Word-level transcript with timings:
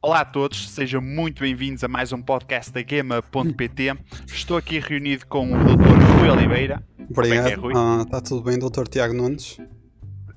Olá 0.00 0.20
a 0.20 0.24
todos, 0.24 0.70
sejam 0.70 1.00
muito 1.00 1.40
bem-vindos 1.40 1.82
a 1.82 1.88
mais 1.88 2.12
um 2.12 2.22
podcast 2.22 2.72
da 2.72 2.80
Gema.pt. 2.88 3.94
Estou 4.28 4.56
aqui 4.56 4.78
reunido 4.78 5.26
com 5.26 5.52
o 5.52 5.58
Dr. 5.64 6.20
Rui 6.20 6.30
Oliveira. 6.30 6.82
Obrigado. 7.10 7.14
Como 7.14 7.24
é 7.34 7.42
que 7.42 7.52
é, 7.52 7.54
Rui? 7.54 7.72
Ah, 7.76 8.02
Está 8.02 8.20
tudo 8.20 8.42
bem, 8.42 8.58
Dr. 8.58 8.86
Tiago 8.88 9.14
Nunes? 9.14 9.58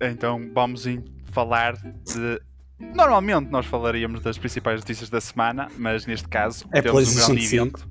Então 0.01 0.49
vamos 0.53 0.85
falar 1.25 1.73
de. 1.75 2.41
Normalmente 2.95 3.49
nós 3.51 3.67
falaríamos 3.67 4.21
das 4.21 4.37
principais 4.39 4.79
notícias 4.79 5.09
da 5.09 5.21
semana, 5.21 5.67
mas 5.77 6.07
neste 6.07 6.27
caso 6.27 6.65
É 6.73 6.81
temos 6.81 7.07
um 7.11 7.15
grande 7.27 7.47
5. 7.47 7.55
evento. 7.55 7.89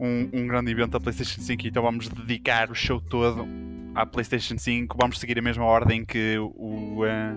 Um, 0.00 0.28
um 0.32 0.46
grande 0.48 0.70
evento 0.72 0.90
da 0.90 1.00
PlayStation 1.00 1.40
5, 1.40 1.66
então 1.66 1.82
vamos 1.82 2.08
dedicar 2.08 2.70
o 2.70 2.74
show 2.74 3.00
todo 3.00 3.46
à 3.94 4.04
PlayStation 4.04 4.58
5. 4.58 4.96
Vamos 5.00 5.18
seguir 5.20 5.38
a 5.38 5.42
mesma 5.42 5.64
ordem 5.64 6.04
que 6.04 6.36
o, 6.38 7.04
eh, 7.04 7.34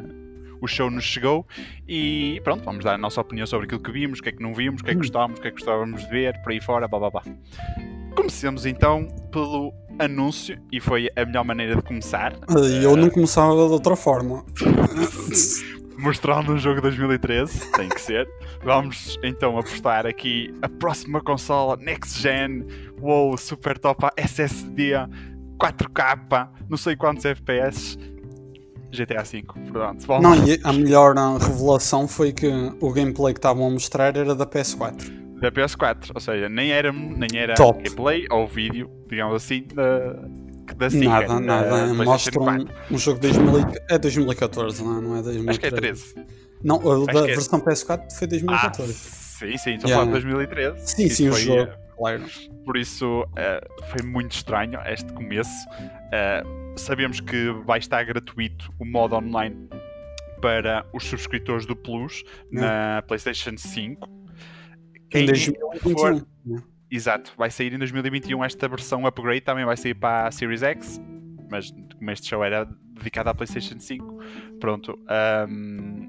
o 0.61 0.67
show 0.67 0.89
nos 0.89 1.03
chegou 1.03 1.45
e 1.87 2.39
pronto, 2.43 2.63
vamos 2.63 2.83
dar 2.83 2.93
a 2.93 2.97
nossa 2.97 3.19
opinião 3.19 3.45
sobre 3.47 3.65
aquilo 3.65 3.81
que 3.81 3.91
vimos, 3.91 4.19
o 4.19 4.23
que 4.23 4.29
é 4.29 4.31
que 4.31 4.41
não 4.41 4.53
vimos, 4.53 4.81
o 4.81 4.83
que 4.83 4.91
é 4.91 4.93
que 4.93 4.99
gostávamos, 4.99 5.39
o 5.39 5.41
que 5.41 5.47
é 5.47 5.51
que 5.51 5.57
gostávamos 5.57 6.01
de 6.03 6.09
ver, 6.09 6.41
por 6.41 6.51
aí 6.51 6.61
fora, 6.61 6.87
blá 6.87 6.99
blá 6.99 7.09
blá. 7.09 7.23
Comecemos 8.15 8.65
então 8.65 9.07
pelo 9.31 9.73
anúncio 9.99 10.61
e 10.71 10.79
foi 10.79 11.09
a 11.15 11.25
melhor 11.25 11.43
maneira 11.43 11.75
de 11.75 11.81
começar. 11.81 12.33
Ah, 12.47 12.59
Eu 12.59 12.95
não 12.95 13.09
começava 13.09 13.53
de 13.53 13.73
outra 13.73 13.95
forma. 13.95 14.45
mostrando 16.01 16.53
um 16.53 16.57
jogo 16.57 16.77
de 16.77 16.81
2013, 16.81 17.71
tem 17.73 17.87
que 17.87 18.01
ser. 18.01 18.27
Vamos 18.63 19.19
então 19.23 19.57
apostar 19.57 20.05
aqui 20.05 20.53
a 20.61 20.67
próxima 20.67 21.21
consola 21.21 21.77
Next 21.77 22.19
Gen, 22.19 22.65
wow, 22.99 23.37
super 23.37 23.77
top 23.77 24.07
SSD, 24.17 24.93
4K, 25.59 26.49
não 26.67 26.77
sei 26.77 26.95
quantos 26.95 27.23
FPS. 27.23 27.97
GTA 28.91 29.23
V, 29.23 29.43
pronto. 29.71 30.05
Vamos 30.05 30.23
Não, 30.23 30.47
e 30.47 30.59
a 30.63 30.73
melhor 30.73 31.17
ah, 31.17 31.37
revelação 31.39 32.07
foi 32.07 32.31
que 32.33 32.47
o 32.79 32.91
gameplay 32.91 33.33
que 33.33 33.39
estavam 33.39 33.67
a 33.67 33.69
mostrar 33.69 34.15
era 34.15 34.35
da 34.35 34.45
PS4. 34.45 35.39
da 35.39 35.51
PS4, 35.51 36.11
ou 36.13 36.21
seja, 36.21 36.47
nem 36.49 36.71
era, 36.71 36.91
nem 36.91 37.29
era 37.39 37.55
Top. 37.55 37.81
gameplay 37.81 38.25
ou 38.29 38.47
vídeo, 38.47 38.89
digamos 39.09 39.35
assim, 39.35 39.65
da, 39.73 40.13
da 40.75 40.89
Sega, 40.89 41.05
Nada, 41.09 41.27
da 41.27 41.39
nada. 41.39 41.69
PlayStation 41.95 42.03
Mostra 42.03 42.39
um, 42.41 42.45
4. 42.65 42.67
um 42.91 42.97
jogo 42.97 43.19
de 43.19 43.27
2000, 43.31 43.59
e- 43.59 43.65
é 43.89 43.97
2014, 43.97 44.83
não 44.83 44.97
é? 44.97 45.01
Não 45.01 45.15
é 45.17 45.21
2013. 45.21 45.49
Acho 45.49 45.59
que 45.59 45.65
é 45.65 45.71
13. 45.71 46.15
Não, 46.63 46.77
da 47.05 47.11
que 47.11 47.17
é- 47.17 47.35
versão 47.35 47.59
PS4 47.59 48.11
foi 48.11 48.27
Ah, 48.27 48.29
2014. 48.29 48.93
sim, 48.93 49.57
sim, 49.57 49.73
estou 49.75 49.87
a 49.87 49.91
Yeah. 49.91 49.93
falar 49.95 50.05
de 50.05 50.11
2013. 50.11 50.77
sim, 50.85 51.09
sim, 51.09 51.29
o 51.29 51.33
jogo. 51.33 51.61
eh, 51.61 51.77
Claro. 52.01 52.23
Por 52.65 52.77
isso 52.77 53.23
eh, 53.37 53.61
foi 53.91 54.01
muito 54.07 54.31
estranho 54.31 54.79
este 54.87 55.13
começo. 55.13 55.67
Eh, 56.11 56.43
sabemos 56.75 57.19
que 57.19 57.51
vai 57.65 57.77
estar 57.77 58.03
gratuito 58.03 58.73
o 58.79 58.85
modo 58.85 59.15
online 59.15 59.69
para 60.41 60.83
os 60.93 61.03
subscritores 61.05 61.67
do 61.67 61.75
Plus 61.75 62.23
na 62.51 63.03
PlayStation 63.07 63.55
5. 63.55 64.09
Em 64.09 65.09
Quem 65.09 65.25
2021. 65.27 65.93
for- 65.95 66.27
né? 66.45 66.63
Exato, 66.89 67.33
vai 67.37 67.51
sair 67.51 67.71
em 67.73 67.77
2021 67.77 68.43
esta 68.43 68.67
versão 68.67 69.05
upgrade, 69.05 69.41
também 69.41 69.63
vai 69.63 69.77
sair 69.77 69.93
para 69.93 70.27
a 70.27 70.31
Series 70.31 70.63
X, 70.63 70.99
mas 71.49 71.71
como 71.97 72.09
este 72.11 72.27
show 72.27 72.43
era 72.43 72.65
dedicado 72.95 73.29
à 73.29 73.33
PlayStation 73.35 73.79
5, 73.79 74.17
pronto, 74.59 74.97
ahm, 75.07 76.07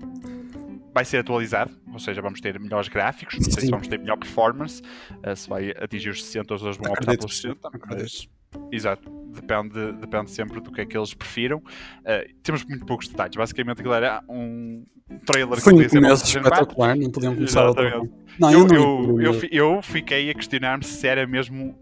vai 0.95 1.05
ser 1.05 1.19
atualizado, 1.19 1.71
ou 1.93 1.99
seja, 1.99 2.21
vamos 2.21 2.41
ter 2.41 2.59
melhores 2.59 2.89
gráficos, 2.89 3.37
não 3.37 3.45
sei 3.45 3.55
se 3.55 3.61
Sim. 3.63 3.71
vamos 3.71 3.89
ter 3.89 3.99
melhor 3.99 4.17
performance, 4.19 4.83
ah, 5.23 5.35
se 5.35 5.49
vai 5.49 5.71
atingir 5.71 6.11
os 6.11 6.25
60 6.25 6.53
ou 6.53 6.59
se 6.59 6.65
eles 6.65 6.77
vão 6.77 6.91
optar 6.93 7.17
pelos 7.17 7.33
que 7.33 7.49
sim, 7.49 7.49
60, 7.49 7.71
mas 7.73 7.83
acredito. 7.83 8.31
exato, 8.71 9.11
depende, 9.33 9.93
depende 9.93 10.31
sempre 10.31 10.61
do 10.61 10.71
que 10.71 10.81
é 10.83 10.87
que 10.87 10.97
eles 10.97 11.15
prefiram. 11.15 11.63
Ah, 12.05 12.25
temos 12.43 12.65
muito 12.65 12.85
poucos 12.85 13.09
detalhes, 13.09 13.37
basicamente 13.37 13.81
aquilo 13.81 13.95
era 13.95 14.23
um 14.29 14.85
trailer 15.27 15.61
Foi 15.61 15.73
que 15.73 15.79
um 15.79 15.89
para 15.89 15.99
a 15.99 16.03
começo 16.03 16.25
PlayStation 16.25 16.43
4. 16.43 16.55
espetacular, 16.55 16.97
não 16.97 17.11
podiam 17.11 17.35
começar 17.35 17.65
Exatamente. 17.65 17.93
forma. 17.93 18.11
Não, 18.39 18.53
eu, 18.53 18.61
eu, 18.61 18.67
não 18.67 19.21
eu, 19.21 19.41
eu, 19.51 19.83
fiquei 19.83 20.31
a 20.31 20.35
questionar-me 20.35 20.85
se 20.85 21.07
era 21.07 21.27
mesmo 21.27 21.79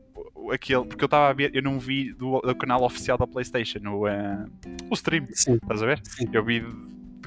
aquele. 0.52 0.84
Porque 0.84 1.04
eu 1.04 1.06
estava 1.06 1.28
a 1.28 1.32
ver, 1.32 1.54
eu 1.54 1.62
não 1.62 1.78
vi 1.78 2.12
do, 2.12 2.40
do 2.40 2.54
canal 2.54 2.82
oficial 2.82 3.16
da 3.16 3.26
PlayStation 3.26 3.80
o, 3.88 4.06
eh, 4.06 4.44
o 4.90 4.94
stream, 4.94 5.26
Sim. 5.32 5.54
estás 5.54 5.82
a 5.82 5.86
ver? 5.86 6.00
Sim. 6.04 6.28
Eu 6.32 6.44
vi 6.44 6.64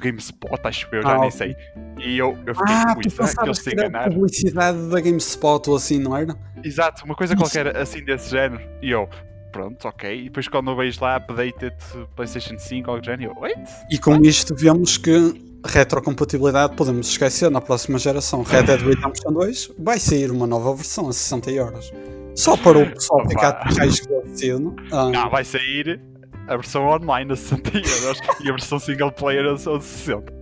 GameSpot, 0.10 0.60
acho 0.64 0.90
que 0.90 0.96
eu 0.96 1.02
já 1.02 1.16
Ah, 1.16 1.20
nem 1.20 1.32
sei. 1.32 1.56
E 2.00 2.18
eu, 2.18 2.38
eu 2.46 2.54
fiquei, 2.56 2.76
Ah, 2.76 2.96
tu 3.02 3.10
será 3.10 3.34
que 3.34 3.44
eles 3.46 3.58
se 3.58 3.64
que 3.64 3.72
enganaram? 3.76 4.14
publicidade 4.14 4.90
da 4.90 5.00
GameSpot 5.02 5.70
ou 5.70 5.76
assim, 5.76 6.00
não 6.00 6.16
era? 6.16 6.36
Exato, 6.64 7.04
uma 7.06 7.16
coisa 7.16 7.36
qualquer 7.36 7.76
assim 7.78 8.04
desse 8.04 8.30
género. 8.30 8.62
E 8.82 8.92
eu, 8.92 9.08
pronto, 9.52 9.88
ok. 9.88 10.20
E 10.22 10.24
depois 10.26 10.48
quando 10.48 10.72
eu 10.72 10.76
vejo 10.76 11.00
lá, 11.02 11.16
updated 11.18 11.76
PlayStation 12.16 12.58
5, 12.58 12.90
algo 12.90 13.02
do 13.02 13.06
género, 13.06 13.32
eu, 13.36 13.42
wait. 13.42 13.58
E 13.92 13.98
com 13.98 14.16
isto 14.24 14.54
vemos 14.56 14.98
que 14.98 15.42
retrocompatibilidade 15.66 16.76
podemos 16.76 17.08
esquecer 17.10 17.50
na 17.50 17.62
próxima 17.62 17.98
geração. 17.98 18.44
Red 18.44 18.64
Dead 18.64 18.82
Redemption 18.82 19.32
2 19.32 19.72
vai 19.80 20.00
sair 20.00 20.30
uma 20.32 20.46
nova 20.48 20.76
versão 20.76 21.08
a 21.10 21.14
60 21.14 21.52
euros. 21.52 21.92
Só 22.36 22.58
para 22.58 22.80
o 22.80 22.86
pessoal 22.92 23.28
ficar 23.30 23.52
de 23.70 23.78
raios 23.78 23.96
esclarecido. 24.00 24.76
Ah, 24.92 25.10
Não, 25.10 25.30
vai 25.30 25.44
sair 25.46 26.02
a 26.48 26.56
versão 26.56 26.88
online 26.88 27.32
a 27.32 27.36
60 27.36 27.72
euros 27.78 28.20
e 28.44 28.50
a 28.50 28.52
versão 28.52 28.80
single 28.80 29.12
player 29.12 29.46
a 29.46 29.58
60. 29.58 30.34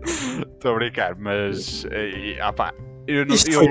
Estou 0.53 0.72
a 0.72 0.75
brincar, 0.75 1.16
mas. 1.16 1.85
eh, 1.91 2.38
ah 2.41 2.51
pá, 2.53 2.73
eu 3.07 3.25
não. 3.25 3.35
isto 3.35 3.50
Eu, 3.51 3.59
foi, 3.59 3.67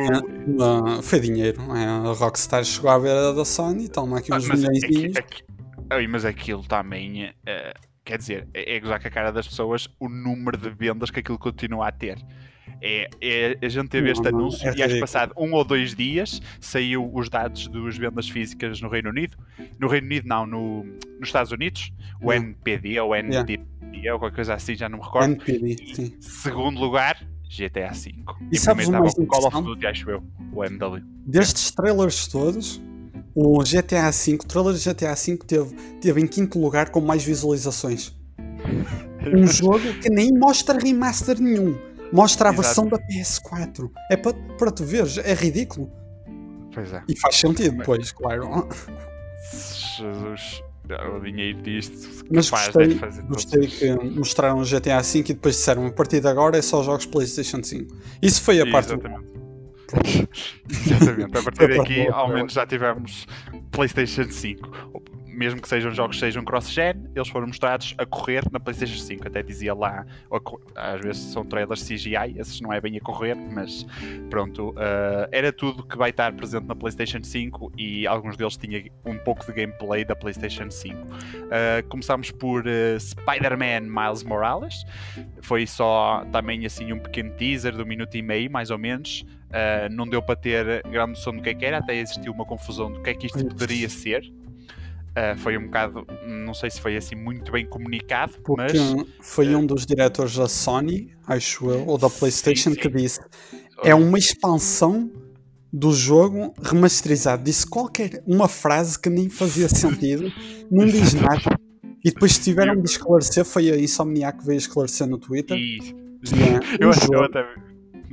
ah, 0.60 1.02
foi 1.02 1.20
dinheiro. 1.20 1.62
não 1.62 1.76
é? 1.76 1.84
A 1.86 2.12
Rockstar 2.12 2.64
chegou 2.64 2.90
à 2.90 2.98
beira 2.98 3.32
da 3.32 3.44
Sony 3.44 3.84
e 3.84 3.88
toma 3.88 4.18
aqui 4.18 4.32
Ah, 4.32 4.36
uns 4.36 4.46
mas, 4.48 4.60
milhões. 4.60 4.84
aqui, 4.84 5.12
aqui, 5.18 6.08
mas 6.08 6.24
aquilo 6.24 6.64
também. 6.64 7.32
eh, 7.46 7.74
quer 8.04 8.18
dizer, 8.18 8.48
é, 8.54 8.76
é 8.76 8.80
gozar 8.80 9.00
com 9.00 9.08
a 9.08 9.10
cara 9.10 9.30
das 9.32 9.46
pessoas 9.46 9.88
o 10.00 10.08
número 10.08 10.56
de 10.56 10.70
vendas 10.70 11.10
que 11.10 11.20
aquilo 11.20 11.38
continua 11.38 11.88
a 11.88 11.92
ter. 11.92 12.18
É, 12.82 13.08
é- 13.20 13.58
a 13.62 13.68
gente 13.68 13.88
teve 13.88 14.06
Não, 14.06 14.12
este 14.12 14.30
não, 14.30 14.38
anúncio 14.38 14.62
é 14.62 14.66
e 14.66 14.68
acho 14.68 14.76
que 14.76 14.82
ridículo. 14.82 15.00
passado 15.02 15.32
um 15.36 15.52
ou 15.52 15.64
dois 15.64 15.94
dias 15.94 16.40
saiu 16.60 17.10
os 17.14 17.28
dados 17.28 17.68
dos 17.68 17.98
vendas 17.98 18.28
físicas 18.28 18.80
no 18.80 18.88
Reino 18.88 19.10
Unido. 19.10 19.36
No 19.78 19.86
Reino 19.88 20.06
Unido, 20.06 20.26
não, 20.28 20.46
no, 20.46 20.84
nos 21.18 21.28
Estados 21.28 21.52
Unidos, 21.52 21.92
o 22.22 22.32
Yeah. 22.32 22.46
NPD 22.48 23.00
ou 23.00 23.14
NDP 23.14 23.60
ou 24.12 24.18
qualquer 24.18 24.36
coisa 24.36 24.54
assim, 24.54 24.74
já 24.74 24.88
não 24.88 24.98
me 24.98 25.04
recordo. 25.04 25.32
NPD, 25.32 25.94
sim. 25.94 26.14
Segundo 26.20 26.80
lugar, 26.80 27.22
GTA 27.48 27.92
V. 27.92 28.14
E 28.50 28.56
em 28.56 28.58
sabes 28.58 28.86
o 28.86 28.90
estava 28.90 29.00
mais 29.04 29.14
o 29.14 29.26
Call 29.26 29.46
of? 29.46 29.62
Duty, 29.62 29.86
acho 29.86 30.10
eu, 30.10 30.22
o 30.52 30.64
MW. 30.64 31.02
Destes 31.26 31.70
trailers 31.72 32.26
todos, 32.28 32.80
o 33.34 33.58
GTA 33.62 34.10
V, 34.10 34.34
o 34.34 34.38
trailer 34.46 34.74
de 34.74 34.80
GTA 34.88 35.14
V 35.14 35.36
teve, 35.46 35.74
teve 36.00 36.20
em 36.20 36.26
quinto 36.26 36.58
lugar 36.60 36.90
com 36.90 37.00
mais 37.00 37.22
visualizações. 37.24 38.16
Um 39.22 39.46
jogo 39.46 39.80
que 40.00 40.08
nem 40.08 40.32
mostra 40.32 40.78
remaster 40.78 41.38
nenhum. 41.38 41.76
Mostra 42.12 42.48
a 42.48 42.52
Exato. 42.52 42.62
versão 42.66 42.86
da 42.88 42.98
PS4. 42.98 43.90
É 44.10 44.16
para, 44.16 44.34
para 44.58 44.70
tu 44.70 44.84
veres, 44.84 45.18
é 45.18 45.34
ridículo. 45.34 45.90
Pois 46.72 46.92
é. 46.92 47.02
E 47.08 47.18
faz 47.18 47.36
sentido, 47.36 47.82
pois, 47.84 48.12
claro. 48.12 48.68
Jesus, 49.52 50.62
o 51.16 51.20
dinheiro 51.20 51.62
disto 51.62 52.24
Mas 52.30 52.50
capaz 52.50 52.66
gostei, 52.66 52.88
deve 52.88 53.00
fazer 53.00 53.22
tudo. 53.22 53.34
gostei 53.34 53.66
que 53.66 53.92
mostraram 54.18 54.58
o 54.60 54.64
GTA 54.64 55.00
V 55.00 55.18
e 55.18 55.22
depois 55.22 55.56
disseram 55.56 55.86
a 55.86 55.92
partir 55.92 56.20
de 56.20 56.28
agora 56.28 56.58
é 56.58 56.62
só 56.62 56.82
jogos 56.82 57.06
PlayStation 57.06 57.62
5. 57.62 57.94
Isso 58.22 58.42
foi 58.42 58.60
a 58.60 58.70
parte. 58.70 58.92
Exatamente. 58.92 59.30
Exatamente. 60.70 61.38
A 61.38 61.42
partir 61.42 61.76
daqui, 61.76 62.08
ao 62.08 62.28
menos 62.28 62.52
já 62.52 62.66
tivemos 62.66 63.26
PlayStation 63.70 64.30
5. 64.30 64.70
Mesmo 65.40 65.58
que 65.58 65.66
sejam 65.66 65.90
jogos 65.90 66.16
que 66.16 66.20
sejam 66.20 66.44
cross-gen, 66.44 67.06
eles 67.16 67.28
foram 67.28 67.46
mostrados 67.46 67.94
a 67.96 68.04
correr 68.04 68.42
na 68.52 68.60
PlayStation 68.60 68.98
5. 68.98 69.26
Até 69.26 69.42
dizia 69.42 69.72
lá, 69.72 70.04
às 70.76 71.00
vezes 71.00 71.22
são 71.32 71.46
trailers 71.46 71.82
CGI, 71.82 72.38
esses 72.38 72.60
não 72.60 72.70
é 72.70 72.78
bem 72.78 72.98
a 72.98 73.00
correr, 73.00 73.34
mas 73.34 73.86
pronto. 74.28 74.74
ah, 74.76 75.26
era 75.32 75.50
tudo 75.50 75.82
que 75.82 75.96
vai 75.96 76.10
estar 76.10 76.30
presente 76.34 76.66
na 76.66 76.76
PlayStation 76.76 77.24
5 77.24 77.72
e 77.78 78.06
alguns 78.06 78.36
deles 78.36 78.54
tinham 78.58 78.82
um 79.06 79.16
pouco 79.16 79.46
de 79.46 79.52
gameplay 79.54 80.04
da 80.04 80.14
PlayStation 80.14 80.70
5. 80.70 80.98
Ah, 81.50 81.82
começámos 81.88 82.30
por 82.30 82.68
ah, 82.68 83.00
Spider-Man 83.00 83.88
Miles 83.88 84.22
Morales. 84.22 84.84
Foi 85.40 85.66
só 85.66 86.22
também 86.30 86.66
assim 86.66 86.92
um 86.92 86.98
pequeno 86.98 87.30
teaser 87.30 87.74
de 87.74 87.82
um 87.82 87.86
minuto 87.86 88.14
e 88.14 88.20
meio, 88.20 88.50
mais 88.50 88.70
ou 88.70 88.76
menos. 88.76 89.24
Uh, 89.50 89.90
não 89.90 90.06
deu 90.06 90.22
para 90.22 90.36
ter 90.36 90.82
grande 90.82 91.12
noção 91.12 91.34
do 91.34 91.42
que 91.42 91.48
é 91.48 91.54
que 91.54 91.64
era, 91.64 91.78
até 91.78 91.96
existiu 91.96 92.32
uma 92.32 92.44
confusão 92.44 92.92
do 92.92 93.02
que 93.02 93.10
é 93.10 93.14
que 93.14 93.26
isto 93.26 93.44
poderia 93.44 93.88
ser. 93.88 94.22
Uh, 95.10 95.36
foi 95.38 95.58
um 95.58 95.64
bocado, 95.64 96.06
não 96.24 96.54
sei 96.54 96.70
se 96.70 96.80
foi 96.80 96.96
assim 96.96 97.16
muito 97.16 97.50
bem 97.50 97.66
comunicado, 97.66 98.34
Porque 98.44 98.78
mas 98.78 99.06
foi 99.20 99.54
um 99.56 99.66
dos 99.66 99.84
diretores 99.84 100.36
da 100.36 100.48
Sony, 100.48 101.12
acho 101.26 101.68
eu, 101.68 101.84
ou 101.86 101.98
da 101.98 102.08
PlayStation, 102.08 102.70
sim. 102.70 102.76
que 102.76 102.88
disse 102.88 103.18
é 103.82 103.94
uma 103.94 104.18
expansão 104.18 105.10
do 105.72 105.92
jogo 105.92 106.54
remasterizado. 106.62 107.42
Disse 107.42 107.66
qualquer 107.66 108.22
uma 108.26 108.48
frase 108.48 108.98
que 108.98 109.08
nem 109.08 109.28
fazia 109.28 109.68
sentido, 109.70 110.30
não 110.70 110.86
diz 110.86 111.14
nada. 111.14 111.58
E 112.04 112.10
depois 112.10 112.38
tiveram 112.38 112.80
de 112.80 112.88
esclarecer, 112.88 113.44
foi 113.44 113.70
a 113.70 113.78
Insomniac 113.78 114.38
que 114.38 114.46
veio 114.46 114.58
esclarecer 114.58 115.06
no 115.06 115.18
Twitter. 115.18 115.56
E, 115.56 115.78
que 115.78 116.34
é 116.34 116.78
eu 116.80 116.88
um 116.88 116.90
acho 116.90 117.00
que 117.00 117.14
eu 117.14 117.18
jogo 117.18 117.24
até. 117.24 117.46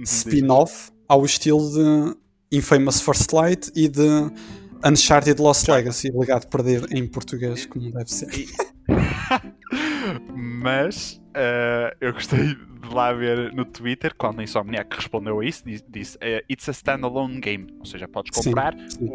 spin-off 0.03 0.91
ao 1.07 1.23
estilo 1.23 1.69
de 1.71 2.57
Infamous 2.57 3.01
First 3.01 3.31
Light 3.31 3.71
e 3.75 3.87
de 3.87 4.31
Uncharted 4.85 5.39
Lost 5.41 5.67
Legacy, 5.67 6.09
ligado 6.09 6.47
perder 6.47 6.91
em 6.91 7.07
português, 7.07 7.65
como 7.65 7.91
deve 7.91 8.11
ser. 8.11 8.29
Mas 10.35 11.21
uh, 11.35 11.95
eu 11.99 12.13
gostei 12.13 12.55
de 12.55 12.93
lá 12.93 13.11
ver 13.11 13.53
no 13.53 13.65
Twitter, 13.65 14.13
quando 14.15 14.39
a 14.39 14.43
Insomniac 14.43 14.95
respondeu 14.95 15.39
a 15.39 15.45
isso, 15.45 15.63
disse, 15.89 16.17
uh, 16.17 16.43
It's 16.49 16.69
a 16.69 16.71
standalone 16.71 17.39
game. 17.39 17.75
Ou 17.79 17.85
seja, 17.85 18.07
podes 18.07 18.31
comprar 18.31 18.73
Sim, 18.73 18.89
sim. 18.89 19.09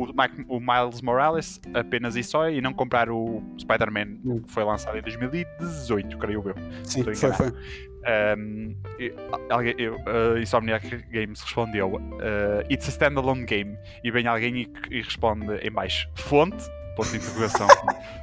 O, 0.48 0.56
o 0.56 0.60
Miles 0.60 1.00
Morales 1.00 1.60
apenas 1.74 2.16
e 2.16 2.22
só 2.22 2.48
e 2.50 2.60
não 2.60 2.72
comprar 2.72 3.08
o 3.10 3.42
Spider-Man 3.58 4.19
Hum. 4.24 4.42
que 4.42 4.52
foi 4.52 4.64
lançado 4.64 4.98
em 4.98 5.02
2018, 5.02 6.18
creio 6.18 6.42
eu. 6.48 6.54
Sim, 6.84 7.04
foi, 7.04 7.14
enganado. 7.14 7.36
foi. 7.44 7.52
Um, 8.36 8.75
alguém, 9.48 9.75
eu, 9.78 9.96
a 10.34 10.40
Insomniac 10.40 10.88
Games 11.10 11.40
respondeu 11.40 11.94
uh, 11.94 12.00
It's 12.68 12.88
a 12.88 12.90
standalone 12.90 13.44
game 13.44 13.76
e 14.02 14.10
vem 14.10 14.26
alguém 14.26 14.62
e, 14.62 14.72
e 14.90 15.02
responde 15.02 15.54
em 15.64 15.70
baixo 15.70 16.08
fonte, 16.16 16.64
ponto 16.96 17.10
de 17.10 17.16
interrogação 17.16 17.66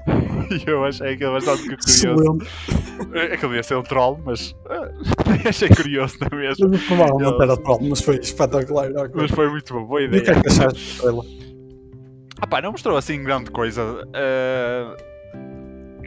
e 0.51 0.69
eu 0.69 0.86
achei 0.86 1.13
aquilo 1.13 1.33
bastante 1.33 1.62
curioso 1.63 1.88
Excelente. 1.89 3.33
aquilo 3.33 3.56
ia 3.56 3.63
ser 3.63 3.75
um 3.75 3.83
troll 3.83 4.19
mas 4.25 4.51
uh, 4.51 4.92
achei 5.48 5.69
curioso 5.69 6.18
na 6.21 6.38
mesma 6.38 6.68
Mas 6.69 6.83
Provavelmente 6.86 7.31
Eu- 7.31 7.42
era 7.42 7.57
troll, 7.57 7.80
mas 7.81 8.01
foi 8.01 8.18
espetacular. 8.18 8.89
mas 9.13 9.31
foi 9.31 9.50
muito 9.50 9.74
bom, 9.74 9.86
boa 9.86 10.01
E 10.01 10.07
o 10.07 10.10
que 10.12 10.18
ideia 10.18 10.38
é 10.38 10.42
que 10.42 10.48
achaste? 10.48 11.01
Ah 12.42 12.48
pá, 12.48 12.62
não 12.62 12.71
mostrou 12.71 12.95
assim 12.95 13.21
grande 13.21 13.51
coisa. 13.51 14.07
Ah, 14.13 14.95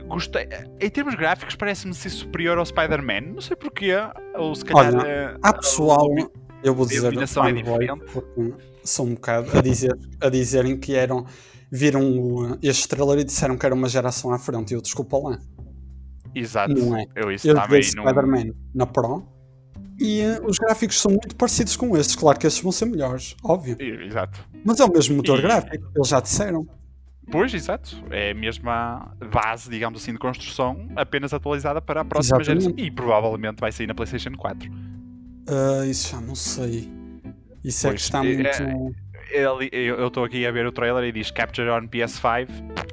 gostei. 0.09 0.49
Em 0.81 0.89
termos 0.89 1.15
gráficos, 1.15 1.55
parece-me 1.57 1.93
ser 1.95 2.09
superior 2.09 2.57
ao 2.57 2.65
Spider-Man. 2.65 3.33
Não 3.35 3.41
sei 3.43 3.55
porquê. 3.55 3.93
Ou 4.37 4.55
se 4.55 4.65
calhar. 4.65 4.95
Olha, 4.95 5.37
ah, 5.43 5.49
Há 5.51 5.53
pessoal, 5.53 6.07
a- 6.19 6.29
eu 6.65 6.75
vou 6.75 6.87
a 6.87 6.89
dizer, 6.89 7.03
iluminação 7.03 7.45
é 7.47 7.53
diferente. 7.53 8.03
porque 8.13 8.55
são 8.83 9.05
um 9.07 9.15
bocado 9.15 9.59
a, 9.59 9.61
dizer, 9.61 9.95
a 10.23 10.29
dizerem 10.31 10.77
que 10.79 10.95
eram. 10.95 11.27
Viram 11.75 12.59
este 12.63 12.87
trailer 12.87 13.21
e 13.21 13.25
disseram 13.25 13.57
que 13.57 13.65
era 13.65 13.75
uma 13.75 13.89
geração 13.89 14.31
à 14.31 14.39
frente. 14.39 14.73
E 14.73 14.75
eu 14.75 14.83
desculpa 14.83 15.17
lá. 15.17 15.39
Exato. 16.35 16.75
Não 16.75 16.97
é. 16.97 17.07
Eu 17.17 17.33
isso 17.33 17.49
Eu 17.49 17.57
joguei 17.57 17.81
também 17.81 17.95
não. 17.97 18.05
Spider-Man 18.05 18.55
na 18.75 18.87
Pro 18.87 19.27
e 20.01 20.21
eh, 20.21 20.41
os 20.45 20.59
gráficos 20.59 21.01
são 21.01 21.11
muito 21.13 21.35
parecidos 21.37 21.77
com 21.77 21.97
estes. 21.97 22.15
Claro 22.17 22.39
que 22.39 22.47
estes 22.47 22.63
vão 22.63 22.73
ser 22.73 22.87
melhores, 22.87 23.35
óbvio. 23.43 23.77
Exato. 23.81 24.47
Mas 24.65 24.81
é 24.81 24.85
o 24.85 24.93
mesmo 24.93 25.17
motor 25.17 25.39
E- 25.39 25.43
gráfico, 25.43 25.91
eles 25.97 26.09
já 26.09 26.21
disseram. 26.21 26.67
Pois, 27.31 27.55
exato. 27.55 28.03
É 28.11 28.33
a 28.33 28.35
mesma 28.35 29.15
base, 29.33 29.71
digamos 29.71 30.03
assim, 30.03 30.13
de 30.13 30.19
construção, 30.19 30.89
apenas 30.97 31.33
atualizada 31.33 31.81
para 31.81 32.01
a 32.01 32.05
próxima 32.05 32.39
Exatamente. 32.41 32.65
geração. 32.65 32.85
E 32.85 32.91
provavelmente 32.91 33.61
vai 33.61 33.71
sair 33.73 33.87
na 33.87 33.95
PlayStation 33.95 34.33
4. 34.37 34.71
Ah, 35.49 35.87
isso 35.87 36.11
já 36.11 36.21
não 36.21 36.35
sei. 36.35 36.91
Isso 37.65 37.87
é 37.87 37.91
que 37.91 37.95
Pois, 37.97 38.03
está 38.03 38.19
é- 38.27 38.35
muito. 38.67 38.97
Ele- 39.33 39.71
eu 39.73 40.07
estou 40.09 40.25
aqui 40.25 40.47
a 40.47 40.51
ver 40.51 40.67
o 40.67 40.73
trailer 40.73 41.05
e 41.05 41.13
diz 41.13 41.31
Capture 41.31 41.69
on 41.71 41.87
PS5, 41.89 42.49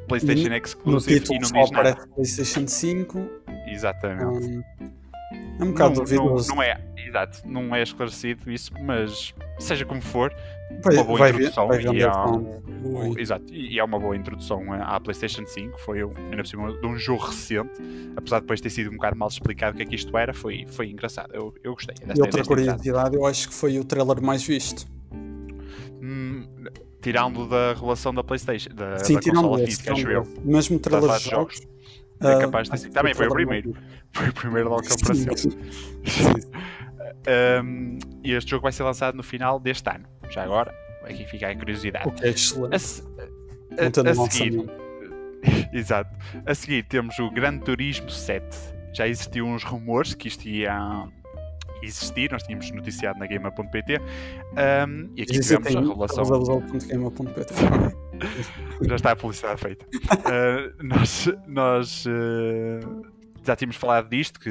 PlayStation 0.08 0.50
No 0.50 0.56
exclusive 0.56 1.16
e 1.18 1.20
título 1.20 1.40
não 1.42 1.48
só 1.48 1.62
diz 1.62 1.72
nada. 1.72 2.08
PlayStation 2.16 2.68
5. 2.68 3.30
Exatamente. 3.68 4.24
hum, 4.46 4.64
é 5.60 5.64
um 5.64 5.68
bocado 5.72 5.90
não, 5.90 5.96
não, 5.98 6.04
duvidoso. 6.06 6.50
não 6.56 6.64
é, 6.64 6.80
exato, 6.98 7.42
não 7.46 7.76
é 7.76 7.84
esclarecido 7.84 8.50
isso, 8.52 8.72
mas 8.82 9.34
seja 9.60 9.86
como 9.86 10.02
for, 10.02 10.34
vai, 10.84 10.96
uma 10.96 11.04
boa 11.04 11.20
vai 11.20 11.32
ver, 11.32 11.38
introdução 11.50 11.68
vai 11.68 11.82
e 11.84 12.04
há- 12.04 12.26
o- 12.26 12.60
Ui. 13.10 13.22
exato, 13.22 13.44
e 13.54 13.74
e 13.76 13.80
é 13.80 13.84
uma 13.84 14.00
boa 14.00 14.16
introdução 14.16 14.72
à 14.74 15.00
PlayStation 15.00 15.46
5. 15.46 15.78
Foi 15.82 16.04
um, 16.04 16.14
ainda 16.16 16.38
por 16.38 16.48
cima 16.48 16.72
de 16.72 16.88
um 16.88 16.98
jogo 16.98 17.26
recente, 17.26 17.70
apesar 18.16 18.38
de 18.38 18.44
depois 18.44 18.62
ter 18.62 18.70
sido 18.70 18.90
um 18.90 18.94
bocado 18.96 19.18
mal 19.18 19.28
explicado 19.28 19.74
o 19.74 19.78
que 19.78 19.84
é 19.84 19.86
que 19.86 19.96
isto 19.96 20.18
era, 20.18 20.34
foi, 20.34 20.66
foi 20.66 20.90
engraçado. 20.90 21.30
Eu, 21.34 21.54
eu 21.64 21.74
gostei. 21.74 21.96
desta- 21.96 22.18
E 22.18 22.22
outra 22.22 22.44
curiosidade, 22.44 23.16
eu 23.16 23.26
acho 23.26 23.50
que 23.50 23.54
foi 23.54 23.78
o 23.78 23.84
trailer 23.84 24.22
mais 24.22 24.42
visto. 24.44 24.88
Tirando 27.02 27.48
da 27.48 27.74
relação 27.74 28.14
da 28.14 28.24
PlayStation, 28.24 28.70
da, 28.74 29.00
Sim, 29.00 29.14
da 29.16 29.20
tirando 29.22 29.44
consola 29.44 29.66
física, 29.66 29.94
acho 29.94 30.08
eu. 30.10 30.28
Mesmo 30.44 30.78
o 30.78 30.80
trailer 30.80 31.08
falar 31.08 31.18
de 31.20 31.30
jogos. 31.30 31.62
É 32.22 32.34
ah, 32.34 32.40
capaz 32.40 32.70
de 32.70 32.78
ser. 32.78 32.88
que 32.90 32.94
Também 32.94 33.14
foi 33.14 33.28
o 33.28 33.32
primeiro. 33.34 33.74
Foi 34.12 34.30
o 34.30 34.34
primeiro 34.34 34.70
logo 34.70 34.82
que 34.82 34.94
apareceu. 34.94 35.52
Um, 37.64 38.00
e 38.24 38.34
este 38.34 38.50
jogo 38.52 38.64
vai 38.64 38.72
ser 38.72 38.84
lançado 38.84 39.16
no 39.16 39.24
final 39.24 39.60
deste 39.60 39.90
ano. 39.90 40.06
Já 40.30 40.44
agora, 40.44 40.74
aqui 41.04 41.26
fica 41.26 41.50
a 41.50 41.56
curiosidade. 41.56 42.08
O 42.08 42.12
que 42.12 42.26
é 42.26 42.30
excelente. 42.30 42.76
A, 43.78 43.86
a- 43.86 43.92
tendo 43.92 44.08
a 44.08 44.12
um 44.24 44.30
seguir, 44.30 44.70
exato. 45.74 46.16
A 46.46 46.56
seguir 46.56 46.84
temos 46.84 47.18
o 47.20 47.30
Gran 47.30 47.58
Turismo 47.60 48.10
7. 48.10 48.46
Já 48.94 49.08
existiam 49.08 49.48
uns 49.48 49.64
rumores 49.64 50.14
que 50.14 50.28
isto 50.28 50.48
ia 50.48 51.08
existir, 51.82 52.32
nós 52.32 52.44
tínhamos 52.44 52.70
noticiado 52.72 53.20
na 53.20 53.26
Gamer.pt 53.28 54.00
um, 54.00 55.10
e 55.16 55.22
aqui 55.24 55.32
Existem 55.38 55.58
tivemos 55.62 55.90
a 55.90 55.94
relação. 55.94 56.24
www.gamer.pt. 56.24 57.54
Já 58.88 58.96
está 58.96 59.12
a 59.12 59.16
publicidade 59.16 59.62
feita. 59.62 59.86
Uh, 59.86 60.84
nós 60.84 61.28
nós 61.48 62.06
uh, 62.06 63.06
já 63.46 63.56
tínhamos 63.56 63.78
falado 63.78 64.10
disto, 64.10 64.40
que 64.40 64.50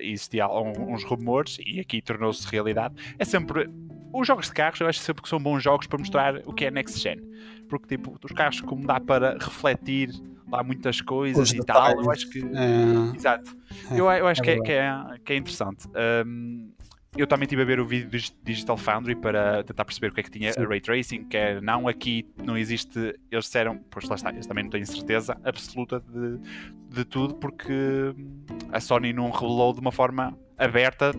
existia 0.00 0.46
um- 0.48 0.92
uns 0.94 1.02
rumores 1.04 1.58
e 1.66 1.80
aqui 1.80 2.02
tornou-se 2.02 2.46
realidade. 2.50 2.94
É 3.18 3.24
sempre. 3.24 3.70
Os 4.12 4.26
jogos 4.26 4.46
de 4.46 4.52
carros, 4.52 4.80
eu 4.80 4.86
acho 4.86 5.00
sempre 5.00 5.22
que 5.22 5.28
são 5.28 5.38
bons 5.38 5.62
jogos 5.62 5.86
para 5.86 5.98
mostrar 5.98 6.36
o 6.46 6.52
que 6.52 6.64
é 6.66 6.70
Next 6.70 6.98
Gen. 7.00 7.20
Porque, 7.68 7.86
tipo, 7.96 8.16
os 8.22 8.32
carros, 8.32 8.60
como 8.60 8.86
dá 8.86 9.00
para 9.00 9.32
refletir 9.38 10.10
lá 10.50 10.62
muitas 10.62 11.00
coisas 11.00 11.50
Os 11.50 11.54
e 11.54 11.64
tal, 11.64 11.90
eu 11.90 11.96
detalhes. 11.98 12.08
acho 12.08 12.30
que. 12.30 12.40
É, 12.40 13.16
Exato. 13.16 13.56
É, 13.90 14.00
eu, 14.00 14.10
eu 14.10 14.26
acho 14.26 14.40
é 14.42 14.44
que, 14.44 14.50
é, 14.50 14.60
que, 14.60 14.72
é, 14.72 14.92
que 15.24 15.32
é 15.32 15.36
interessante. 15.36 15.86
Um, 16.26 16.72
eu 17.16 17.26
também 17.26 17.44
estive 17.44 17.62
a 17.62 17.64
ver 17.64 17.80
o 17.80 17.86
vídeo 17.86 18.10
do 18.10 18.18
Digital 18.44 18.76
Foundry 18.76 19.16
para 19.16 19.64
tentar 19.64 19.84
perceber 19.84 20.08
o 20.08 20.12
que 20.12 20.20
é 20.20 20.22
que 20.22 20.30
tinha 20.30 20.52
Sim. 20.52 20.60
a 20.60 20.68
Ray 20.68 20.80
Tracing, 20.80 21.24
que 21.24 21.36
é, 21.36 21.60
não, 21.60 21.88
aqui 21.88 22.26
não 22.44 22.58
existe. 22.58 22.98
Eles 23.30 23.46
disseram, 23.46 23.80
pois 23.90 24.06
lá 24.08 24.16
está, 24.16 24.30
eles 24.30 24.46
também 24.46 24.64
não 24.64 24.70
têm 24.70 24.84
certeza 24.84 25.36
absoluta 25.42 26.00
de, 26.00 26.38
de 26.94 27.04
tudo, 27.04 27.34
porque 27.36 28.14
a 28.70 28.80
Sony 28.80 29.12
não 29.12 29.30
revelou 29.30 29.72
de 29.72 29.80
uma 29.80 29.92
forma 29.92 30.36
aberta. 30.58 31.12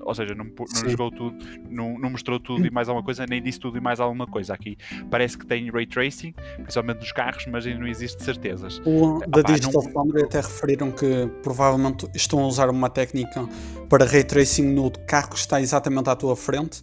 Ou 0.00 0.14
seja, 0.14 0.34
não, 0.34 0.44
não 0.46 0.88
jogou 0.88 1.10
tudo, 1.10 1.36
não, 1.68 1.98
não 1.98 2.08
mostrou 2.08 2.40
tudo 2.40 2.66
e 2.66 2.70
mais 2.70 2.88
alguma 2.88 3.04
coisa, 3.04 3.26
nem 3.28 3.42
disse 3.42 3.60
tudo 3.60 3.76
e 3.76 3.80
mais 3.80 4.00
alguma 4.00 4.26
coisa. 4.26 4.54
Aqui 4.54 4.78
parece 5.10 5.36
que 5.36 5.44
tem 5.44 5.70
ray 5.70 5.84
tracing, 5.86 6.32
principalmente 6.56 7.00
nos 7.00 7.12
carros, 7.12 7.44
mas 7.46 7.66
ainda 7.66 7.80
não 7.80 7.86
existe 7.86 8.22
certezas. 8.24 8.80
O, 8.86 9.18
da 9.28 9.40
Epá, 9.40 9.52
Digital 9.52 9.82
não- 9.84 9.92
Foundry 9.92 10.22
até 10.22 10.40
referiram 10.40 10.90
que 10.92 11.28
provavelmente 11.42 12.08
estão 12.14 12.38
a 12.40 12.46
usar 12.46 12.70
uma 12.70 12.88
técnica 12.88 13.46
para 13.90 14.06
ray 14.06 14.24
tracing 14.24 14.72
no 14.72 14.90
carro 15.06 15.28
que 15.28 15.36
está 15.36 15.60
exatamente 15.60 16.08
à 16.08 16.16
tua 16.16 16.34
frente, 16.34 16.82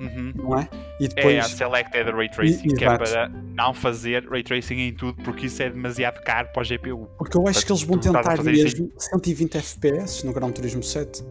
Uhum. 0.00 0.32
não 0.34 0.58
é? 0.58 0.68
E 1.00 1.04
É 1.04 1.08
depois. 1.08 1.38
a 1.38 1.42
Selected 1.48 2.10
Ray 2.10 2.28
Tracing, 2.28 2.68
que 2.74 2.84
é 2.84 2.96
para 2.98 3.28
não 3.28 3.72
fazer 3.72 4.28
Ray 4.28 4.42
Tracing 4.42 4.78
em 4.80 4.92
tudo, 4.94 5.22
porque 5.22 5.46
isso 5.46 5.62
é 5.62 5.70
demasiado 5.70 6.22
caro 6.24 6.48
para 6.52 6.62
o 6.62 6.66
GPU. 6.66 7.08
Porque 7.18 7.36
eu 7.36 7.46
acho 7.46 7.64
que 7.64 7.70
eles 7.72 7.82
vão 7.82 7.98
tentar 7.98 8.42
mesmo 8.42 8.90
120 8.98 9.56
FPS 9.56 10.24
no 10.26 10.32
Gran 10.32 10.50
Turismo 10.50 10.82
7. 10.82 11.22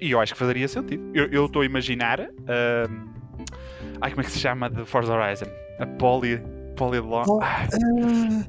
E 0.00 0.10
eu 0.10 0.20
acho 0.20 0.34
que 0.34 0.38
faria 0.38 0.68
sentido. 0.68 1.02
Eu 1.14 1.46
estou 1.46 1.62
a 1.62 1.64
imaginar. 1.64 2.20
ahm, 2.20 3.08
ai, 4.00 4.10
como 4.10 4.20
é 4.20 4.24
que 4.24 4.30
se 4.30 4.38
chama 4.38 4.68
de 4.68 4.84
Forza 4.84 5.12
Horizon? 5.14 5.46
A 5.80 5.86
Poly. 5.86 6.40
Polylon. 6.76 7.24
Oh, 7.26 7.40
ah, 7.42 7.66
Ah, 7.72 8.44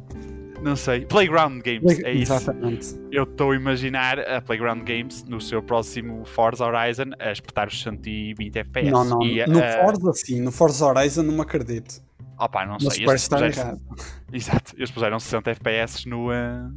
não 0.62 0.76
sei. 0.76 1.06
Playground 1.06 1.62
Games, 1.62 2.00
é 2.04 2.12
isso. 2.12 2.34
Exatamente. 2.34 2.96
Eu 3.12 3.24
estou 3.24 3.52
a 3.52 3.56
imaginar 3.56 4.20
a 4.20 4.42
Playground 4.42 4.84
Games 4.84 5.24
no 5.24 5.40
seu 5.40 5.62
próximo 5.62 6.26
Forza 6.26 6.66
Horizon 6.66 7.12
a 7.20 7.32
espetar 7.32 7.68
os 7.68 7.82
120 7.82 8.58
FPS. 8.58 8.92
Não, 8.92 9.06
não. 9.06 9.22
E, 9.24 9.46
no 9.46 9.60
ah, 9.60 9.84
Forza, 9.84 10.14
sim. 10.14 10.42
No 10.42 10.52
Forza 10.52 10.86
Horizon, 10.86 11.24
não 11.24 11.34
me 11.34 11.42
acredito. 11.42 12.07
Opá, 12.38 12.66
não 12.66 12.80
sei. 12.80 13.04
eles 13.06 13.28
puseram-. 13.28 13.82
Exato, 14.32 14.74
eles 14.76 14.92
puseram 14.92 15.20
60 15.20 15.52
FPS 15.52 16.06
no, 16.08 16.30
uh, 16.30 16.72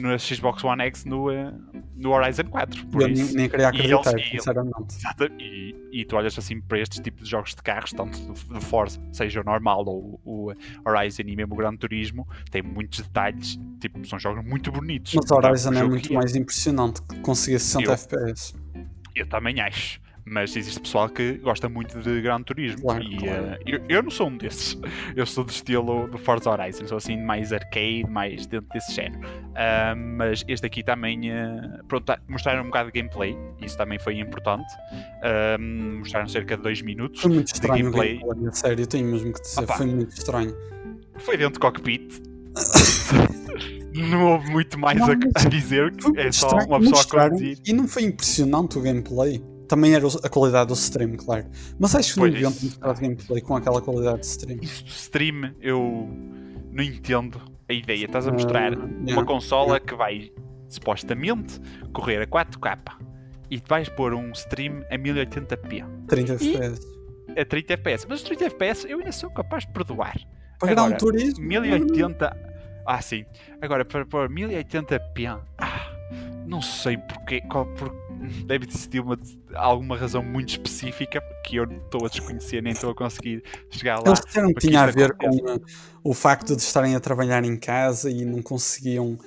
no 0.00 0.18
Xbox 0.18 0.64
One 0.64 0.82
X 0.84 1.04
no, 1.04 1.30
uh, 1.30 1.52
no 1.96 2.10
Horizon 2.10 2.44
4. 2.44 2.86
Por 2.86 3.02
Eu 3.02 3.08
nem, 3.08 3.16
isso, 3.16 3.36
nem 3.36 3.48
queria 3.48 3.68
acreditar, 3.68 4.12
e 4.12 4.14
eles- 4.20 4.30
sinceramente. 4.30 4.96
Exato, 4.96 5.24
e, 5.38 5.74
e 5.92 6.04
tu 6.04 6.16
olhas 6.16 6.38
assim 6.38 6.60
para 6.60 6.78
estes 6.80 7.00
tipos 7.00 7.24
de 7.24 7.30
jogos 7.30 7.54
de 7.54 7.62
carros, 7.62 7.92
tanto 7.92 8.18
do, 8.20 8.32
do 8.54 8.60
Forza, 8.60 9.00
seja 9.12 9.40
o 9.40 9.44
normal 9.44 9.84
ou 9.86 10.20
o 10.24 10.52
Horizon 10.86 11.22
e 11.26 11.36
mesmo 11.36 11.54
o 11.54 11.56
Gran 11.56 11.76
Turismo, 11.76 12.26
tem 12.50 12.62
muitos 12.62 13.00
detalhes, 13.00 13.58
tipo, 13.80 14.04
são 14.06 14.18
jogos 14.18 14.44
muito 14.44 14.72
bonitos. 14.72 15.14
Mas 15.14 15.30
o 15.30 15.34
Horizon 15.34 15.72
é 15.74 15.82
muito 15.84 16.12
mais 16.12 16.34
impressionante 16.34 17.02
que 17.02 17.16
conseguir 17.20 17.58
60 17.58 17.84
Eu- 17.84 17.92
FPS. 17.92 18.54
Eu 19.14 19.26
também 19.28 19.60
acho. 19.60 20.00
Mas 20.30 20.54
existe 20.56 20.80
pessoal 20.80 21.08
que 21.08 21.34
gosta 21.34 21.68
muito 21.68 21.98
de 22.00 22.20
Gran 22.20 22.42
Turismo 22.42 22.82
Claro, 22.82 23.02
e 23.02 23.16
claro. 23.16 23.42
uh, 23.44 23.56
eu, 23.66 23.80
eu 23.88 24.02
não 24.02 24.10
sou 24.10 24.28
um 24.28 24.36
desses. 24.36 24.78
Eu 25.16 25.26
sou 25.26 25.42
do 25.42 25.50
estilo 25.50 26.06
do 26.08 26.18
Forza 26.18 26.50
Horizon, 26.50 26.86
sou 26.86 26.98
assim 26.98 27.16
mais 27.16 27.52
arcade, 27.52 28.04
mais 28.08 28.46
dentro 28.46 28.68
desse 28.72 28.92
género. 28.92 29.26
Uh, 29.26 29.96
mas 30.16 30.44
este 30.46 30.66
aqui 30.66 30.82
também 30.82 31.30
uh, 31.30 31.84
pronto, 31.88 32.04
tá- 32.04 32.20
mostraram 32.28 32.62
um 32.62 32.66
bocado 32.66 32.92
de 32.92 33.00
gameplay, 33.00 33.36
isso 33.60 33.76
também 33.76 33.98
foi 33.98 34.18
importante. 34.18 34.66
Uh, 35.22 35.98
mostraram 35.98 36.28
cerca 36.28 36.56
de 36.56 36.62
2 36.62 36.82
minutos. 36.82 37.20
Foi 37.20 37.32
muito 37.32 37.46
de 37.46 37.54
estranho 37.54 37.84
gameplay. 37.84 38.18
gameplay, 38.18 38.52
sério, 38.52 38.86
tenho 38.86 39.06
mesmo 39.06 39.32
que 39.32 39.40
dizer, 39.40 39.60
Opa. 39.62 39.76
foi 39.76 39.86
muito 39.86 40.16
estranho. 40.16 40.54
Foi 41.18 41.36
dentro 41.36 41.54
do 41.54 41.60
cockpit. 41.60 42.22
não 43.94 44.32
houve 44.32 44.50
muito 44.50 44.78
mais 44.78 44.98
Não, 44.98 45.08
a, 45.10 45.48
dizer, 45.48 45.92
Foi 46.00 46.12
é 46.16 46.30
só 46.30 46.46
estranho, 46.46 46.68
uma 46.68 46.80
pessoa 46.80 47.24
a 47.24 47.28
conduzir. 47.30 47.58
E 47.66 47.72
não 47.72 47.88
foi 47.88 48.04
impressionante 48.04 48.78
o 48.78 48.82
gameplay. 48.82 49.42
Também 49.68 49.94
era 49.94 50.06
a 50.06 50.28
qualidade 50.28 50.68
do 50.68 50.74
stream, 50.74 51.16
claro. 51.16 51.46
Mas 51.78 51.94
acho 51.94 52.14
que 52.14 52.20
Pois, 52.20 52.32
não 52.32 52.34
deviam 52.34 52.52
ter 52.52 52.64
mostrado 52.64 53.00
gameplay 53.00 53.40
com 53.42 53.56
aquela 53.56 53.82
qualidade 53.82 54.20
de 54.20 54.26
stream. 54.26 54.58
Isso 54.62 54.84
do 54.84 54.90
stream, 54.90 55.54
eu 55.60 56.08
não 56.72 56.82
entendo 56.82 57.40
a 57.68 57.72
ideia. 57.72 58.06
Estás 58.06 58.26
a 58.26 58.32
mostrar 58.32 58.74
uma 58.74 59.06
yeah. 59.06 59.24
consola 59.24 59.78
que 59.78 59.94
vai 59.94 60.32
supostamente, 60.68 61.60
correr 61.92 62.22
a 62.22 62.26
4K 62.26 62.78
e 63.50 63.62
vais 63.66 63.88
pôr 63.88 64.14
um 64.14 64.30
stream 64.32 64.84
a 64.90 64.96
1080p. 64.96 65.84
30 66.06 66.32
FPS. 66.34 66.86
A 67.36 67.44
30 67.44 67.72
FPS. 67.74 68.06
Mas 68.08 68.20
os 68.20 68.24
30 68.26 68.44
FPS 68.46 68.86
eu 68.88 68.98
ainda 68.98 69.12
sou 69.12 69.30
capaz 69.30 69.66
de 69.66 69.72
perdoar. 69.72 70.16
Para 70.58 70.72
Agora, 70.72 70.96
Turismo. 70.96 71.44
1080. 71.44 72.48
Ah, 72.86 73.00
sim. 73.00 73.24
Agora, 73.60 73.84
para 73.84 74.04
pôr 74.06 74.28
1080p. 74.28 75.40
Ah, 75.58 75.92
não 76.46 76.60
sei 76.60 76.96
porquê. 76.96 77.40
Qual, 77.42 77.66
por, 77.66 77.94
deve 78.46 78.66
existir 78.66 79.00
uma, 79.00 79.18
alguma 79.58 79.96
razão 79.96 80.22
muito 80.22 80.50
específica 80.50 81.22
que 81.44 81.56
eu 81.56 81.64
estou 81.64 82.06
a 82.06 82.08
desconhecer, 82.08 82.62
nem 82.62 82.72
estou 82.72 82.90
a 82.90 82.94
conseguir 82.94 83.42
chegar 83.70 83.96
lá. 83.98 84.04
Eles 84.06 84.20
disseram 84.24 84.48
que 84.48 84.54
que 84.54 84.68
tinha 84.68 84.82
a 84.82 84.86
ver 84.86 85.12
com 85.14 85.26
aconteça. 85.26 85.56
uh, 85.56 85.60
o 86.04 86.14
facto 86.14 86.54
de 86.56 86.62
estarem 86.62 86.94
a 86.94 87.00
trabalhar 87.00 87.44
em 87.44 87.56
casa 87.56 88.10
e 88.10 88.24
não 88.24 88.40
conseguiam. 88.42 89.18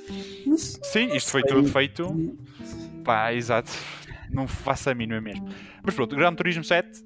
Mas, 0.46 0.80
Sim, 0.84 1.16
isto 1.16 1.30
foi 1.32 1.44
tudo 1.44 1.68
feito. 1.68 2.36
Pá, 3.04 3.34
exato. 3.34 3.72
Não 4.32 4.48
faço 4.48 4.90
a 4.90 4.96
mínima 4.96 5.20
mesmo. 5.22 5.48
Mas 5.84 5.94
pronto, 5.96 6.14
o 6.14 6.16
Gran 6.18 6.34
Turismo 6.34 6.64
7 6.64 7.04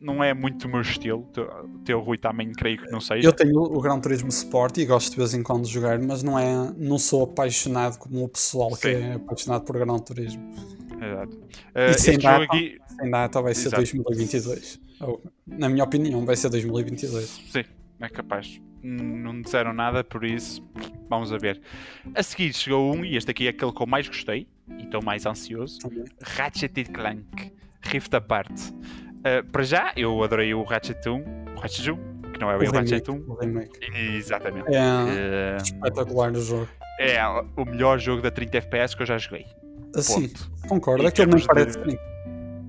não 0.00 0.22
é 0.22 0.32
muito 0.32 0.66
o 0.66 0.70
meu 0.70 0.80
estilo. 0.80 1.20
O 1.20 1.78
teu- 1.84 2.00
Rui 2.00 2.18
também 2.18 2.52
creio 2.52 2.78
que 2.82 2.90
não 2.90 3.00
seja. 3.00 3.26
Eu 3.26 3.32
tenho 3.32 3.58
o 3.58 3.80
Gran 3.80 3.98
Turismo 3.98 4.28
Sport 4.28 4.76
e 4.78 4.84
gosto 4.84 5.10
de 5.12 5.16
vez 5.16 5.34
em 5.34 5.42
quando 5.42 5.64
de 5.64 5.72
jogar, 5.72 5.98
mas 5.98 6.22
não, 6.22 6.38
é, 6.38 6.72
não 6.76 6.98
sou 6.98 7.24
apaixonado 7.24 7.98
como 7.98 8.22
o 8.24 8.28
pessoal 8.28 8.68
que 8.70 8.94
Sim. 8.94 9.02
é 9.02 9.12
apaixonado 9.14 9.64
por 9.64 9.76
Gran 9.78 9.98
Turismo. 9.98 10.42
Exato. 11.00 11.36
Uh, 11.36 11.98
sem 11.98 12.14
este 12.14 12.22
jogo 12.22 12.40
data. 12.40 12.44
aqui, 12.44 12.78
Sem 12.98 13.10
data 13.10 13.42
vai 13.42 13.54
ser 13.54 13.68
Exato. 13.68 13.76
2022. 13.82 14.80
Ou, 15.00 15.22
na 15.46 15.68
minha 15.68 15.84
opinião, 15.84 16.24
vai 16.24 16.36
ser 16.36 16.48
2022. 16.50 17.24
sim, 17.50 17.64
é 18.00 18.08
capaz. 18.08 18.60
Não 18.82 19.42
disseram 19.42 19.72
nada, 19.72 20.04
por 20.04 20.24
isso 20.24 20.62
vamos 21.08 21.32
a 21.32 21.38
ver. 21.38 21.60
A 22.14 22.22
seguir 22.22 22.52
chegou 22.52 22.94
um, 22.94 23.04
e 23.04 23.16
este 23.16 23.30
aqui 23.30 23.46
é 23.46 23.50
aquele 23.50 23.72
que 23.72 23.82
eu 23.82 23.86
mais 23.86 24.06
gostei 24.06 24.46
e 24.78 24.84
estou 24.84 25.02
mais 25.02 25.26
ansioso: 25.26 25.78
Ratchet 26.22 26.80
e 26.80 26.84
Clank 26.84 27.52
Rift 27.82 28.14
Apart. 28.14 28.52
Uh, 28.52 29.44
para 29.50 29.62
já, 29.64 29.92
eu 29.96 30.22
adorei 30.22 30.54
o 30.54 30.62
Ratchet 30.62 31.08
1, 31.08 31.54
o 31.56 31.60
Ratchet 31.60 31.90
1, 31.90 31.96
que 32.32 32.40
não 32.40 32.50
é 32.50 32.58
bem 32.58 32.68
o, 32.68 32.72
Ratchet 32.72 33.04
remake, 33.08 33.70
1. 33.90 33.92
o. 33.92 34.16
Exatamente. 34.16 34.68
É 34.72 35.56
Uh, 35.58 35.62
espetacular 35.62 36.32
o 36.32 36.40
jogo. 36.40 36.68
é 37.00 37.20
o 37.56 37.64
melhor 37.64 37.98
jogo 37.98 38.22
da 38.22 38.30
30 38.30 38.58
FPS 38.58 38.94
que 38.96 39.02
eu 39.02 39.06
já 39.06 39.18
joguei. 39.18 39.46
Assim, 39.96 40.28
Ponto. 40.28 40.50
concordo. 40.68 41.02
Em 41.02 41.06
Aquilo 41.06 41.28
nem 41.28 41.36
termos 41.38 41.46
parece 41.46 41.78
de- 41.78 41.84
30. 41.84 42.08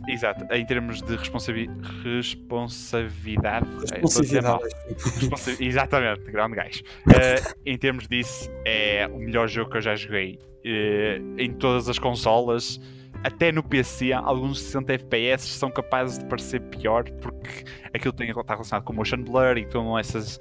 Exato, 0.07 0.45
em 0.51 0.65
termos 0.65 1.01
de 1.03 1.15
responsabi 1.15 1.69
responsividade. 2.03 3.67
é, 3.93 4.03
estou 4.03 4.19
a 4.19 4.23
dizer 4.23 4.41
mal. 4.41 4.59
Responsividade. 4.61 5.19
Responsi- 5.19 5.63
Exatamente, 5.63 6.31
grande 6.31 6.55
gajo. 6.55 6.81
Eh, 7.13 7.41
em 7.65 7.77
termos 7.77 8.07
disso, 8.07 8.49
é 8.65 9.07
o 9.07 9.17
melhor 9.19 9.47
jogo 9.47 9.69
que 9.71 9.77
eu 9.77 9.81
já 9.81 9.95
joguei 9.95 10.39
eh, 10.65 11.21
em 11.37 11.53
todas 11.53 11.87
as 11.89 11.99
consolas. 11.99 12.79
Até 13.23 13.51
no 13.51 13.61
PC, 13.61 14.13
alguns 14.13 14.61
60 14.61 14.93
FPS 14.93 15.45
são 15.49 15.69
capazes 15.69 16.17
de 16.19 16.25
parecer 16.25 16.61
pior 16.61 17.03
porque 17.21 17.65
aquilo 17.93 18.13
tem, 18.13 18.29
está 18.29 18.53
relacionado 18.53 18.83
com 18.85 18.93
motion 18.93 19.17
blur 19.23 19.57
e 19.57 19.65
com 19.65 19.99
essas 19.99 20.39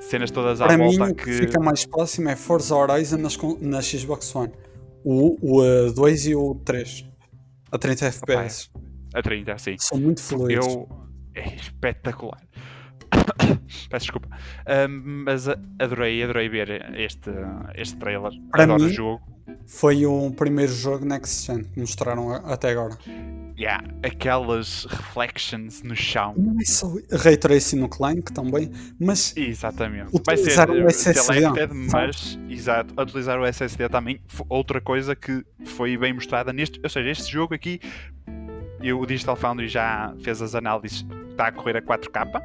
cenas 0.00 0.30
todas 0.30 0.60
à 0.60 0.66
Para 0.68 0.78
mim, 0.78 0.96
volta 0.96 1.12
o 1.12 1.14
que 1.16 1.24
que. 1.24 1.32
fica 1.32 1.58
mais 1.60 1.84
próximo 1.84 2.28
é 2.28 2.36
Forza 2.36 2.74
Horizon 2.76 3.16
nas, 3.18 3.36
con- 3.36 3.58
na 3.60 3.82
Xbox 3.82 4.34
One. 4.34 4.52
O, 5.04 5.36
o 5.60 5.92
2 5.92 6.26
e 6.28 6.34
o 6.34 6.54
3. 6.64 7.04
A 7.70 7.78
30 7.78 8.06
FPS. 8.06 8.70
A 9.14 9.22
30, 9.22 9.58
sim. 9.58 9.76
São 9.78 9.98
muito 10.00 10.22
fluidos. 10.22 10.66
Eu. 10.66 10.88
É 11.34 11.54
espetacular. 11.56 12.40
Peço 13.90 14.06
desculpa. 14.06 14.28
Ahm, 14.66 15.24
mas 15.26 15.46
adorei, 15.78 16.22
adorei 16.22 16.48
ver 16.48 16.94
este, 16.98 17.30
este 17.74 17.96
trailer. 17.96 18.32
Para 18.50 18.64
Adoro 18.64 18.82
mim- 18.84 18.86
o 18.90 18.92
jogo. 18.92 19.33
Foi 19.66 20.04
o 20.06 20.30
primeiro 20.30 20.72
jogo 20.72 21.04
Next 21.04 21.46
Gen 21.46 21.64
que 21.64 21.80
mostraram 21.80 22.30
até 22.32 22.70
agora. 22.70 22.96
Yeah, 23.58 23.84
aquelas 24.02 24.84
reflections 24.86 25.82
no 25.82 25.94
chão. 25.94 26.34
Não 26.36 26.56
é 26.60 26.64
só 26.64 26.92
Ray 27.12 27.36
Tracing 27.36 27.76
no 27.76 27.88
Clank 27.88 28.32
também, 28.32 28.70
mas 28.98 29.32
Exatamente. 29.36 30.10
Vai 30.26 30.36
ser 30.36 30.42
Utilizar 30.42 30.70
o 30.70 30.88
SSD, 30.88 31.20
selected, 31.20 31.74
mas 31.92 32.38
exato, 32.50 33.00
utilizar 33.00 33.38
o 33.38 33.44
SSD 33.46 33.88
também. 33.88 34.20
F- 34.28 34.42
Outra 34.48 34.80
coisa 34.80 35.14
que 35.14 35.44
foi 35.64 35.96
bem 35.96 36.12
mostrada 36.14 36.52
neste. 36.52 36.80
Ou 36.82 36.88
seja, 36.90 37.10
este 37.10 37.30
jogo 37.32 37.54
aqui, 37.54 37.80
eu, 38.82 38.98
o 39.00 39.06
Digital 39.06 39.36
Foundry 39.36 39.68
já 39.68 40.14
fez 40.22 40.42
as 40.42 40.54
análises, 40.54 41.06
está 41.30 41.46
a 41.48 41.52
correr 41.52 41.76
a 41.76 41.82
4K. 41.82 42.40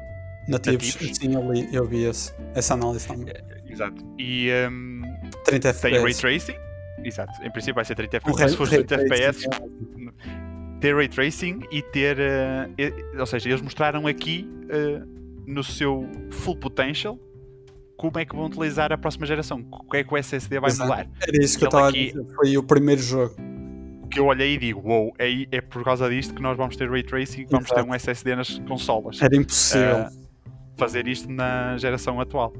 nativos, 0.48 0.94
Nativos. 0.94 1.16
sim, 1.16 1.34
eu, 1.34 1.52
li, 1.52 1.68
eu 1.74 1.86
vi 1.86 2.04
esse, 2.04 2.32
essa 2.54 2.74
análise 2.74 3.08
também. 3.08 3.34
Exato. 3.68 4.04
E 4.18 4.48
um, 4.70 5.02
30 5.44 5.74
tem 5.74 5.92
Ray 5.92 6.00
FPS. 6.12 6.20
Tracing. 6.20 6.69
Exato. 7.04 7.32
Em 7.42 7.50
princípio 7.50 7.74
vai 7.74 7.84
ser 7.84 7.94
30 7.94 8.16
O 8.16 8.20
FPS. 8.30 8.50
Se 8.50 8.56
for 8.56 8.68
Ray 8.68 8.84
30 8.84 8.94
FPS, 9.02 9.48
Tracing, 9.48 10.10
ter 10.80 10.94
ray 10.96 11.08
tracing 11.08 11.60
e 11.70 11.82
ter. 11.82 12.16
e- 12.78 13.18
ou 13.18 13.26
seja, 13.26 13.48
eles 13.48 13.60
mostraram 13.62 14.06
aqui 14.06 14.48
eh, 14.68 15.02
no 15.46 15.62
seu 15.64 16.08
full 16.30 16.56
potential 16.56 17.18
como 17.96 18.18
é 18.18 18.24
que 18.24 18.34
vão 18.34 18.46
utilizar 18.46 18.92
a 18.92 18.96
próxima 18.98 19.26
geração. 19.26 19.64
O 19.70 19.90
que 19.90 19.98
é 19.98 20.04
que 20.04 20.12
o 20.14 20.16
SSD 20.16 20.58
vai 20.60 20.70
Exato. 20.70 20.88
mudar? 20.90 21.06
Era 21.20 21.44
isso 21.44 21.58
que 21.58 21.64
eu 21.64 21.68
Ele 21.68 21.76
estava 21.76 21.88
aqui- 21.88 22.08
a 22.08 22.22
dizer. 22.22 22.34
Foi 22.34 22.56
o 22.56 22.62
primeiro 22.62 23.02
jogo. 23.02 23.34
Que 24.10 24.18
eu 24.18 24.26
olhei 24.26 24.54
e 24.54 24.58
digo: 24.58 24.80
Uou, 24.88 25.12
é, 25.18 25.28
é 25.52 25.60
por 25.60 25.84
causa 25.84 26.08
disto 26.08 26.34
que 26.34 26.42
nós 26.42 26.56
vamos 26.56 26.76
ter 26.76 26.90
ray 26.90 27.02
tracing 27.02 27.42
e 27.42 27.44
vamos 27.44 27.68
ter 27.70 27.82
um 27.82 27.94
SSD 27.94 28.34
nas 28.34 28.58
consolas. 28.60 29.20
Era 29.22 29.36
impossível. 29.36 29.96
Ah, 29.98 30.10
Fazer 30.76 31.06
isto 31.06 31.30
na 31.30 31.76
geração 31.76 32.18
atual. 32.20 32.54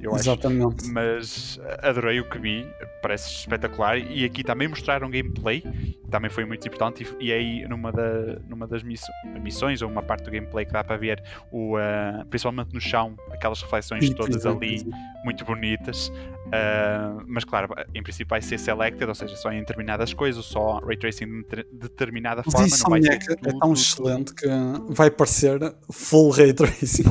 Eu 0.00 0.12
acho. 0.14 0.22
Exatamente. 0.24 0.88
mas 0.90 1.58
adorei 1.82 2.20
o 2.20 2.28
que 2.28 2.38
vi, 2.38 2.66
parece 3.02 3.30
espetacular. 3.30 3.98
E 3.98 4.24
aqui 4.24 4.44
também 4.44 4.68
mostraram 4.68 5.10
gameplay, 5.10 5.62
também 6.10 6.30
foi 6.30 6.44
muito 6.44 6.66
importante. 6.66 7.06
E, 7.20 7.26
e 7.26 7.32
aí, 7.32 7.68
numa, 7.68 7.90
da, 7.90 8.38
numa 8.48 8.66
das 8.66 8.82
missões, 8.82 9.82
ou 9.82 9.88
uma 9.90 10.02
parte 10.02 10.24
do 10.24 10.30
gameplay 10.30 10.64
que 10.66 10.72
dá 10.72 10.84
para 10.84 10.96
ver, 10.96 11.22
o, 11.50 11.76
ah, 11.76 12.24
principalmente 12.28 12.72
no 12.72 12.80
chão, 12.80 13.16
aquelas 13.30 13.60
reflexões 13.62 14.08
todas 14.10 14.44
ali, 14.46 14.86
muito 15.24 15.44
bonitas. 15.44 16.12
Ah, 16.52 17.16
mas 17.26 17.44
claro, 17.44 17.74
em 17.94 18.02
princípio 18.02 18.28
vai 18.28 18.42
ser 18.42 18.58
selected, 18.58 19.08
ou 19.08 19.14
seja, 19.14 19.34
só 19.36 19.50
em 19.50 19.60
determinadas 19.60 20.12
coisas, 20.12 20.44
só 20.44 20.78
ray 20.78 20.96
tracing 20.96 21.26
de 21.26 21.42
deter- 21.42 21.66
determinada 21.72 22.42
forma. 22.42 22.66
isso 22.66 22.82
Não 22.84 22.90
vai 22.90 23.00
é 23.00 23.18
tudo, 23.18 23.36
tão 23.42 23.58
tudo, 23.58 23.72
excelente 23.72 24.34
que 24.34 24.46
vai 24.88 25.10
parecer 25.10 25.58
full 25.90 26.30
ray 26.30 26.52
tracing. 26.52 27.10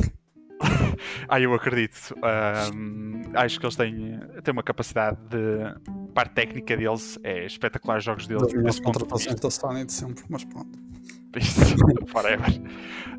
Ah, 1.28 1.40
eu 1.40 1.52
acredito. 1.54 2.14
Ahm, 2.22 3.22
acho 3.34 3.58
que 3.58 3.66
eles 3.66 3.76
têm, 3.76 4.18
têm 4.42 4.52
uma 4.52 4.62
capacidade 4.62 5.18
de. 5.28 6.12
Parte 6.14 6.34
técnica 6.34 6.76
deles 6.76 7.18
é 7.22 7.44
espetacular, 7.44 7.98
os 7.98 8.04
jogos 8.04 8.26
deles. 8.26 8.46
De 8.46 8.82
contratações 8.82 9.38
da 9.38 9.50
Sony 9.50 9.84
de 9.84 9.92
sempre, 9.92 10.24
mas 10.28 10.44
pronto. 10.44 10.78
Forever. 12.06 12.48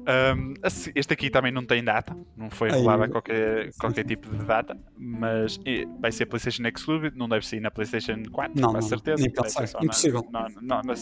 Um, 0.10 0.54
este 0.96 1.14
aqui 1.14 1.30
também 1.30 1.52
não 1.52 1.66
tem 1.66 1.84
data, 1.84 2.16
não 2.38 2.50
foi 2.50 2.70
revelada 2.72 3.10
qualquer, 3.10 3.72
qualquer 3.78 4.06
tipo 4.06 4.30
de 4.30 4.46
data, 4.46 4.78
mas 4.98 5.60
vai 6.00 6.12
ser 6.14 6.26
PlayStation 6.28 6.64
Exclusive, 6.66 7.12
não 7.18 7.28
deve 7.28 7.46
sair 7.46 7.60
na 7.60 7.70
PlayStation 7.70 8.24
4, 8.32 8.54
Não, 8.60 8.70
com 8.70 8.74
não, 8.76 8.82
certeza. 8.82 9.22
nem 9.22 9.30
pensar, 9.30 9.68
só 9.68 9.80
na- 9.80 9.84
impossível. 9.86 10.26
na- 10.32 10.48
na- 10.62 10.82
na- 10.82 10.94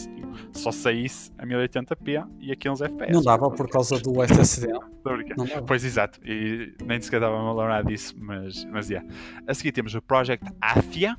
só 0.52 0.72
saísse 0.72 1.30
a 1.38 1.46
1080p 1.46 2.26
e 2.40 2.50
a 2.50 2.56
15 2.56 2.84
FPS. 2.84 3.12
Não 3.12 3.22
dava 3.22 3.48
por 3.48 3.68
causa 3.70 3.96
do 4.00 4.20
SSD. 4.24 4.66
Não 5.36 5.44
dava. 5.46 5.62
Pois 5.62 5.84
exato, 5.84 6.18
e 6.24 6.74
nem 6.84 7.00
sequer 7.00 7.18
estava 7.18 7.36
a 7.36 7.48
lembrar 7.52 7.84
disso, 7.84 8.12
mas, 8.18 8.64
mas 8.64 8.90
yeah. 8.90 9.08
A 9.46 9.54
seguir 9.54 9.70
temos 9.70 9.94
o 9.94 10.02
Project 10.02 10.44
Athia. 10.60 11.16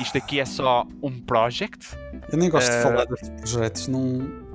Isto 0.00 0.18
aqui 0.18 0.40
é 0.40 0.44
só 0.44 0.86
um 1.02 1.20
project. 1.20 1.96
Eu 2.32 2.36
nem 2.38 2.50
gosto 2.50 2.68
de 2.70 2.76
Eh, 2.76 2.82
falar 2.82 3.04
destes 3.06 3.30
projetos. 3.30 3.88
Não... 3.88 4.45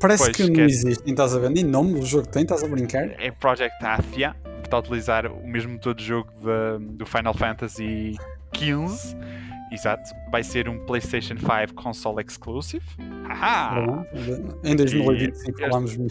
Parece 0.00 0.24
Pois, 0.24 0.36
que 0.36 0.42
não 0.44 0.50
esquece. 0.50 0.86
existem, 0.88 1.12
estás 1.12 1.34
a 1.34 1.38
ver? 1.38 1.50
Nem 1.50 1.64
nome 1.64 1.98
o 1.98 2.02
jogo 2.04 2.26
tem, 2.28 2.42
estás 2.42 2.62
a 2.64 2.68
brincar? 2.68 3.10
É 3.20 3.30
Project 3.30 3.84
Athia, 3.84 4.34
está 4.64 4.76
a 4.76 4.80
utilizar 4.80 5.26
o 5.26 5.46
mesmo 5.46 5.72
motor 5.72 5.94
de 5.94 6.04
jogo 6.04 6.30
da- 6.42 6.78
do 6.78 7.06
Final 7.06 7.34
Fantasy 7.34 8.16
XV. 8.54 9.16
Exato, 9.70 10.10
vai 10.32 10.42
ser 10.42 10.68
um 10.68 10.78
PlayStation 10.86 11.34
5 11.36 11.74
console 11.74 12.24
exclusive. 12.26 12.84
Haha! 13.28 14.06
Em 14.64 14.74
2025 14.74 15.50
este- 15.50 15.60
falámos 15.60 15.96
melhor. 15.96 16.08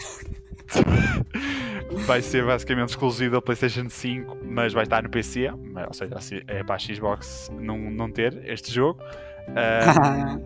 vai 2.06 2.22
ser 2.22 2.44
basicamente 2.44 2.90
exclusivo 2.90 3.32
da 3.34 3.42
PlayStation 3.42 3.88
5, 3.88 4.36
mas 4.44 4.72
vai 4.72 4.84
estar 4.84 5.02
no 5.02 5.10
PC, 5.10 5.50
ou 5.50 5.92
seja, 5.94 6.14
assim, 6.16 6.40
é 6.46 6.62
para 6.62 6.76
a 6.76 6.78
Xbox 6.78 7.50
não, 7.58 7.78
não 7.90 8.10
ter 8.10 8.40
este 8.44 8.72
jogo. 8.72 9.00
Ah, 9.56 10.38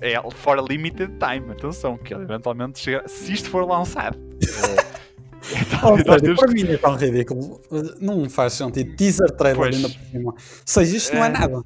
é 0.00 0.14
for 0.32 0.58
a 0.58 0.62
limited 0.62 1.12
time, 1.18 1.50
atenção, 1.52 1.96
que 1.96 2.14
ele 2.14 2.22
eventualmente 2.24 2.78
chega, 2.78 3.06
se 3.08 3.32
isto 3.32 3.50
for 3.50 3.66
lançado. 3.66 4.18
seja, 5.42 6.20
temos 6.20 6.38
para 6.40 6.52
mim 6.52 6.62
é 6.64 6.76
tão 6.76 6.96
ridículo. 6.96 7.60
Não 8.00 8.28
faz 8.28 8.52
sentido. 8.54 8.94
Teaser 8.96 9.30
trailer 9.30 9.56
Pois. 9.56 9.76
ainda 9.76 9.88
por 9.88 10.06
cima. 10.10 10.30
Ou 10.32 10.36
seja, 10.66 10.96
isto 10.96 11.14
não 11.14 11.24
é 11.24 11.28
É. 11.28 11.30
nada. 11.30 11.62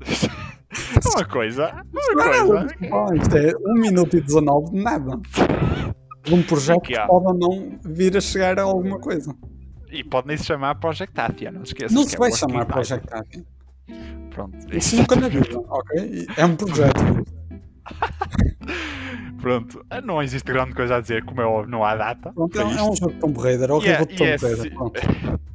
uma 1.14 1.24
coisa, 1.24 1.84
Não 1.92 2.12
uma 2.14 2.22
é 2.36 2.46
coisa. 2.46 2.68
Bom, 2.88 3.14
isto 3.14 3.36
é 3.36 3.52
1 3.56 3.72
minuto 3.80 4.16
e 4.16 4.20
19 4.20 4.70
de 4.70 4.82
nada. 4.82 5.20
De 6.22 6.34
um 6.34 6.42
projeto 6.42 6.80
Que 6.82 6.94
que 6.94 7.06
pode 7.06 7.26
ou 7.26 7.34
não 7.34 7.78
vir 7.84 8.16
a 8.16 8.20
chegar 8.20 8.58
a 8.58 8.62
alguma 8.62 8.98
coisa. 8.98 9.34
E 9.90 10.04
pode 10.04 10.28
nem 10.28 10.36
se 10.36 10.44
chamar 10.44 10.74
Project 10.76 11.18
Athia, 11.18 11.50
não 11.50 11.62
esqueças. 11.62 11.92
Não 11.92 12.04
que 12.04 12.10
se 12.10 12.16
é 12.16 12.18
vai 12.18 12.30
Working 12.30 12.52
chamar. 12.52 12.66
Project 12.66 13.06
Athia. 13.12 13.44
Pronto. 14.30 14.56
Isso 14.76 14.96
nunca 14.96 15.16
na 15.16 15.28
vida, 15.28 15.58
ok? 15.58 16.26
É 16.36 16.44
um 16.44 16.56
projeto. 16.56 17.00
Pronto, 19.40 19.84
não 20.04 20.22
existe 20.22 20.50
grande 20.50 20.74
coisa 20.74 20.96
a 20.96 21.00
dizer, 21.00 21.24
como 21.24 21.40
é 21.40 21.44
óbvio, 21.46 21.70
não 21.70 21.84
há 21.84 21.94
data. 21.94 22.32
Pronto, 22.32 22.58
é, 22.58 22.62
é 22.62 22.82
um 22.82 22.94
jogo 22.96 23.12
de 23.12 23.20
Tomb 23.20 23.40
Raider, 23.40 23.70
é 23.70 23.72
o 23.72 23.82
E 23.82 23.88
é- 23.88 24.04
Tomb 24.04 24.22
é 24.22 24.36
Raider. 24.36 24.72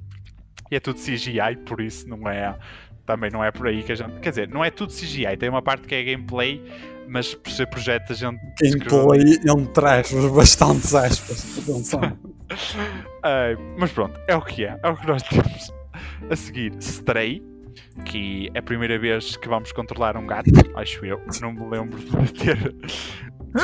E 0.72 0.76
é 0.76 0.80
tudo 0.80 1.00
CGI, 1.00 1.58
por 1.68 1.80
isso 1.80 2.10
não 2.10 2.28
é. 2.28 2.58
Também 3.06 3.30
não 3.30 3.44
é 3.44 3.52
por 3.52 3.68
aí 3.68 3.84
que 3.84 3.92
a 3.92 3.96
gente. 3.96 4.20
Quer 4.22 4.30
dizer, 4.30 4.50
não 4.50 4.66
é 4.66 4.72
tudo 4.72 4.92
CGI, 4.92 5.38
tem 5.38 5.48
uma 5.48 5.62
parte 5.62 5.88
que 5.88 5.94
é 5.94 6.04
gameplay, 6.04 6.64
mas 7.08 7.36
por 7.36 7.52
ser 7.52 7.68
projeto 7.68 8.12
a 8.12 8.16
gente. 8.16 8.40
Gameplay 8.60 9.40
entre 9.46 9.86
aspas, 9.86 10.32
bastantes 10.32 10.96
aspas. 10.96 11.60
Atenção. 11.60 12.02
Ai, 13.22 13.56
mas 13.78 13.92
pronto, 13.92 14.20
é 14.28 14.36
o 14.36 14.42
que 14.42 14.66
é, 14.66 14.80
é 14.82 14.90
o 14.90 14.98
que 14.98 15.06
nós 15.06 15.22
temos. 15.22 15.72
A 16.28 16.36
seguir, 16.36 16.74
Stray, 16.80 17.44
que 18.06 18.50
é 18.54 18.60
a 18.60 18.62
primeira 18.62 18.98
vez 19.00 19.36
que 19.38 19.48
vamos 19.48 19.72
controlar 19.72 20.18
um 20.18 20.26
gato, 20.28 20.50
acho 20.76 21.06
eu. 21.06 21.22
Não 21.42 21.54
me 21.54 21.66
lembro 21.70 21.98
de 22.00 22.34
ter 22.34 22.76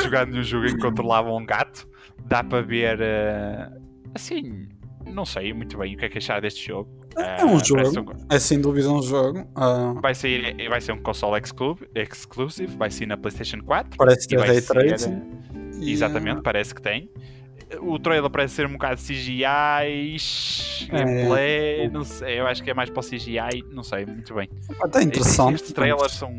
jogado 0.02 0.30
nenhum 0.30 0.42
jogo 0.44 0.66
em 0.66 0.74
que 0.76 0.80
controlava 0.80 1.30
um 1.32 1.44
gato. 1.44 1.88
Dá 2.26 2.44
para 2.44 2.62
ver, 2.62 3.00
eh, 3.00 3.68
assim, 4.14 4.68
não 5.06 5.24
sei 5.24 5.52
muito 5.52 5.76
bem 5.78 5.94
o 5.94 5.98
que 5.98 6.04
é 6.04 6.08
que 6.08 6.18
achar 6.18 6.40
deste 6.40 6.66
jogo. 6.68 6.90
É 7.16 7.44
um 7.44 7.56
Eh, 7.58 7.62
parece 7.72 7.94
jogo. 7.94 8.12
É 8.30 8.38
sem 8.38 8.60
dúvida 8.60 8.88
um 8.90 9.02
jogo. 9.02 9.44
ah, 9.56 9.94
Vai 10.00 10.14
ser, 10.14 10.68
vai 10.68 10.80
ser 10.80 10.92
um 10.92 11.02
console 11.02 11.40
exclu 11.40 11.76
exclusive, 11.94 12.76
vai 12.76 12.90
ser 12.90 13.06
na 13.06 13.16
PlayStation 13.16 13.60
4. 13.64 13.96
parece 13.96 14.26
E 14.26 14.28
ter 14.28 14.36
vai 14.38 14.48
ray 14.48 14.62
tracing. 14.62 15.22
Exatamente, 15.82 16.42
parece 16.42 16.74
que 16.74 16.80
tem. 16.82 17.10
O 17.80 17.98
trailer 17.98 18.28
parece 18.30 18.54
ser 18.54 18.66
um 18.66 18.72
bocado 18.72 19.00
CGI, 19.00 19.44
É. 19.44 20.16
gameplay, 20.90 21.88
não 21.88 22.04
sei, 22.04 22.40
eu 22.40 22.46
acho 22.46 22.62
que 22.62 22.70
é 22.70 22.74
mais 22.74 22.90
para 22.90 23.00
o 23.00 23.02
CGI, 23.02 23.62
não 23.70 23.82
sei 23.82 24.04
muito 24.06 24.34
bem. 24.34 24.48
ah, 24.82 24.86
Está 24.86 25.02
interessante. 25.02 25.54
Estes 25.54 25.72
trailers 25.72 26.12
são, 26.12 26.32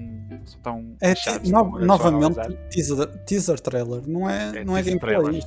são 0.45 0.59
tão 0.61 0.95
É, 1.01 1.13
ti- 1.13 1.23
tão 1.25 1.63
no- 1.65 1.71
grandes 1.71 1.87
novamente, 1.87 2.57
teaser, 2.69 3.07
teaser 3.25 3.59
trailer, 3.59 4.01
não 4.07 4.29
é, 4.29 4.57
É 4.59 4.63
não 4.65 4.75
é 4.75 4.81
gameplay. 4.83 5.15
trailer. 5.15 5.43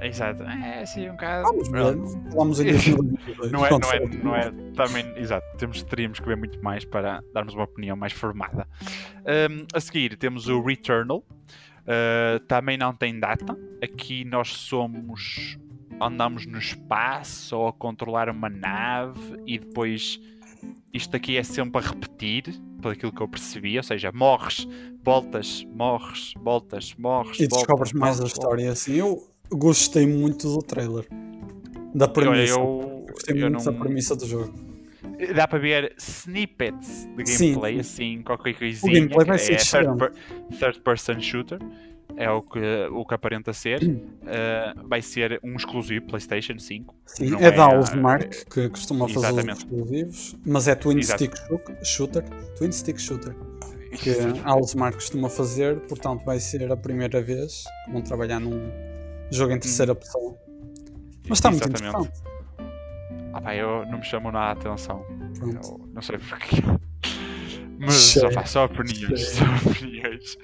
Exato, 0.00 0.42
é 0.42 0.82
assim 0.82 1.08
um 1.08 1.12
bocado. 1.12 1.48
Vamos 1.48 1.68
ver, 1.70 2.30
falamos 2.30 2.60
em 2.60 2.64
2022. 2.64 3.50
Não 3.52 3.64
é, 3.66 3.70
não 3.70 3.90
é, 3.92 4.00
não 4.22 4.36
é, 4.36 4.50
também, 4.74 5.12
exato, 5.16 5.46
temos, 5.56 5.82
teríamos 5.82 6.20
que 6.20 6.26
ver 6.26 6.36
muito 6.36 6.62
mais 6.62 6.84
para 6.84 7.22
darmos 7.32 7.54
uma 7.54 7.64
opinião 7.64 7.96
mais 7.96 8.12
formada. 8.12 8.66
Um, 9.24 9.64
a 9.74 9.80
seguir 9.80 10.16
temos 10.18 10.48
o 10.48 10.60
Returnal, 10.62 11.24
Uh, 11.86 12.40
também 12.46 12.76
não 12.76 12.92
tem 12.94 13.18
data. 13.18 13.56
Aqui 13.82 14.24
nós 14.24 14.48
somos, 14.48 15.56
andamos 16.00 16.44
no 16.46 16.58
espaço 16.58 17.56
ou 17.56 17.68
a 17.68 17.72
controlar 17.72 18.28
uma 18.28 18.48
nave 18.48 19.36
e 19.46 19.58
depois 19.58 20.20
isto 20.92 21.14
aqui 21.16 21.36
é 21.36 21.42
sempre 21.42 21.78
a 21.78 21.88
repetir, 21.88 22.60
por 22.82 22.92
aquilo 22.92 23.12
que 23.12 23.20
eu 23.20 23.28
percebi, 23.28 23.76
ou 23.76 23.82
seja, 23.82 24.10
morres, 24.12 24.66
voltas, 25.04 25.64
morres, 25.74 26.32
voltas, 26.42 26.94
morres, 26.98 27.38
E 27.38 27.46
voltas, 27.46 27.58
descobres 27.66 27.92
mais 27.92 28.20
a 28.20 28.24
história 28.24 28.70
assim. 28.72 28.94
Eu 28.96 29.22
gostei 29.50 30.06
muito 30.06 30.48
do 30.52 30.58
trailer. 30.58 31.06
Da 31.94 32.08
premissa. 32.08 32.52
eu, 32.52 33.04
Gostei 33.10 33.36
eu 33.42 33.50
muito 33.50 33.64
não- 33.64 33.72
da 33.72 33.78
premissa 33.78 34.16
do 34.16 34.26
jogo. 34.26 34.52
Dá 35.34 35.48
para 35.48 35.58
ver 35.58 35.94
snippets 35.98 37.06
de 37.16 37.26
Sim. 37.26 37.48
gameplay, 37.52 37.80
assim, 37.80 38.22
qualquer 38.22 38.54
coisinha. 38.54 38.92
gameplay 38.92 39.26
vai 39.26 39.38
que 39.38 39.44
ser 39.44 39.52
é 39.54 39.56
third, 39.84 39.98
per- 39.98 40.12
third 40.58 40.80
person 40.80 41.20
shooter, 41.20 41.58
é 42.16 42.30
o 42.30 42.42
que, 42.42 42.58
o 42.92 43.04
que 43.04 43.14
aparenta 43.14 43.52
ser. 43.52 43.82
Uh, 43.82 44.86
vai 44.88 45.00
ser 45.02 45.40
um 45.42 45.54
exclusivo 45.56 46.06
PlayStation 46.06 46.58
5. 46.58 46.94
Sim, 47.06 47.30
Não 47.30 47.38
é 47.40 47.50
da 47.50 47.70
é, 47.70 47.76
Housemark 47.76 48.44
que 48.50 48.68
costuma 48.68 49.08
fazer 49.08 49.32
os 49.32 49.58
exclusivos, 49.58 50.36
mas 50.44 50.68
é 50.68 50.74
Twin 50.74 50.98
Exato. 50.98 51.24
Stick 51.24 51.36
shoo- 51.46 51.60
Shooter. 51.84 52.24
Twin 52.58 52.72
Stick 52.72 52.98
Shooter. 53.00 53.34
Que 53.92 54.10
a 54.44 54.52
Housemark 54.54 54.94
costuma 54.96 55.30
fazer, 55.30 55.76
portanto 55.80 56.24
vai 56.24 56.38
ser 56.38 56.70
a 56.70 56.76
primeira 56.76 57.22
vez 57.22 57.64
que 57.86 57.92
vão 57.92 58.02
trabalhar 58.02 58.38
num 58.40 58.70
jogo 59.30 59.52
em 59.54 59.58
terceira 59.58 59.94
pessoa. 59.94 60.36
Mas 61.28 61.38
está 61.38 61.50
muito 61.50 61.66
interessante. 61.68 62.10
Ah, 63.36 63.40
pá, 63.40 63.54
eu 63.54 63.84
não 63.86 63.98
me 63.98 64.04
chamo 64.04 64.30
nada 64.32 64.46
a 64.46 64.52
atenção. 64.52 65.04
Eu 65.40 65.88
não 65.92 66.00
sei 66.02 66.16
porquê. 66.18 66.56
Mas 67.78 67.94
só, 67.94 68.30
pá, 68.32 68.44
só 68.46 68.64
opiniões. 68.64 69.28
Só 69.28 69.44
opiniões. 69.70 70.34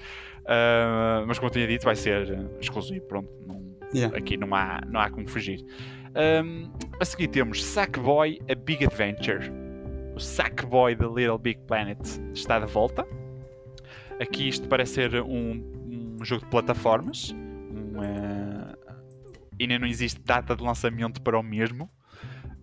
Uh, 0.42 1.24
mas 1.26 1.38
como 1.38 1.48
eu 1.48 1.52
tinha 1.52 1.66
dito, 1.66 1.84
vai 1.84 1.96
ser 1.96 2.38
exclusivo. 2.60 3.04
Pronto, 3.06 3.32
não- 3.46 3.62
Yeah. 3.94 4.16
aqui 4.16 4.36
não 4.38 4.54
há, 4.54 4.80
não 4.86 5.00
há 5.00 5.10
como 5.10 5.26
fugir. 5.28 5.64
Um, 6.44 6.70
a 7.00 7.04
seguir 7.04 7.28
temos 7.28 7.62
Sackboy 7.64 8.38
A 8.50 8.54
Big 8.54 8.84
Adventure. 8.86 9.50
O 10.14 10.20
Sackboy 10.20 10.94
da 10.94 11.06
Little 11.06 11.38
Big 11.38 11.60
Planet 11.66 11.98
está 12.34 12.58
de 12.58 12.66
volta. 12.70 13.06
Aqui 14.20 14.48
isto 14.48 14.66
parece 14.68 14.94
ser 14.94 15.22
um, 15.22 16.16
um 16.20 16.24
jogo 16.24 16.44
de 16.44 16.50
plataformas. 16.50 17.32
Um, 17.32 17.98
uh, 17.98 18.76
ainda 19.60 19.78
não 19.78 19.86
existe 19.86 20.20
data 20.22 20.54
de 20.56 20.62
lançamento 20.62 21.22
para 21.22 21.38
o 21.38 21.42
mesmo. 21.42 21.90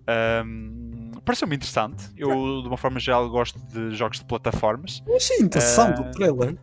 Um, 0.08 1.12
Pareceu-me 1.26 1.56
interessante. 1.56 2.10
Eu, 2.18 2.30
de 2.62 2.68
uma 2.68 2.78
forma 2.78 3.00
geral, 3.00 3.30
gosto 3.30 3.60
de 3.68 3.94
jogos 3.96 4.20
de 4.20 4.26
plataformas. 4.26 5.04
Eu 5.06 5.16
achei 5.16 5.38
interessante 5.38 6.02
Ah, 6.02 6.08
o 6.08 6.12
trailer. 6.12 6.58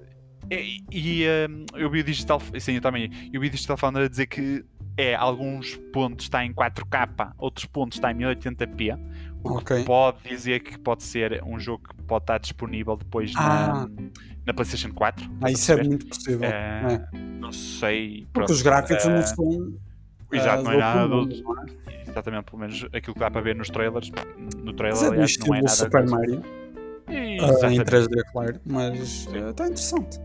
E, 0.51 0.83
e, 0.91 1.25
um, 1.49 1.67
eu 1.75 1.91
vi 1.91 2.01
o 2.01 2.05
Digital, 2.05 2.41
sim, 2.59 2.73
eu 2.75 2.81
também, 2.81 3.11
eu 3.33 3.41
vi 3.41 3.49
o 3.49 3.51
Digital 3.51 3.77
Foundry 3.77 4.05
a 4.05 4.09
dizer 4.09 4.27
que 4.27 4.65
é, 4.97 5.15
alguns 5.15 5.77
pontos 5.93 6.25
está 6.27 6.45
em 6.45 6.53
4K, 6.53 7.33
outros 7.39 7.67
pontos 7.67 7.99
está 7.99 8.11
em 8.13 8.15
1080p, 8.17 8.99
o 9.45 9.49
que 9.51 9.57
Ok. 9.57 9.85
pode 9.85 10.19
dizer 10.29 10.61
que 10.61 10.79
pode 10.79 11.03
ser 11.03 11.43
um 11.45 11.59
jogo 11.61 11.83
que 11.89 12.03
pode 12.05 12.23
estar 12.23 12.39
disponível 12.39 12.97
depois 12.97 13.33
Ah. 13.37 13.87
na, 13.89 14.09
na 14.47 14.55
PlayStation 14.55 14.93
4. 14.93 15.29
Ah, 15.43 15.51
isso 15.51 15.73
é 15.73 15.83
muito 15.83 16.07
possível. 16.07 16.45
É, 16.45 17.07
é. 17.13 17.19
Não 17.19 17.53
sei. 17.53 18.21
Porque 18.21 18.33
pronto, 18.33 18.53
os 18.53 18.63
gráficos 18.63 19.05
eh, 19.05 19.09
não 19.11 19.23
são. 19.23 19.75
Exato, 20.33 20.61
ah, 20.61 20.63
não 20.63 20.73
é 20.73 20.77
nada 20.77 21.09
do, 21.09 21.23
é? 21.31 22.03
Exatamente, 22.09 22.45
pelo 22.45 22.59
menos 22.59 22.85
aquilo 22.93 23.15
que 23.15 23.21
dá 23.21 23.31
para 23.31 23.41
ver 23.41 23.55
nos 23.55 23.69
trailers. 23.69 24.11
No 24.63 24.73
trailer, 24.73 25.01
Mas 25.01 25.03
é 25.03 25.15
aliás, 25.15 25.39
não 25.39 25.55
é 25.55 25.59
nada. 25.59 25.69
Super. 25.69 26.09
Mario, 26.09 26.43
ah, 27.07 27.13
em 27.13 27.37
Exatamente. 27.37 27.85
3D, 27.85 28.23
claro, 28.33 28.61
mas 28.65 29.09
Sim. 29.09 29.45
ah, 29.45 29.51
está 29.51 29.67
interessante. 29.67 30.21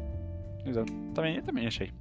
Exato. 0.66 0.94
Também, 1.14 1.36
eu 1.38 1.44
também 1.44 1.68
achei. 1.68 1.92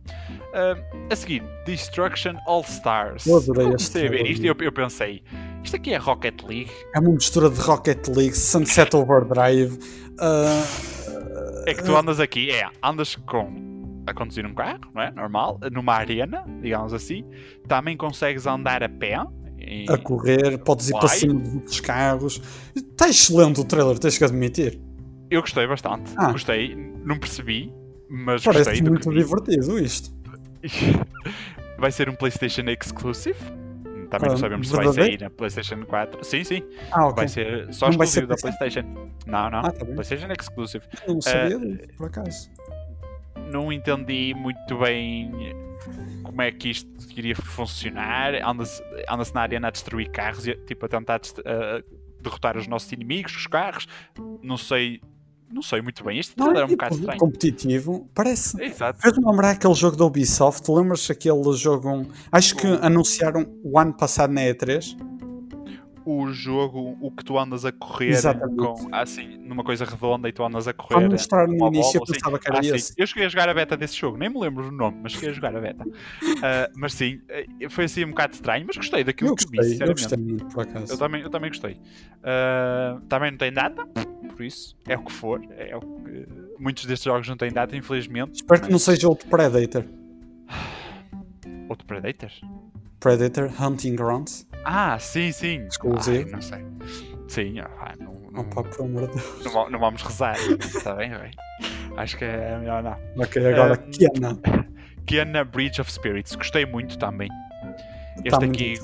Ah, 0.55 0.77
a 1.11 1.17
seguir, 1.17 1.43
Destruction 1.67 2.37
All 2.47 2.63
Stars. 2.63 3.27
Eu 3.27 3.37
adorei 3.39 3.67
Quando 3.67 3.81
este 3.81 4.09
ver 4.09 4.27
isto, 4.27 4.45
eu, 4.45 4.57
eu 4.59 4.73
pensei, 4.73 5.23
isto 5.63 5.77
aqui 5.77 5.93
é 5.93 5.97
Rocket 5.97 6.43
League? 6.45 6.71
É 6.95 7.01
uma 7.01 7.11
mistura 7.11 7.51
de 7.51 7.61
Rocket 7.61 8.09
League, 8.09 8.35
Sunset 8.35 8.95
Overdrive. 8.97 9.79
É 11.67 11.75
que 11.75 11.83
tu 11.83 11.97
andas 11.97 12.21
aqui, 12.21 12.51
é, 12.51 12.69
andas 12.83 13.17
com 13.17 13.70
a 14.07 14.15
conduzir 14.15 14.45
um 14.47 14.55
carro, 14.55 14.81
não 14.95 15.03
é? 15.03 15.11
Normal, 15.11 15.59
numa 15.73 15.95
arena, 15.95 16.45
digamos 16.61 16.93
assim. 16.95 17.25
Também 17.69 17.97
consegues 17.97 18.47
andar 18.47 18.83
a 18.83 18.89
pé. 18.89 19.17
e- 19.59 19.85
a 19.91 19.99
correr, 19.99 20.57
podes 20.65 20.89
ir 20.89 20.93
para 20.93 21.07
Vai. 21.09 21.17
cima 21.19 21.35
dos 21.35 21.55
outros 21.55 21.81
carros. 21.81 22.43
Está 22.75 23.09
excelente 23.09 23.61
o 23.61 23.65
trailer, 23.65 23.99
tens 23.99 24.17
que 24.17 24.25
admitir. 24.25 24.81
Eu 25.31 25.43
gostei 25.43 25.67
bastante. 25.67 26.11
Ah. 26.17 26.33
Gostei, 26.33 26.75
não 27.05 27.19
percebi, 27.19 27.73
mas 28.09 28.43
Parece 28.43 28.65
gostei 28.71 28.83
do 28.83 28.91
muito 28.91 29.11
divertido 29.13 29.79
isto. 29.79 30.11
Vai 31.79 31.91
ser 31.93 32.09
um 32.09 32.15
PlayStation 32.15 32.63
Exclusive. 32.63 33.39
Também 34.11 34.29
Ah, 34.29 34.33
não 34.33 34.37
sabemos 34.39 34.69
se 34.69 34.75
vai 34.75 34.89
sair 34.93 35.21
na 35.21 35.31
PlayStation 35.31 35.85
4. 35.87 36.25
Sim, 36.25 36.43
sim. 36.43 36.63
Ah, 36.91 37.07
ok. 37.07 37.15
Vai 37.17 37.29
ser 37.29 37.73
só 37.73 37.89
Não 37.89 37.97
vai 37.97 38.07
ser 38.09 38.25
exclusivo 38.25 38.27
da 38.27 38.35
PC? 38.35 38.59
PlayStation. 38.59 39.09
Não, 39.27 39.51
não. 39.51 39.59
Ah, 39.61 39.71
tá. 39.71 39.85
PlayStation 39.85 40.27
Exclusive. 40.39 40.85
Não 41.07 41.21
sabia 41.21 41.57
Eh, 41.57 41.59
disso, 41.61 41.89
por 41.97 42.07
acaso. 42.09 42.51
Não 43.51 43.73
entendi 43.73 44.35
muito 44.35 44.79
bem 44.79 45.31
como 46.23 46.43
é 46.43 46.53
que 46.53 46.71
isto 46.71 46.89
iria 47.17 47.35
funcionar. 47.37 48.35
Anda-se 48.45 48.83
anda 49.09 49.25
na 49.35 49.41
arena 49.41 49.69
a 49.69 49.71
destruir 49.71 50.11
carros, 50.11 50.47
e, 50.47 50.55
tipo 50.55 50.87
a 50.87 50.89
tentar 50.89 51.21
a 51.45 51.83
derrotar 52.23 52.57
os 52.57 52.67
nossos 52.67 52.91
inimigos, 52.93 53.35
os 53.37 53.47
carros. 53.47 53.87
Não 54.43 54.57
sei. 54.57 55.01
Não 55.53 55.63
sei 55.63 55.83
muito 55.83 56.05
bem. 56.05 56.17
Este 56.17 56.39
Não 56.39 56.53
é 56.53 56.65
um 56.65 56.69
bocado 56.69 56.95
tipo 56.95 57.01
estranho. 57.01 57.19
competitivo. 57.19 58.09
Parece. 58.15 58.63
Exato. 58.63 59.01
Fez-me 59.03 59.29
lembrar 59.29 59.51
aquele 59.51 59.75
jogo 59.75 59.97
da 59.97 60.05
Ubisoft. 60.05 60.71
Lembras 60.71 61.11
aquele 61.11 61.53
jogo. 61.55 62.07
Acho 62.31 62.55
que 62.55 62.69
anunciaram 62.81 63.45
o 63.65 63.77
ano 63.77 63.93
passado 63.93 64.33
na 64.33 64.43
E3. 64.43 64.97
O 66.05 66.33
jogo, 66.33 66.97
o 67.01 67.11
que 67.11 67.23
tu 67.25 67.39
andas 67.39 67.65
a 67.65 67.73
correr 67.73 68.09
Exatamente. 68.11 68.57
com 68.57 68.89
assim, 68.91 69.37
numa 69.39 69.63
coisa 69.63 69.85
redonda 69.85 70.29
e 70.29 70.33
tu 70.33 70.43
andas 70.43 70.67
a 70.67 70.73
correr. 70.73 70.95
Quando 71.03 71.13
mostraram 71.13 71.53
no 71.53 71.67
início, 71.69 71.97
eu 71.97 72.01
bola, 72.01 72.05
assim. 72.05 72.13
pensava 72.15 72.39
que 72.39 72.49
era 72.49 72.59
Ah, 72.59 72.63
sim. 72.63 72.75
esse. 72.75 72.95
Eu 72.97 73.07
cheguei 73.07 73.27
a 73.27 73.29
jogar 73.29 73.49
a 73.49 73.55
beta 73.55 73.77
desse 73.77 73.97
jogo, 73.97 74.17
nem 74.17 74.29
me 74.31 74.39
lembro 74.41 74.69
o 74.69 74.71
nome, 74.73 74.99
mas 75.03 75.13
cheguei 75.13 75.29
a 75.31 75.33
jogar 75.33 75.55
a 75.57 75.61
beta. 75.61 75.85
Ah, 76.43 76.71
mas 76.75 76.95
sim, 76.95 77.21
eh, 77.29 77.47
foi 77.69 77.85
assim 77.85 78.05
um 78.05 78.11
bocado 78.11 78.33
estranho, 78.35 78.65
mas 78.67 78.77
gostei 78.77 79.05
daquilo 79.05 79.31
Eu 79.31 79.35
que 79.37 79.45
vi, 79.45 79.57
gostei, 79.59 79.67
eu 79.67 79.73
sinceramente. 79.97 80.01
gostei 80.03 80.19
muito, 80.25 80.47
por 80.47 80.63
acaso. 80.63 80.93
Eu 80.93 80.99
também, 80.99 81.21
eu 81.23 81.31
também 81.31 81.51
gostei. 81.51 81.77
Ah, 82.23 82.99
também 83.09 83.31
não 83.33 83.39
tem 83.39 83.53
data, 83.53 83.85
por 83.87 84.43
isso, 84.43 84.75
é 84.89 84.97
o 84.97 85.05
que 85.05 85.13
for. 85.13 85.43
É 85.59 85.77
o 85.77 85.81
que... 85.81 86.27
Muitos 86.59 86.87
destes 86.87 87.05
jogos 87.05 87.29
não 87.29 87.37
têm 87.37 87.53
data, 87.53 87.77
infelizmente. 87.77 88.37
Espero 88.37 88.61
que 88.63 88.67
não 88.69 88.73
mas- 88.75 88.83
seja 88.83 89.07
outro 89.09 89.29
Predator. 89.29 89.85
Outro 91.69 91.87
Predator? 91.87 92.31
Predator 92.99 93.51
Hunting 93.63 93.97
Grounds. 93.97 94.47
Ah, 94.65 94.99
sim, 94.99 95.33
sim. 95.33 95.67
Exclusivo. 95.67 96.27
Ai, 96.27 96.33
não 96.33 96.43
sei. 96.43 96.65
Sim, 97.29 97.61
ah, 97.61 97.95
não, 97.99 98.15
não, 98.33 98.41
Opa, 98.43 98.63
por 98.65 98.85
amor 98.85 99.09
de 99.09 99.15
Deus. 99.17 99.45
não, 99.55 99.71
não 99.71 99.79
vamos 99.79 100.03
rezar. 100.03 100.37
Está 100.59 100.95
bem, 100.95 101.11
bem? 101.11 101.31
Acho 101.97 102.17
que 102.17 102.25
é 102.25 102.59
melhor 102.59 102.83
não. 102.83 102.97
Ok, 103.23 103.45
agora 103.47 103.75
Ah, 103.75 103.77
Kiana. 103.77 104.39
Kiana 105.07 105.45
Bridge 105.45 105.81
of 105.81 105.91
Spirits, 105.93 106.35
gostei 106.35 106.65
muito 106.67 106.99
também. 106.99 107.29
Este 108.25 108.39
Tá 108.39 108.45
aqui 108.45 108.75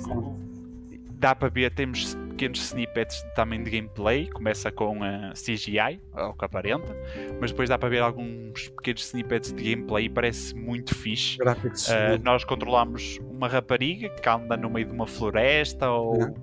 dá 1.19 1.35
para 1.35 1.49
ver, 1.49 1.71
temos 1.75 2.17
pequenos 2.37 2.61
snippets 2.61 3.25
também 3.35 3.63
de 3.63 3.71
gameplay, 3.71 4.29
começa 4.29 4.71
com 4.71 5.03
a 5.03 5.33
CGI, 5.33 5.99
ao 6.13 6.35
que 6.35 6.45
aparenta, 6.45 6.95
mas 7.41 7.51
depois 7.51 7.71
dá 7.71 7.79
para 7.79 7.89
ver 7.89 8.03
alguns 8.03 8.69
pequenos 8.69 9.07
snippets 9.07 9.55
de 9.55 9.63
gameplay 9.75 10.05
e 10.05 10.09
parece 10.11 10.55
muito 10.55 10.95
fixe. 10.95 11.39
Uh, 11.41 12.23
nós 12.23 12.45
controlamos 12.45 13.19
uma 13.31 13.49
rapariga 13.49 14.11
que 14.11 14.29
anda 14.29 14.55
no 14.55 14.69
meio 14.69 14.87
de 14.87 14.93
uma 14.93 15.07
floresta 15.07 15.91
ou 15.91 16.17
Uhum. 16.17 16.35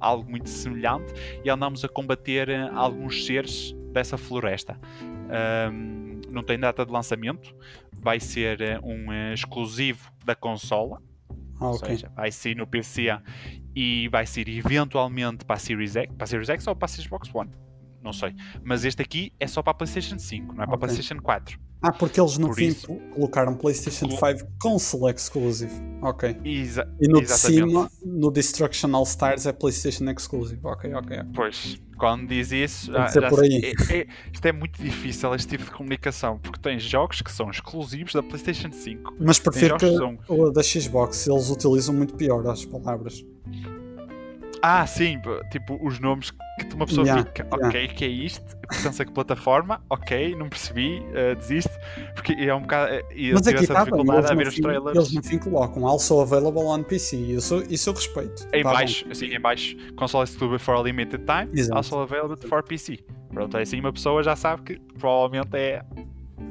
algo 0.00 0.30
muito 0.30 0.48
semelhante 0.48 1.12
e 1.44 1.50
andamos 1.50 1.84
a 1.84 1.88
combater 1.88 2.48
uh, 2.48 2.74
alguns 2.74 3.26
seres 3.26 3.74
dessa 3.92 4.16
floresta. 4.16 4.78
Um, 5.72 6.20
não 6.30 6.42
tem 6.42 6.58
data 6.58 6.84
de 6.84 6.90
lançamento, 6.92 7.54
vai 7.92 8.18
ser 8.18 8.60
uh, 8.60 8.86
um 8.86 9.10
uh, 9.10 9.34
exclusivo 9.34 10.10
da 10.24 10.34
consola, 10.34 11.00
ah, 11.60 11.68
ou 11.68 11.74
ok. 11.74 11.88
seja, 11.88 12.10
vai 12.14 12.30
sair 12.30 12.54
no 12.54 12.66
PC 12.66 13.08
e 13.74 14.08
vai 14.08 14.26
ser 14.26 14.48
eventualmente 14.48 15.44
para 15.44 15.56
a 15.56 15.58
Series 15.58 15.96
X, 15.96 16.12
para 16.16 16.24
a 16.24 16.26
Series 16.26 16.48
X 16.48 16.66
ou 16.66 16.76
para 16.76 16.86
a 16.86 16.88
Xbox 16.88 17.34
One. 17.34 17.50
Não 18.04 18.12
sei. 18.12 18.34
Mas 18.62 18.84
este 18.84 19.00
aqui 19.00 19.32
é 19.40 19.46
só 19.46 19.62
para 19.62 19.70
a 19.70 19.74
PlayStation 19.74 20.18
5, 20.18 20.54
não 20.54 20.62
é 20.62 20.66
para 20.66 20.74
a. 20.74 20.78
PlayStation 20.78 21.16
4. 21.22 21.58
Ah, 21.80 21.92
porque 21.92 22.18
eles 22.20 22.38
no 22.38 22.48
Por 22.48 22.56
fim 22.56 22.66
isso. 22.68 22.86
colocaram 23.14 23.54
PlayStation 23.56 24.08
5 24.10 24.46
console 24.60 25.12
exclusive. 25.14 25.72
Ok. 26.02 26.36
Exa 26.44 26.86
E 27.00 27.08
no 27.08 27.18
de 27.18 27.24
exatamente. 27.24 27.68
cima, 27.70 27.90
no 28.04 28.30
Destruction 28.30 28.94
All 28.94 29.02
Stars 29.04 29.46
é 29.46 29.52
PlayStation 29.52 30.04
exclusive. 30.10 30.60
Ok, 30.64 30.94
ok. 30.94 31.18
Pois, 31.34 31.78
quando 31.98 32.28
diz 32.28 32.52
isso, 32.52 32.86
Tem 32.92 32.94
já, 33.02 33.08
já 33.20 33.28
por 33.28 33.42
aí. 33.42 33.72
é- 33.90 33.96
é- 34.00 34.06
isto 34.32 34.46
é 34.46 34.52
muito 34.52 34.82
difícil, 34.82 35.34
este 35.34 35.48
tipo 35.48 35.64
de 35.64 35.70
comunicação, 35.72 36.38
porque 36.38 36.58
tens 36.60 36.82
jogos 36.82 37.20
que 37.22 37.30
são 37.32 37.50
exclusivos 37.50 38.12
da 38.14 38.22
PlayStation 38.22 38.72
5. 38.72 39.14
Mas 39.20 39.38
Tem 39.38 39.50
prefiro 39.50 39.76
que 39.76 39.88
que 39.90 39.96
são. 39.96 40.18
o 40.28 40.50
da 40.50 40.62
Xbox 40.62 41.26
eles 41.26 41.50
utilizam 41.50 41.94
muito 41.94 42.14
pior 42.14 42.46
as 42.48 42.64
palavras. 42.64 43.22
Ah, 44.66 44.86
sim, 44.86 45.20
tipo, 45.50 45.78
os 45.86 46.00
nomes 46.00 46.30
que 46.30 46.74
uma 46.74 46.86
pessoa 46.86 47.04
Yeah, 47.06 47.22
fica, 47.26 47.42
yeah. 47.44 47.68
ok, 47.68 47.88
que 47.88 48.04
é 48.06 48.08
isto? 48.08 48.56
Pertence 48.66 49.02
a 49.02 49.04
que 49.04 49.12
plataforma? 49.12 49.82
Ok, 49.90 50.34
não 50.36 50.48
percebi, 50.48 51.00
uh, 51.10 51.36
desisto, 51.36 51.70
porque 52.14 52.32
é 52.32 52.54
um 52.54 52.62
bocado. 52.62 52.94
eh, 52.94 53.02
E 53.14 53.32
Mas 53.34 53.46
aqui 53.46 53.62
está 53.62 53.84
dificuldade 53.84 54.32
a 54.32 54.34
ver 54.34 54.46
os 54.48 54.54
fim, 54.54 54.62
trailers. 54.62 54.96
eles 54.96 55.12
no 55.12 55.22
fim 55.22 55.38
colocam 55.38 55.86
also 55.86 56.18
available 56.22 56.62
on 56.62 56.82
PC. 56.82 57.16
Isso, 57.16 57.62
isso 57.68 57.90
eu 57.90 57.94
respeito. 57.94 58.48
Em 58.54 58.62
Tá 58.62 58.70
bom. 58.70 58.74
baixo, 58.76 59.04
assim, 59.10 59.26
em 59.26 59.38
baixo, 59.40 59.76
console 59.96 60.24
exclusive 60.24 60.58
for 60.58 60.76
a 60.76 60.82
limited 60.82 61.24
time, 61.26 61.50
Exato. 61.52 61.76
also 61.76 61.98
available 62.00 62.48
for 62.48 62.62
PC. 62.62 63.00
Pronto, 63.34 63.58
assim 63.58 63.80
uma 63.80 63.92
pessoa 63.92 64.22
já 64.22 64.34
sabe 64.34 64.62
que 64.62 64.80
provavelmente 64.98 65.54
é 65.56 65.82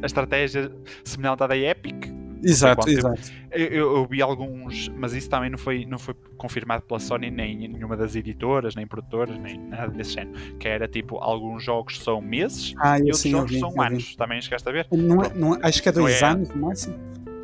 a 0.02 0.06
estratégia 0.06 0.72
semelhante 1.04 1.42
à 1.42 1.48
da 1.48 1.58
Epic. 1.58 2.06
Exato, 2.44 2.90
exato. 2.90 3.22
Eu, 3.52 3.66
eu- 3.68 3.96
eu 3.98 4.06
vi 4.06 4.22
alguns, 4.22 4.90
mas 4.90 5.14
isso 5.14 5.30
também 5.30 5.50
não 5.50 5.58
foi, 5.58 5.86
não 5.86 5.98
foi 5.98 6.14
confirmado 6.38 6.84
pela 6.84 7.00
Sony, 7.00 7.30
nem 7.32 7.64
em 7.66 7.68
nenhuma 7.68 7.96
das 7.96 8.16
editoras, 8.16 8.76
nem 8.76 8.86
produtoras, 8.86 9.38
nem 9.40 9.60
nada 9.60 9.88
desse 9.92 10.14
género. 10.14 10.38
Que 10.58 10.68
era 10.68 10.88
tipo, 10.88 11.18
alguns 11.18 11.64
jogos 11.64 12.00
são 12.00 12.20
meses 12.22 12.74
Ah, 12.80 12.98
e 12.98 13.02
eu 13.02 13.06
outros 13.06 13.20
sim, 13.22 13.32
jogos 13.32 13.52
vi, 13.52 13.60
são 13.60 13.82
anos. 13.82 14.16
Também 14.16 14.42
chegaste 14.42 14.68
a 14.68 14.72
ver? 14.72 14.88
Não 14.92 15.22
é, 15.24 15.34
não 15.34 15.56
é- 15.56 15.60
acho 15.64 15.82
que 15.82 15.90
é 15.90 15.92
Não 15.92 16.02
dois 16.02 16.22
é- 16.22 16.26
anos 16.26 16.50
no 16.50 16.62
máximo. 16.68 16.96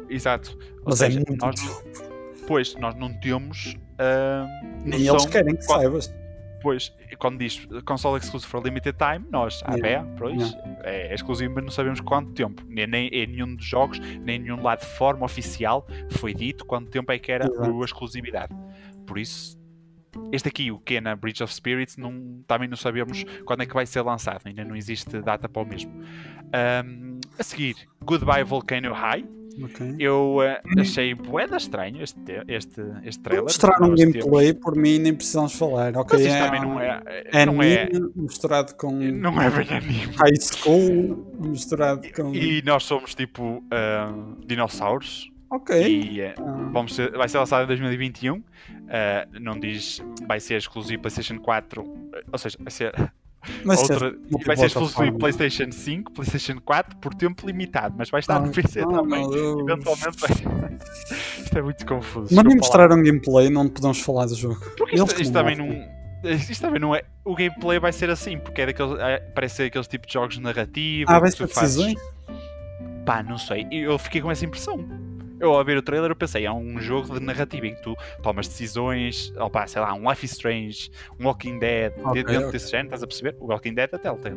Exato. 0.09 0.57
Ou 0.79 0.83
Mas 0.87 0.97
seja, 0.99 1.19
é 1.19 1.23
muito 1.29 1.45
nós, 1.45 1.55
tempo. 1.59 1.83
pois, 2.47 2.75
nós 2.75 2.95
não 2.95 3.13
temos. 3.19 3.77
ah, 3.99 4.45
Nem 4.83 5.05
eles 5.07 5.25
querem 5.27 5.55
que 5.55 5.65
qual- 5.65 5.79
saibas. 5.81 6.13
Pois, 6.61 6.93
quando 7.17 7.39
diz 7.39 7.65
console 7.85 8.17
exclusive 8.19 8.49
for 8.49 8.61
limited 8.63 8.97
time, 8.97 9.25
nós, 9.31 9.61
a 9.65 9.75
Yeah. 9.75 10.01
ABA, 10.01 10.15
pois, 10.17 10.57
é 10.83 11.13
exclusivo, 11.13 11.53
mas 11.55 11.63
não 11.63 11.71
sabemos 11.71 12.01
quanto 12.01 12.31
tempo. 12.33 12.63
Nem, 12.67 12.85
nem 12.85 13.07
em 13.07 13.27
nenhum 13.27 13.55
dos 13.55 13.65
jogos, 13.65 13.99
nem 13.99 14.35
em 14.35 14.39
nenhum 14.39 14.61
lado 14.61 14.81
de 14.81 14.85
forma 14.97 15.25
oficial 15.25 15.87
foi 16.11 16.33
dito 16.33 16.65
quanto 16.65 16.89
tempo 16.89 17.11
é 17.11 17.19
que 17.19 17.31
era 17.31 17.45
a 17.45 17.85
exclusividade. 17.85 18.53
Por 19.07 19.17
isso, 19.17 19.57
este 20.31 20.49
aqui, 20.49 20.71
o 20.71 20.79
Kena 20.79 21.15
Bridge 21.15 21.43
of 21.43 21.53
Spirits, 21.53 21.97
não, 21.97 22.43
também 22.47 22.67
não 22.67 22.77
sabemos 22.77 23.23
quando 23.45 23.63
é 23.63 23.65
que 23.65 23.73
vai 23.73 23.85
ser 23.85 24.01
lançado, 24.01 24.41
ainda 24.45 24.63
não 24.65 24.75
existe 24.75 25.21
data 25.21 25.47
para 25.47 25.61
o 25.61 25.65
mesmo. 25.65 25.91
Ahm, 26.53 27.19
a 27.37 27.43
seguir, 27.43 27.75
Goodbye 28.03 28.43
Volcano 28.43 28.93
High. 28.93 29.38
Ok. 29.63 29.95
Eu 29.99 30.37
ah, 30.41 30.61
achei 30.79 31.13
boeda 31.13 31.57
estranho 31.57 32.01
este, 32.01 32.19
este, 32.47 32.81
este 33.03 33.21
trailer. 33.21 33.43
Mostraram 33.43 33.87
um 33.91 33.95
temos- 33.95 34.13
gameplay, 34.13 34.53
por 34.53 34.75
mim 34.75 34.99
nem 34.99 35.13
precisamos 35.13 35.53
falar. 35.55 35.95
Ok, 35.97 36.17
Mas 36.17 36.27
isto 36.27 36.35
é, 36.37 36.45
também 36.45 36.61
não 36.61 36.79
é. 36.79 37.01
é 37.31 37.45
não 37.45 37.61
é 37.61 37.89
misturado 38.15 38.75
com 38.75 38.91
não 38.91 39.41
é 39.41 39.49
bem 39.49 39.67
anime. 39.77 40.13
high 40.17 40.35
school, 40.41 41.33
misturado 41.39 42.01
com. 42.15 42.33
E 42.33 42.61
nós 42.63 42.83
somos 42.83 43.13
tipo 43.15 43.63
ah, 43.71 44.13
dinossauros. 44.45 45.29
Ok. 45.51 45.75
E 45.87 46.21
ah, 46.21 46.33
Ah, 46.37 46.69
vamos 46.71 46.93
ser- 46.95 47.11
vai 47.11 47.27
ser 47.27 47.39
lançado 47.39 47.63
em 47.63 47.67
2021. 47.67 48.43
Ah, 48.89 49.27
não 49.39 49.59
diz 49.59 50.01
vai 50.27 50.39
ser 50.39 50.55
exclusivo 50.57 51.01
PlayStation 51.01 51.39
4. 51.39 51.83
ah, 52.13 52.19
Ou 52.31 52.37
seja, 52.37 52.57
vai 52.59 52.71
ser, 52.71 52.93
mas 53.63 53.81
outra, 53.81 54.11
ser 54.11 54.45
vai 54.45 54.57
ser 54.57 54.65
exclusivo. 54.65 55.17
PlayStation 55.17 55.71
5, 55.71 56.11
PlayStation 56.11 56.59
4 56.63 56.97
por 56.97 57.13
tempo 57.13 57.45
limitado. 57.47 57.95
Mas 57.97 58.09
vai 58.09 58.19
estar 58.19 58.37
Ah, 58.37 58.39
no 58.39 58.51
PC 58.51 58.81
ah, 58.81 58.87
também. 58.87 59.23
Eventualmente 59.23 60.17
vai. 60.19 60.29
Isto 61.43 61.57
é 61.57 61.61
muito 61.61 61.85
confuso. 61.85 62.35
Mas 62.35 62.43
nem 62.43 62.55
lá. 62.55 62.59
mostraram 62.59 63.01
gameplay, 63.01 63.49
não 63.49 63.67
podemos 63.67 63.99
falar 64.01 64.25
do 64.25 64.35
jogo. 64.35 64.59
Porque 64.77 64.95
isto, 64.95 65.21
isto 65.21 65.33
não 65.33 65.41
também 65.41 65.55
não. 65.55 65.99
Isto 66.31 66.61
também 66.61 66.79
não 66.81 66.93
é. 66.93 67.03
O 67.23 67.33
gameplay 67.33 67.79
vai 67.79 67.93
ser 67.93 68.09
assim, 68.09 68.37
porque 68.37 68.61
é 68.61 68.65
daqueles. 68.67 68.99
é- 68.99 69.19
parece 69.33 69.55
ser 69.55 69.63
aqueles 69.63 69.87
tipos 69.87 70.07
de 70.07 70.13
jogos 70.13 70.37
narrativos. 70.37 71.13
Ah, 71.13 71.19
vai 71.19 71.31
que 71.31 71.37
tu 71.37 71.47
ser 71.47 71.53
fazes-? 71.53 71.95
Pá, 73.05 73.23
não 73.23 73.37
sei. 73.37 73.67
Eu 73.71 73.97
fiquei 73.97 74.21
com 74.21 74.29
essa 74.29 74.45
impressão. 74.45 74.85
Eu 75.39 75.53
ao 75.53 75.63
ver 75.63 75.77
o 75.77 75.81
trailer 75.81 76.11
eu 76.11 76.15
pensei, 76.15 76.45
é 76.45 76.51
um 76.51 76.79
jogo 76.79 77.17
de 77.17 77.25
narrativa 77.25 77.65
em 77.67 77.75
que 77.75 77.81
tu 77.81 77.95
tomas 78.21 78.47
decisões, 78.47 79.33
ou 79.37 79.49
pá, 79.49 79.65
sei 79.67 79.81
lá, 79.81 79.93
um 79.93 80.09
Life 80.09 80.25
is 80.25 80.31
Strange, 80.33 80.91
um 81.19 81.25
Walking 81.25 81.59
Dead, 81.59 81.93
Ok, 82.03 82.23
dentro 82.23 82.39
ok. 82.41 82.51
desse 82.51 82.71
género, 82.71 82.87
estás 82.87 83.03
a 83.03 83.07
perceber? 83.07 83.35
O 83.39 83.47
Walking 83.47 83.73
Dead 83.73 83.85
até 83.85 83.97
Telltale. 83.97 84.35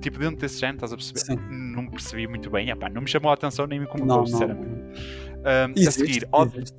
Tipo, 0.00 0.18
dentro 0.18 0.36
desse 0.36 0.60
género, 0.60 0.76
estás 0.76 0.92
a 0.92 0.96
perceber? 0.96 1.20
Sim. 1.20 1.36
Não 1.50 1.86
percebi 1.86 2.26
muito 2.26 2.48
bem, 2.50 2.70
epá, 2.70 2.88
não 2.88 3.02
me 3.02 3.08
chamou 3.08 3.30
a 3.30 3.34
atenção 3.34 3.66
nem 3.66 3.80
me 3.80 3.84
incomodou, 3.86 4.26
sinceramente. 4.26 4.68
Um, 5.38 5.88
a 5.88 5.90
seguir, 5.90 6.28
existe. 6.32 6.74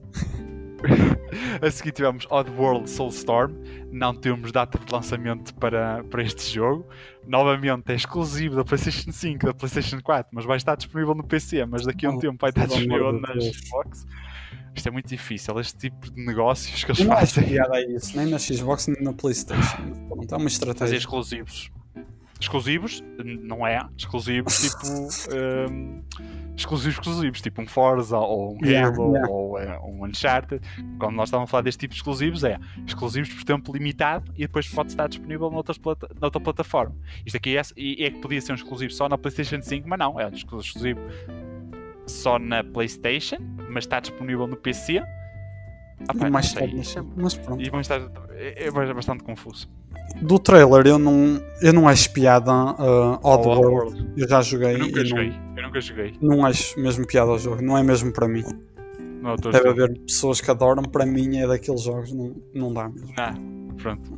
a 1.62 1.72
seguir 1.72 1.92
tivemos 1.92 2.26
Oddworld 2.30 2.90
Soulstorm. 2.90 3.54
Não 3.92 4.14
temos 4.14 4.52
data 4.52 4.78
de 4.78 4.92
lançamento 4.94 5.54
para, 5.56 6.04
para 6.06 6.24
este 6.24 6.54
jogo. 6.54 6.88
Novamente 7.28 7.92
é 7.92 7.96
exclusivo 7.96 8.56
da 8.56 8.64
PlayStation 8.64 9.12
5, 9.12 9.46
da 9.46 9.54
PlayStation 9.54 10.00
4, 10.02 10.30
mas 10.34 10.46
vai 10.46 10.58
estar 10.58 10.76
disponível 10.76 11.14
no 11.16 11.24
PC. 11.24 11.66
Mas 11.66 11.86
daqui 11.86 12.06
a 12.06 12.10
um 12.12 12.16
Oh, 12.16 12.20
tempo 12.20 12.38
vai 12.40 12.50
estar 12.50 12.66
disponível 12.68 13.14
na. 13.20 13.40
Xbox. 13.40 14.06
Isto 14.76 14.88
é 14.88 14.92
muito 14.92 15.08
difícil, 15.10 15.60
este 15.60 15.78
tipo 15.90 16.12
de 16.12 16.24
negócios 16.26 16.84
que 16.84 16.92
eles 16.92 17.04
não 17.04 17.16
fazem. 17.16 17.44
piada 17.44 17.76
a 17.76 17.82
isso, 17.82 18.16
nem 18.16 18.28
na 18.28 18.38
Xbox 18.38 18.88
nem 18.88 19.04
na 19.04 19.12
Playstation. 19.14 19.78
Pronto, 20.08 20.32
é 20.34 20.38
uma 20.38 20.44
Fazer 20.44 20.48
estratégia. 20.48 20.98
exclusivos. 20.98 21.72
Exclusivos, 22.40 23.04
não 23.24 23.66
é? 23.68 23.86
Exclusivos 23.98 24.58
tipo. 24.62 24.88
um, 25.36 26.04
exclusivos, 26.56 26.98
exclusivos, 26.98 27.42
tipo 27.42 27.62
um 27.62 27.68
Forza 27.68 28.18
ou 28.18 28.56
um 28.56 28.66
Yeah, 28.66 28.90
Halo 28.90 29.14
yeah. 29.14 29.32
ou 29.32 29.60
eh, 29.60 29.80
um 29.80 30.06
Uncharted. 30.06 30.62
Quando 31.00 31.16
nós 31.16 31.30
estávamos 31.30 31.50
a 31.50 31.52
falar 31.52 31.64
deste 31.64 31.80
tipo 31.80 31.94
de 31.94 32.00
exclusivos, 32.00 32.44
é 32.44 32.60
exclusivos 32.86 33.34
por 33.34 33.44
tempo 33.44 33.72
limitado 33.74 34.32
e 34.36 34.42
depois 34.42 34.68
pode 34.68 34.90
estar 34.90 35.08
disponível 35.08 35.50
noutras 35.50 35.78
plata 35.78 36.10
noutra 36.20 36.40
plataforma. 36.40 36.96
Isto 37.26 37.38
aqui 37.38 37.58
é, 37.58 37.62
é 37.62 38.12
que 38.12 38.20
podia 38.22 38.42
ser 38.42 38.52
um 38.52 38.56
exclusivo 38.56 38.92
só 38.92 39.08
na 39.08 39.18
PlayStation 39.18 39.62
5, 39.62 39.88
mas 39.88 40.00
não, 40.00 40.20
é 40.20 40.28
um 40.28 40.30
exclusivo 40.30 41.00
só 42.06 42.38
na 42.40 42.64
PlayStation, 42.64 43.38
mas 43.70 43.86
está 43.86 44.00
disponível 44.00 44.48
no 44.48 44.58
PC. 44.58 45.02
Ah, 46.08 46.14
pá, 46.14 46.30
mais 46.30 46.54
não 46.54 46.60
tarde, 46.62 46.82
mas 47.16 47.36
pronto. 47.36 47.62
e 47.62 47.70
vamos 47.70 47.90
estar. 47.90 48.02
É, 48.32 48.68
é 48.68 48.94
bastante 48.94 49.24
confuso. 49.24 49.70
Do 50.22 50.40
trailer 50.40 50.88
eu 50.88 50.98
não, 50.98 51.42
eu 51.62 51.72
não 51.72 51.88
acho 51.88 52.12
piada 52.12 52.52
uh, 52.52 53.20
Oddworld. 53.22 53.66
Oddworld. 53.66 54.14
Eu 54.18 54.28
já 54.28 54.42
joguei 54.42 54.74
Eu 54.76 54.80
nunca 54.80 55.02
e 55.02 55.06
joguei. 55.06 55.30
não, 55.30 55.58
Eu 55.58 55.64
nunca 55.64 55.82
joguei. 55.82 56.14
não 56.22 56.46
acho 56.46 56.80
mesmo 56.80 57.06
piada 57.06 57.30
ao 57.32 57.38
jogo. 57.40 57.62
Não 57.62 57.78
é 57.78 57.84
mesmo 57.84 58.12
para 58.12 58.28
mim. 58.28 58.44
Não, 59.22 59.32
a 59.32 59.36
Deve 59.36 59.70
haver 59.70 60.00
pessoas 60.00 60.40
que 60.42 60.50
adoram, 60.50 60.84
para 60.84 61.06
mim 61.06 61.38
é 61.38 61.46
daqueles 61.46 61.82
jogos, 61.82 62.14
não, 62.14 62.36
não 62.56 62.74
dá 62.74 62.88
mesmo. 62.88 63.14
Ah, 63.18 63.34
pronto. 63.78 64.12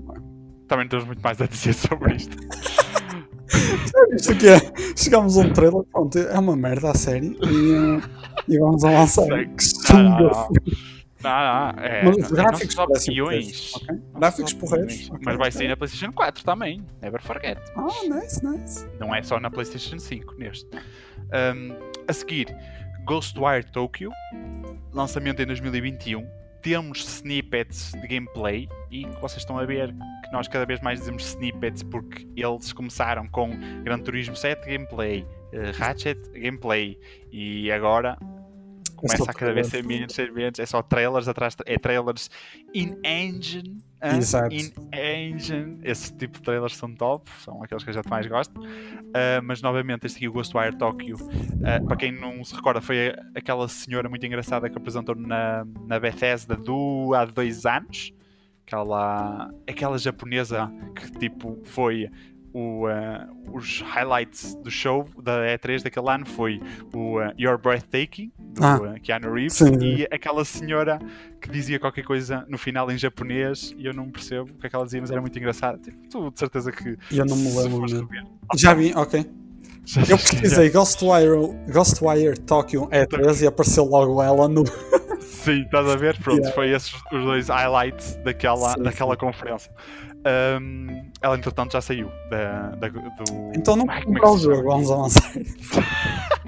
Também 0.67 0.85
não 0.85 0.89
temos 0.89 1.05
muito 1.05 1.21
mais 1.21 1.41
a 1.41 1.45
dizer 1.47 1.73
sobre 1.75 2.15
isto. 2.15 2.37
Isto 4.15 4.31
aqui 4.31 4.47
é, 4.47 4.59
chegamos 4.95 5.37
a 5.37 5.41
um 5.41 5.51
trailer, 5.51 5.83
pronto, 5.91 6.17
é 6.17 6.39
uma 6.39 6.55
merda 6.55 6.91
a 6.91 6.93
série 6.95 7.37
e, 7.41 7.71
uh, 7.73 8.01
e 8.47 8.57
vamos 8.57 8.83
a 8.85 8.91
lançar. 8.91 9.23
Sei. 9.25 9.45
Que 9.47 9.93
Não, 9.93 10.03
não, 10.03 10.19
sunga. 10.19 10.23
não. 10.23 10.49
Não, 11.23 11.73
não, 11.73 11.83
é, 11.83 12.03
Mas 12.03 12.31
gráficos 12.31 12.73
são 12.73 12.87
parecem 12.87 13.21
opiniões. 13.21 13.71
porreiros, 13.71 13.75
ok? 13.75 13.95
Não 14.13 14.19
Gráficos 14.19 14.53
porreiros. 14.53 14.93
opiniões. 14.93 15.09
ok, 15.11 15.25
Mas 15.25 15.37
vai 15.37 15.51
sair 15.51 15.67
na 15.67 15.77
PlayStation 15.77 16.11
4 16.13 16.43
também. 16.43 16.85
Never 17.01 17.21
forget. 17.21 17.59
Ah, 17.75 17.87
nice, 18.09 18.45
nice. 18.45 18.87
Não 18.99 19.13
é 19.13 19.21
só 19.23 19.39
na 19.39 19.49
PlayStation 19.51 19.99
5 19.99 20.35
neste. 20.35 20.67
Um, 20.75 21.75
a 22.07 22.13
seguir, 22.13 22.55
Ghostwire 23.05 23.65
Tokyo. 23.71 24.11
Lançamento 24.93 25.41
em 25.41 25.45
2021. 25.45 26.27
temos 26.61 27.03
snippets 27.17 27.91
de 27.93 28.07
gameplay 28.07 28.69
e 28.91 29.07
vocês 29.19 29.37
estão 29.41 29.57
a 29.57 29.65
ver 29.65 29.87
que 30.23 30.31
nós 30.31 30.47
cada 30.47 30.63
vez 30.63 30.79
mais 30.81 30.99
dizemos 30.99 31.25
snippets 31.29 31.81
porque 31.81 32.27
eles 32.35 32.71
começaram 32.71 33.27
com 33.29 33.49
Gran 33.83 33.97
Turismo 33.99 34.35
7 34.35 34.67
gameplay, 34.69 35.23
uh, 35.53 35.75
Ratchet 35.75 36.19
gameplay 36.39 36.99
e 37.31 37.71
agora 37.71 38.15
começa 39.01 39.29
a 39.29 39.33
cada 39.33 39.53
vez 39.53 39.67
ser 39.67 39.83
menos, 39.83 40.13
ser 40.13 40.31
menos, 40.31 40.59
é 40.59 40.65
só 40.65 40.81
trailers 40.81 41.27
atrás, 41.27 41.55
é 41.65 41.77
trailers 41.77 42.29
in-engine, 42.73 43.77
Exato. 44.01 44.53
in-engine, 44.53 45.79
esse 45.83 46.15
tipo 46.15 46.37
de 46.37 46.43
trailers 46.43 46.75
são 46.75 46.93
top, 46.93 47.29
são 47.43 47.63
aqueles 47.63 47.83
que 47.83 47.89
a 47.89 47.93
gente 47.93 48.09
mais 48.09 48.25
gosta, 48.27 48.57
uh, 48.59 49.43
mas 49.43 49.61
novamente 49.61 50.05
este 50.05 50.17
aqui, 50.17 50.27
o 50.27 50.31
Ghostwire 50.31 50.75
Tokyo, 50.77 51.17
uh, 51.17 51.85
para 51.85 51.97
quem 51.97 52.11
não 52.11 52.43
se 52.43 52.55
recorda, 52.55 52.81
foi 52.81 53.13
aquela 53.35 53.67
senhora 53.67 54.07
muito 54.07 54.25
engraçada 54.25 54.69
que 54.69 54.77
apresentou 54.77 55.15
na, 55.15 55.65
na 55.87 55.99
Bethesda 55.99 56.55
do, 56.55 57.13
há 57.15 57.25
dois 57.25 57.65
anos, 57.65 58.13
aquela, 58.65 59.49
aquela 59.67 59.97
japonesa 59.97 60.71
que 60.95 61.11
tipo 61.19 61.59
foi 61.63 62.09
o, 62.53 62.85
uh, 62.87 63.53
os 63.53 63.81
highlights 63.81 64.55
do 64.55 64.69
show 64.71 65.05
da 65.21 65.41
E3 65.57 65.83
daquele 65.83 66.09
ano 66.09 66.25
foi 66.25 66.61
o 66.93 67.19
uh, 67.19 67.31
Your 67.39 67.57
Breathtaking, 67.57 68.31
do 68.39 68.63
Ah. 68.65 68.75
uh, 68.77 68.99
Keanu 69.01 69.33
Reeves, 69.33 69.53
Sim. 69.53 69.77
e 69.81 70.07
aquela 70.11 70.43
senhora 70.43 70.99
que 71.39 71.49
dizia 71.49 71.79
qualquer 71.79 72.03
coisa 72.03 72.45
no 72.49 72.57
final 72.57 72.91
em 72.91 72.97
japonês 72.97 73.73
e 73.77 73.85
eu 73.85 73.93
não 73.93 74.09
percebo 74.11 74.51
o 74.51 74.53
que 74.59 74.67
é 74.67 74.69
que 74.69 74.75
ela 74.75 74.85
dizia, 74.85 75.01
mas 75.01 75.11
era 75.11 75.21
muito 75.21 75.37
engraçado. 75.37 75.79
Tipo, 75.79 75.97
tu 76.09 76.31
de 76.31 76.39
certeza 76.39 76.71
que 76.71 76.97
Eu 77.11 77.25
não 77.25 77.35
me 77.37 77.51
lembro 77.55 77.85
rever- 77.85 78.25
Já 78.57 78.73
vi, 78.73 78.93
ok. 78.95 79.25
Eu 80.09 80.17
pesquisei 80.17 80.69
Ghostwire, 80.69 81.31
Ghostwire 81.71 82.39
Tokyo 82.41 82.87
E3 82.89 83.41
e 83.43 83.47
apareceu 83.47 83.83
logo 83.85 84.21
ela 84.21 84.47
no. 84.47 84.63
Sim, 85.21 85.63
estás 85.63 85.87
a 85.89 85.95
ver? 85.95 86.17
Pronto, 86.21 86.37
Yeah. 86.41 86.53
foi 86.55 86.69
esses 86.69 86.93
os 86.93 87.23
dois 87.23 87.47
highlights 87.49 88.15
daquela, 88.23 88.73
Sim, 88.75 88.83
daquela 88.83 89.13
sim. 89.15 89.19
conferência. 89.19 89.71
Um, 90.23 91.09
ela, 91.21 91.35
entretanto, 91.35 91.73
já 91.73 91.81
saiu 91.81 92.09
da, 92.29 92.69
da- 92.75 92.87
do. 92.89 93.01
Então 93.55 93.75
não 93.75 93.91
é 93.91 94.01
comprar 94.01 94.21
que 94.21 94.27
o 94.27 94.37
jogo, 94.37 94.63
vamos 94.69 94.91
avançar. 94.91 95.31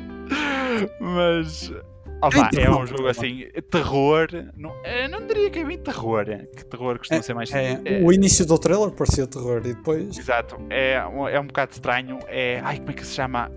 Mas. 1.00 1.72
é 1.72 2.62
Então, 2.62 2.82
um 2.82 2.88
jogo 2.88 3.08
assim, 3.08 3.46
terror. 3.70 4.28
Não, 4.56 4.74
eu 4.86 5.10
não 5.10 5.26
diria 5.28 5.50
que 5.50 5.60
é 5.60 5.66
bem 5.66 5.78
terror. 5.78 6.26
é, 6.30 6.46
Que 6.56 6.66
terror 6.66 6.98
costuma 6.98 7.22
ser 7.22 7.34
mais. 7.34 7.52
É, 7.52 7.80
é- 7.84 8.02
o 8.04 8.12
início 8.14 8.46
do 8.46 8.58
trailer 8.58 8.92
parecia 8.92 9.28
terror 9.28 9.58
e 9.66 9.74
depois. 9.74 10.18
Exato, 10.18 10.58
é, 10.70 11.04
um- 11.06 11.28
é 11.28 11.40
um 11.40 11.48
bocado 11.48 11.72
estranho. 11.74 12.20
É. 12.28 12.62
Ai, 12.64 12.78
como 12.78 12.92
é 12.92 12.94
que 12.94 13.06
se 13.06 13.14
chama? 13.16 13.52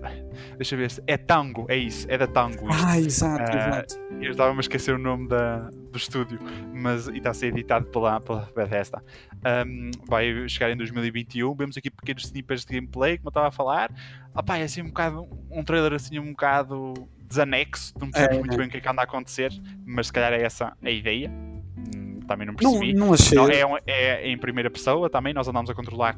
Deixa 0.57 0.75
eu 0.75 0.79
ver 0.79 0.91
se. 0.91 1.01
É 1.07 1.17
Tango, 1.17 1.65
é 1.69 1.77
isso, 1.77 2.05
é 2.09 2.17
da 2.17 2.27
Tango. 2.27 2.69
isto. 2.69 2.85
Ah, 2.85 2.99
exato, 2.99 3.43
Ah, 3.51 3.67
exato. 3.67 3.95
Eu 4.21 4.31
estava-me 4.31 4.57
a 4.57 4.61
esquecer 4.61 4.95
o 4.95 4.97
nome 4.97 5.27
da, 5.27 5.69
do 5.97 6.01
estúdio, 6.01 6.39
mas 6.73 7.07
e 7.07 7.17
está 7.17 7.31
a 7.31 7.33
ser 7.33 7.47
editado 7.47 7.87
pela, 7.87 8.19
pela 8.21 8.49
Bethesda. 8.55 9.03
Um, 9.65 9.91
vai 10.07 10.47
chegar 10.47 10.69
em 10.71 10.77
2021. 10.77 11.53
Vemos 11.55 11.77
aqui 11.77 11.89
pequenos 11.89 12.25
snippets 12.25 12.65
de 12.65 12.73
gameplay, 12.73 13.17
como 13.17 13.27
eu 13.27 13.31
estava 13.31 13.47
a 13.47 13.51
falar. 13.51 13.91
Opá, 14.35 14.57
é 14.57 14.63
assim 14.63 14.81
um 14.81 14.87
bocado, 14.87 15.27
um 15.51 15.63
trailer 15.63 15.93
assim 15.93 16.19
um 16.19 16.31
bocado 16.31 16.93
desanexo, 17.27 17.93
não 17.99 18.09
percebes 18.11 18.37
É, 18.37 18.39
muito 18.39 18.53
é. 18.53 18.57
bem 18.57 18.67
o 18.67 18.69
que 18.69 18.77
é 18.77 18.81
que 18.81 18.87
anda 18.87 19.01
a 19.01 19.03
acontecer, 19.03 19.51
mas 19.85 20.07
se 20.07 20.13
calhar 20.13 20.31
é 20.31 20.41
essa 20.43 20.77
a 20.81 20.89
ideia. 20.89 21.29
Hum, 21.29 22.19
também 22.27 22.45
não 22.47 22.53
percebi. 22.55 22.93
não 22.93 23.13
achei. 23.13 23.37
Não, 23.37 23.49
é, 23.49 23.65
um- 23.65 23.77
é 23.85 24.27
em 24.29 24.37
primeira 24.37 24.69
pessoa 24.69 25.09
também, 25.09 25.33
nós 25.33 25.47
andamos 25.47 25.69
a 25.69 25.73
controlar 25.73 26.17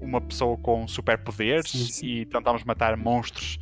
uma 0.00 0.20
pessoa 0.20 0.56
com 0.58 0.86
superpoderes 0.86 1.70
Sim, 1.70 1.84
sim. 1.86 2.06
e 2.06 2.26
tentamos 2.26 2.62
matar 2.64 2.96
monstros, 2.96 3.58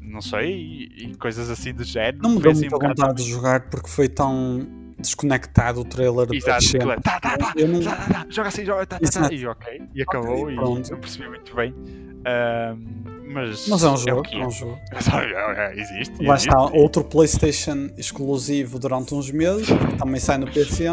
não 0.00 0.20
sei, 0.20 0.50
e, 0.96 1.04
e 1.10 1.16
coisas 1.16 1.50
assim 1.50 1.72
do 1.72 1.84
género. 1.84 2.18
Não 2.22 2.30
me 2.30 2.40
deu 2.40 2.50
assim 2.52 2.62
muita 2.62 2.76
um 2.76 2.78
bocado- 2.78 3.00
vontade 3.02 3.24
de 3.24 3.30
jogar 3.30 3.68
porque 3.70 3.88
foi 3.88 4.08
tão 4.08 4.66
desconectado 4.98 5.80
o 5.80 5.84
trailer. 5.84 6.26
da 6.26 6.34
Exato, 6.34 6.64
aquilo 6.76 6.92
é, 6.92 6.96
tá, 7.00 7.20
tá, 7.20 7.36
tá, 7.38 7.52
não- 7.56 7.80
tá, 7.82 7.94
tá, 7.96 8.06
tá, 8.14 8.26
joga 8.28 8.48
assim, 8.48 8.64
joga, 8.64 8.84
tá, 8.86 8.98
tá, 8.98 9.10
tá, 9.28 9.32
e 9.32 9.46
ok, 9.46 9.82
e 9.94 10.02
acabou, 10.02 10.50
e 10.50 10.54
pronto. 10.56 10.90
não 10.90 10.98
percebi 10.98 11.28
muito 11.28 11.54
bem. 11.54 11.74
Mas, 13.30 13.68
Mas 13.68 13.84
é 13.84 13.88
um 13.88 13.92
o 13.92 13.96
jogo, 13.98 14.22
que 14.22 14.36
é 14.40 14.46
um 14.46 14.50
jogo. 14.50 14.78
É, 15.56 15.78
existe. 15.78 16.24
Lá 16.24 16.34
está, 16.36 16.58
outro 16.62 17.04
PlayStation 17.04 17.90
exclusivo 17.96 18.78
durante 18.78 19.14
uns 19.14 19.30
meses, 19.30 19.68
também 19.98 20.18
sai 20.20 20.38
no 20.38 20.50
PC. 20.50 20.86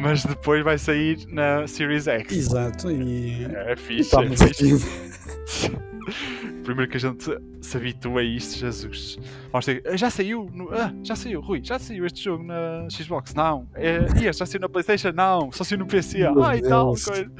Mas 0.00 0.24
depois 0.24 0.62
vai 0.62 0.78
sair 0.78 1.18
na 1.28 1.66
Series 1.66 2.06
X. 2.06 2.32
Exato, 2.32 2.90
e 2.90 3.44
É 3.46 3.72
e 3.72 3.76
fixe, 3.76 4.14
é 4.16 4.22
estamos 4.22 4.40
fixe. 4.42 4.74
aqui. 4.74 5.76
Primeiro 6.64 6.90
que 6.90 6.96
a 6.96 7.00
gente 7.00 7.24
se 7.60 7.76
habitua 7.76 8.20
a 8.20 8.24
isto, 8.24 8.58
Jesus. 8.58 9.18
Ter- 9.64 9.82
"Ah, 9.86 9.96
Já 9.96 10.10
saiu, 10.10 10.48
no- 10.52 10.68
ah, 10.72 10.92
já 11.02 11.16
saiu, 11.16 11.40
Rui, 11.40 11.60
já 11.62 11.78
saiu 11.78 12.06
este 12.06 12.22
jogo 12.22 12.44
na 12.44 12.86
Xbox? 12.90 13.34
Não. 13.34 13.68
É, 13.74 13.98
e 14.20 14.26
este 14.26 14.38
já 14.40 14.46
saiu 14.46 14.60
na 14.60 14.68
Playstation? 14.68 15.12
Não. 15.12 15.50
Só 15.52 15.64
saiu 15.64 15.78
no 15.78 15.86
PC? 15.86 16.18
Meu 16.18 16.42
Ai, 16.44 16.60
tal, 16.60 16.86
Deus. 16.92 17.04
coisa. 17.04 17.30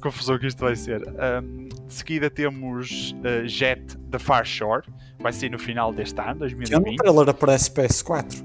Confusão 0.00 0.38
que 0.38 0.46
isto 0.46 0.60
vai 0.60 0.74
ser. 0.76 1.02
Ahm, 1.20 1.68
de 1.68 1.92
seguida 1.94 2.30
temos 2.30 3.14
ah, 3.24 3.46
Jet 3.46 3.96
The 4.10 4.18
Far 4.18 4.44
Shore. 4.46 4.84
Vai 5.18 5.32
sair 5.32 5.50
no 5.50 5.58
final 5.58 5.92
deste 5.92 6.18
ano, 6.20 6.46
Que 6.46 6.54
é 6.54 6.56
no 6.56 6.56
2020. 6.84 6.96
trailer 6.96 7.28
aparece 7.28 7.70
PS4. 7.70 8.42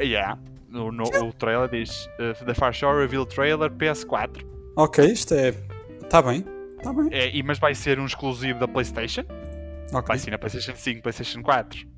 Yeah. 0.00 0.38
No, 0.68 0.90
no, 0.90 1.04
o 1.04 1.32
trailer 1.32 1.68
diz 1.70 2.06
uh, 2.18 2.44
The 2.44 2.52
Far 2.52 2.74
Shore 2.74 2.98
Reveal 3.00 3.24
Trailer 3.24 3.70
PS4. 3.70 4.44
Ok, 4.76 5.04
isto 5.06 5.32
é. 5.34 5.54
Está 6.02 6.20
bem, 6.20 6.44
está 6.76 6.92
bem. 6.92 7.08
É, 7.10 7.34
e, 7.34 7.42
mas 7.42 7.58
vai 7.58 7.74
ser 7.74 7.98
um 7.98 8.06
exclusivo 8.06 8.58
da 8.58 8.68
PlayStation. 8.68 9.22
Ok. 9.92 10.08
Vai 10.08 10.18
ser 10.18 10.30
na 10.30 10.38
PlayStation 10.38 10.76
5, 10.76 11.02
PlayStation 11.02 11.42
4, 11.42 11.88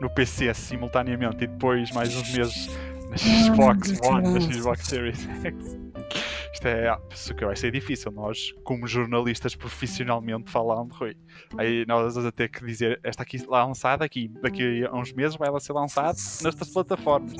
no 0.00 0.10
PC 0.10 0.52
simultaneamente 0.54 1.44
e 1.44 1.46
depois 1.46 1.90
mais 1.92 2.14
uns 2.16 2.34
meses 2.34 2.70
na 3.10 3.16
Xbox 3.16 3.92
que 3.92 4.06
One, 4.06 4.32
na. 4.32 4.40
Xbox 4.40 4.86
Series 4.86 5.28
X. 5.42 5.80
Isto 6.52 6.66
é, 6.66 6.96
isso 7.12 7.34
que 7.34 7.44
vai 7.44 7.56
ser 7.56 7.70
difícil, 7.70 8.10
nós, 8.10 8.52
como 8.64 8.86
jornalistas 8.86 9.54
profissionalmente 9.54 10.50
falando, 10.50 10.92
Rui, 10.92 11.16
aí 11.56 11.84
nós 11.86 12.14
vamos 12.14 12.32
ter 12.32 12.48
que 12.48 12.64
dizer, 12.64 13.00
esta 13.02 13.22
aqui 13.22 13.38
lá 13.46 13.64
lançada 13.64 14.04
aqui, 14.04 14.28
daqui 14.42 14.84
a 14.84 14.94
uns 14.94 15.12
meses 15.12 15.36
vai 15.36 15.48
ela 15.48 15.60
ser 15.60 15.72
lançada 15.72 16.18
nestas 16.42 16.68
plataformas. 16.70 17.32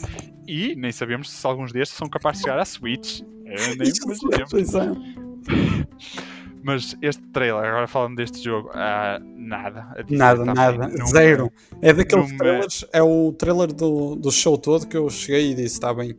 E 0.47 0.75
nem 0.77 0.93
sabemos 0.93 1.31
se 1.31 1.47
alguns 1.47 1.73
destes 1.73 1.97
são 1.97 2.09
capazes 2.09 2.41
de 2.41 2.45
chegar 2.45 2.61
à 2.61 2.65
Switch. 2.65 3.21
Eu 3.21 3.77
nem 3.77 3.91
imaginemos. 4.05 4.53
É. 6.61 6.62
Mas 6.62 6.96
este 7.01 7.23
trailer, 7.29 7.64
agora 7.64 7.87
falando 7.87 8.16
deste 8.16 8.42
jogo, 8.42 8.70
ah, 8.75 9.18
nada. 9.25 9.88
a 9.96 10.03
dizer 10.03 10.16
Nada, 10.16 10.38
também. 10.44 10.55
nada. 10.55 10.88
Não- 10.88 11.07
Zero. 11.07 11.53
É 11.81 11.92
daqueles 11.92 12.25
não 12.27 12.33
me- 12.33 12.38
trailers. 12.38 12.85
É 12.92 13.03
o 13.03 13.33
trailer 13.33 13.73
do, 13.73 14.14
do 14.16 14.31
show 14.31 14.57
todo 14.59 14.87
que 14.87 14.96
eu 14.96 15.09
cheguei 15.11 15.53
e 15.53 15.55
disse: 15.55 15.75
está 15.77 15.92
bem. 15.94 16.16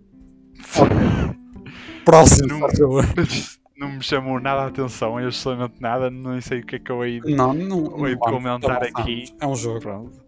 Próximo, 2.06 2.48
Não- 2.48 2.60
por 2.62 2.76
favor. 2.78 3.06
Não 3.78 3.94
me 3.94 4.04
chamou 4.04 4.40
nada 4.40 4.62
a 4.62 4.68
atenção, 4.68 5.18
absolutamente 5.18 5.82
nada, 5.82 6.12
não 6.12 6.40
sei 6.40 6.60
o 6.60 6.64
que 6.64 6.76
é 6.76 6.80
que 6.80 6.92
eu 6.92 7.04
hei 7.04 7.20
de 7.20 7.34
Não, 7.34 7.52
não. 7.52 7.82
Não 7.82 8.16
comentar 8.20 8.84
aqui. 8.84 9.34
É 9.40 9.48
um 9.48 9.56
jogo. 9.56 9.80
Pronto. 9.80 10.22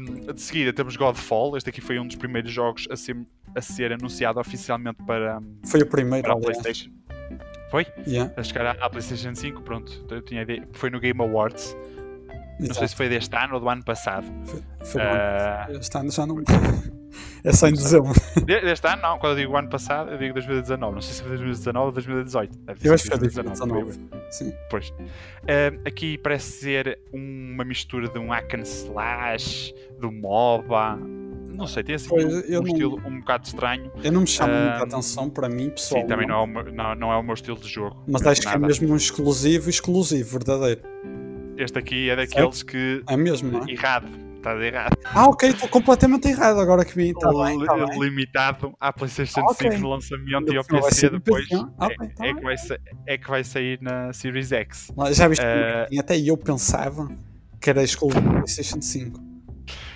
Um, 0.00 0.32
de 0.32 0.40
seguida 0.40 0.72
temos 0.72 0.94
Godfall, 0.94 1.56
este 1.56 1.70
aqui 1.70 1.80
foi 1.80 1.98
um 1.98 2.06
dos 2.06 2.14
primeiros 2.14 2.52
jogos 2.52 2.86
a 2.88 2.94
ser, 2.94 3.16
a 3.56 3.60
ser 3.60 3.92
anunciado 3.92 4.38
oficialmente 4.38 5.02
para, 5.04 5.40
Foi 5.66 5.80
o 5.80 5.86
primeiro, 5.86 6.22
para 6.22 6.34
a. 6.34 6.40
Playstation. 6.40 6.90
Foi? 7.72 7.86
Yeah, 8.06 8.30
A 8.36 8.42
chegar 8.42 8.66
à 8.66 8.84
à 8.84 8.88
Playstation 8.90 9.34
5, 9.34 9.62
pronto, 9.62 10.04
eu 10.10 10.20
tinha 10.22 10.42
ideia. 10.42 10.62
Foi 10.74 10.90
no 10.90 11.00
Game 11.00 11.20
Awards, 11.22 11.74
não 12.60 12.66
sei 12.66 12.68
exato. 12.70 12.88
se 12.88 12.94
foi 12.96 13.08
deste 13.08 13.34
ano 13.34 13.54
ou 13.54 13.60
do 13.60 13.68
ano 13.68 13.82
passado. 13.82 14.26
Foi, 14.44 14.62
foi. 14.84 15.02
Ah, 15.02 15.66
Este 15.70 15.96
ano 15.98 16.10
já 16.12 16.26
não. 16.26 16.36
É 17.44 17.52
só 17.52 17.66
em 17.68 17.72
dezembro. 17.72 18.12
de- 18.46 18.60
deste 18.62 18.86
ano 18.86 19.02
não, 19.02 19.18
quando 19.18 19.32
eu 19.32 19.44
digo 19.44 19.56
ano 19.56 19.68
passado, 19.68 20.10
eu 20.12 20.16
digo 20.18 20.32
2019, 20.32 20.94
não 20.94 21.02
sei 21.02 21.14
se 21.14 21.20
foi 21.22 21.30
2019 21.30 21.86
ou 21.86 21.92
2018. 21.92 22.58
Deve 22.58 22.80
ter 22.80 22.88
Eu 22.88 22.94
acho 22.94 23.02
que 23.04 23.10
foi 23.10 23.18
2019. 23.18 24.00
Sim. 24.30 24.52
Pois. 24.70 24.94
Ah, 25.42 25.76
aqui 25.86 26.16
parece 26.18 26.52
ser 26.52 26.98
uma 27.12 27.64
mistura 27.64 28.08
de 28.08 28.18
um 28.18 28.28
hack 28.28 28.54
and 28.54 28.62
slash, 28.62 29.74
do 29.98 30.10
MOBA. 30.12 30.98
Não 31.52 31.66
sei, 31.66 31.82
tem 31.84 31.94
assim 31.94 32.08
Pois, 32.08 32.24
um, 32.24 32.28
um 32.28 32.50
não- 32.50 32.66
estilo 32.66 33.02
um 33.06 33.18
bocado 33.20 33.46
estranho. 33.46 33.90
Eu 34.02 34.12
não 34.12 34.20
me 34.22 34.26
chamo 34.26 34.52
muita 34.52 34.78
Ah, 34.78 34.82
atenção 34.82 35.28
para 35.30 35.48
mim, 35.48 35.70
pessoal. 35.70 36.02
Sim, 36.02 36.08
também 36.08 36.26
não 36.26 36.36
é, 36.36 36.44
o 36.44 36.46
meu, 36.46 36.72
não, 36.72 36.94
não 36.94 37.12
é 37.12 37.16
o 37.16 37.22
meu 37.22 37.34
estilo 37.34 37.58
de 37.58 37.68
jogo. 37.68 38.02
Mas 38.08 38.26
acho 38.26 38.40
que 38.40 38.48
é 38.48 38.58
mesmo 38.58 38.92
um 38.92 38.96
exclusivo, 38.96 39.68
exclusivo, 39.70 40.30
verdadeiro. 40.38 40.80
Este 41.56 41.78
aqui 41.78 42.08
é 42.10 42.16
daqueles 42.16 42.62
que. 42.62 43.02
É 43.08 43.16
mesmo, 43.16 43.50
não 43.52 43.64
é? 43.64 43.70
Errado. 43.70 44.08
Estás 44.36 44.60
errado. 44.60 44.96
Ah, 45.04 45.28
ok, 45.28 45.50
estou 45.50 45.68
completamente 45.68 46.26
errado 46.26 46.58
agora 46.58 46.84
que 46.84 46.96
vi. 46.96 47.10
Está 47.10 47.28
bem, 47.30 47.56
Li- 47.60 47.66
bem. 47.68 48.00
Limitado 48.00 48.74
à 48.80 48.92
PlayStation 48.92 49.38
Ah, 49.40 49.52
ok. 49.52 49.70
5 49.70 49.80
no 49.82 49.90
lançamento 49.90 50.52
e 50.52 50.56
ao 50.56 50.64
PC 50.64 51.10
depois. 51.10 51.46
Ah, 51.78 51.86
é, 51.88 52.08
tá 52.08 52.26
é 52.26 52.34
que 52.34 52.42
vai 52.42 52.54
é 53.06 53.18
que 53.18 53.30
vai 53.30 53.44
sair 53.44 53.78
na 53.80 54.12
Series 54.12 54.50
X. 54.50 54.88
Já 55.12 55.28
viste 55.28 55.44
como 55.44 56.00
até 56.00 56.18
eu 56.18 56.36
pensava 56.36 57.08
que 57.60 57.70
era 57.70 57.84
exclusivo 57.84 58.20
PlayStation 58.42 58.80
5. 58.82 59.20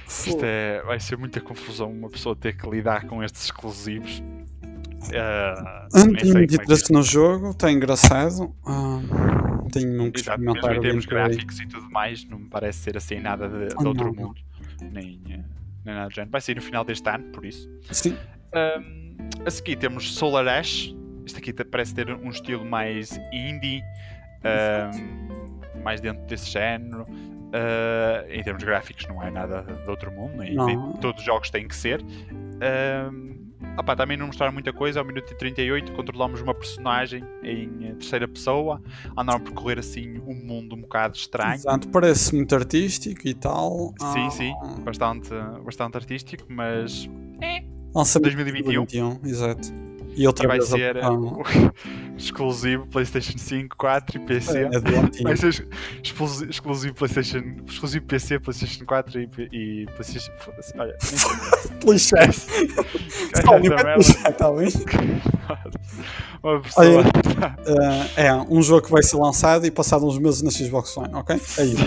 Isto 0.06 0.44
é, 0.44 0.82
vai 0.82 1.00
ser 1.00 1.16
muita 1.16 1.40
confusão 1.40 1.90
uma 1.90 2.08
pessoa 2.08 2.36
ter 2.36 2.56
que 2.56 2.68
lidar 2.68 3.06
com 3.06 3.22
estes 3.22 3.44
exclusivos. 3.44 4.22
Sei 5.00 5.20
tenho 5.92 6.06
muito 6.06 6.26
como 6.26 6.38
é 6.38 6.44
interesse 6.44 6.92
no 6.92 7.02
jogo, 7.02 7.50
está 7.50 7.70
engraçado. 7.70 8.54
Ah, 8.64 9.00
tenho 9.72 10.12
que 10.12 10.20
Exato, 10.20 10.40
mesmo 10.40 10.72
em 10.72 10.80
termos 10.80 11.04
gráficos 11.06 11.60
e 11.60 11.66
tudo 11.66 11.90
mais, 11.90 12.24
não 12.24 12.38
me 12.38 12.48
parece 12.48 12.78
ser 12.80 12.96
assim 12.96 13.20
nada 13.20 13.48
de, 13.48 13.68
de 13.68 13.74
Ah, 13.76 13.88
outro 13.88 14.12
não. 14.12 14.26
mundo. 14.26 14.40
Nem, 14.80 15.20
eh, 15.30 15.40
nem 15.84 15.94
nada 15.94 16.08
do 16.08 16.14
género. 16.14 16.30
Vai 16.30 16.40
sair 16.40 16.54
no 16.54 16.62
final 16.62 16.84
deste 16.84 17.08
ano, 17.08 17.24
por 17.32 17.44
isso. 17.44 17.68
Sim. 17.90 18.16
Um, 18.54 19.16
a 19.44 19.50
seguir 19.50 19.76
temos 19.76 20.14
Solar 20.14 20.46
Ash. 20.48 20.94
Este 21.24 21.38
aqui 21.38 21.52
parece 21.52 21.94
ter 21.94 22.10
um 22.10 22.30
estilo 22.30 22.64
mais 22.64 23.10
indie, 23.32 23.82
mais 25.82 26.00
dentro 26.00 26.24
desse 26.26 26.50
género. 26.50 27.06
Uh, 27.46 28.30
em 28.30 28.42
termos 28.42 28.62
gráficos, 28.62 29.06
não 29.06 29.22
é 29.22 29.30
nada 29.30 29.62
de 29.62 29.88
outro 29.88 30.10
mundo, 30.10 30.36
nem, 30.36 30.54
nem 30.54 30.92
todos 30.94 31.20
os 31.20 31.26
jogos 31.26 31.50
têm 31.50 31.66
que 31.66 31.76
ser. 31.76 32.02
Um, 32.02 33.36
Opa, 33.78 33.94
também 33.94 34.16
não 34.16 34.26
mostraram 34.26 34.52
muita 34.52 34.72
coisa, 34.72 35.00
ao 35.00 35.06
minuto 35.06 35.32
e 35.32 35.36
38 35.36 35.92
controlamos 35.92 36.40
uma 36.40 36.54
personagem 36.54 37.22
em 37.42 37.94
terceira 37.94 38.26
pessoa, 38.26 38.80
andar 39.16 39.36
a 39.36 39.40
percorrer 39.40 39.78
assim 39.78 40.18
um 40.26 40.34
mundo 40.34 40.74
um 40.74 40.80
bocado 40.80 41.16
estranho. 41.16 41.54
Exato, 41.54 41.88
parece 41.88 42.34
muito 42.34 42.54
artístico 42.54 43.26
e 43.26 43.34
tal. 43.34 43.94
Sim, 43.98 44.26
ah. 44.26 44.30
sim, 44.30 44.54
bastante, 44.82 45.30
bastante 45.62 45.96
artístico, 45.96 46.44
mas 46.48 47.08
é. 47.42 47.64
Lançamento 47.94 48.34
2021. 48.34 48.84
2021, 48.84 49.28
exato. 49.28 49.85
E 50.16 50.26
outra 50.26 50.46
e 50.46 50.48
vai 50.48 50.60
ser 50.62 50.96
uh, 50.96 51.42
exclusivo 52.16 52.86
PlayStation 52.86 53.36
5, 53.36 53.76
4 53.76 54.16
e 54.16 54.20
PC. 54.20 54.58
É, 54.58 54.62
é 54.62 55.22
vai 55.22 55.36
ser 55.36 55.68
exclusivo, 56.02 56.50
exclusivo 56.50 56.94
PlayStation, 56.94 57.42
exclusivo 57.66 58.06
PC, 58.06 58.38
PlayStation 58.40 58.84
4 58.86 59.20
e, 59.20 59.28
e 59.52 59.86
PlayStation. 59.94 60.32
Olha, 60.78 60.96
PlayStation. 61.80 62.50
Está 63.34 64.52
bem? 64.52 64.68
Uma 66.42 66.60
pessoa. 66.60 66.86
Olha, 66.86 67.00
uh, 67.00 68.10
é 68.16 68.34
um 68.48 68.62
jogo 68.62 68.86
que 68.86 68.92
vai 68.92 69.02
ser 69.02 69.16
lançado 69.16 69.66
e 69.66 69.70
passado 69.70 70.06
uns 70.06 70.18
meses 70.18 70.40
na 70.42 70.50
Xbox 70.50 70.96
One, 70.96 71.14
ok? 71.14 71.36
É 71.36 71.64
isso. 71.64 71.84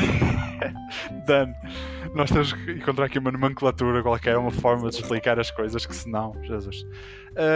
Done 1.25 1.53
nós 2.13 2.31
temos 2.31 2.53
que 2.53 2.71
encontrar 2.71 3.05
aqui 3.05 3.19
uma 3.19 3.31
nomenclatura 3.31 4.01
qualquer, 4.01 4.37
uma 4.37 4.51
forma 4.51 4.89
de 4.89 4.95
explicar 4.95 5.39
as 5.39 5.51
coisas, 5.51 5.85
que 5.85 5.95
senão, 5.95 6.33
Jesus. 6.43 6.85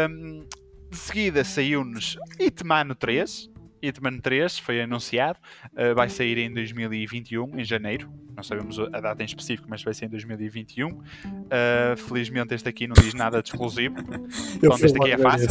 Um, 0.09 0.45
de 0.93 0.99
seguida 0.99 1.43
saiu-nos 1.43 2.17
Hitman 2.39 2.95
3. 2.95 3.52
Hitman 3.83 4.19
3 4.19 4.59
foi 4.59 4.81
anunciado, 4.81 5.37
uh, 5.73 5.93
vai 5.93 6.09
sair 6.09 6.37
em 6.37 6.53
2021, 6.53 7.59
em 7.59 7.63
janeiro. 7.63 8.09
Não 8.35 8.41
sabemos 8.41 8.79
a 8.79 8.99
data 8.99 9.21
em 9.21 9.25
específico, 9.25 9.67
mas 9.69 9.83
vai 9.83 9.93
ser 9.93 10.05
em 10.05 10.09
2021. 10.09 10.89
Uh, 10.89 11.03
eh, 11.51 11.95
felizmente 11.95 12.55
este 12.55 12.67
aqui 12.67 12.87
não 12.87 12.95
diz 12.95 13.13
nada 13.13 13.43
de 13.43 13.49
exclusivo. 13.49 13.95
Portanto, 14.59 14.85
este 14.85 14.97
aqui 14.97 15.11
é 15.11 15.17
fácil. 15.19 15.47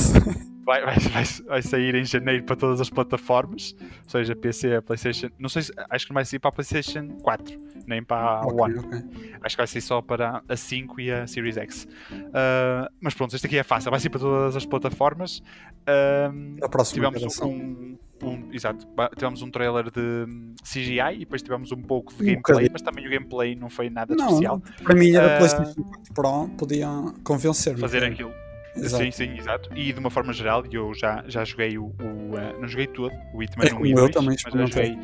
Vai, 0.65 0.85
vai, 0.85 0.97
vai, 0.97 1.25
vai, 1.25 1.63
sair 1.63 1.95
em 1.97 2.05
janeiro 2.05 2.45
para 2.45 2.55
todas 2.55 2.81
as 2.81 2.89
plataformas, 2.89 3.75
ou 3.81 4.11
seja, 4.11 4.37
PC, 4.37 4.81
PlayStation. 4.83 5.29
Não 5.37 5.49
sei 5.49 5.63
se 5.63 5.73
acho 5.91 6.07
que 6.07 6.13
não 6.13 6.15
vai 6.15 6.25
sair 6.25 6.39
para 6.39 6.51
a 6.51 6.53
PlayStation 6.53 7.09
4, 7.21 7.59
nem 7.85 8.03
para 8.03 8.17
a 8.17 8.47
okay, 8.47 8.61
One. 8.61 8.79
Okay. 8.79 9.01
Acho 9.43 9.57
que 9.57 9.61
vai 9.61 9.67
sair 9.67 9.81
só 9.81 10.01
para 10.01 10.43
a 10.49 10.57
5 10.57 11.01
e 11.01 11.11
a 11.11 11.27
Series 11.27 11.57
X. 11.57 11.89
Uh, 12.13 12.89
mas 13.01 13.13
pronto, 13.13 13.35
este 13.35 13.47
aqui 13.47 13.59
é 13.59 13.65
fácil, 13.65 13.91
vai 13.91 13.99
sair 13.99 14.11
para 14.11 14.21
todas 14.21 14.55
as 14.55 14.65
plataformas. 14.65 15.39
Uh, 15.39 16.65
a 16.65 16.69
próxima 16.69 17.11
tivemos 17.11 17.41
um, 17.41 17.97
um, 18.23 18.49
exato, 18.53 18.87
tivemos 19.17 19.43
um 19.43 19.51
trailer 19.51 19.91
de 19.91 20.27
CGI 20.63 21.15
e 21.15 21.19
depois 21.21 21.43
tivemos 21.43 21.73
um 21.73 21.83
pouco 21.83 22.13
de 22.15 22.23
um 22.23 22.27
gameplay, 22.27 22.69
mas 22.73 22.83
também 22.83 23.07
o 23.07 23.11
gameplay 23.11 23.55
não 23.55 23.69
foi 23.69 23.91
nada 23.91 24.15
não, 24.15 24.27
especial. 24.27 24.63
Para 24.83 24.95
mim, 24.95 25.13
era 25.13 25.35
uh, 25.35 25.39
PlayStation 25.39 25.83
4 25.83 26.15
Pro 26.15 26.49
podia 26.57 26.89
convencer-me. 27.25 27.81
Fazer 27.81 28.05
aquilo 28.05 28.33
Exato. 28.77 29.05
Sim, 29.05 29.11
sim, 29.11 29.39
exato. 29.39 29.71
E 29.75 29.93
de 29.93 29.99
uma 29.99 30.11
forma 30.11 30.33
geral, 30.33 30.65
eu 30.71 30.95
já, 30.95 31.23
já 31.27 31.45
joguei 31.45 31.77
o. 31.77 31.85
o 31.85 32.35
uh, 32.35 32.61
não 32.61 32.67
joguei 32.67 32.87
todo, 32.87 33.13
o 33.35 33.43
Hitman 33.43 33.67
é 33.67 33.75
1 33.75 33.87
e 33.87 33.95
2, 33.95 34.11
também 34.11 34.37
mas 34.45 34.55
já 34.55 34.67
joguei. 34.67 34.99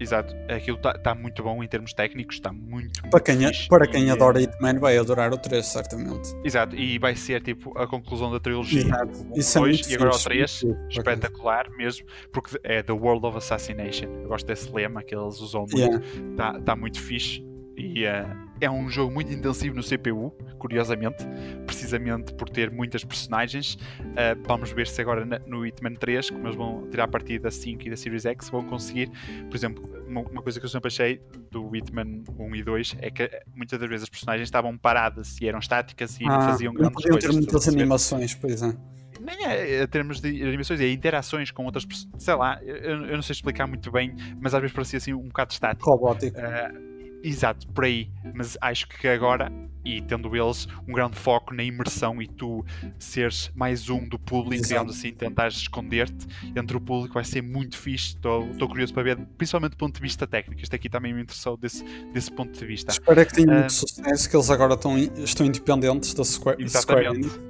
Exato, 0.00 0.34
aquilo 0.48 0.78
está 0.78 0.94
tá 0.94 1.14
muito 1.14 1.42
bom 1.42 1.62
em 1.62 1.68
termos 1.68 1.92
técnicos, 1.92 2.36
está 2.36 2.50
muito, 2.50 3.02
para 3.10 3.20
quem, 3.20 3.36
fixe, 3.36 3.68
para 3.68 3.86
quem 3.86 4.06
e, 4.06 4.10
adora 4.10 4.40
Hitman, 4.40 4.78
vai 4.78 4.96
adorar 4.96 5.30
o 5.30 5.36
3, 5.36 5.66
certamente. 5.66 6.34
Exato, 6.42 6.74
e 6.74 6.98
vai 6.98 7.14
ser 7.14 7.42
tipo 7.42 7.78
a 7.78 7.86
conclusão 7.86 8.32
da 8.32 8.40
trilogia. 8.40 8.80
Exato. 8.80 9.20
O 9.30 9.60
2 9.60 9.88
é 9.88 9.92
e 9.92 9.94
agora 9.96 10.16
o 10.16 10.18
3, 10.18 10.64
espetacular 10.88 11.68
mesmo, 11.76 12.06
porque 12.32 12.58
é 12.64 12.82
The 12.82 12.92
World 12.92 13.26
of 13.26 13.36
Assassination. 13.36 14.06
Eu 14.22 14.28
gosto 14.28 14.46
desse 14.46 14.72
lema 14.72 15.02
que 15.02 15.14
eles 15.14 15.38
usam 15.40 15.66
muito, 15.70 15.98
está 15.98 16.46
yeah. 16.46 16.60
tá 16.62 16.74
muito 16.74 16.98
fixe 16.98 17.44
e 17.76 18.06
uh, 18.06 18.49
é 18.60 18.70
um 18.70 18.88
jogo 18.88 19.12
muito 19.12 19.32
intensivo 19.32 19.74
no 19.74 19.82
CPU, 19.82 20.30
curiosamente, 20.58 21.24
precisamente 21.66 22.34
por 22.34 22.48
ter 22.48 22.70
muitas 22.70 23.04
personagens. 23.04 23.74
Uh, 23.74 24.40
vamos 24.46 24.70
ver 24.72 24.86
se 24.86 25.00
agora 25.00 25.24
no 25.46 25.66
Hitman 25.66 25.94
3, 25.94 26.30
como 26.30 26.46
eles 26.46 26.56
vão 26.56 26.88
tirar 26.90 27.04
a 27.04 27.08
partir 27.08 27.38
da 27.38 27.50
5 27.50 27.86
e 27.86 27.90
da 27.90 27.96
Series 27.96 28.26
X, 28.26 28.50
vão 28.50 28.64
conseguir, 28.64 29.10
por 29.48 29.56
exemplo, 29.56 29.88
uma, 30.06 30.42
coisa 30.42 30.58
que 30.58 30.66
eu 30.66 30.70
sempre 30.70 30.88
achei 30.88 31.20
do 31.50 31.74
Hitman 31.74 32.22
1 32.38 32.56
e 32.56 32.62
2 32.62 32.96
é 33.00 33.10
que 33.10 33.30
muitas 33.54 33.78
das 33.78 33.88
vezes 33.88 34.02
as 34.04 34.08
personagens 34.08 34.46
estavam 34.46 34.76
paradas 34.76 35.40
e 35.40 35.48
eram 35.48 35.58
estáticas 35.58 36.18
e 36.20 36.24
ah, 36.24 36.28
não 36.28 36.40
faziam 36.42 36.74
grandes 36.74 36.94
não 36.94 37.02
coisas. 37.02 37.30
ter 37.30 37.32
muitas 37.32 37.68
animações, 37.68 38.34
pois 38.34 38.62
é 38.62 38.74
nem 39.20 39.44
é, 39.44 39.82
a 39.82 39.86
termos 39.86 40.20
de 40.20 40.42
animações, 40.42 40.80
é 40.80 40.90
interações 40.90 41.50
com 41.50 41.64
outras 41.64 41.84
pessoas. 41.84 42.10
Sei 42.18 42.34
lá, 42.34 42.58
eu, 42.62 43.04
eu, 43.04 43.14
não 43.14 43.22
sei 43.22 43.34
explicar 43.34 43.66
muito 43.66 43.90
bem, 43.92 44.14
mas 44.40 44.54
às 44.54 44.60
vezes 44.60 44.74
parecia 44.74 44.96
assim 44.96 45.12
um 45.12 45.28
bocado 45.28 45.52
estático. 45.52 45.90
Robótico. 45.90 46.38
Uh, 46.38 46.89
Exato, 47.22 47.66
por 47.68 47.84
aí. 47.84 48.10
Mas 48.34 48.56
acho 48.60 48.88
que 48.88 49.06
agora, 49.08 49.52
e 49.84 50.00
tendo 50.02 50.34
eles 50.34 50.66
um 50.86 50.92
grande 50.92 51.16
foco 51.16 51.54
na 51.54 51.62
imersão 51.62 52.20
e 52.20 52.26
tu 52.26 52.64
seres 52.98 53.50
mais 53.54 53.88
um 53.88 54.08
do 54.08 54.18
público, 54.18 54.66
digamos 54.66 54.96
assim, 54.96 55.12
tentares 55.12 55.56
esconder-te 55.56 56.26
entre 56.56 56.76
o 56.76 56.80
público, 56.80 57.14
vai 57.14 57.24
ser 57.24 57.42
muito 57.42 57.76
fixe. 57.76 58.14
Estou 58.14 58.68
curioso 58.68 58.92
para 58.94 59.02
ver, 59.02 59.16
principalmente 59.36 59.72
do 59.72 59.76
ponto 59.76 59.94
de 59.94 60.00
vista 60.00 60.26
técnico. 60.26 60.62
Este 60.62 60.74
aqui 60.74 60.88
também 60.88 61.12
me 61.12 61.22
interessou 61.22 61.56
desse, 61.56 61.84
desse 62.12 62.30
ponto 62.30 62.58
de 62.58 62.66
vista. 62.66 62.92
Espero 62.92 63.26
que 63.26 63.34
tenha 63.34 63.48
uh, 63.48 63.58
muito 63.58 63.72
sucesso, 63.72 64.30
que 64.30 64.36
eles 64.36 64.50
agora 64.50 64.74
estão, 64.74 64.98
estão 64.98 65.46
independentes 65.46 66.14
da 66.14 66.24
Square, 66.24 66.62
Exatamente. 66.62 67.28
Square 67.28 67.49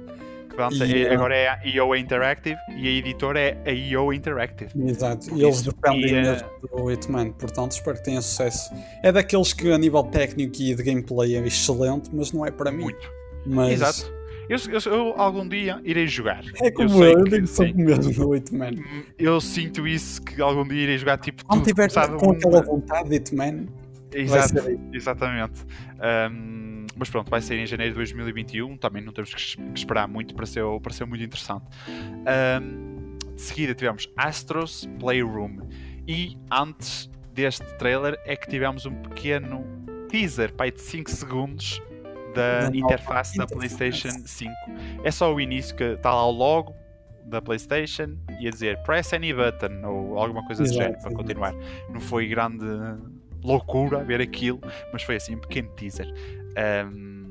Pronto, 0.69 0.85
e, 0.85 1.07
agora 1.07 1.35
é 1.35 1.47
a 1.49 1.59
EO 1.65 1.95
Interactive 1.95 2.57
e 2.75 2.87
a 2.87 2.91
editora 2.91 3.39
é 3.39 3.57
a 3.65 3.71
EO 3.71 4.13
Interactive. 4.13 4.71
Exato, 4.85 5.35
e 5.35 5.43
eles 5.43 5.61
dependem 5.61 6.09
e, 6.09 6.21
mesmo 6.21 6.47
do 6.71 6.91
Hitman, 6.91 7.31
portanto 7.31 7.71
espero 7.71 7.97
que 7.97 8.03
tenha 8.03 8.21
sucesso. 8.21 8.71
É 9.03 9.11
daqueles 9.11 9.53
que 9.53 9.71
a 9.71 9.77
nível 9.77 10.03
técnico 10.03 10.55
e 10.59 10.75
de 10.75 10.83
gameplay 10.83 11.35
é 11.35 11.45
excelente, 11.45 12.09
mas 12.13 12.31
não 12.31 12.45
é 12.45 12.51
para 12.51 12.71
mim. 12.71 12.83
Muito. 12.83 13.11
Mas... 13.45 13.73
Exato. 13.73 14.21
Eu, 14.49 14.57
eu, 14.69 14.91
eu, 14.91 15.13
algum 15.15 15.47
dia 15.47 15.79
irei 15.85 16.07
jogar. 16.07 16.43
É 16.61 16.69
como 16.69 17.03
eu, 17.05 17.11
eu, 17.11 17.19
eu 17.19 17.23
tenho 17.23 17.47
sempre 17.47 17.83
medo 17.85 18.11
do 18.11 18.35
Hitman. 18.35 18.83
Eu 19.17 19.39
sinto 19.39 19.87
isso 19.87 20.21
que 20.21 20.41
algum 20.41 20.67
dia 20.67 20.81
irei 20.81 20.97
jogar 20.97 21.17
tipo. 21.19 21.45
Quando 21.45 21.63
tiver 21.63 21.89
com 22.19 22.31
aquela 22.31 22.61
vontade 22.61 23.07
de 23.07 23.15
Hitman. 23.15 23.67
Exato, 24.13 24.55
exatamente. 24.93 25.65
Um, 26.31 26.85
mas 26.95 27.09
pronto, 27.09 27.29
vai 27.29 27.41
sair 27.41 27.59
em 27.59 27.65
janeiro 27.65 27.93
de 27.93 27.97
2021. 27.97 28.77
Também 28.77 29.03
não 29.03 29.13
temos 29.13 29.33
que 29.33 29.59
esperar 29.73 30.07
muito 30.07 30.35
para 30.35 30.45
ser, 30.45 30.63
para 30.81 30.93
ser 30.93 31.05
muito 31.05 31.23
interessante. 31.23 31.65
Um, 31.89 33.17
de 33.35 33.41
seguida 33.41 33.73
tivemos 33.73 34.09
Astros 34.17 34.87
Playroom. 34.99 35.59
E 36.07 36.37
antes 36.51 37.09
deste 37.33 37.65
trailer 37.77 38.19
é 38.25 38.35
que 38.35 38.47
tivemos 38.49 38.85
um 38.85 38.93
pequeno 38.93 39.65
teaser 40.09 40.53
pai, 40.53 40.71
de 40.71 40.81
5 40.81 41.09
segundos 41.09 41.81
da 42.35 42.69
interface 42.73 43.37
da 43.37 43.45
PlayStation 43.45 44.11
5. 44.25 44.51
É 45.03 45.11
só 45.11 45.33
o 45.33 45.39
início 45.39 45.75
que 45.75 45.83
está 45.83 46.13
lá 46.13 46.25
o 46.27 46.31
logo 46.31 46.75
da 47.25 47.41
PlayStation 47.41 48.17
e 48.39 48.47
a 48.47 48.51
dizer 48.51 48.77
press 48.83 49.13
any 49.13 49.33
button 49.33 49.81
ou 49.85 50.17
alguma 50.19 50.45
coisa 50.45 50.63
do 50.63 50.73
género 50.73 50.99
para 51.01 51.13
continuar. 51.13 51.53
Não 51.89 51.99
foi 51.99 52.27
grande 52.27 52.65
loucura 53.43 54.03
ver 54.03 54.21
aquilo, 54.21 54.59
mas 54.91 55.03
foi 55.03 55.15
assim 55.15 55.35
um 55.35 55.39
pequeno 55.39 55.69
teaser. 55.75 56.07
Um, 56.87 57.21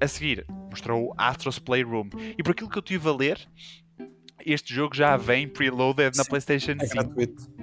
a 0.00 0.08
seguir, 0.08 0.44
mostrou 0.70 1.14
Astros 1.16 1.58
Playroom. 1.58 2.10
E 2.36 2.42
por 2.42 2.52
aquilo 2.52 2.68
que 2.68 2.78
eu 2.78 2.82
tive 2.82 3.08
a 3.08 3.12
ler, 3.12 3.38
este 4.44 4.74
jogo 4.74 4.94
já 4.94 5.16
vem 5.16 5.48
preloaded 5.48 6.16
na 6.16 6.24
PlayStation 6.24 6.72
é 6.72 6.86
5. 6.86 6.94
Gratuito. 6.94 7.54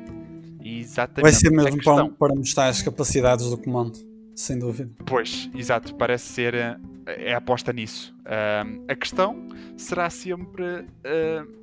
Exatamente. 0.63 1.21
Vai 1.21 1.33
ser 1.33 1.49
mesmo 1.51 1.83
para, 1.83 2.09
para 2.09 2.35
mostrar 2.35 2.67
as 2.67 2.81
capacidades 2.81 3.49
do 3.49 3.57
comando, 3.57 3.97
sem 4.35 4.57
dúvida. 4.57 4.91
Pois, 5.05 5.49
exato, 5.55 5.95
parece 5.95 6.25
ser. 6.25 6.53
Eh, 6.53 6.77
é 7.05 7.33
aposta 7.33 7.73
nisso. 7.73 8.13
A 8.87 8.95
questão 8.95 9.47
será 9.75 10.09
sempre. 10.09 10.63
Uh, 10.63 11.60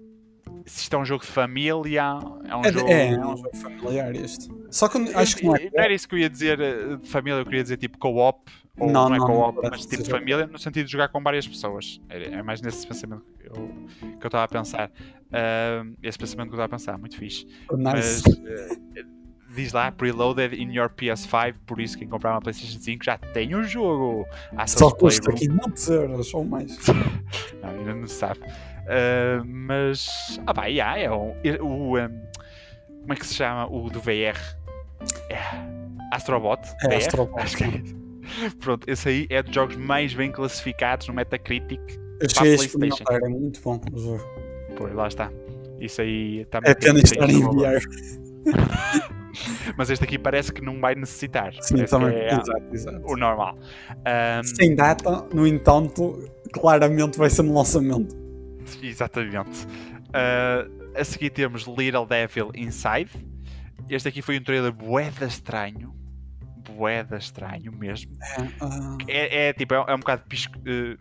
se 0.64 0.82
isto 0.82 0.94
é 0.94 0.98
um 0.98 1.04
jogo 1.04 1.24
de 1.24 1.30
família, 1.30 2.18
é 2.44 2.56
um 2.56 2.64
é, 2.64 2.72
jogo. 2.72 2.88
É, 2.88 3.08
é 3.08 3.18
um 3.18 3.36
jogo 3.36 3.56
familiar 3.56 4.14
este. 4.14 4.48
Só 4.70 4.88
que 4.88 4.98
acho 5.14 5.36
que 5.36 5.46
não 5.46 5.56
é. 5.56 5.70
Não 5.74 5.82
era 5.84 5.92
isso 5.92 6.08
que 6.08 6.14
eu 6.14 6.18
ia 6.18 6.30
dizer 6.30 6.60
eh, 6.60 6.96
de 6.96 7.08
família, 7.08 7.40
eu 7.40 7.44
queria 7.44 7.62
dizer 7.62 7.76
tipo 7.76 7.98
co-op, 7.98 8.50
ou 8.78 8.90
não, 8.90 9.08
não 9.08 9.16
é 9.16 9.18
co-op, 9.18 9.58
mas 9.62 9.86
tipo 9.86 10.02
de 10.02 10.10
família, 10.10 10.46
no 10.46 10.58
sentido 10.58 10.86
de 10.86 10.92
jogar 10.92 11.08
com 11.08 11.22
várias 11.22 11.46
pessoas. 11.46 12.00
É, 12.08 12.34
é 12.34 12.42
mais 12.42 12.60
nesse 12.60 12.86
pensamento 12.86 13.24
que 13.40 14.26
eu 14.26 14.28
estava 14.28 14.44
a 14.44 14.48
pensar. 14.48 14.90
Uh, 15.28 15.96
esse 16.02 16.18
pensamento 16.18 16.48
que 16.48 16.54
eu 16.54 16.58
estava 16.58 16.66
a 16.66 16.78
pensar, 16.78 16.98
muito 16.98 17.16
fixe. 17.16 17.46
Nice. 17.72 17.78
Mas 17.78 18.22
uh, 18.22 19.17
diz 19.54 19.72
lá, 19.72 19.90
preloaded 19.90 20.54
in 20.54 20.72
your 20.72 20.90
PS5, 20.90 21.54
por 21.66 21.80
isso 21.80 21.96
quem 21.98 22.08
comprar 22.08 22.32
uma 22.32 22.40
PlayStation 22.40 22.78
5 22.78 23.04
já 23.04 23.18
tem 23.18 23.54
o 23.54 23.64
jogo. 23.64 24.26
Só 24.66 24.90
custa 24.90 25.32
500 25.32 25.88
euros 25.88 26.34
ou 26.34 26.44
mais. 26.44 26.76
não, 27.62 27.70
ainda 27.70 27.94
não 27.94 28.06
sabe. 28.06 28.40
Uh, 28.40 29.44
mas, 29.44 30.40
ah 30.46 30.54
pá, 30.54 30.66
yeah, 30.66 30.98
é 30.98 31.10
o, 31.10 31.34
o 31.60 31.98
um, 31.98 32.08
como 33.00 33.12
é 33.12 33.16
que 33.16 33.26
se 33.26 33.34
chama 33.34 33.66
o 33.66 33.90
do 33.90 34.00
VR? 34.00 34.38
É 35.30 35.38
Astrobot? 36.12 36.60
É 36.82 36.88
VR? 36.88 36.94
Astrobot. 36.94 37.40
Acho 37.40 37.56
que 37.56 37.64
é 37.64 37.98
Pronto, 38.60 38.88
esse 38.88 39.08
aí 39.08 39.26
é 39.30 39.42
dos 39.42 39.54
jogos 39.54 39.76
mais 39.76 40.12
bem 40.12 40.30
classificados 40.30 41.08
no 41.08 41.14
Metacritic 41.14 41.80
Eu 41.88 41.96
para 42.18 42.26
a 42.26 42.28
cheguei 42.28 42.54
a 42.54 42.56
PlayStation. 42.56 42.94
experimentar, 42.94 43.22
é 43.22 43.28
muito 43.28 43.60
bom 43.62 43.80
o 43.92 43.98
jogo. 43.98 44.24
Pois, 44.76 44.94
lá 44.94 45.08
está. 45.08 45.30
Isso 45.80 46.00
aí 46.02 46.40
está 46.40 46.60
É 46.64 46.74
pena 46.74 46.98
estar 46.98 47.28
em. 47.30 47.40
VR. 47.40 47.80
Mas 49.76 49.90
este 49.90 50.04
aqui 50.04 50.18
parece 50.18 50.52
que 50.52 50.60
não 50.62 50.80
vai 50.80 50.94
necessitar. 50.94 51.52
Sim, 51.60 51.84
também. 51.84 52.14
é 52.16 52.28
Exato, 52.32 52.62
exato. 52.72 53.00
o 53.04 53.16
normal. 53.16 53.56
Ahm, 54.04 54.42
Sem 54.44 54.74
data, 54.74 55.26
no 55.32 55.46
entanto, 55.46 56.28
claramente 56.52 57.18
vai 57.18 57.30
ser 57.30 57.42
no 57.42 57.54
lançamento. 57.54 58.16
Exatamente. 58.82 59.66
Ah, 60.12 60.66
a 60.96 61.04
seguir 61.04 61.30
temos 61.30 61.62
Little 61.66 62.06
Devil 62.06 62.50
Inside. 62.54 63.10
Este 63.88 64.08
aqui 64.08 64.22
foi 64.22 64.38
um 64.38 64.42
trailer 64.42 64.72
boeda 64.72 65.26
estranho. 65.26 65.94
Boeda 66.76 67.16
estranho 67.16 67.72
mesmo. 67.72 68.12
É, 68.22 68.48
ah, 68.60 68.96
É, 69.06 69.48
é 69.48 69.52
tipo, 69.52 69.74
é, 69.74 69.84
é 69.88 69.94
um 69.94 69.98
bocado 70.00 70.22
pisco. 70.28 70.58
que- 70.60 70.98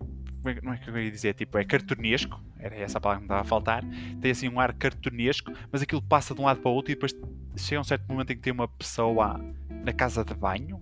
não 0.64 0.74
é 0.74 0.78
que 0.78 0.90
eu 0.90 0.98
ia 0.98 1.12
dizer? 1.12 1.34
Tipo, 1.34 1.58
é 1.58 1.64
cartunesco. 1.64 2.42
Era 2.60 2.76
essa 2.76 2.98
a 2.98 3.02
palavra 3.02 3.20
que 3.22 3.24
me 3.24 3.28
estava 3.28 3.42
a 3.42 3.44
faltar. 3.46 3.84
Tem 4.22 4.32
assim 4.32 4.48
um 4.50 4.60
ar 4.60 4.74
cartunesco, 4.74 5.52
mas 5.72 5.82
aquilo 5.82 6.02
passa 6.02 6.34
de 6.34 6.42
um 6.42 6.46
lado 6.46 6.60
para 6.62 6.70
o 6.72 6.74
outro 6.74 6.92
e 6.92 6.96
depois 6.96 7.14
chega 7.58 7.82
um 7.82 7.84
certo 7.84 8.06
momento 8.08 8.32
em 8.32 8.36
que 8.36 8.42
tem 8.42 8.54
uma 8.54 8.68
pessoa 8.68 9.40
na 9.84 9.92
casa 9.94 10.24
de 10.24 10.34
banho 10.34 10.80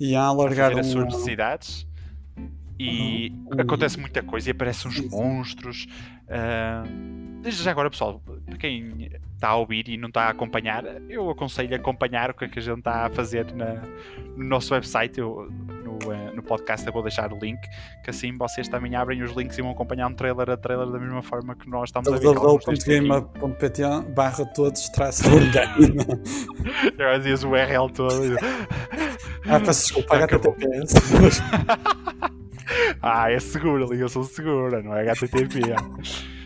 e 0.00 0.14
a 0.14 0.30
largar 0.32 0.70
fazer 0.70 0.80
as 0.80 0.86
suas 0.86 1.04
necessidades 1.06 1.86
e 2.78 3.32
Uhum. 3.46 3.60
acontece 3.60 3.98
muita 3.98 4.22
coisa 4.22 4.50
e 4.50 4.52
aparecem 4.52 4.90
uns 4.90 5.00
monstros. 5.10 5.86
desde 7.42 7.62
já 7.62 7.70
agora, 7.70 7.88
pessoal, 7.90 8.20
para 8.44 8.56
quem 8.58 9.08
está 9.34 9.48
a 9.48 9.56
ouvir 9.56 9.88
e 9.88 9.96
não 9.96 10.08
está 10.08 10.24
a 10.24 10.30
acompanhar, 10.30 10.84
eu 11.08 11.28
aconselho 11.30 11.72
a 11.72 11.76
acompanhar 11.76 12.30
o 12.30 12.34
que, 12.34 12.44
é 12.44 12.48
que 12.48 12.58
a 12.58 12.62
gente 12.62 12.78
está 12.78 13.06
a 13.06 13.10
fazer 13.10 13.52
na- 13.54 13.82
no 14.36 14.44
nosso 14.44 14.74
website. 14.74 15.18
Eu, 15.20 15.50
no, 16.04 16.12
eh, 16.12 16.32
no 16.32 16.42
podcast 16.42 16.86
eu 16.86 16.92
vou 16.92 17.02
deixar 17.02 17.32
o 17.32 17.38
link, 17.38 17.60
que 18.02 18.10
assim 18.10 18.36
vocês 18.36 18.68
também 18.68 18.94
abrem 18.94 19.22
os 19.22 19.32
links 19.32 19.56
e 19.58 19.62
vão 19.62 19.70
acompanhar 19.70 20.08
um 20.08 20.14
trailer 20.14 20.50
a 20.50 20.56
trailer 20.56 20.88
da 20.90 20.98
mesma 20.98 21.22
forma 21.22 21.54
que 21.54 21.68
nós 21.68 21.88
estamos 21.88 22.08
a 22.08 22.16
ver. 22.16 22.34
www.gamer.pt 22.34 23.82
barra 24.14 24.44
todos 24.46 24.88
traço. 24.90 25.24
Eu 26.98 27.18
dizias 27.18 27.44
o 27.44 27.50
URL 27.50 27.90
todo. 27.92 28.36
Ah, 29.48 29.60
peço 29.60 29.82
desculpa. 29.82 30.16
HTTPS. 30.16 30.94
Ah, 33.00 33.30
é 33.30 33.38
seguro, 33.38 33.86
ligação 33.86 34.24
segura, 34.24 34.82
não 34.82 34.94
é 34.94 35.08
HTTP. 35.08 35.60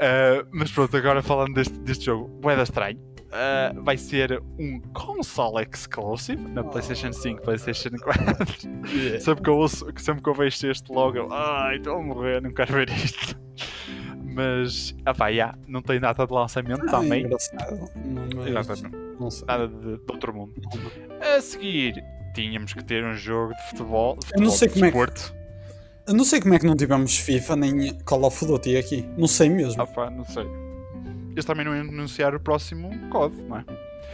Ah, 0.00 0.44
mas 0.52 0.70
pronto, 0.70 0.96
agora 0.96 1.22
falando 1.22 1.54
deste, 1.54 1.76
deste 1.80 2.04
jogo, 2.04 2.28
Boeda 2.40 2.62
Estranho, 2.62 3.00
ah, 3.32 3.72
vai 3.76 3.96
ser 3.96 4.42
um 4.58 4.80
console 4.92 5.66
exclusive 5.70 6.40
na 6.48 6.62
PlayStation 6.64 7.12
5, 7.12 7.42
PlayStation 7.42 7.90
4. 8.02 8.24
Yeah. 8.88 9.20
sempre, 9.20 9.42
que 9.44 9.50
eu 9.50 9.56
ouço, 9.56 9.86
sempre 9.96 10.22
que 10.22 10.28
eu 10.28 10.34
vejo 10.34 10.70
este 10.70 10.92
logo, 10.92 11.16
eu, 11.16 11.32
ai, 11.32 11.76
estou 11.76 11.96
a 11.98 12.02
morrer, 12.02 12.40
não 12.42 12.52
quero 12.52 12.72
ver 12.72 12.88
isto. 12.90 13.38
Mas, 14.34 14.94
ah 15.04 15.14
pá, 15.14 15.32
já, 15.32 15.54
não 15.66 15.82
tem 15.82 15.98
data 15.98 16.26
de 16.26 16.32
lançamento 16.32 16.82
Ah, 16.88 16.90
também. 16.90 17.24
engraçado. 17.24 17.90
Não, 18.04 18.28
mas 18.36 18.46
Exatamente, 18.46 18.96
não 19.18 19.30
sei. 19.30 19.44
nada 19.46 19.68
de, 19.68 19.96
de 19.96 20.00
outro 20.12 20.32
mundo. 20.34 20.54
A 21.36 21.40
seguir, 21.40 21.94
tínhamos 22.34 22.72
que 22.72 22.84
ter 22.84 23.04
um 23.04 23.14
jogo 23.14 23.52
de 23.54 23.62
futebol, 23.70 24.16
de 24.16 24.26
Eu 24.34 24.40
não 24.40 24.50
futebol, 24.50 24.50
sei 24.52 24.68
de 24.68 24.74
como 24.74 24.84
é 24.84 24.90
que- 24.90 24.96
desporto. 24.98 25.38
Eu 26.06 26.14
não 26.14 26.24
sei 26.24 26.40
como 26.40 26.54
é 26.54 26.58
que 26.58 26.66
não 26.66 26.74
tivemos 26.76 27.18
FIFA 27.18 27.56
nem 27.56 27.92
Call 28.04 28.24
of 28.24 28.46
Duty 28.46 28.76
aqui. 28.78 29.06
Não 29.18 29.26
sei 29.26 29.50
mesmo. 29.50 29.82
Ah 29.82 29.86
pá, 29.86 30.08
não 30.08 30.24
sei. 30.24 30.46
Eles 31.32 31.44
também 31.44 31.64
não 31.64 31.74
iam 31.76 31.88
anunciar 31.88 32.34
o 32.34 32.40
próximo 32.40 32.90
COD, 33.10 33.42
não 33.42 33.58
é? 33.58 33.64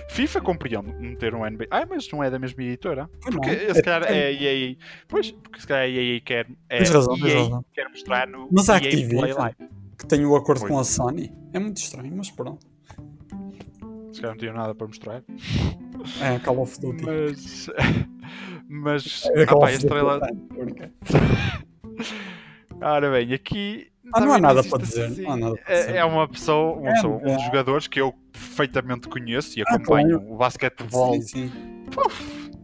FIFA 0.09 0.41
compreendo 0.43 0.93
meter 0.93 1.35
um 1.35 1.45
NBA. 1.49 1.67
Ah, 1.71 1.87
mas 1.89 2.11
não 2.11 2.23
é 2.23 2.31
da 2.31 2.39
mesma 2.39 2.63
editora. 2.63 3.09
Não. 3.25 3.33
Porque 3.33 3.75
se 3.75 3.83
calhar 3.83 4.03
é 4.05 4.27
a 4.27 4.33
EA. 4.33 4.77
Pois, 5.09 5.31
porque 5.31 5.61
se 5.61 5.67
calhar 5.67 5.85
a 5.85 5.89
EA 5.89 6.21
quer. 6.21 6.47
É, 6.69 6.79
Tens 6.79 6.91
razão, 6.91 7.17
EA 7.17 7.39
razão. 7.39 7.65
quer 7.73 7.89
mostrar 7.89 8.27
no 8.27 8.49
Mas 8.53 8.69
a 8.69 8.75
EA 8.75 8.79
Activision-. 8.79 9.51
Que 9.99 10.07
tem 10.07 10.25
o 10.27 10.37
acordo 10.37 10.61
Pois. 10.61 10.73
com 10.73 10.79
a 10.79 10.85
Sony. 10.85 11.33
É 11.53 11.59
muito 11.59 11.79
estranho, 11.79 12.13
mas 12.15 12.31
pronto. 12.31 12.67
Se 14.13 14.21
calhar 14.21 14.35
não 14.35 14.39
tinham 14.39 14.55
nada 14.55 14.75
para 14.75 14.87
mostrar. 14.87 15.23
É 16.21 16.39
Call 16.41 16.61
of 16.61 16.81
Duty. 16.81 17.05
Mas. 17.05 17.67
Mas. 18.69 19.25
É 19.35 19.43
Ah 19.45 19.57
pá, 19.59 19.71
tô 20.29 20.65
brincando. 20.65 20.93
Ora 22.81 23.11
bem, 23.11 23.33
aqui. 23.33 23.91
Ah, 24.13 24.21
não 24.21 24.33
há 24.35 24.39
nada 24.39 24.63
para 24.63 24.79
dizer, 24.83 25.11
não 25.23 25.31
há 25.33 25.37
nada 25.37 25.57
para 25.57 25.75
É, 25.75 25.81
dizer. 25.81 25.97
é 25.97 26.05
uma 26.05 26.29
pessoa, 26.29 26.79
uma 26.79 26.91
É, 26.91 26.93
pessoa, 26.95 27.17
um 27.23 27.29
é. 27.29 27.35
dos 27.37 27.45
jogadores 27.45 27.87
que 27.89 28.01
eu 28.01 28.15
perfeitamente 28.33 29.09
conheço 29.09 29.59
e 29.59 29.63
Ah, 29.63 29.65
acompanho 29.75 30.19
claro. 30.21 30.33
o 30.33 30.37
basquetebol 30.37 31.15
Sim, 31.15 31.23
sim. 31.23 31.53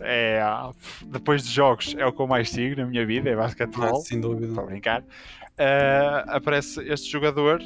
É, 0.00 0.40
depois 1.06 1.42
de 1.44 1.50
jogos 1.52 1.94
é 1.98 2.06
o 2.06 2.12
que 2.12 2.20
eu 2.20 2.26
mais 2.26 2.48
sigo 2.50 2.80
na 2.80 2.86
minha 2.86 3.04
vida, 3.04 3.28
é 3.28 3.34
Ah, 3.34 3.36
basquetebol. 3.36 3.96
sem 4.00 4.20
dúvida. 4.20 4.46
Estou 4.48 4.64
a 4.64 4.66
brincar. 4.66 5.04
Ah, 5.58 6.24
aparece 6.28 6.80
este 6.90 7.10
jogador 7.10 7.60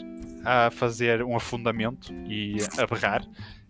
a 0.45 0.71
fazer 0.71 1.23
um 1.23 1.37
afundamento 1.37 2.13
e 2.29 2.57
a 2.77 2.87
berrar, 2.87 3.23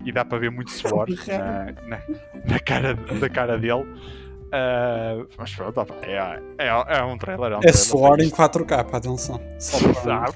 e 0.05 0.11
dá 0.11 0.25
para 0.25 0.39
ver 0.39 0.51
muito 0.51 0.71
suor 0.71 1.07
na, 1.29 1.65
na, 1.87 2.01
na 2.47 2.59
cara, 2.59 2.95
da 2.95 3.29
cara 3.29 3.59
dele. 3.59 3.85
Ah, 4.57 5.27
mas 5.37 5.53
pronto, 5.55 5.85
é, 6.03 6.41
é, 6.59 6.67
é 6.69 7.03
um 7.05 7.19
trailer. 7.19 7.53
É, 7.53 7.57
um 7.57 7.59
É 7.59 7.63
trailer 7.63 7.77
suor 7.77 8.21
em 8.21 8.25
fixe. 8.25 8.37
4K, 8.37 8.85
pá, 8.85 8.99
atenção. 8.99 9.41
Só 9.59 9.79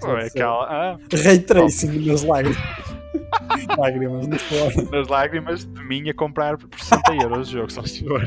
pô, 0.01 0.17
é 0.17 0.27
aquela, 0.27 0.65
ah, 0.65 0.99
Ray 1.25 1.39
tracing 1.39 2.05
nas 2.07 2.25
lágrimas. 2.25 2.59
lágrimas 3.79 4.27
no 4.27 4.39
suor. 4.39 4.91
nas 4.91 5.09
lágrimas 5.09 5.65
de 5.67 5.85
mim 5.85 6.09
a 6.11 6.15
comprar 6.15 6.57
por 6.59 6.79
60 6.81 7.15
euros 7.23 7.49
o 7.49 7.53
jogo, 7.53 7.71
só 7.73 7.83
se 7.85 8.05
for. 8.05 8.23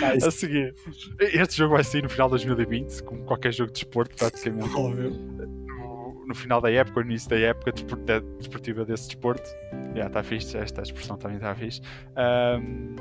Tá, 0.00 0.26
A 0.26 0.30
seguir, 0.30 0.74
este 1.18 1.56
jogo 1.56 1.74
vai 1.74 1.82
sair 1.84 2.02
no 2.02 2.08
final 2.08 2.28
de 2.28 2.32
2020, 2.32 3.02
como 3.02 3.24
qualquer 3.24 3.52
jogo 3.52 3.72
de 3.72 3.80
desporto, 3.80 4.14
praticamente. 4.16 4.74
óbvio. 4.76 5.10
No, 5.10 6.24
no 6.28 6.34
final 6.34 6.60
da 6.60 6.70
época, 6.70 7.00
no 7.00 7.06
início 7.06 7.30
da 7.30 7.38
época 7.38 7.72
desportiva 7.72 8.84
desse 8.84 9.06
desporto. 9.08 9.48
Já 9.94 10.06
está 10.06 10.22
fixe, 10.22 10.56
esta 10.56 10.82
expressão 10.82 11.16
também 11.16 11.38
está 11.38 11.54
fixe. 11.54 11.80
Ahm, 12.14 12.94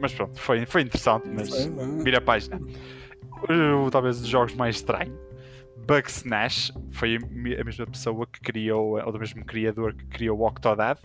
mas 0.00 0.12
pronto, 0.14 0.38
foi, 0.40 0.64
foi 0.66 0.82
interessante, 0.82 1.28
mas 1.28 1.48
vira 2.02 2.18
a 2.18 2.20
página. 2.20 2.60
O, 3.48 3.90
talvez 3.90 4.18
dos 4.20 4.28
jogos 4.28 4.54
mais 4.54 4.76
estranho. 4.76 5.16
Bugsnash 5.86 6.72
foi 6.90 7.16
a 7.16 7.20
me- 7.30 7.54
a 7.56 7.64
mesma 7.64 7.86
pessoa 7.86 8.26
que 8.26 8.40
criou, 8.40 9.00
ou 9.02 9.12
do 9.12 9.18
mesmo 9.18 9.44
criador 9.44 9.94
que 9.94 10.04
criou 10.06 10.38
o 10.38 10.46
Octodad. 10.46 10.98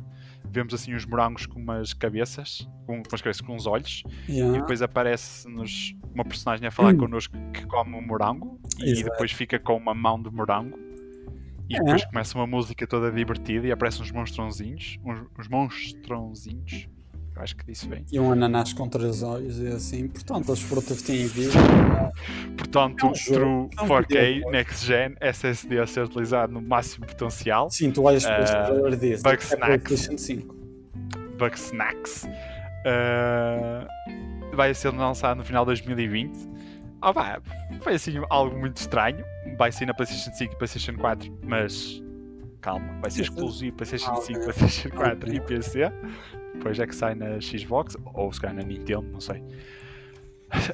Vemos 0.49 0.73
assim 0.73 0.93
uns 0.93 1.05
morangos 1.05 1.45
com 1.45 1.59
umas 1.59 1.93
cabeças, 1.93 2.67
com 2.85 2.95
umas 2.97 3.21
cabeças 3.21 3.41
com 3.41 3.55
uns 3.55 3.65
olhos, 3.65 4.03
e 4.27 4.33
Yeah. 4.33 4.59
depois 4.59 4.81
aparece-nos 4.81 5.95
uma 6.13 6.23
personagem 6.25 6.67
a 6.67 6.71
falar 6.71 6.93
Hum. 6.95 6.97
connosco 6.97 7.35
que 7.53 7.65
come 7.65 7.95
um 7.95 8.01
morango 8.05 8.59
e 8.79 8.89
Exato. 8.91 9.09
depois 9.11 9.31
fica 9.31 9.57
com 9.57 9.77
uma 9.77 9.93
mão 9.93 10.21
de 10.21 10.29
morango. 10.29 10.77
E 11.69 11.75
É. 11.75 11.79
depois 11.79 12.03
começa 12.05 12.37
uma 12.37 12.45
música 12.45 12.85
toda 12.85 13.09
divertida 13.11 13.65
e 13.65 13.71
aparecem 13.71 14.01
uns 14.01 14.11
monstronzinhos, 14.11 14.97
uns, 15.05 15.21
uns 15.39 15.47
monstronzinhos. 15.47 16.87
Eu 17.35 17.41
acho 17.41 17.55
que 17.55 17.65
disse 17.65 17.87
bem. 17.87 18.05
E 18.11 18.19
um 18.19 18.31
ananás 18.31 18.73
com 18.73 18.87
três 18.87 19.23
olhos 19.23 19.59
e 19.59 19.67
assim. 19.67 20.07
Portanto, 20.07 20.51
as 20.51 20.61
frutas 20.61 21.01
têm 21.01 21.25
vida. 21.25 21.51
Portanto, 22.57 23.07
É 23.07 23.09
um 23.09 23.15
jogo, 23.15 23.39
True 23.39 23.69
é 23.77 23.81
um 23.81 23.87
4K, 23.87 24.07
videojogo. 24.07 24.51
Next 24.51 24.85
Gen, 24.85 25.15
SSD 25.19 25.79
a 25.79 25.87
ser 25.87 26.03
utilizado 26.03 26.53
no 26.53 26.61
máximo 26.61 27.05
potencial. 27.07 27.69
Sim, 27.71 27.91
tu 27.91 28.03
olhas 28.03 28.23
para 28.23 28.43
este 28.43 28.55
Ah, 28.55 28.63
trailer 28.65 28.95
desse. 28.97 29.23
Bug 29.23 29.35
é 29.35 29.39
Snacks. 29.45 29.83
PlayStation 29.83 30.17
5. 30.17 30.55
Bugsnax. 31.37 32.27
Uh, 32.85 34.55
vai 34.55 34.73
ser 34.73 34.89
lançado 34.93 35.37
no 35.37 35.43
final 35.43 35.63
de 35.65 35.69
2020. 35.71 36.31
Ah, 37.01 37.13
pá, 37.13 37.41
foi 37.81 37.93
assim 37.95 38.13
algo 38.29 38.57
muito 38.57 38.77
estranho. 38.77 39.23
Vai 39.57 39.71
ser 39.71 39.85
na 39.87 39.93
PlayStation 39.93 40.31
5 40.33 40.53
e 40.53 40.57
PlayStation 40.57 40.93
4, 40.97 41.39
mas 41.43 42.01
calma, 42.61 42.97
vai 43.01 43.09
ser 43.11 43.23
exclusivo 43.23 43.75
PlayStation 43.75 44.11
Ah, 44.11 44.21
5, 44.21 44.39
ok. 44.39 44.53
PlayStation 44.53 44.89
4 44.95 45.29
Ok. 45.29 45.33
e 45.35 45.41
PC. 45.41 45.91
Depois 46.53 46.79
é 46.79 46.87
que 46.87 46.95
sai 46.95 47.15
na 47.15 47.39
Xbox 47.41 47.97
ou 48.13 48.31
se 48.31 48.39
calhar 48.39 48.55
na 48.55 48.63
Nintendo, 48.63 49.07
não 49.11 49.19
sei. 49.19 49.43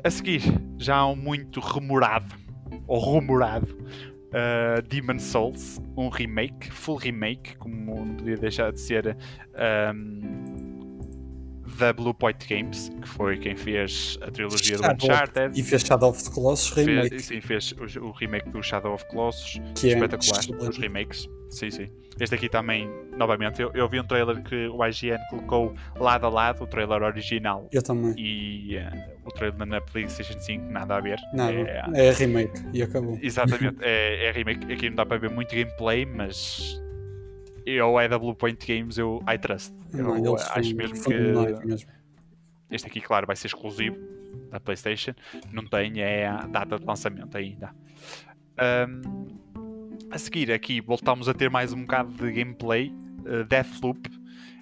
A 0.03 0.09
seguir, 0.09 0.41
já 0.77 0.97
há 0.97 1.07
um 1.07 1.15
muito 1.15 1.59
rumorado 1.59 2.35
ou 2.85 2.99
rumorado 2.99 3.77
uh, 4.29 4.81
Demon 4.87 5.19
Souls, 5.19 5.79
um 5.95 6.09
remake, 6.09 6.71
full 6.71 6.97
remake, 6.97 7.55
como 7.57 8.05
não 8.05 8.15
podia 8.15 8.37
deixar 8.37 8.71
de 8.71 8.79
ser 8.79 9.15
da 11.79 11.91
Blue 11.93 12.13
Point 12.13 12.45
Games, 12.47 12.89
que 13.01 13.07
foi 13.07 13.37
quem 13.37 13.55
fez 13.55 14.17
a 14.21 14.29
trilogia 14.29 14.77
do. 14.77 14.85
Uncharted. 14.91 15.59
E 15.59 15.63
fez 15.63 15.81
Shadow 15.81 16.09
of 16.09 16.23
the 16.23 16.29
Colossus 16.31 16.71
remake. 16.73 17.09
Fez, 17.09 17.25
sim, 17.25 17.41
fez 17.41 17.71
o, 17.73 18.05
o 18.07 18.11
remake 18.11 18.49
do 18.49 18.61
Shadow 18.61 18.93
of 18.93 19.05
Colossus, 19.07 19.59
que 19.75 19.87
é 19.89 19.93
espetacular, 19.93 20.39
excelente. 20.39 20.69
os 20.69 20.77
remakes. 20.77 21.27
Sim, 21.49 21.71
sim. 21.71 21.89
Este 22.19 22.35
aqui 22.35 22.49
também, 22.49 22.87
novamente, 23.17 23.61
eu, 23.61 23.71
eu 23.73 23.87
vi 23.87 23.99
um 23.99 24.03
trailer 24.03 24.43
que 24.43 24.67
o 24.67 24.85
IGN 24.85 25.17
colocou 25.29 25.73
lado 25.97 26.25
a 26.25 26.29
lado, 26.29 26.63
o 26.63 26.67
trailer 26.67 27.01
original 27.01 27.67
Eu 27.71 27.81
também. 27.81 28.13
e 28.17 28.75
eh, 28.75 29.15
o 29.25 29.31
trailer 29.31 29.65
na 29.65 29.79
PlayStation 29.79 30.37
5, 30.37 30.65
nada 30.69 30.97
a 30.97 30.99
ver. 30.99 31.17
Não, 31.33 31.47
É- 31.49 31.81
é 31.93 32.11
remake 32.11 32.59
e 32.73 32.83
acabou. 32.83 33.17
Exatamente, 33.21 33.77
é, 33.81 34.25
é 34.27 34.31
remake. 34.31 34.71
Aqui 34.71 34.89
não 34.89 34.97
dá 34.97 35.05
para 35.05 35.17
ver 35.17 35.29
muito 35.29 35.55
gameplay, 35.55 36.05
mas 36.05 36.79
eu 37.77 38.19
Blue 38.19 38.35
Point 38.35 38.65
Games, 38.65 38.97
eu 38.97 39.21
I 39.27 39.37
trust. 39.37 39.73
Eu 39.93 40.03
Não, 40.03 40.17
eles 40.17 40.49
acho 40.51 40.75
mesmo 40.75 41.03
que 41.03 41.13
mesmo. 41.65 41.89
este 42.69 42.87
aqui, 42.87 43.01
claro, 43.01 43.27
vai 43.27 43.35
ser 43.35 43.47
exclusivo. 43.47 43.97
da 44.51 44.59
PlayStation. 44.59 45.13
Não 45.51 45.65
tem 45.65 46.01
é 46.01 46.27
a 46.27 46.45
data 46.45 46.77
de 46.77 46.85
lançamento 46.85 47.37
ainda. 47.37 47.73
Um, 48.59 49.27
a 50.11 50.17
seguir, 50.17 50.51
aqui 50.51 50.81
voltamos 50.81 51.29
a 51.29 51.33
ter 51.33 51.49
mais 51.49 51.73
um 51.73 51.81
bocado 51.81 52.11
de 52.13 52.31
gameplay. 52.31 52.93
Uh, 53.19 53.43
Deathloop. 53.43 54.09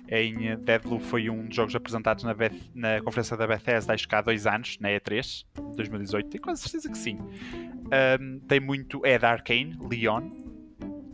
Em 0.10 0.54
uh, 0.54 0.58
Deathloop 0.58 1.04
foi 1.04 1.30
um 1.30 1.46
dos 1.48 1.56
jogos 1.56 1.76
apresentados 1.76 2.24
na, 2.24 2.34
Beth, 2.34 2.54
na 2.74 3.02
conferência 3.02 3.36
da 3.36 3.46
Bethesda 3.46 3.94
acho 3.94 4.08
que 4.08 4.16
há 4.16 4.22
dois 4.22 4.48
anos, 4.48 4.78
na 4.80 4.90
E3 4.90 5.46
2018. 5.76 6.30
Tenho 6.30 6.42
quase 6.42 6.62
certeza 6.62 6.90
que 6.90 6.98
sim. 6.98 7.18
Um, 7.20 8.40
tem 8.48 8.60
muito. 8.60 9.06
É 9.06 9.18
da 9.18 9.32
Arkane, 9.32 9.78
Leon. 9.90 10.30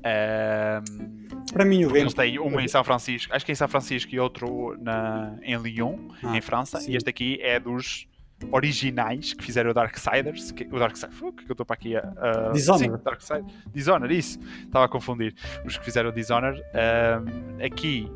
Um, 0.06 1.22
para 1.52 1.66
mim, 1.66 1.86
o 1.86 1.88
game. 1.88 2.02
Eles 2.02 2.14
têm 2.14 2.39
um 2.39 2.60
em 2.60 2.68
São 2.68 2.84
Francisco, 2.84 3.34
acho 3.34 3.46
que 3.46 3.52
em 3.52 3.56
São 3.56 3.68
Francisco 3.68 4.14
e 4.14 4.20
outro 4.20 4.78
na, 4.80 5.36
em 5.41 5.56
Lyon, 5.58 5.98
ah, 6.24 6.38
em 6.38 6.41
França. 6.41 6.80
Sim. 6.80 6.91
E 6.91 6.96
este 6.96 7.10
aqui 7.10 7.39
é 7.41 7.60
dos 7.60 8.08
originais 8.52 9.34
que 9.34 9.44
fizeram 9.44 9.72
o 9.72 9.74
Darksiders. 9.74 10.52
Que, 10.52 10.68
o 10.72 10.80
Darksiders, 10.80 11.20
que 11.20 11.50
eu 11.50 11.54
estou 11.54 11.66
para 11.66 11.76
aqui 11.76 11.96
a. 11.96 12.02
Uh, 12.02 12.54
Dishonored. 12.54 12.98
Sim, 12.98 13.04
Darksiders. 13.04 13.54
Dishonored, 13.74 14.18
isso. 14.18 14.39
Estava 14.66 14.86
a 14.86 14.89
confundir. 14.89 15.36
Os 15.66 15.78
que 15.78 15.86
fizeram 15.86 16.10
o 16.10 16.14
Dishonored. 16.14 16.62
Um, 16.62 17.64
aqui 17.64 18.10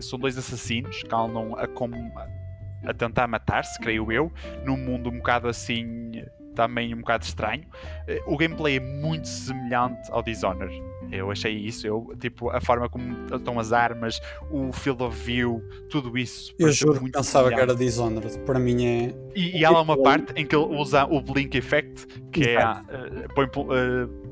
são 0.00 0.18
dois 0.18 0.36
assassinos 0.36 1.02
que 1.02 1.14
andam 1.14 1.56
a, 1.56 1.62
a, 1.62 2.90
a 2.90 2.94
tentar 2.94 3.28
matar-se, 3.28 3.78
creio 3.80 4.10
eu, 4.10 4.32
num 4.64 4.76
mundo 4.76 5.10
um 5.10 5.18
bocado 5.18 5.48
assim 5.48 6.24
também 6.54 6.94
um 6.94 6.98
bocado 6.98 7.24
estranho. 7.24 7.64
Eh, 8.06 8.22
o 8.26 8.36
gameplay 8.36 8.76
é 8.76 8.80
muito 8.80 9.26
semelhante 9.26 10.10
ao 10.10 10.22
Dishonored. 10.22 10.91
Eu 11.12 11.30
achei 11.30 11.52
isso, 11.52 11.86
eu, 11.86 12.10
tipo, 12.18 12.48
a 12.48 12.60
forma 12.60 12.88
como 12.88 13.26
estão 13.34 13.60
as 13.60 13.72
armas, 13.72 14.18
o 14.50 14.72
field 14.72 15.02
of 15.02 15.22
view, 15.22 15.62
tudo 15.90 16.16
isso. 16.16 16.54
Eu 16.58 16.72
juro 16.72 17.04
que 17.04 17.10
pensava 17.10 17.50
que 17.50 17.60
era 17.60 17.74
Dishonored. 17.74 18.38
Para 18.40 18.58
mim 18.58 18.86
é. 18.86 19.14
E, 19.34 19.58
e 19.58 19.64
há 19.64 19.70
lá 19.70 19.82
uma 19.82 20.00
parte 20.02 20.32
em 20.34 20.46
que 20.46 20.56
ele 20.56 20.74
usa 20.74 21.04
o 21.04 21.20
Blink 21.20 21.56
Effect, 21.56 22.06
que 22.32 22.48
Exato. 22.48 22.90
é. 22.90 23.26
Uh, 23.26 23.34
põe, 23.34 23.44
uh, 23.44 24.22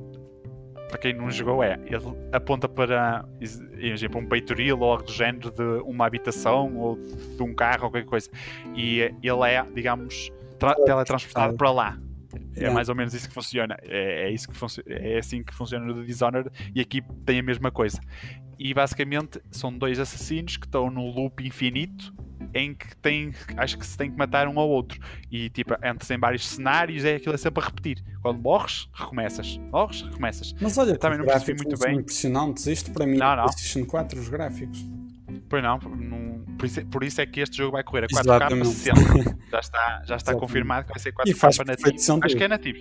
para 0.89 0.99
quem 0.99 1.14
não 1.14 1.31
jogou, 1.31 1.62
é 1.62 1.78
ele 1.87 2.16
aponta 2.33 2.68
para, 2.68 3.24
exemplo, 3.78 4.20
um 4.20 4.26
peitoril 4.26 4.81
ou 4.81 4.91
algo 4.93 5.05
do 5.05 5.12
género 5.12 5.51
de 5.51 5.83
uma 5.85 6.07
habitação 6.07 6.76
ou 6.76 6.97
de 6.97 7.43
um 7.43 7.55
carro 7.55 7.85
ou 7.85 7.91
qualquer 7.91 8.05
coisa. 8.05 8.28
E 8.74 9.01
ele 9.22 9.49
é, 9.49 9.64
digamos, 9.74 10.33
teletransportado 10.85 11.57
para 11.57 11.70
lá. 11.70 11.99
É 12.57 12.70
mais 12.70 12.89
ou 12.89 12.95
menos 12.95 13.14
isso 13.14 13.28
que 13.28 13.35
funciona. 13.35 13.76
É, 13.83 14.28
é 14.28 14.31
isso 14.31 14.49
que 14.49 14.83
é 14.93 15.18
assim 15.18 15.43
que 15.43 15.55
funciona 15.55 15.85
no 15.85 16.05
Dishonored 16.05 16.51
e 16.74 16.81
aqui 16.81 17.03
tem 17.24 17.41
a 17.41 17.43
mesma 17.43 17.70
coisa. 17.70 18.01
E 18.59 18.74
basicamente 18.74 19.41
são 19.51 19.76
dois 19.76 19.99
assassinos 19.99 20.57
que 20.57 20.66
estão 20.66 20.91
num 20.91 21.11
loop 21.11 21.47
infinito 21.47 22.12
em 22.55 22.74
que 22.74 22.97
tem, 22.97 23.33
acho 23.57 23.78
que 23.78 23.87
se 23.87 23.97
tem 23.97 24.11
que 24.11 24.16
matar 24.16 24.49
um 24.49 24.59
ao 24.59 24.68
outro. 24.68 25.01
E 25.31 25.49
tipo, 25.51 25.74
antes 25.83 26.11
em 26.11 26.18
vários 26.18 26.47
cenários 26.47 27.05
é 27.05 27.16
aquilo 27.16 27.35
é 27.35 27.39
sempre 27.39 27.62
a 27.62 27.66
repetir. 27.66 28.03
Quando 28.22 28.41
morres, 28.41 28.89
recomeças. 28.93 29.59
Morres, 29.72 30.03
recomeças. 30.03 30.55
Mas 30.61 30.76
olha, 30.78 30.97
também 30.97 31.18
não 31.18 31.26
percebi 31.26 31.62
muito 31.62 31.78
bem. 31.78 31.97
impressionantes. 31.99 32.66
Isto 32.66 32.91
para 32.93 33.07
mim 33.07 33.16
não, 33.16 33.37
não. 33.37 33.45
PlayStation 33.45 33.85
4, 33.87 34.20
os 34.20 34.28
gráficos. 34.28 34.85
Pois 35.51 35.64
não, 35.64 35.78
não 35.78 36.44
por, 36.57 36.66
isso, 36.66 36.86
por, 36.86 37.03
isso, 37.03 37.20
é 37.20 37.26
que 37.26 37.40
este 37.40 37.57
jogo 37.57 37.72
vai 37.72 37.82
correr 37.82 38.05
a 38.05 38.07
4K 38.07 38.64
60. 38.64 39.40
Já 39.51 39.59
está, 39.59 40.03
já 40.07 40.14
está 40.14 40.32
confirmado 40.32 40.86
que 40.86 40.92
vai 40.92 41.01
ser 41.01 41.12
4K 41.12 41.66
nativo. 41.66 42.20
Acho 42.22 42.36
que 42.36 42.44
é 42.44 42.46
nativo. 42.46 42.78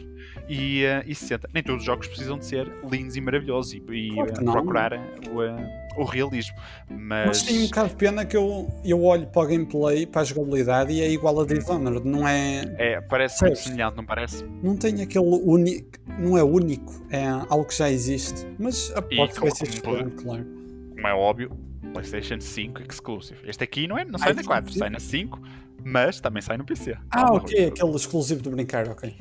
E, 0.47 0.83
uh, 0.85 1.03
e 1.03 1.15
60. 1.15 1.49
Nem 1.51 1.63
todos 1.63 1.81
os 1.81 1.85
jogos 1.85 2.07
precisam 2.07 2.37
de 2.37 2.45
ser 2.45 2.71
lindos 2.87 3.15
e 3.15 3.21
maravilhosos 3.21 3.73
e, 3.73 3.77
e 3.77 4.13
claro 4.13 4.31
uh, 4.31 4.51
procurar 4.51 4.93
o, 4.93 5.41
uh, 5.41 5.99
o 5.99 6.03
realismo. 6.03 6.55
Mas... 6.87 7.27
Mas 7.27 7.41
tem 7.41 7.63
um 7.63 7.65
bocado 7.65 7.89
de 7.89 7.95
pena 7.95 8.23
que 8.23 8.37
eu, 8.37 8.69
eu 8.85 9.03
olho 9.03 9.25
para 9.25 9.41
o 9.41 9.47
gameplay, 9.47 10.05
para 10.05 10.21
a 10.21 10.23
jogabilidade 10.23 10.93
e 10.93 11.01
é 11.01 11.09
igual 11.09 11.41
a 11.41 11.45
Dishonored, 11.45 12.07
não 12.07 12.27
é. 12.27 12.61
É, 12.77 13.01
parece 13.01 13.43
muito 13.43 13.57
semelhante, 13.57 13.97
não 13.97 14.05
parece? 14.05 14.45
Não 14.61 14.77
tem 14.77 15.01
aquele 15.01 15.25
único. 15.25 15.89
Não 16.19 16.37
é 16.37 16.43
único, 16.43 17.03
é 17.09 17.25
algo 17.25 17.65
que 17.65 17.75
já 17.75 17.89
existe. 17.89 18.45
Mas 18.59 18.89
vai 18.89 19.49
ser 19.49 19.81
claro. 19.81 20.45
Como 20.93 21.07
é 21.07 21.13
óbvio, 21.15 21.68
PlayStation 21.93 22.39
5 22.39 22.81
exclusive. 22.89 23.39
Este 23.43 23.63
aqui 23.63 23.87
não, 23.87 23.97
é, 23.97 24.05
não 24.05 24.19
sai 24.19 24.33
na 24.33 24.43
4, 24.43 24.73
sai 24.73 24.89
na 24.89 24.99
5, 24.99 25.41
mas 25.83 26.19
também 26.19 26.41
sai 26.41 26.57
no 26.57 26.65
PC. 26.65 26.97
Ah, 27.11 27.33
ok, 27.33 27.67
aquele 27.67 27.95
exclusivo 27.95 28.41
de 28.41 28.49
brincar, 28.49 28.87
ok. 28.89 29.15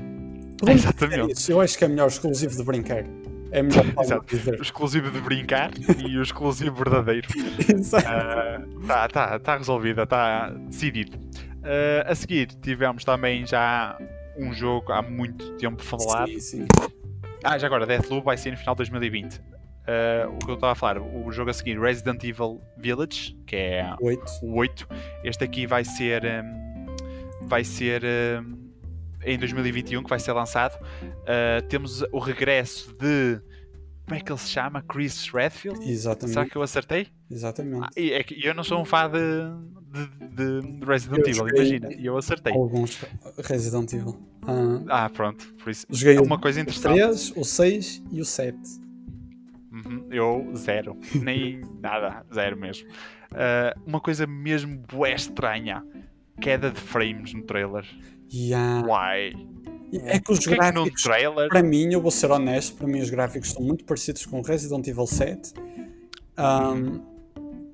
Exatamente. 0.67 1.51
Eu 1.51 1.61
acho 1.61 1.79
que 1.79 1.85
é 1.85 1.89
melhor 1.89 2.09
exclusivo 2.09 2.57
de 2.57 2.63
brincar. 2.65 3.05
É 3.51 3.63
melhor. 3.63 3.85
O 4.59 4.63
exclusivo 4.63 5.11
de 5.11 5.21
brincar 5.21 5.71
e 5.99 6.19
o 6.19 6.23
exclusivo 6.23 6.77
verdadeiro. 6.77 7.29
Exato. 7.69 8.07
Uh, 8.07 8.87
tá, 8.87 9.09
tá, 9.09 9.39
tá 9.39 9.57
resolvido, 9.57 10.03
está 10.03 10.51
decidido. 10.51 11.17
Uh, 11.17 12.05
a 12.07 12.15
seguir, 12.15 12.47
tivemos 12.61 13.05
também 13.05 13.47
já 13.47 13.97
um 14.37 14.53
jogo 14.53 14.93
há 14.93 15.03
muito 15.03 15.53
tempo 15.53 15.83
falado. 15.83 16.29
Sim, 16.29 16.41
sim. 16.41 16.67
Ah, 17.43 17.59
já 17.59 17.67
agora, 17.67 17.87
Deathloop 17.87 18.25
vai 18.25 18.37
ser 18.37 18.51
no 18.51 18.57
final 18.57 18.75
de 18.75 18.79
2020. 18.79 19.41
Uh, 19.89 20.35
o 20.35 20.39
que 20.39 20.51
eu 20.51 20.55
estava 20.55 20.73
a 20.73 20.75
falar, 20.75 21.01
o 21.01 21.33
jogo 21.33 21.49
a 21.49 21.55
seguir, 21.55 21.81
Resident 21.81 22.23
Evil 22.23 22.61
Village, 22.77 23.35
que 23.47 23.57
é 23.57 23.97
8. 24.03 24.23
o 24.43 24.57
8. 24.57 24.87
Este 25.25 25.45
aqui 25.45 25.67
vai 25.67 25.83
ser. 25.83 26.25
Um, 26.25 27.47
vai 27.47 27.65
ser. 27.65 28.03
Um, 28.05 28.69
em 29.25 29.39
2021, 29.39 30.03
que 30.03 30.11
vai 30.11 30.21
ser 30.21 30.33
lançado. 30.33 30.79
Uh, 31.03 31.67
temos 31.69 32.03
o 32.13 32.19
regresso 32.19 32.95
de. 32.99 33.41
Como 34.05 34.15
é 34.15 34.21
que 34.21 34.31
ele 34.31 34.39
se 34.39 34.51
chama? 34.51 34.83
Chris 34.83 35.29
Redfield? 35.29 35.91
Exatamente. 35.91 36.35
Será 36.35 36.47
que 36.47 36.57
eu 36.57 36.63
acertei? 36.63 37.09
Exatamente. 37.31 37.85
Ah, 37.85 37.91
é 37.97 38.23
que 38.23 38.47
eu 38.47 38.55
não 38.55 38.65
sou 38.65 38.81
um 38.81 38.85
fã 38.85 39.11
de, 39.11 40.07
de, 40.29 40.61
de 40.79 40.85
Resident 40.85 41.27
eu 41.27 41.29
Evil, 41.29 41.49
imagina. 41.49 41.93
E 41.93 42.07
eu 42.07 42.17
acertei. 42.17 42.53
Alguns 42.53 42.99
Resident 43.45 43.93
Evil. 43.93 44.19
Ah, 44.47 45.05
ah 45.05 45.11
pronto. 45.11 45.47
Por 45.63 45.71
isso, 45.71 45.87
joguei 45.91 46.17
é 46.17 46.21
uma 46.21 46.39
coisa 46.39 46.61
interessante. 46.61 47.01
O 47.01 47.07
3, 47.07 47.33
o 47.37 47.45
6 47.45 48.03
e 48.13 48.21
o 48.21 48.25
7. 48.25 48.88
Eu, 50.11 50.51
zero. 50.57 50.97
Nem 51.15 51.63
nada, 51.81 52.25
zero 52.33 52.57
mesmo. 52.57 52.89
Uh, 53.33 53.81
uma 53.87 54.01
coisa 54.01 54.27
mesmo 54.27 54.83
bué 54.91 55.15
estranha: 55.15 55.85
queda 56.41 56.71
de 56.71 56.81
frames 56.81 57.35
no 57.35 57.43
trailer. 57.43 57.85
Yeah. 58.33 58.87
Why? 58.87 59.49
É 60.05 60.19
que 60.19 60.31
os 60.33 60.47
gráficos, 60.47 61.07
é 61.07 61.25
que 61.25 61.49
para 61.49 61.63
mim, 61.63 61.93
eu 61.93 62.01
vou 62.01 62.11
ser 62.11 62.31
honesto, 62.31 62.77
para 62.77 62.87
mim 62.87 63.01
os 63.01 63.09
gráficos 63.09 63.53
são 63.53 63.63
muito 63.63 63.85
parecidos 63.85 64.27
com 64.27 64.43
Resident 64.43 64.87
Evil 64.87 65.07
7. 65.07 65.55
Um, 66.39 67.01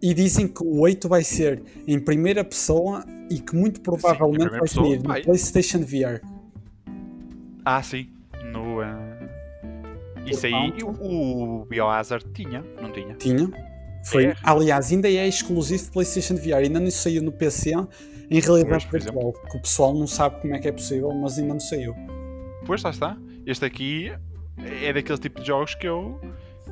e 0.01 0.15
dizem 0.15 0.47
que 0.47 0.63
o 0.63 0.81
8 0.81 1.09
vai 1.09 1.25
ser 1.25 1.63
em 1.87 1.99
primeira 1.99 2.45
pessoa 2.45 3.05
e 3.31 3.41
que 3.41 3.57
muito 3.57 3.81
provavelmente 3.81 4.53
sim, 4.53 4.59
vai 4.59 4.69
ser 4.69 5.03
no 5.03 5.23
PlayStation 5.25 5.81
VR. 5.81 6.21
Ah, 7.65 7.83
sim. 7.83 8.14
Isso 10.27 10.47
aí 10.47 10.73
o, 10.83 11.65
Biohazard 11.67 12.25
tinha, 12.33 12.65
não 12.81 12.93
tinha? 12.93 13.15
Tinha. 13.15 13.51
Foi, 14.05 14.27
é. 14.27 14.37
Aliás, 14.43 14.93
ainda 14.93 15.09
é 15.09 15.27
exclusivo 15.27 15.85
de 15.85 15.91
PlayStation 15.91 16.35
VR, 16.37 16.65
ainda 16.65 16.81
não 16.81 16.91
saiu 16.91 17.23
no 17.23 17.33
PC 17.33 17.73
em 18.31 18.41
realidade 18.41 18.89
virtual, 18.91 19.33
que 19.33 19.57
o 19.57 19.61
pessoal 19.61 19.95
não 19.95 20.07
sabe 20.07 20.41
como 20.41 20.55
é 20.55 20.59
que 20.59 20.69
é 20.69 20.73
possível, 20.73 21.13
mas 21.13 21.39
ainda 21.39 21.55
não 21.55 21.61
saiu. 21.61 21.95
Pois 22.67 22.83
lá 22.83 22.91
está. 22.91 23.17
Este 23.47 23.65
aqui 23.65 24.13
é 24.83 24.93
daquele 24.93 25.19
tipo 25.19 25.41
de 25.41 25.47
jogos 25.47 25.75
que 25.75 25.87
eu 25.87 26.21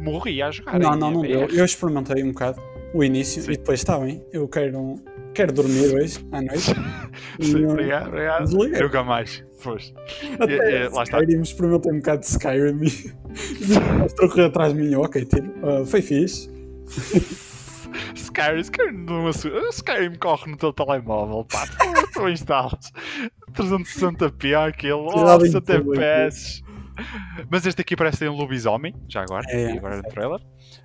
morri 0.00 0.42
a 0.42 0.50
jogar. 0.50 0.78
Não, 0.78 0.96
não, 0.96 1.10
não 1.10 1.22
deu. 1.22 1.48
Eu 1.48 1.64
experimentei 1.64 2.22
um 2.22 2.32
bocado 2.32 2.60
o 2.94 3.02
início 3.02 3.42
Sim. 3.42 3.52
e 3.52 3.56
depois 3.56 3.80
está 3.80 3.98
bem. 3.98 4.24
Eu 4.32 4.46
quero, 4.48 4.96
quero 5.34 5.52
dormir 5.52 5.94
hoje 5.94 6.18
à 6.32 6.40
noite. 6.40 6.74
Sim, 7.40 7.66
obrigado, 7.66 8.08
obrigado. 8.08 8.50
Nunca 8.50 9.02
mais. 9.02 9.44
Pois. 9.62 9.92
Até 10.38 10.54
é, 10.54 10.82
é, 10.84 10.88
lá 10.88 11.02
está. 11.02 11.18
Skyrim 11.20 11.42
experimentei 11.42 11.92
um 11.92 11.98
bocado 11.98 12.20
de 12.20 12.26
Skyrim 12.26 12.82
e 12.82 12.86
estou 14.06 14.26
a 14.26 14.28
correr 14.28 14.44
atrás 14.44 14.74
de 14.74 14.80
mim. 14.80 14.94
Ok, 14.96 15.24
tiro. 15.24 15.52
Uh, 15.62 15.86
foi 15.86 16.02
fixe. 16.02 16.50
Skyrim, 18.14 18.60
Skyrim, 18.60 19.04
não 19.04 19.28
Skyrim 19.28 20.14
corre 20.16 20.50
no 20.50 20.56
teu 20.56 20.72
telemóvel, 20.72 21.44
pá. 21.44 21.66
Tu 22.14 22.28
instalas 22.28 22.90
360p 23.52 24.68
aquilo, 24.68 25.06
oh, 25.06 25.40
60 25.40 25.72
FPS. 25.74 26.62
Mas 27.50 27.66
este 27.66 27.80
aqui 27.80 27.96
parece 27.96 28.18
ser 28.18 28.30
um 28.30 28.36
lobisomem, 28.36 28.94
já 29.08 29.22
agora, 29.22 29.44
é, 29.48 29.72
agora 29.72 29.96
no 29.96 30.02
trailer. 30.02 30.40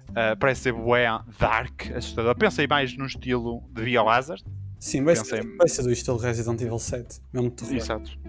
Uh, 0.10 0.38
parece 0.40 0.62
ser 0.62 0.74
bué 0.74 1.06
dark, 1.40 1.92
assustador. 1.96 2.36
Pensei 2.36 2.68
mais 2.68 2.96
num 2.98 3.06
estilo 3.06 3.64
de 3.72 3.84
Biohazard. 3.84 4.44
Sim, 4.80 5.04
vai, 5.04 5.16
ser, 5.16 5.44
vai 5.58 5.68
ser 5.68 5.84
do 5.84 5.92
estilo 5.92 6.18
Resident 6.18 6.62
Evil 6.62 6.80
7, 6.80 7.20
mesmo 7.34 7.52
terror. 7.52 7.76
Exato. 7.76 8.20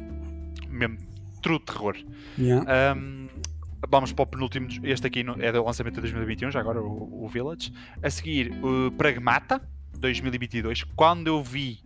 Mesmo 0.69 0.99
true 1.43 1.61
terror. 1.61 1.97
Yeah. 2.39 2.95
Um, 2.97 3.29
vamos 3.89 4.13
para 4.13 4.23
o 4.23 4.27
penúltimo. 4.27 4.69
Este 4.83 5.07
aqui 5.07 5.25
é 5.41 5.53
do 5.53 5.65
lançamento 5.65 5.97
de 5.97 6.01
2021, 6.03 6.51
já 6.51 6.61
agora 6.61 6.81
o, 6.81 7.25
o 7.25 7.29
Village. 7.29 7.73
A 8.03 8.11
seguir, 8.11 8.53
o 8.63 8.91
Pragmata 8.93 9.61
2022. 9.99 10.85
Quando 10.97 11.27
eu 11.27 11.43
vi, 11.43 11.81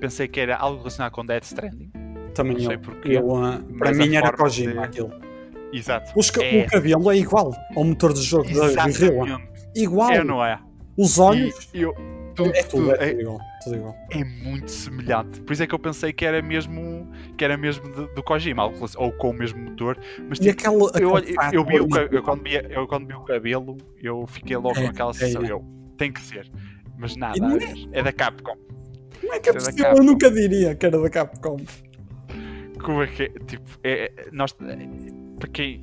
pensei 0.00 0.28
que 0.28 0.40
era 0.40 0.56
algo 0.56 0.78
relacionado 0.78 1.12
com 1.12 1.24
Dead 1.24 1.42
Stranding. 1.42 1.90
Também 2.34 2.54
não 2.54 2.60
sei 2.60 2.76
eu. 2.76 2.80
Porque, 2.80 3.08
eu, 3.08 3.28
uh, 3.28 3.62
para 3.76 3.92
mim 3.92 4.14
era 4.14 4.32
Kojima 4.32 4.72
de... 4.72 4.78
aquilo. 4.78 5.29
Exato. 5.72 6.12
Os, 6.16 6.30
é... 6.38 6.64
O 6.64 6.66
cabelo 6.68 7.10
é 7.10 7.16
igual 7.16 7.52
ao 7.76 7.84
motor 7.84 8.12
do 8.12 8.22
jogo 8.22 8.44
da 8.52 8.86
Guerrilla. 8.86 9.40
Igual. 9.74 10.10
É, 10.10 10.24
não 10.24 10.44
é? 10.44 10.58
Os 10.96 11.18
olhos. 11.18 11.68
E 11.72 11.82
eu, 11.82 11.94
tudo, 12.34 12.50
é 12.54 12.62
tudo, 12.62 12.94
é 12.94 12.94
é, 12.94 13.10
tudo 13.10 13.20
igual. 13.20 13.38
Tudo 13.62 13.76
igual. 13.76 13.96
é 14.10 14.24
muito 14.24 14.70
semelhante. 14.70 15.40
Por 15.42 15.52
isso 15.52 15.62
é 15.62 15.66
que 15.66 15.74
eu 15.74 15.78
pensei 15.78 16.12
que 16.12 16.24
era 16.24 16.40
mesmo 16.42 17.08
que 17.36 17.44
era 17.44 17.56
mesmo 17.56 17.88
do, 17.88 18.06
do 18.14 18.22
Kojima, 18.22 18.64
ou 18.96 19.12
com 19.12 19.30
o 19.30 19.32
mesmo 19.32 19.60
motor. 19.62 19.98
Mas 20.28 20.38
E 20.38 20.42
tipo, 20.54 20.68
aquele. 20.68 21.04
eu, 21.04 21.18
eu, 21.52 21.64
vi 21.64 21.80
o, 21.80 21.88
ca- 21.88 22.00
ali- 22.00 22.08
eu, 22.16 22.22
quando 22.22 22.42
vi, 22.42 22.54
eu 22.70 22.86
quando 22.88 23.06
vi 23.06 23.14
o 23.14 23.20
cabelo, 23.20 23.76
eu 24.02 24.26
fiquei 24.26 24.56
logo 24.56 24.78
É, 24.78 24.82
com 24.84 24.88
aquela 24.88 25.12
sensação. 25.14 25.44
é. 25.44 25.50
Eu, 25.52 25.64
tem 25.96 26.12
que 26.12 26.20
ser. 26.20 26.50
Mas 26.98 27.16
nada, 27.16 27.38
é- 27.38 27.98
é 28.00 28.02
da 28.02 28.12
Capcom. 28.12 28.56
Como 29.20 29.32
é 29.34 29.38
que 29.40 29.48
é 29.48 29.52
é 29.52 29.54
possível? 29.54 29.86
Eu 29.96 30.02
nunca 30.02 30.30
diria 30.30 30.74
que 30.74 30.84
era 30.86 30.98
da 31.00 31.08
Capcom. 31.10 31.56
Como 32.82 33.02
é 33.02 33.06
que 33.06 33.24
é? 33.24 33.28
Tipo, 33.46 33.64
é, 33.84 34.12
é- 34.16 34.28
nós, 34.32 34.54
é, 34.62 34.76
para 35.40 35.48
quem, 35.48 35.82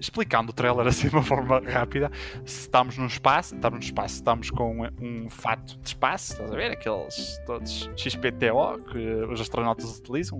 explicando 0.00 0.50
o 0.50 0.52
trailer 0.54 0.86
assim 0.86 1.08
de 1.08 1.14
uma 1.14 1.22
forma 1.24 1.60
rápida, 1.66 2.10
se 2.44 2.60
estamos 2.60 2.96
num 2.96 3.06
espaço, 3.06 3.54
estamos 3.56 3.78
no 3.78 3.84
espaço, 3.84 4.14
estamos 4.16 4.50
com 4.50 4.86
um 5.00 5.28
fato 5.30 5.76
de 5.78 5.88
espaço, 5.88 6.32
estás 6.34 6.52
a 6.52 6.54
ver? 6.56 6.70
Aqueles 6.72 7.40
todos 7.46 7.90
XPTO 7.96 8.78
que 8.92 8.98
os 9.32 9.40
astronautas 9.40 9.98
utilizam. 9.98 10.38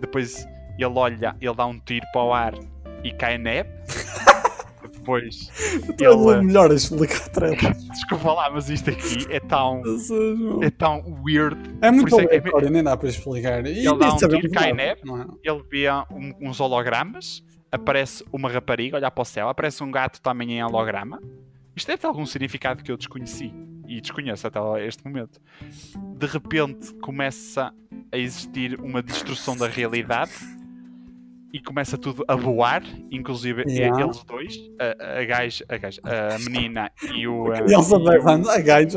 Depois 0.00 0.46
ele 0.78 0.86
olha, 0.98 1.36
ele 1.40 1.54
dá 1.54 1.66
um 1.66 1.78
tiro 1.78 2.06
para 2.12 2.22
o 2.22 2.32
ar 2.32 2.54
e 3.04 3.12
cai 3.12 3.38
neve. 3.38 3.68
Depois, 4.92 5.50
Ele 5.98 6.04
é 6.04 6.12
ele. 6.36 6.42
melhor 6.42 6.70
a 6.70 6.74
explicar 6.74 7.28
trailer. 7.30 7.74
Desculpa 7.90 8.32
lá, 8.34 8.50
mas 8.50 8.68
isto 8.70 8.88
aqui 8.90 9.26
é 9.30 9.40
tão. 9.40 9.82
É 10.62 10.70
tão 10.70 11.20
weird. 11.26 11.56
É 11.80 11.90
muito 11.90 12.06
isso 12.08 12.20
é 12.20 12.24
é 12.24 12.38
aleatório, 12.38 12.70
nem 12.70 12.84
dá 12.84 12.96
para 12.96 13.08
explicar. 13.08 13.66
E 13.66 13.84
Ele 13.84 13.98
dá 13.98 14.14
um 14.14 14.16
tiro, 14.16 14.50
cai 14.52 14.72
nada, 14.72 14.74
neve. 14.74 15.00
é? 15.44 15.50
ele 15.50 15.62
vê 15.68 15.90
um- 16.08 16.48
uns 16.48 16.60
hologramas, 16.60 17.42
aparece 17.72 18.22
uma 18.30 18.48
rapariga, 18.50 18.96
olhar 18.98 19.10
para 19.10 19.22
o 19.22 19.24
céu, 19.24 19.48
aparece 19.48 19.82
um 19.82 19.90
gato 19.90 20.20
também 20.20 20.52
em 20.52 20.62
holograma. 20.62 21.20
Isto 21.74 21.86
deve 21.86 21.98
ter 22.02 22.06
algum 22.06 22.26
significado 22.26 22.82
que 22.84 22.92
eu 22.92 22.96
desconheci 22.98 23.52
e 23.88 24.00
desconheço 24.00 24.46
até 24.46 24.60
este 24.86 25.04
momento. 25.04 25.40
De 26.18 26.26
repente 26.26 26.92
começa 27.00 27.72
a 28.12 28.16
existir 28.18 28.78
uma 28.78 29.02
destruição 29.02 29.56
da 29.56 29.66
realidade 29.66 30.32
e 31.52 31.60
começa 31.60 31.96
tudo 31.98 32.24
a 32.28 32.34
voar, 32.34 32.82
inclusive 33.10 33.62
e- 33.66 33.72
Yeah. 33.72 34.02
eles 34.04 34.22
dois, 34.24 34.54
a, 34.78 35.20
a, 35.20 35.24
gaja, 35.24 35.64
a, 35.68 35.76
gaja, 35.78 36.00
a 36.04 36.38
menina 36.38 36.90
e 37.14 37.26
o. 37.26 37.52
eh, 37.52 37.64
E 37.68 37.74
o- 37.74 37.78
a 38.50 38.60
gajo 38.62 38.96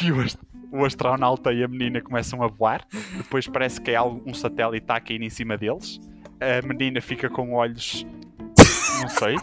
e 0.06 0.12
o, 0.12 0.20
ast- 0.20 0.38
o 0.72 0.84
astronauta 0.84 1.52
e 1.52 1.62
a 1.64 1.68
menina 1.68 2.00
começam 2.00 2.42
a 2.42 2.46
voar. 2.48 2.84
Depois 3.16 3.46
parece 3.48 3.80
que 3.80 3.90
é 3.92 4.00
um 4.02 4.34
satélite 4.34 4.84
está 4.84 4.96
a 4.96 5.00
cair 5.00 5.20
em 5.22 5.30
cima 5.30 5.56
deles. 5.56 6.00
A 6.42 6.60
menina 6.66 7.00
fica 7.00 7.28
com 7.30 7.52
olhos. 7.54 8.04
Não 9.00 9.08
sei. 9.08 9.36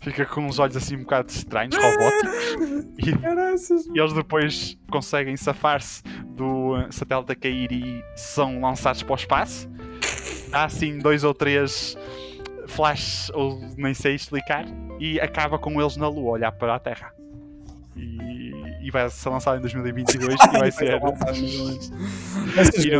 Fica 0.00 0.26
com 0.26 0.42
uns 0.42 0.58
olhos 0.58 0.76
assim 0.76 0.96
um 0.96 1.00
bocado 1.00 1.30
estranhos, 1.30 1.74
robóticos. 1.76 2.34
E, 2.98 3.96
e 3.96 3.98
eles 3.98 4.12
depois 4.12 4.76
conseguem 4.90 5.34
safar-se 5.36 6.02
do 6.26 6.76
eh, 6.76 6.88
satélite 6.90 7.32
a 7.32 7.34
cair 7.34 7.72
e 7.72 8.04
são 8.14 8.60
lançados 8.60 9.02
para 9.02 9.12
o 9.12 9.16
espaço. 9.16 9.66
Há 10.52 10.64
assim 10.64 10.98
dois 10.98 11.24
ou 11.24 11.32
três 11.32 11.96
flashes, 12.66 13.30
ou 13.34 13.58
nem 13.78 13.94
sei 13.94 14.14
explicar, 14.14 14.66
e 15.00 15.18
acaba 15.20 15.58
com 15.58 15.80
eles 15.80 15.96
na 15.96 16.06
Lua, 16.08 16.32
olhar 16.32 16.52
para 16.52 16.74
a 16.74 16.78
Terra. 16.78 17.10
E, 17.96 18.52
e 18.82 18.90
vai 18.90 19.08
ser 19.08 19.30
lançado 19.30 19.56
em 19.56 19.60
2022 19.62 20.34
e 20.34 20.48
vai 20.58 20.70
ser. 20.70 20.96
E 20.96 21.00
coisas- 21.00 21.90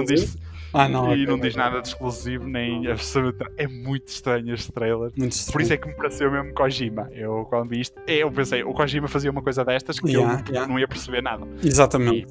diz, 0.09 0.39
Ah, 0.75 0.89
não. 0.89 1.11
e 1.11 1.23
ok, 1.23 1.27
não 1.27 1.39
diz 1.39 1.55
nada 1.55 1.81
de 1.81 1.89
exclusivo, 1.89 2.47
nem 2.47 2.87
absolutamente. 2.89 3.55
É 3.57 3.67
muito 3.69 4.09
estranho 4.09 4.53
este 4.53 4.73
trailer. 4.73 5.11
Muito 5.17 5.21
Por 5.21 5.27
estranho. 5.29 5.63
isso 5.63 5.73
é 5.73 5.77
que 5.77 5.89
me 5.89 5.95
pareceu 5.95 6.31
mesmo 6.31 6.53
Kojima. 6.53 7.09
Eu, 7.13 7.47
quando 7.49 7.71
vi 7.71 7.81
isto, 7.81 7.99
eu 8.07 8.31
pensei, 8.31 8.63
o 8.63 8.73
Kojima 8.73 9.09
fazia 9.09 9.31
uma 9.31 9.43
coisa 9.43 9.65
destas 9.65 9.99
que 9.99 10.09
Yeah, 10.09 10.33
eu 10.33 10.39
não, 10.39 10.45
yeah. 10.53 10.73
não 10.73 10.79
ia 10.79 10.87
perceber 10.89 11.23
nada. 11.23 11.47
Exatamente. 11.63 12.27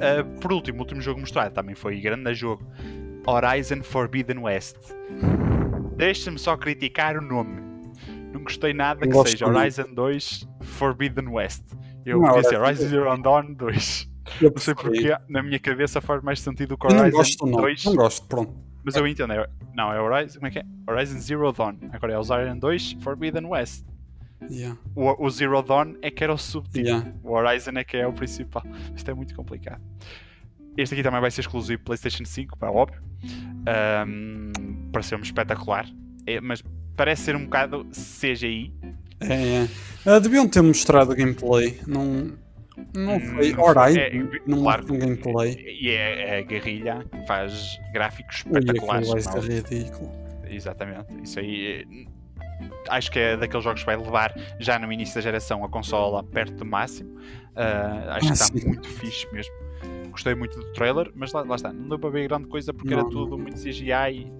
Ah, 0.00 0.24
por 0.40 0.52
último, 0.52 0.78
o 0.78 0.80
último 0.82 1.00
jogo 1.00 1.20
mostrado 1.20 1.54
também 1.54 1.74
foi 1.74 1.98
grande 2.00 2.34
jogo. 2.34 2.64
Horizon 3.26 3.82
Forbidden 3.82 4.38
West. 4.38 4.76
Deixa-me 5.96 6.38
só 6.38 6.56
criticar 6.56 7.16
o 7.16 7.20
nome. 7.20 7.60
Não 8.32 8.42
gostei 8.42 8.72
nada 8.72 9.04
Não 9.06 9.22
que 9.24 9.30
seja. 9.30 9.46
Horizon 9.46 9.92
2 9.92 10.48
Forbidden 10.62 11.28
West. 11.28 11.62
Eu 12.06 12.20
Não, 12.20 12.28
podia 12.28 12.44
ser 12.44 12.58
Horizon 12.58 12.84
Horizon 12.84 12.88
Zero 12.88 13.22
Dawn 13.22 13.52
2. 13.54 14.08
Eu 14.40 14.50
Não 14.50 14.58
sei 14.58 14.74
porque 14.74 15.16
na 15.28 15.42
minha 15.42 15.58
cabeça 15.58 16.00
faz 16.00 16.22
mais 16.22 16.40
sentido 16.40 16.76
que 16.76 16.86
Eu 16.86 16.90
não 16.90 17.00
Horizon 17.00 17.16
gosto, 17.16 17.46
não. 17.46 17.60
2. 17.60 17.84
Não 17.84 17.94
gosto, 17.94 18.26
pronto. 18.26 18.54
Mas 18.84 18.96
eu 18.96 19.06
entendo, 19.06 19.32
é, 19.32 19.46
não, 19.74 19.92
é 19.92 20.00
Horizon, 20.00 20.34
como 20.36 20.46
é 20.46 20.50
que 20.50 20.58
é? 20.60 20.64
Horizon 20.88 21.18
Zero 21.20 21.52
Dawn. 21.52 21.76
Agora 21.92 22.12
é 22.12 22.18
Horizon 22.18 22.58
2 22.58 22.96
Forbidden 23.00 23.46
West. 23.46 23.84
Yeah. 24.50 24.78
O, 24.94 25.26
o 25.26 25.30
Zero 25.30 25.60
Dawn 25.62 25.94
é 26.00 26.10
que 26.10 26.22
era 26.24 26.32
o 26.32 26.38
subtítulo. 26.38 26.86
Yeah. 26.86 27.12
O 27.22 27.32
Horizon 27.32 27.72
é 27.76 27.84
que 27.84 27.96
é 27.96 28.06
o 28.06 28.12
principal. 28.12 28.62
Isto 28.94 29.10
é 29.10 29.14
muito 29.14 29.34
complicado. 29.34 29.82
Este 30.76 30.94
aqui 30.94 31.02
também 31.02 31.20
vai 31.20 31.30
ser 31.30 31.40
exclusivo 31.40 31.82
PlayStation 31.82 32.24
5, 32.24 32.56
é 32.62 32.66
óbvio. 32.66 33.02
Ahm, 33.66 34.52
Pareceu-me 34.92 35.24
espetacular. 35.24 35.86
É, 36.24 36.40
mas 36.40 36.62
parece 36.96 37.22
ser 37.22 37.36
um 37.36 37.44
bocado 37.44 37.84
CGI. 37.90 38.72
É, 39.20 39.34
é. 39.64 39.68
Ah, 40.06 40.18
deviam 40.18 40.48
ter 40.48 40.62
mostrado 40.62 41.14
gameplay. 41.14 41.80
Não, 41.86 42.32
não 42.94 43.20
foi. 43.20 43.52
Hum, 43.54 43.60
Horizon. 43.60 43.98
é, 44.00 44.10
não 44.46 44.62
claro 44.62 44.82
mostrou 44.82 44.98
gameplay. 44.98 45.76
E 45.80 45.90
é, 45.90 46.36
é 46.36 46.38
a 46.38 46.42
guerrilha 46.42 47.04
que 47.10 47.26
faz 47.26 47.78
gráficos 47.92 48.36
espetaculares. 48.38 49.08
ser 49.24 49.40
ridículo. 49.42 50.10
Exatamente. 50.48 51.06
Isso 51.22 51.38
aí 51.40 51.84
eh, 51.90 52.06
acho 52.88 53.10
que 53.10 53.18
é 53.18 53.36
daqueles 53.36 53.62
jogos 53.64 53.80
que 53.80 53.86
vai 53.86 53.96
levar 53.96 54.34
já 54.58 54.78
no 54.78 54.90
início 54.92 55.14
da 55.14 55.20
geração 55.20 55.64
a 55.64 55.68
consola 55.68 56.22
perto 56.24 56.54
do 56.54 56.64
máximo. 56.64 57.18
Ah, 57.54 58.16
acho 58.16 58.26
Ah, 58.26 58.28
que 58.28 58.32
está 58.32 58.44
sim. 58.46 58.66
muito 58.66 58.88
fixe 58.88 59.26
mesmo. 59.32 59.52
Gostei 60.10 60.34
muito 60.34 60.58
do 60.58 60.72
trailer, 60.72 61.10
mas 61.14 61.32
lá, 61.32 61.42
lá 61.42 61.54
está, 61.54 61.72
não 61.72 61.88
deu 61.90 61.98
para 61.98 62.10
ver 62.10 62.26
grande 62.28 62.48
coisa 62.48 62.72
porque 62.72 62.92
era 62.92 63.02
Não, 63.02 63.10
tudo 63.10 63.32
não. 63.32 63.38
muito 63.38 63.56
CGI 63.60 63.92
e 64.12 64.32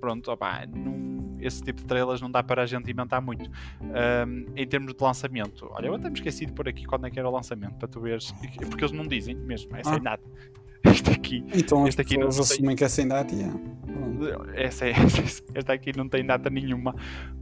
pronto, 0.00 0.30
opá, 0.32 0.66
não- 0.66 1.21
esse 1.42 1.62
tipo 1.62 1.80
de 1.80 1.86
trailers 1.86 2.20
não 2.20 2.30
dá 2.30 2.42
para 2.42 2.62
a 2.62 2.66
gente 2.66 2.90
inventar 2.90 3.20
muito. 3.20 3.50
Ahm, 3.80 4.46
em 4.56 4.66
termos 4.66 4.94
de 4.94 5.02
lançamento, 5.02 5.68
olha, 5.72 5.86
eu 5.86 5.94
até 5.94 6.08
me 6.08 6.14
esqueci 6.14 6.46
de 6.46 6.52
pôr 6.52 6.68
aqui 6.68 6.84
quando 6.84 7.06
é 7.06 7.10
que 7.10 7.18
era 7.18 7.28
o 7.28 7.32
lançamento, 7.32 7.74
para 7.74 7.88
tu 7.88 8.00
veres, 8.00 8.32
porque 8.68 8.84
eles 8.84 8.92
não 8.92 9.06
dizem 9.06 9.34
mesmo, 9.34 9.74
é 9.76 9.82
sem 9.82 9.94
Ah. 9.94 9.98
data. 9.98 10.22
Este 10.84 11.10
aqui 11.10 11.44
Então 11.54 11.86
Este 11.86 12.00
aqui 12.00 12.18
não 12.18 12.26
assumem 12.26 12.74
que 12.74 12.82
é 12.82 12.88
sem 12.88 13.06
data. 13.06 13.32
Yeah. 13.34 13.56
Pronto. 13.86 14.50
essa, 14.54 14.86
é- 14.86 14.92
esta 15.54 15.72
aqui 15.72 15.96
não 15.96 16.08
tem 16.08 16.24
data 16.26 16.50
nenhuma, 16.50 16.94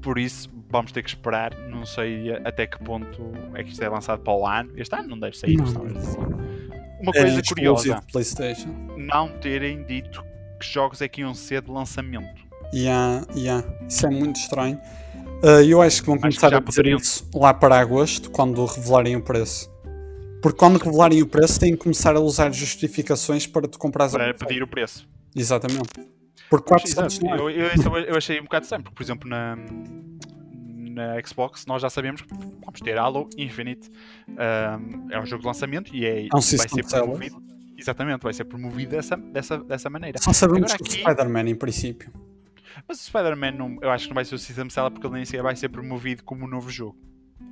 por 0.03 0.19
isso 0.19 0.51
vamos 0.69 0.93
ter 0.93 1.03
que 1.03 1.09
esperar. 1.09 1.55
Não 1.69 1.85
sei 1.87 2.33
até 2.45 2.67
que 2.67 2.79
ponto 2.85 3.33
é 3.55 3.63
que 3.65 3.71
isto 3.71 3.83
é 3.83 3.89
lançado 3.89 4.21
para 4.23 4.33
o 4.35 4.47
ano. 4.47 4.71
Este 4.77 4.95
ano 4.95 5.09
não 5.09 5.19
deve 5.19 5.37
sair, 5.39 5.57
Não. 5.57 5.73
talvez 5.73 5.97
assim. 5.97 6.19
Uma 7.01 7.13
É 7.15 7.21
coisa 7.23 7.43
curiosa, 7.49 8.03
não 8.99 9.29
terem 9.39 9.85
dito 9.85 10.23
que 10.61 10.67
jogos 10.67 11.01
é 11.01 11.09
que 11.09 11.23
iam 11.23 11.33
ser 11.35 11.63
de 11.63 11.71
lançamento. 11.71 12.43
Yeah, 12.75 13.27
yeah. 13.37 13.67
Isso 13.89 14.07
é 14.07 14.11
muito 14.11 14.37
estranho. 14.37 14.81
Ah, 15.43 15.63
eu 15.63 15.81
acho 15.81 16.01
que 16.03 16.07
vão 16.07 16.17
que 16.17 16.23
começar 16.23 16.51
já 16.51 16.59
a 16.59 16.63
poderiam. 16.63 16.99
isso 16.99 17.29
lá 17.35 17.53
para 17.55 17.79
agosto, 17.81 18.31
quando 18.31 18.65
revelarem 18.65 19.17
o 19.17 19.23
preço. 19.23 19.71
Porque 20.43 20.59
quando 20.59 20.79
revelarem 20.79 21.23
o 21.23 21.27
preço, 21.27 21.59
têm 21.61 21.73
que 21.73 21.79
começar 21.79 22.15
a 22.17 22.21
usar 22.21 22.53
justificações 22.53 23.47
para 23.47 23.67
tu 23.69 23.79
comprares 23.79 24.15
a 24.15 24.19
Para 24.19 24.35
pedir 24.35 24.63
o 24.63 24.67
preço. 24.69 25.09
Exatamente. 25.35 25.89
Por 26.49 26.63
Pois, 26.63 26.83
400 26.95 27.19
exato. 27.19 27.25
não 27.25 27.49
é? 27.49 27.53
eu, 27.53 27.69
eu, 27.69 27.97
eu 28.09 28.17
achei 28.17 28.41
um 28.41 28.45
bocado 28.45 28.65
estranho, 28.65 28.83
porque, 28.83 28.97
por 28.97 29.03
exemplo, 29.03 29.29
na, 29.29 29.57
na 29.57 31.21
Xbox 31.25 31.65
nós 31.67 31.81
já 31.83 31.89
sabemos 31.91 32.23
que 32.23 32.29
vamos 32.35 32.81
ter 32.83 32.99
Halo 32.99 33.29
Infinite. 33.37 33.91
Ahm, 34.31 35.09
é 35.11 35.21
um 35.21 35.27
jogo 35.27 35.43
de 35.43 35.47
lançamento 35.47 35.95
e 35.95 36.05
é, 36.05 36.23
um 36.35 36.41
vai 36.41 36.69
ser 36.69 36.85
promovido. 36.85 37.43
Exatamente, 37.79 38.23
vai 38.23 38.33
ser 38.35 38.45
promovido 38.45 38.91
dessa, 38.91 39.17
dessa, 39.17 39.59
dessa 39.59 39.89
maneira. 39.89 40.19
Só 40.21 40.33
sabemos 40.33 40.71
Agora 40.73 40.79
que 40.85 40.91
aqui- 40.93 41.03
o 41.03 41.11
Spider-Man, 41.11 41.49
em 41.49 41.55
princípio. 41.55 42.11
Mas 42.89 43.01
o 43.01 43.05
Spider-Man 43.05 43.53
não- 43.53 43.79
eu 43.81 43.91
acho 43.91 44.05
que 44.05 44.11
não 44.11 44.15
vai 44.15 44.25
ser 44.25 44.35
o 44.35 44.39
System 44.39 44.69
Seller 44.71 44.91
porque 44.91 45.07
ele 45.07 45.15
nem 45.15 45.25
sequer 45.25 45.43
vai 45.43 45.57
ser 45.57 45.69
promovido 45.69 46.23
como 46.25 46.45
um 46.45 46.49
novo 46.49 46.71
jogo. 46.71 46.97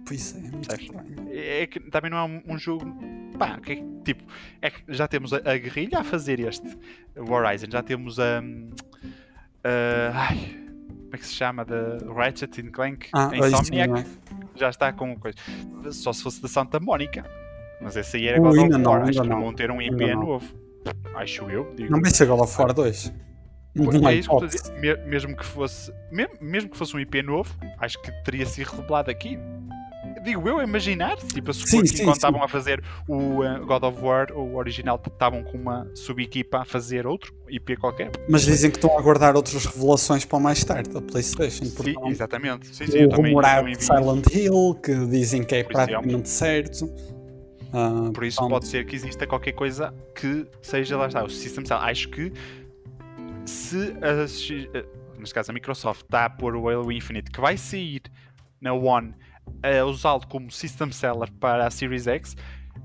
Pois 0.07 0.35
é, 0.35 0.39
é 0.39 0.51
muito 0.51 0.71
estranho. 0.71 1.29
É 1.31 1.67
que 1.67 1.81
também 1.81 2.11
não 2.11 2.19
é 2.19 2.25
um, 2.25 2.43
um 2.55 2.59
jogo. 2.59 2.85
Pá, 3.39 3.59
que, 3.61 3.73
é 3.73 3.77
que- 3.77 3.85
tipo, 4.05 4.25
é 4.63 4.71
que 4.71 4.83
já 4.89 5.07
temos 5.07 5.33
a, 5.33 5.37
a 5.39 5.57
guerrilha 5.57 6.01
a 6.01 6.05
fazer 6.05 6.41
este. 6.41 6.67
O 7.17 7.31
Horizon, 7.33 7.67
já 7.71 7.83
temos 7.83 8.19
a. 8.19 8.39
a- 9.65 10.11
ai, 10.15 10.57
como 10.87 11.11
é 11.15 11.19
que 11.19 11.27
se 11.27 11.35
chama? 11.35 11.65
Da 11.65 11.99
Ratchet 12.15 12.61
and 12.61 12.71
Clank. 12.71 13.09
Ah, 13.13 13.31
Insomniac 13.35 14.01
é? 14.01 14.05
já 14.57 14.69
está 14.71 14.93
com 14.93 15.17
coisa. 15.19 15.37
Só 15.93 16.13
se 16.13 16.23
fosse 16.23 16.41
da 16.43 16.49
Santa 16.49 16.79
Mónica. 16.81 17.25
Mas 17.81 17.97
esse 17.97 18.17
aí 18.17 18.27
era 18.29 18.41
Uh, 18.41 18.45
God 18.45 18.59
of 18.75 18.83
War. 18.87 19.03
acho 19.09 19.23
que 19.23 19.29
não 19.29 19.41
vão 19.41 19.53
ter 19.55 19.71
um 19.71 19.81
IP 19.81 20.15
novo. 20.15 20.53
Acho 21.15 21.45
eu. 21.51 21.73
Digo. 21.77 21.91
Não 21.93 22.01
vai 22.01 22.11
ser 22.11 22.27
God 22.27 22.41
of 22.41 22.61
War 22.61 22.73
2. 22.73 23.13
É 23.77 24.15
isso 24.15 24.29
que 24.29 24.35
estou 24.35 24.43
a 24.45 24.47
dizer. 24.47 24.73
Me- 24.81 25.07
Mesmo 25.11 25.37
que 25.37 25.45
fosse. 25.45 25.93
Mesmo, 26.41 26.69
que 26.71 26.77
fosse 26.77 26.97
um 26.97 27.01
IP 27.01 27.23
novo, 27.23 27.55
acho 27.79 28.01
que 28.03 28.11
teria 28.25 28.45
sido 28.47 28.67
revelado 28.69 29.11
aqui. 29.11 29.39
digo 30.25 30.49
eu, 30.49 30.59
a 30.59 30.65
imaginar, 30.65 31.17
tipo, 31.19 31.53
se 31.53 31.67
Sim, 31.67 31.87
sim, 31.87 31.97
sim. 31.99 32.11
estavam 32.11 32.43
a 32.43 32.49
fazer 32.49 32.83
o 33.07 33.43
uh, 33.45 33.65
God 33.67 33.85
of 33.85 34.01
War, 34.03 34.33
o 34.33 34.57
original, 34.57 35.01
estavam 35.07 35.45
com 35.45 35.57
uma 35.57 35.87
sub-equipa 35.95 36.59
a 36.59 36.65
fazer 36.65 37.07
outro, 37.07 37.33
IP 37.49 37.77
qualquer. 37.77 38.11
Mas 38.29 38.43
dizem 38.45 38.71
que 38.71 38.79
estão 38.79 38.97
a 38.97 38.99
aguardar 39.01 39.37
outras 39.37 39.65
revelações 39.65 40.25
para 40.25 40.41
mais 40.41 40.65
tarde 40.65 40.91
da 40.91 41.01
PlayStation. 41.01 41.65
Sim, 41.67 41.95
exatamente. 42.07 42.67
Sim, 42.75 42.87
sim, 42.87 43.05
o 43.05 43.09
também, 43.11 43.35
vi. 43.65 43.83
Silent 43.83 44.27
Hill, 44.35 44.75
que 44.83 45.07
dizem 45.07 45.45
que 45.45 45.55
é 45.55 45.63
praticamente 45.65 46.29
certo. 46.29 46.91
Ah, 47.73 48.11
Por 48.15 48.25
isso 48.25 48.41
pode 48.49 48.67
ser 48.67 48.87
que 48.87 48.97
exista 48.97 49.27
qualquer 49.27 49.53
coisa 49.53 49.93
que 50.15 50.47
seja, 50.63 50.97
lá 50.97 51.07
está, 51.07 51.23
o 51.23 51.29
System 51.29 51.67
Cell. 51.67 51.77
Acho 51.77 52.09
que 52.09 52.33
se 53.49 53.97
a, 54.03 54.79
eh, 54.79 54.87
neste 55.19 55.35
caso 55.35 55.51
a 55.51 55.55
Microsoft 55.55 56.03
está 56.03 56.27
a 56.27 56.31
pôr 56.31 56.55
o 56.55 56.69
Halo 56.69 56.93
Infinite 56.93 57.31
que 57.31 57.41
vai 57.41 57.57
sair 57.57 58.03
na 58.61 58.73
One 58.73 59.15
a 59.63 59.85
usá-lo 59.85 60.27
como 60.27 60.51
System 60.51 60.93
Seller 60.93 61.31
para 61.33 61.67
a 61.67 61.71
Series 61.71 62.07
X, 62.07 62.37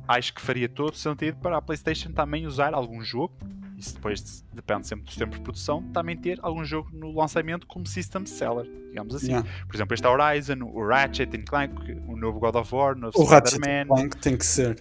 acho 0.08 0.34
que 0.34 0.42
faria 0.42 0.70
todo 0.70 0.96
sentido 0.96 1.38
para 1.38 1.58
a 1.58 1.62
PlayStation 1.62 2.12
também 2.12 2.48
usar 2.48 2.74
algum 2.74 3.02
jogo. 3.02 3.34
Isso 3.78 3.96
depois 3.96 4.46
depende 4.54 4.88
sempre 4.88 5.06
dos 5.06 5.16
tempos 5.16 5.38
de 5.38 5.44
produção. 5.44 5.84
Também 5.92 6.16
ter 6.16 6.40
algum 6.42 6.64
jogo 6.64 6.90
no 6.94 7.12
lançamento 7.12 7.68
como 7.68 7.86
System 7.86 8.26
Seller, 8.26 8.66
digamos 8.88 9.14
assim. 9.16 9.28
yeah. 9.28 9.50
Por 9.68 9.76
exemplo, 9.76 9.94
este 9.94 10.08
Horizon, 10.08 10.60
o 10.62 10.88
Ratchet 10.88 11.38
Clank, 11.40 11.74
o 12.08 12.16
novo 12.16 12.40
God 12.40 12.56
of 12.56 12.74
War, 12.74 12.96
o 12.96 13.00
novo 13.00 13.20
O 13.20 13.26
Ratchet 13.26 13.56
Spider-Man. 13.56 13.88
Clank 13.88 14.18
tem 14.18 14.38
que 14.38 14.46
ser. 14.46 14.80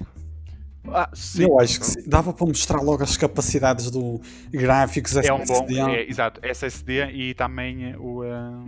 Ah, 0.88 1.08
sim. 1.14 1.44
Eu 1.44 1.60
acho 1.60 1.78
que 1.80 1.86
sim. 1.86 2.02
Dava 2.06 2.32
para 2.32 2.46
mostrar 2.46 2.80
logo 2.80 3.02
as 3.02 3.16
capacidades 3.16 3.90
do 3.90 4.20
gráficos, 4.50 5.16
É 5.16 5.32
um 5.32 5.36
bom, 5.44 5.64
SSD. 5.64 5.80
é, 5.80 6.08
exato, 6.10 6.40
SSD 6.42 7.04
e 7.12 7.34
também 7.34 7.94
o, 7.96 8.22
ah, 8.24 8.64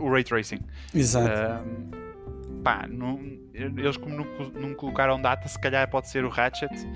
o 0.00 0.10
Ray 0.10 0.24
Tracing. 0.24 0.60
Exato. 0.94 1.28
Ah, 1.30 1.62
pá, 2.62 2.86
não- 2.88 3.20
eles 3.54 3.96
como 3.96 4.16
não, 4.16 4.26
não 4.60 4.74
colocaram 4.74 5.20
data, 5.20 5.46
se 5.48 5.58
calhar 5.60 5.88
pode 5.88 6.08
ser 6.08 6.24
o 6.24 6.28
Ratchet, 6.28 6.76
se 6.76 6.88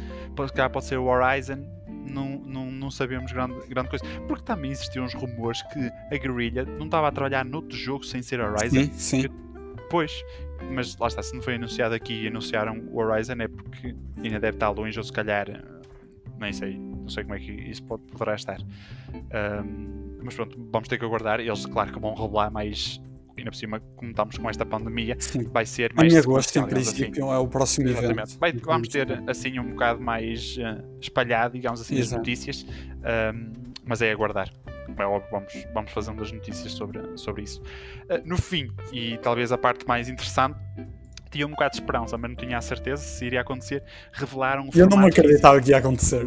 calhar 0.55 0.71
pode 0.71 0.87
ser 0.87 0.99
o 0.99 1.05
Horizon, 1.07 1.65
não, 1.89 2.39
não, 2.45 2.71
não 2.71 2.91
sabemos 2.91 3.31
grande, 3.33 3.55
grande 3.69 3.89
coisa. 3.89 4.05
Porque 4.27 4.43
também 4.45 4.71
existiam 4.73 5.05
uns 5.05 5.15
rumores 5.15 5.63
que 5.73 5.79
a 5.79 6.19
Guerrilla 6.19 6.65
não 6.65 6.87
estava 6.87 7.09
a 7.09 7.13
trabalhar 7.13 7.45
noutro 7.45 7.77
jogo 7.77 8.05
sem 8.05 8.23
ser 8.23 8.41
Horizon. 8.41 8.81
sim, 8.81 8.93
sim. 8.93 9.25
Pois, 9.91 10.13
mas 10.71 10.97
lá 10.97 11.07
está, 11.09 11.23
se 11.23 11.35
não 11.35 11.43
foi 11.43 11.55
anunciado 11.55 11.95
aqui 11.95 12.25
e 12.25 12.29
anunciaram 12.29 12.79
o 12.91 12.99
Horizon 12.99 13.35
é 13.41 13.49
porque 13.49 13.95
ainda 14.23 14.41
deve 14.41 14.57
estar 14.57 14.71
longe, 14.71 14.99
ou 14.99 15.05
se 15.05 15.13
calhar, 15.13 15.49
eh, 15.49 15.63
nem 16.39 16.53
sei, 16.53 16.77
não 16.79 17.09
sei 17.09 17.25
como 17.25 17.35
é 17.35 17.39
que 17.39 17.51
isso 17.53 17.83
pode, 17.85 18.03
poderá 18.05 18.35
estar. 18.35 18.59
Ahm, 19.33 20.19
mas 20.23 20.35
pronto, 20.35 20.57
vamos 20.71 20.89
ter 20.89 20.99
que 20.99 21.05
aguardar. 21.05 21.41
Eles, 21.41 21.65
claro 21.67 21.93
que 21.93 21.99
vão 21.99 22.15
revelar 22.15 22.51
mais, 22.51 23.01
ainda 23.37 23.51
por 23.51 23.57
cima, 23.57 23.81
como 23.97 24.11
estamos 24.11 24.37
com 24.37 24.51
esta 24.51 24.67
pandemia, 24.67 25.17
sim. 25.19 25.45
vai 25.45 25.65
ser 25.65 25.93
mais. 25.95 26.13
Em 26.13 26.19
agosto, 26.19 26.57
em 26.57 26.61
assim. 26.61 26.69
princípio, 26.71 27.33
é 27.33 27.39
o 27.39 27.47
próximo 27.47 27.89
Exatamente. 27.89 28.19
evento. 28.19 28.39
Vai- 28.39 28.53
vamos 28.53 28.89
ter 28.89 29.23
assim 29.29 29.59
um 29.59 29.71
bocado 29.71 30.01
mais 30.01 30.57
eh, 30.59 30.85
espalhado, 31.01 31.55
digamos 31.55 31.81
assim, 31.81 31.95
as 31.95 32.01
Exato. 32.07 32.19
notícias, 32.21 32.67
ahm, 33.05 33.53
mas 33.85 34.03
é 34.03 34.11
aguardar. 34.11 34.53
É 34.97 35.05
óbvio, 35.05 35.31
vamos, 35.31 35.67
vamos 35.75 35.93
fazendo 35.93 36.23
as 36.23 36.33
notícias 36.33 36.73
sobre, 36.73 37.01
sobre 37.17 37.43
isso. 37.43 37.63
Ah, 38.09 38.21
no 38.25 38.37
fim, 38.37 38.71
e 38.93 39.19
talvez 39.19 39.53
a 39.53 39.59
parte 39.59 39.87
mais 39.87 40.09
interessante, 40.09 40.59
tinha 41.31 41.47
um 41.47 41.51
bocado 41.51 41.73
de 41.73 41.81
esperança, 41.81 42.17
mas 42.17 42.31
não 42.31 42.37
tinha 42.37 42.59
a 42.59 42.61
certeza 42.61 43.03
se 43.03 43.25
iria 43.25 43.41
acontecer. 43.41 43.83
Revelaram 44.13 44.69
o 44.69 44.71
Eu 44.75 44.89
não 44.89 44.99
me 44.99 45.09
acreditava 45.09 45.61
que 45.61 45.71
ia 45.71 45.79
acontecer. 45.79 46.25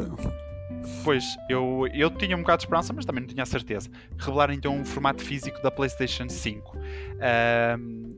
Pois, 1.04 1.24
eu, 1.50 1.88
eu 1.94 2.10
tinha 2.10 2.36
um 2.36 2.42
bocado 2.42 2.60
de 2.60 2.64
esperança, 2.66 2.94
mas 2.94 3.06
também 3.06 3.22
não 3.22 3.28
tinha 3.28 3.44
a 3.44 3.46
certeza. 3.46 3.90
Revelaram 4.18 4.54
então 4.54 4.82
o 4.82 4.86
formato 4.86 5.24
físico 5.24 5.62
da 5.62 5.72
PlayStation 5.72 6.30
5. 6.30 6.78
Ahm, 7.20 8.16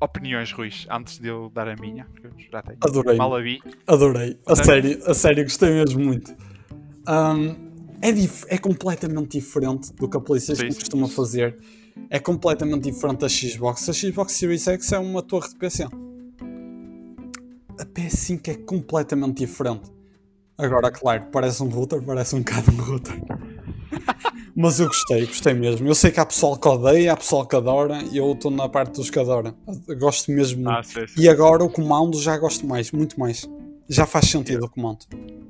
opiniões, 0.00 0.52
Ruiz, 0.52 0.86
antes 0.90 1.18
de 1.18 1.28
eu 1.28 1.50
dar 1.52 1.68
a 1.68 1.76
minha, 1.76 2.06
já 2.50 2.62
tenho. 2.62 2.78
Adorei. 2.80 3.16
Mal 3.16 3.34
a 3.34 3.40
vi. 3.40 3.60
Adorei. 3.86 4.38
A 4.46 4.56
Sério? 4.56 4.64
sério, 4.64 5.10
a 5.10 5.14
sério, 5.14 5.44
gostei 5.44 5.70
mesmo 5.70 6.02
muito. 6.02 6.34
Ahm, 7.06 7.69
é, 8.00 8.54
é 8.54 8.58
completamente 8.58 9.38
diferente 9.38 9.92
do 9.92 10.08
que 10.08 10.16
a 10.16 10.20
PlayStation 10.20 10.62
Sim, 10.62 10.70
sim. 10.70 10.78
costuma 10.78 11.08
fazer. 11.08 11.56
É 12.08 12.18
completamente 12.18 12.90
diferente 12.90 13.20
da 13.20 13.28
Xbox. 13.28 13.88
A 13.88 13.92
Xbox 13.92 14.32
Series 14.32 14.66
X 14.66 14.92
é 14.92 14.98
uma 14.98 15.22
torre 15.22 15.48
de 15.48 15.56
PC. 15.56 15.84
A 17.78 17.84
PS5 17.84 18.48
é 18.48 18.54
completamente 18.54 19.38
diferente. 19.38 19.90
Agora, 20.56 20.90
claro, 20.90 21.26
parece 21.32 21.62
um 21.62 21.68
router, 21.68 22.02
parece 22.02 22.34
um 22.36 22.40
bocado 22.40 22.70
um 22.72 22.76
router. 22.76 23.14
Mas 24.54 24.80
eu 24.80 24.88
gostei, 24.88 25.26
gostei 25.26 25.54
mesmo. 25.54 25.86
Eu 25.86 25.94
sei 25.94 26.10
que 26.10 26.20
há 26.20 26.26
pessoal 26.26 26.56
que 26.58 26.68
odeia, 26.68 27.12
há 27.12 27.16
pessoal 27.16 27.46
que 27.46 27.56
adora, 27.56 28.02
e 28.02 28.18
eu 28.18 28.32
estou 28.32 28.50
na 28.50 28.68
parte 28.68 28.96
dos 28.96 29.08
que 29.08 29.18
adora. 29.18 29.54
Eu 29.88 29.98
Gosto 29.98 30.30
mesmo. 30.30 30.68
Ah, 30.68 30.82
sei, 30.82 31.08
sei. 31.08 31.24
E 31.24 31.28
agora 31.28 31.64
o 31.64 31.70
comando 31.70 32.20
já 32.20 32.36
gosto 32.36 32.66
mais, 32.66 32.92
muito 32.92 33.18
mais. 33.18 33.48
Já 33.88 34.06
faz 34.06 34.26
sentido 34.26 34.66
o 34.66 34.68
comando. 34.68 35.06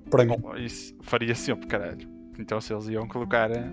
Para 0.09 0.25
mim. 0.25 0.37
Isso 0.65 0.95
faria 1.01 1.35
sempre, 1.35 1.67
caralho. 1.67 2.20
Então 2.41 2.61
se 2.61 2.73
eles 2.73 2.89
iam 2.89 3.07
colocar. 3.07 3.51
eh, 3.51 3.71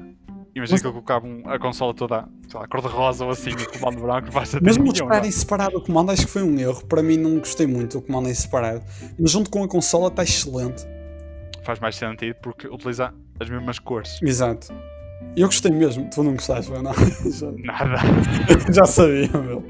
Imagina 0.56 0.80
que 0.80 0.88
eu 0.88 0.92
colocava 0.92 1.28
um- 1.28 1.44
a 1.46 1.60
consola 1.60 1.94
toda, 1.94 2.28
sei 2.50 2.60
lá, 2.60 2.68
cor-de-rosa 2.68 3.24
ou 3.26 3.30
assim, 3.32 3.52
o 3.52 3.80
comando 3.80 4.02
branco, 4.02 4.32
basta 4.32 4.58
ter 4.58 4.64
Mesmo 4.66 4.82
nenhum, 4.84 4.92
disparar 4.94 5.20
não 5.22 5.26
em 5.26 5.30
é? 5.30 5.32
separado 5.32 5.78
o 5.78 5.82
comando, 5.82 6.12
acho 6.12 6.26
que 6.26 6.32
foi 6.32 6.42
um 6.42 6.58
erro. 6.60 6.84
Para 6.88 7.04
mim, 7.04 7.16
não 7.16 7.38
gostei 7.38 7.68
muito 7.68 8.00
do 8.00 8.02
comando 8.06 8.28
em 8.28 8.34
separado. 8.34 8.84
Mas 9.20 9.30
junto 9.32 9.52
com 9.52 9.64
a 9.64 9.68
consola 9.68 10.08
está 10.08 10.24
excelente. 10.24 10.84
Faz 11.62 11.80
mais 11.80 11.96
sentido 11.96 12.36
porque 12.42 12.68
utiliza 12.68 13.14
as 13.40 13.48
mesmas 13.50 13.78
cores. 13.78 14.20
Exato. 14.24 14.74
Eu 15.36 15.46
gostei 15.46 15.72
mesmo. 15.72 16.10
Tu 16.10 16.24
não 16.24 16.34
gostaste, 16.34 16.72
não? 16.72 16.92
Já, 17.32 17.52
Nada. 17.64 18.02
já 18.74 18.86
sabia, 18.86 19.28
meu. 19.30 19.64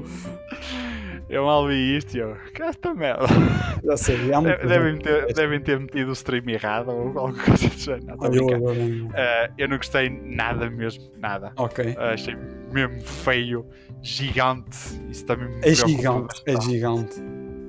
Eu 1.28 1.44
mal 1.44 1.66
vi 1.68 1.96
isto 1.98 2.16
e 2.16 2.20
eu. 2.20 2.36
Que 2.54 2.62
é 2.62 2.66
esta 2.68 2.94
merda. 2.94 3.26
Já. 3.84 4.36
Há 4.36 4.40
muita 4.40 4.56
De- 4.58 4.66
Devem 4.66 4.98
ter, 4.98 5.34
devem 5.34 5.60
ter 5.60 5.78
metido 5.78 6.08
o 6.08 6.12
stream 6.12 6.48
errado 6.48 6.88
ou 6.90 7.18
alguma 7.18 7.32
coisa 7.44 7.68
do 7.68 7.78
género. 7.78 8.18
Eu. 8.34 9.10
Eh, 9.14 9.50
eu 9.58 9.68
não 9.68 9.76
gostei 9.76 10.08
nada 10.08 10.70
mesmo. 10.70 11.04
Nada. 11.18 11.52
Ok. 11.56 11.94
Achei 11.98 12.34
mesmo 12.72 13.00
feio, 13.02 13.66
gigante. 14.02 14.78
Isso 15.10 15.26
também 15.26 15.48
me 15.48 15.60
É 15.62 15.74
gigante, 15.74 16.42
é 16.46 16.60
gigante. 16.60 17.22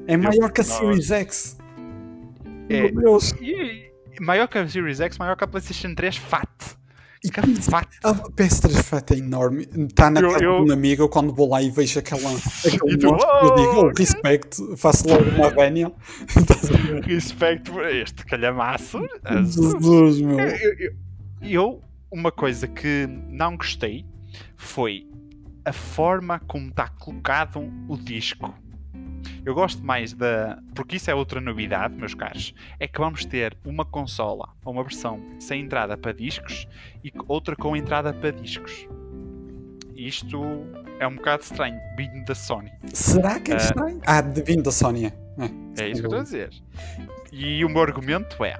É 0.07 0.15
maior 0.17 0.51
que 0.51 0.61
a. 0.61 0.63
Series 0.63 1.11
X. 1.11 1.57
É. 2.69 2.81
Meu 2.83 2.95
Deus. 2.95 3.31
E 3.41 3.91
maior 4.21 4.47
que 4.47 4.57
a 4.57 4.67
Series 4.67 4.99
X, 5.01 5.17
maior 5.17 5.35
que 5.35 5.43
a 5.43 5.47
PlayStation 5.47 5.93
3 5.95 6.15
Fat. 6.17 6.47
E 7.23 7.29
Que. 7.29 7.39
A 7.41 8.13
PS3 8.13 8.81
Fat 8.83 9.11
é 9.11 9.17
enorme. 9.17 9.67
Está 9.75 10.09
na 10.09 10.21
Eu- 10.21 10.31
casa 10.31 10.43
eu- 10.43 10.63
de 10.65 10.71
um 10.71 10.73
amigo. 10.73 11.03
Eu 11.03 11.09
quando 11.09 11.33
vou 11.33 11.49
lá 11.49 11.61
e 11.61 11.69
vejo 11.69 11.99
aquela, 11.99 12.21
aquele 12.65 12.93
E 12.93 12.97
tu, 12.97 13.07
monstro, 13.11 13.29
eu 13.43 13.55
digo, 13.55 13.71
"Oh, 13.75 13.85
oh, 13.87 13.91
respect, 13.97 14.77
faço 14.77 15.07
logo 15.09 15.29
uma 15.31 15.49
vénia. 15.49 15.91
Respeito 17.03 17.71
por 17.73 17.85
este 17.85 18.25
calhamaço. 18.25 18.99
Jesus, 19.43 20.21
meu. 20.21 20.39
Eu, 20.39 20.73
eu- 20.79 20.93
eu- 21.41 21.81
uma 22.11 22.31
coisa 22.31 22.67
que 22.67 23.07
não 23.29 23.55
gostei 23.57 24.05
foi 24.55 25.05
a 25.65 25.73
forma 25.73 26.39
como 26.47 26.69
está 26.69 26.87
colocado 26.87 27.59
o 27.87 27.97
disco. 27.97 28.53
Eu 29.45 29.53
gosto 29.55 29.83
mais 29.83 30.13
da. 30.13 30.59
Porque 30.75 30.97
isso 30.97 31.09
é 31.09 31.15
outra 31.15 31.39
novidade, 31.41 31.95
meus 31.95 32.13
caros. 32.13 32.53
É 32.79 32.87
que 32.87 32.99
vamos 32.99 33.25
ter 33.25 33.57
uma 33.65 33.85
consola 33.85 34.49
uma 34.65 34.83
versão 34.83 35.19
sem 35.39 35.61
entrada 35.61 35.97
para 35.97 36.11
discos 36.13 36.67
e 37.03 37.11
outra 37.27 37.55
com 37.55 37.75
entrada 37.75 38.13
para 38.13 38.31
discos. 38.31 38.87
Isto 39.95 40.41
é 40.99 41.07
um 41.07 41.15
bocado 41.15 41.43
estranho, 41.43 41.79
vindo 41.97 42.23
da 42.25 42.35
Sony. 42.35 42.71
Será 42.93 43.39
que 43.39 43.51
é 43.51 43.55
Ah. 43.55 43.57
estranho? 43.57 44.01
Ah, 44.05 44.21
vindo 44.21 44.63
da 44.63 44.71
Sony. 44.71 45.05
É, 45.07 45.11
É 45.83 45.89
isso 45.89 46.01
que 46.01 46.07
eu 46.07 46.09
estou 46.09 46.19
a 46.19 46.23
dizer. 46.23 46.49
E 47.31 47.63
o 47.65 47.69
meu 47.69 47.81
argumento 47.81 48.43
é: 48.43 48.55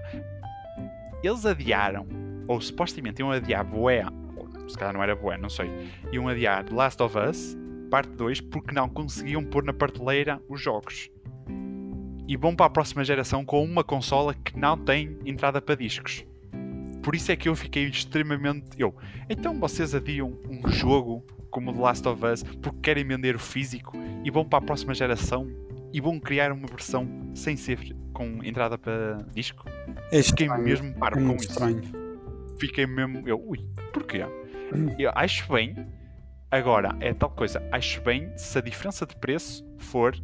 eles 1.23 1.45
adiaram, 1.45 2.05
ou 2.47 2.59
supostamente 2.59 3.21
iam 3.21 3.32
adiar 3.32 3.63
Boé, 3.63 4.03
se 4.67 4.77
calhar 4.77 4.93
não 4.93 5.01
era 5.03 5.15
Boé, 5.15 5.38
não 5.38 5.49
sei, 5.49 5.69
iam 6.11 6.27
adiar 6.27 6.65
Last 6.71 7.01
of 7.01 7.17
Us, 7.17 7.57
parte 7.89 8.11
2, 8.11 8.41
porque 8.41 8.73
não 8.73 8.87
conseguiam 8.87 9.43
pôr 9.43 9.63
na 9.63 9.73
prateleira 9.73 10.41
os 10.47 10.61
jogos. 10.61 11.09
E 12.27 12.37
vão 12.37 12.55
para 12.55 12.67
a 12.67 12.69
próxima 12.69 13.03
geração 13.03 13.43
com 13.43 13.63
uma 13.63 13.83
consola 13.83 14.33
que 14.35 14.57
não 14.57 14.77
tem 14.77 15.17
entrada 15.25 15.59
para 15.61 15.75
discos. 15.75 16.23
Por 17.01 17.15
isso 17.15 17.31
é 17.31 17.35
que 17.35 17.49
eu 17.49 17.55
fiquei 17.55 17.85
extremamente. 17.85 18.67
Eu, 18.77 18.93
então 19.29 19.59
vocês 19.59 19.95
adiam 19.95 20.37
um 20.47 20.69
jogo 20.69 21.25
como 21.49 21.73
The 21.73 21.79
Last 21.79 22.07
of 22.07 22.23
Us 22.23 22.43
porque 22.61 22.79
querem 22.83 23.03
vender 23.05 23.35
o 23.35 23.39
físico 23.39 23.93
e 24.23 24.29
vão 24.29 24.45
para 24.45 24.59
a 24.59 24.61
próxima 24.61 24.93
geração 24.93 25.47
e 25.91 25.99
vão 25.99 26.19
criar 26.19 26.51
uma 26.51 26.67
versão 26.67 27.07
sem 27.33 27.57
ser 27.57 27.95
com 28.13 28.43
entrada 28.43 28.77
para 28.77 29.25
disco. 29.33 29.65
É 30.11 30.21
Fiquei 30.21 30.45
estranho. 30.45 30.63
mesmo 30.63 30.87
É 30.89 30.91
parvo 30.91 31.17
com 31.19 31.25
muito 31.25 31.41
isso. 31.41 31.51
estranho. 31.51 31.81
Fiquei 32.59 32.85
mesmo. 32.85 33.27
Eu, 33.27 33.41
ui, 33.43 33.65
porquê? 33.91 34.23
Hum. 34.75 34.93
Eu 34.99 35.11
acho 35.15 35.51
bem. 35.51 35.73
Agora, 36.51 36.95
é 36.99 37.13
tal 37.13 37.29
coisa. 37.29 37.61
Acho 37.71 38.01
bem 38.01 38.31
se 38.35 38.57
a 38.57 38.61
diferença 38.61 39.05
de 39.05 39.15
preço 39.15 39.63
for 39.77 40.15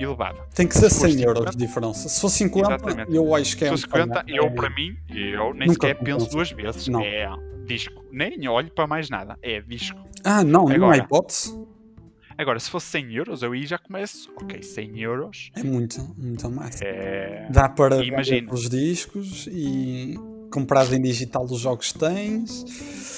elevada. 0.00 0.40
Tem 0.54 0.66
que 0.66 0.74
ser 0.76 0.88
Se 0.90 1.00
for 1.00 1.10
100 1.10 1.20
euros 1.22 1.38
50, 1.40 1.50
de 1.50 1.66
diferença. 1.66 2.08
Se 2.08 2.20
for 2.20 2.28
50, 2.30 2.68
Exatamente. 2.74 3.14
eu 3.14 3.34
acho 3.34 3.56
que 3.56 3.64
é 3.64 3.68
Se 3.68 3.74
um 3.74 3.78
for 3.78 3.86
50, 3.86 4.06
bocado- 4.06 4.30
eu 4.30 4.50
para 4.52 4.70
mim, 4.70 4.96
eu 5.08 5.52
nem 5.54 5.68
Nunca 5.68 5.88
sequer 5.88 6.02
penso 6.02 6.30
duas 6.30 6.50
vezes. 6.50 6.88
Não. 6.88 7.02
É 7.02 7.28
disco. 7.66 8.02
Nem 8.10 8.48
olho 8.48 8.70
para 8.70 8.86
mais 8.86 9.10
nada. 9.10 9.36
É 9.42 9.60
disco. 9.60 9.98
Ah, 10.24 10.42
não, 10.42 10.64
não 10.64 10.70
há 10.70 10.74
Agora. 10.74 10.96
hipótese. 10.98 11.68
Agora, 12.38 12.58
se 12.60 12.70
fosse 12.70 12.86
100 12.86 13.14
euros, 13.16 13.42
eu 13.42 13.52
aí 13.52 13.66
já 13.66 13.76
começo. 13.78 14.30
Ok, 14.40 14.62
100 14.62 15.00
euros. 15.00 15.50
É 15.56 15.62
muito, 15.64 16.00
muito 16.16 16.48
mais. 16.48 16.80
É... 16.80 17.48
Dá 17.50 17.68
para 17.68 17.96
vender 17.96 18.46
os 18.52 18.68
discos 18.70 19.48
e 19.50 20.14
comprar 20.50 20.90
em 20.92 21.02
digital 21.02 21.44
os 21.44 21.58
jogos 21.60 21.90
que 21.92 21.98
tens. 21.98 23.17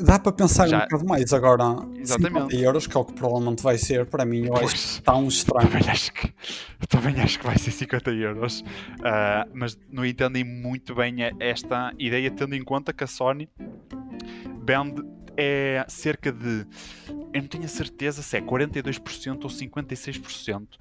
Dá 0.00 0.18
para 0.18 0.32
pensar 0.32 0.66
Já- 0.68 0.78
um 0.78 0.80
bocado 0.82 1.04
mais. 1.06 1.32
Agora, 1.32 1.64
50 1.64 2.00
Exatamente. 2.00 2.56
euros, 2.56 2.86
que 2.86 2.96
é 2.96 3.00
o 3.00 3.04
que 3.04 3.12
provavelmente 3.12 3.62
vai 3.62 3.76
ser, 3.78 4.06
para 4.06 4.24
mim, 4.24 4.46
eu 4.46 4.52
acho 4.54 4.60
que 4.62 4.68
Pois. 4.70 4.74
está 4.94 5.16
um 5.16 5.28
estranho. 5.28 5.68
Também 5.68 5.88
acho 5.90 6.12
que, 6.12 6.34
também 6.88 7.20
acho 7.20 7.38
que 7.38 7.46
vai 7.46 7.58
ser 7.58 7.70
50 7.70 8.10
euros. 8.10 8.64
Ah, 9.02 9.46
mas 9.52 9.78
não 9.90 10.04
entendem 10.04 10.44
muito 10.44 10.94
bem 10.94 11.22
a- 11.24 11.32
esta 11.40 11.92
ideia, 11.98 12.30
tendo 12.30 12.54
em 12.54 12.62
conta 12.64 12.92
que 12.92 13.04
a 13.04 13.06
Sony 13.06 13.48
vende 14.64 15.02
é 15.36 15.84
cerca 15.88 16.30
de. 16.30 16.66
Eu 17.32 17.40
não 17.40 17.48
tenho 17.48 17.64
a 17.64 17.68
certeza 17.68 18.22
se 18.22 18.36
é 18.36 18.40
42% 18.40 19.44
ou 19.44 19.50
56%. 19.50 20.78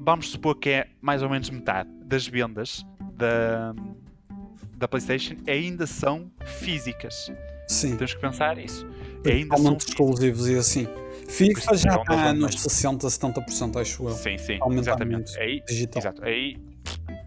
Vamos 0.00 0.30
supor 0.30 0.54
que 0.56 0.70
é 0.70 0.88
mais 1.00 1.22
ou 1.22 1.28
menos 1.28 1.50
metade 1.50 1.90
das 2.04 2.26
vendas 2.26 2.86
da, 3.12 3.74
da 4.74 4.88
PlayStation 4.88 5.34
ainda 5.46 5.86
são 5.86 6.30
físicas. 6.46 7.30
Sim, 7.68 7.96
Temos 7.96 8.14
que 8.14 8.20
pensar 8.20 8.58
isso. 8.58 8.86
Ainda 9.26 9.56
são 9.56 9.76
exclusivos 9.76 10.48
e 10.48 10.56
assim. 10.56 10.88
FIFA 11.28 11.76
já 11.76 11.90
é 11.92 11.96
está 11.96 12.14
nos 12.16 12.22
vantagens. 12.22 12.62
60, 12.62 13.06
70%, 13.06 13.80
acho 13.80 14.04
eu. 14.08 14.10
Sim, 14.12 14.38
sim, 14.38 14.58
exatamente. 14.78 15.38
Aí, 15.38 15.62
Digital. 15.68 16.00
exato, 16.00 16.24
aí 16.24 16.56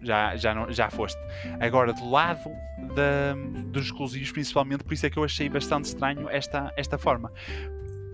já, 0.02 0.34
já, 0.36 0.52
não, 0.54 0.72
já 0.72 0.90
foste. 0.90 1.18
Agora, 1.60 1.92
do 1.92 2.10
lado 2.10 2.50
da, 2.96 3.34
dos 3.66 3.84
exclusivos, 3.84 4.32
principalmente, 4.32 4.82
por 4.82 4.92
isso 4.92 5.06
é 5.06 5.10
que 5.10 5.16
eu 5.18 5.22
achei 5.24 5.48
bastante 5.48 5.84
estranho 5.84 6.28
esta, 6.28 6.72
esta 6.76 6.98
forma. 6.98 7.30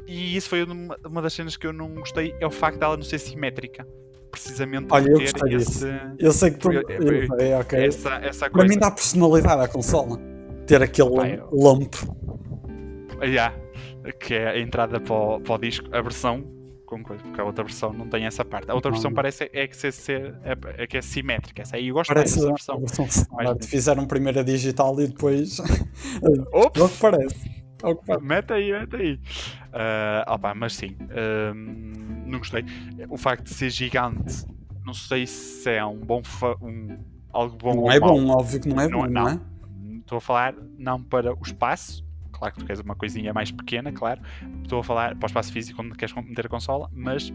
E 0.07 0.37
isso 0.37 0.49
foi 0.51 0.65
uma, 0.65 0.97
uma 1.07 1.23
das 1.23 1.33
cenas 1.33 1.57
que 1.57 1.67
eu 1.67 1.73
não 1.73 1.89
gostei, 1.95 2.35
é 2.39 2.47
o 2.47 2.51
facto 2.51 2.79
dela 2.79 2.97
não 2.97 3.03
ser 3.05 3.19
simétrica. 3.19 3.87
Precisamente 4.31 4.89
Olha, 4.91 5.09
eu 5.11 5.19
gostei 5.21 5.55
esse, 5.55 5.71
disso. 5.71 5.87
Eu 6.19 6.33
sei 6.33 6.51
que 6.51 6.59
tu. 6.59 6.71
Eu- 6.71 6.83
eu- 6.89 7.13
eu 7.23 7.27
sei, 7.39 7.55
ok. 7.55 7.87
essa, 7.87 8.15
essa 8.17 8.41
Para 8.51 8.51
coisa. 8.51 8.69
mim 8.75 8.79
dá 8.79 8.91
personalidade 8.91 9.63
à 9.63 9.69
consola. 9.69 10.21
Ter 10.69 10.83
aquele 10.83 11.09
eu- 11.41 11.49
lump. 11.51 11.95
Yeah, 13.23 13.53
que 14.21 14.35
é 14.35 14.51
a 14.51 14.59
entrada 14.61 15.01
para 15.01 15.15
o, 15.15 15.41
para 15.41 15.55
o 15.55 15.59
disco, 15.59 15.89
a 15.93 16.01
versão 16.01 16.45
com 16.87 17.03
coisa, 17.03 17.23
porque 17.23 17.41
a 17.41 17.45
outra 17.45 17.65
versão 17.65 17.93
não 17.93 18.07
tem 18.09 18.25
essa 18.25 18.45
parte. 18.45 18.71
A 18.71 18.75
outra 18.75 18.91
Não. 18.91 18.97
versão 18.97 19.13
parece 19.13 19.51
é 19.53 19.67
que, 19.67 19.77
ser, 19.77 19.93
ser, 19.93 20.35
é, 20.45 20.83
é 20.85 20.87
que 20.87 20.97
é 20.97 21.03
simétrica. 21.03 21.61
Essa 21.63 21.77
aí 21.77 21.89
eu 21.89 21.95
gosto 21.95 22.15
Parece 22.15 22.39
mais 22.39 22.53
dessa 22.53 22.73
versão. 22.77 22.81
versão 22.81 23.05
standard. 23.07 23.67
Fizeram 23.67 24.07
primeiro 24.07 24.41
a 24.41 24.43
digital 24.43 24.99
e 25.01 25.07
depois. 25.09 25.59
é 26.23 26.57
Ops! 26.57 26.99
parece. 26.99 27.51
É 27.83 27.95
que 27.95 28.01
parece. 28.07 28.25
Mete 28.25 28.53
aí, 28.53 28.73
mete 28.73 28.97
aí. 28.97 29.21
Ah, 29.73 30.25
opá, 30.35 30.55
mas 30.55 30.75
sim, 30.77 30.97
ahm, 31.11 32.25
não 32.27 32.39
gostei. 32.39 32.65
O 33.11 33.17
facto 33.19 33.45
de 33.45 33.55
ser 33.55 33.69
gigante, 33.71 34.45
não 34.87 34.95
sei 34.95 35.27
se 35.27 35.71
é 35.71 35.85
um 35.85 35.99
bom. 35.99 36.23
Um, 36.63 36.97
algo 37.33 37.57
bom 37.57 37.75
Não 37.75 37.93
é 37.93 38.01
mau. 38.01 38.15
bom, 38.15 38.29
óbvio 38.31 38.61
que 38.61 38.69
não 38.69 38.81
é 38.81 38.89
Não 38.89 39.01
bom, 39.01 39.05
é- 39.07 39.11
não 39.11 39.29
é? 39.29 39.41
Estou 40.09 40.17
a 40.17 40.21
falar 40.23 40.55
não 40.79 41.03
para 41.03 41.35
o 41.35 41.43
espaço, 41.45 42.03
claro 42.33 42.55
que 42.55 42.61
tu 42.61 42.65
queres 42.67 42.81
uma 42.81 42.95
coisinha 42.97 43.31
mais 43.35 43.51
pequena, 43.51 43.93
claro. 43.93 44.23
Estou 44.63 44.81
a 44.81 44.83
falar 44.83 45.15
para 45.15 45.27
o 45.27 45.29
espaço 45.29 45.53
físico 45.53 45.83
onde 45.83 45.93
queres 45.99 46.15
meter 46.15 46.47
a 46.47 46.49
consola, 46.49 46.89
mas 46.95 47.31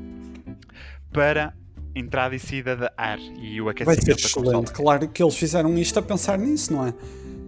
para 1.12 1.54
entrada 1.96 2.36
e 2.36 2.40
saída 2.40 2.76
de 2.76 2.90
ar 2.98 3.20
e 3.20 3.62
o 3.62 3.66
Vai 3.66 3.74
aquecimento 3.74 4.06
ser 4.06 4.16
da 4.16 4.22
consola. 4.24 4.46
excelente. 4.48 4.72
Claro 4.74 5.08
que 5.08 5.22
eles 5.22 5.38
fizeram 5.38 5.78
isto 5.78 6.00
a 6.00 6.02
pensar 6.02 6.40
nisso, 6.40 6.74
não 6.74 6.88
é? 6.88 6.94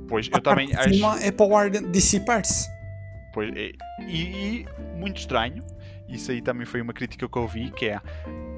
Pois 0.08 0.30
A 0.32 0.38
eu 0.38 0.42
também 0.42 0.76
acho. 0.76 1.04
é 1.24 1.32
para 1.32 1.46
o 1.48 1.58
ar 1.58 1.72
dissipar-se. 1.72 2.70
Pois, 3.34 3.50
e, 3.56 3.76
e- 4.08 4.62
e 4.62 4.66
muito 5.00 5.18
estranho, 5.18 5.64
isso 6.08 6.30
aí 6.30 6.40
também 6.40 6.68
foi 6.68 6.82
uma 6.82 6.94
crítica 6.94 7.28
que 7.28 7.36
eu 7.36 7.42
ouvi, 7.42 7.72
que 7.72 7.88
é, 7.88 8.00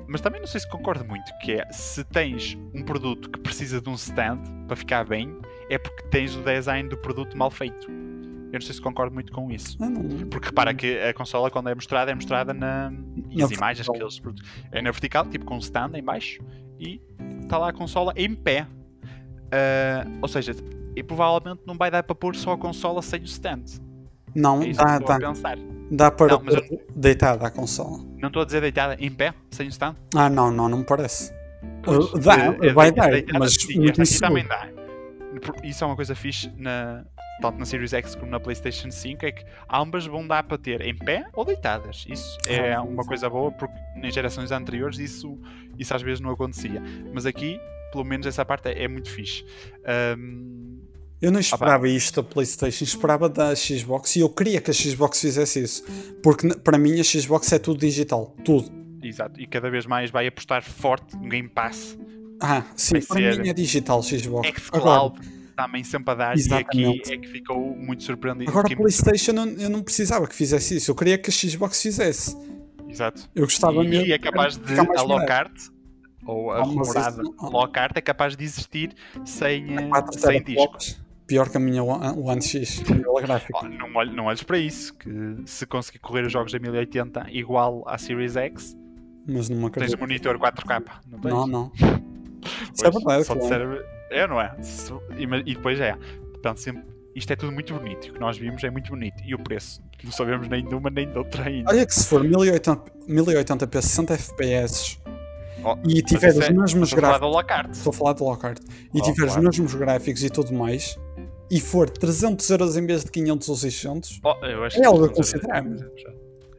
mas 0.06 0.20
também 0.20 0.42
não 0.42 0.48
sei 0.48 0.60
se 0.60 0.70
concordo 0.70 1.06
muito, 1.06 1.32
que 1.40 1.54
é 1.54 1.72
se 1.72 2.04
tens 2.04 2.58
um 2.74 2.84
produto 2.84 3.30
que 3.30 3.40
precisa 3.40 3.80
de 3.80 3.88
um 3.88 3.94
stand 3.96 4.42
para 4.68 4.76
ficar 4.76 5.06
bem, 5.06 5.34
é 5.70 5.78
porque 5.78 6.04
tens 6.10 6.36
o 6.36 6.42
design 6.42 6.88
do 6.90 6.98
produto 6.98 7.38
mal 7.38 7.50
feito. 7.52 7.88
Eu 7.90 8.54
não 8.54 8.62
sei 8.62 8.74
se 8.76 8.82
concordo 8.82 9.14
muito 9.14 9.32
com 9.34 9.52
isso. 9.52 9.76
Não- 9.80 9.94
Porque 10.30 10.48
repara 10.48 10.74
que 10.74 10.98
a 11.00 11.14
consola 11.14 11.52
quando 11.52 11.68
é 11.70 11.76
mostrada, 11.76 12.12
é 12.12 12.16
mostrada 12.16 12.54
na, 12.54 12.92
e 13.30 13.38
Na 13.40 13.46
as 13.46 13.52
imagens 13.52 13.88
que 13.88 13.98
eles 14.02 14.20
produzem. 14.20 14.48
É 14.72 14.82
na 14.82 14.90
vertical, 14.92 15.26
tipo 15.26 15.44
com 15.46 15.56
um 15.56 15.60
stand 15.60 15.92
em 15.96 16.04
baixo, 16.04 16.42
e 16.80 17.02
está 17.42 17.58
lá 17.58 17.70
a 17.70 17.74
consola 17.74 18.14
em 18.16 18.34
pé. 18.34 18.66
Ah, 19.52 20.06
ou 20.22 20.28
seja, 20.28 20.56
e 20.96 21.04
provavelmente 21.04 21.62
não 21.66 21.76
vai 21.76 21.92
dar 21.92 22.04
para 22.04 22.16
pôr 22.16 22.36
só 22.36 22.54
a 22.54 22.58
consola 22.58 23.02
sem 23.02 23.20
o 23.22 23.26
stand. 23.26 23.64
Não, 24.36 24.62
É 24.62 24.72
dá, 24.72 25.00
dá, 25.00 25.18
dá 25.92 26.12
para 26.12 26.28
Não, 26.28 26.44
eu- 26.46 26.82
deitada 26.96 27.48
a 27.48 27.52
consola. 27.52 27.98
Não 28.18 28.28
estou 28.28 28.42
a 28.44 28.46
dizer 28.46 28.62
deitada 28.62 28.96
em 29.00 29.12
pé, 29.12 29.34
sem 29.52 29.68
o 29.68 29.70
stand. 29.70 29.96
Ah, 30.16 30.30
não, 30.30 30.52
não, 30.52 30.70
não 30.70 30.80
me 30.80 30.84
parece. 30.86 31.34
Pois, 31.84 32.14
Uh, 32.14 32.20
dá, 32.20 32.38
é- 32.38 32.68
é 32.68 32.74
vai 32.74 32.92
deita- 32.92 33.32
dar, 33.34 33.40
mas 33.40 33.54
sim, 33.56 33.80
muito 33.80 34.02
inseguro. 34.02 34.28
também 34.28 34.46
dá. 34.48 34.68
Isso 35.64 35.84
é 35.84 35.88
uma 35.88 35.96
coisa 35.96 36.16
fixe 36.16 36.52
na, 36.58 37.06
tanto 37.42 37.58
na 37.60 37.66
Series 37.66 37.94
X 37.94 38.16
como 38.16 38.32
na 38.32 38.40
PlayStation 38.40 38.90
5, 38.92 39.26
é 39.26 39.32
que 39.32 39.46
ambas 39.72 40.06
vão 40.06 40.28
dar 40.28 40.44
para 40.44 40.58
ter 40.58 40.82
em 40.82 40.96
pé 40.96 41.26
ou 41.34 41.46
deitadas. 41.46 42.06
Isso 42.10 42.38
é 42.48 42.74
Ah, 42.74 42.82
uma 42.82 43.04
coisa 43.06 43.30
boa 43.30 43.52
porque 43.52 43.76
nas 43.96 44.14
gerações 44.14 44.52
anteriores 44.52 44.98
isso, 45.00 45.38
isso 45.78 45.94
às 45.96 46.02
vezes 46.02 46.20
não 46.20 46.30
acontecia. 46.32 46.82
Mas 47.14 47.26
aqui, 47.26 47.60
pelo 47.92 48.04
menos 48.04 48.26
essa 48.26 48.44
parte 48.46 48.70
é, 48.70 48.84
é 48.84 48.88
muito 48.88 49.10
fixe. 49.10 49.46
Ahm, 49.86 50.80
Eu 51.22 51.32
não 51.32 51.40
esperava 51.40 51.88
isto 51.90 52.22
da 52.22 52.28
PlayStation, 52.30 52.84
esperava 52.84 53.28
da 53.28 53.56
Xbox 53.56 54.16
e 54.16 54.20
eu 54.20 54.30
queria 54.30 54.62
que 54.62 54.70
a 54.70 54.74
Xbox 54.74 55.20
fizesse 55.22 55.62
isso. 55.64 55.84
Porque 56.22 56.48
para 56.60 56.78
mim 56.78 57.00
a 57.00 57.04
Xbox 57.04 57.52
é 57.52 57.58
tudo 57.60 57.80
digital. 57.80 58.36
Tudo. 58.46 58.70
exato, 59.02 59.40
e 59.42 59.48
cada 59.48 59.70
vez 59.70 59.86
mais 59.86 60.12
vai 60.12 60.28
apostar 60.28 60.62
forte 60.64 61.16
no 61.18 61.28
Game 61.30 61.48
Pass. 61.50 61.98
Ah, 62.40 62.64
sim, 62.76 63.00
para 63.02 63.20
mim 63.20 63.50
é 63.50 63.54
digital 63.54 64.02
Xbox. 64.04 64.28
Agora, 64.72 65.14
Xcloud 65.16 65.38
também 65.56 65.84
sempre 65.84 66.12
a 66.12 66.16
dar, 66.16 66.38
e 66.38 66.54
aqui 66.54 67.02
é 67.12 67.18
que 67.18 67.28
ficou 67.28 67.76
muito 67.76 68.04
surpreendido. 68.04 68.50
agora 68.52 68.72
a 68.72 68.78
PlayStation 68.78 69.32
eu, 69.32 69.48
eu 69.58 69.70
não 69.70 69.82
precisava 69.82 70.28
que 70.28 70.36
fizesse 70.36 70.78
isso. 70.78 70.92
Eu 70.92 70.96
queria 70.96 71.18
que 71.18 71.30
a 71.32 71.34
Xbox 71.34 71.82
fizesse. 71.82 72.38
Exato. 72.88 73.28
Eu 73.36 73.44
gostava 73.46 73.84
e, 73.84 73.88
mesmo. 73.88 74.06
e 74.06 74.12
é 74.14 74.20
capaz 74.20 74.56
de 74.58 74.80
a. 74.80 75.02
Lockhart 75.02 75.52
ou 76.26 76.52
a 76.52 76.60
Ah, 76.60 76.64
rumorada 76.64 77.24
Lockhart 77.42 77.98
é 77.98 78.02
capaz 78.02 78.38
de 78.38 78.44
existir 78.44 78.94
sem, 79.26 79.76
eh, 79.78 79.90
sem 80.12 80.44
disco. 80.44 80.44
teraflops. 80.44 81.02
Pior 81.26 81.50
que 81.50 81.58
a 81.58 81.60
minha 81.60 81.84
One 81.84 82.42
X, 82.42 82.84
a 82.90 82.94
nível 82.94 83.16
gráfico. 83.16 83.60
Oh, 83.62 83.68
não, 83.68 83.94
olhes, 83.96 84.16
não 84.16 84.26
olhes 84.26 84.44
para 84.44 84.58
isso, 84.60 84.94
que 84.96 85.10
se 85.46 85.66
conseguir 85.66 86.00
correr 86.00 86.26
os 86.26 86.32
jogos 86.32 86.54
da 86.54 86.60
1080 86.60 87.28
igual 87.32 87.84
à 87.86 87.98
Series 87.98 88.38
X, 88.38 88.78
Mas 89.28 89.50
me 89.50 89.70
tens 89.72 89.94
um 89.94 89.98
monitor 89.98 90.40
4K. 90.40 90.84
Não, 91.12 91.20
tens? 91.20 91.34
Não, 91.34 91.48
não. 91.48 91.72
É 92.84 93.24
só 93.24 93.36
de 93.36 93.48
ser- 93.48 93.86
É, 94.12 94.28
não 94.28 94.40
é? 94.42 94.56
E, 95.46 95.54
depois 95.56 95.80
é. 95.80 95.96
Portanto, 96.32 96.60
sempre, 96.60 96.84
isto 97.16 97.32
é 97.34 97.36
tudo 97.36 97.52
muito 97.52 97.74
bonito. 97.74 98.10
O 98.10 98.14
que 98.14 98.20
nós 98.20 98.38
vimos 98.38 98.64
é 98.64 98.70
muito 98.70 98.90
bonito. 98.90 99.22
E 99.26 99.34
o 99.36 99.40
preço? 99.40 99.82
Não 100.04 100.12
sabemos 100.12 100.48
nem 100.48 100.64
de 100.66 100.74
uma 100.76 100.90
nem 100.90 101.10
de 101.10 101.18
outra 101.18 101.44
ainda. 101.48 101.70
Olha 101.72 101.86
que 101.86 101.94
se 101.94 102.06
for 102.08 102.24
1080, 102.24 102.92
1080p 103.08 103.82
60 103.82 104.14
FPS 104.14 105.00
Oh, 105.64 105.76
e 105.88 106.02
tiver 106.04 106.30
isso 106.30 106.40
os 106.40 106.46
é- 106.46 106.54
mesmos 106.54 106.94
gráficos. 106.94 107.78
Estou 107.78 107.90
a 107.90 107.94
falar 107.94 108.14
de 108.14 108.22
Lockhart. 108.24 108.60
E 108.94 109.00
Oh, 109.00 109.02
tiver 109.02 109.26
os 109.26 109.34
claro. 109.34 109.44
mesmos 109.44 109.74
gráficos 109.74 110.24
e 110.24 110.30
tudo 110.30 110.54
mais, 110.54 110.98
e 111.50 111.60
for 111.60 111.90
300 111.90 112.48
euros 112.52 112.78
em 112.78 112.86
vez 112.86 113.04
de 113.04 113.10
500 113.12 113.50
ou 113.50 113.56
600, 113.56 114.20
Oh, 114.24 114.36
É 114.46 114.86
algo 114.86 115.06
a 115.06 115.08
é 115.08 115.10
puxado. 115.10 115.48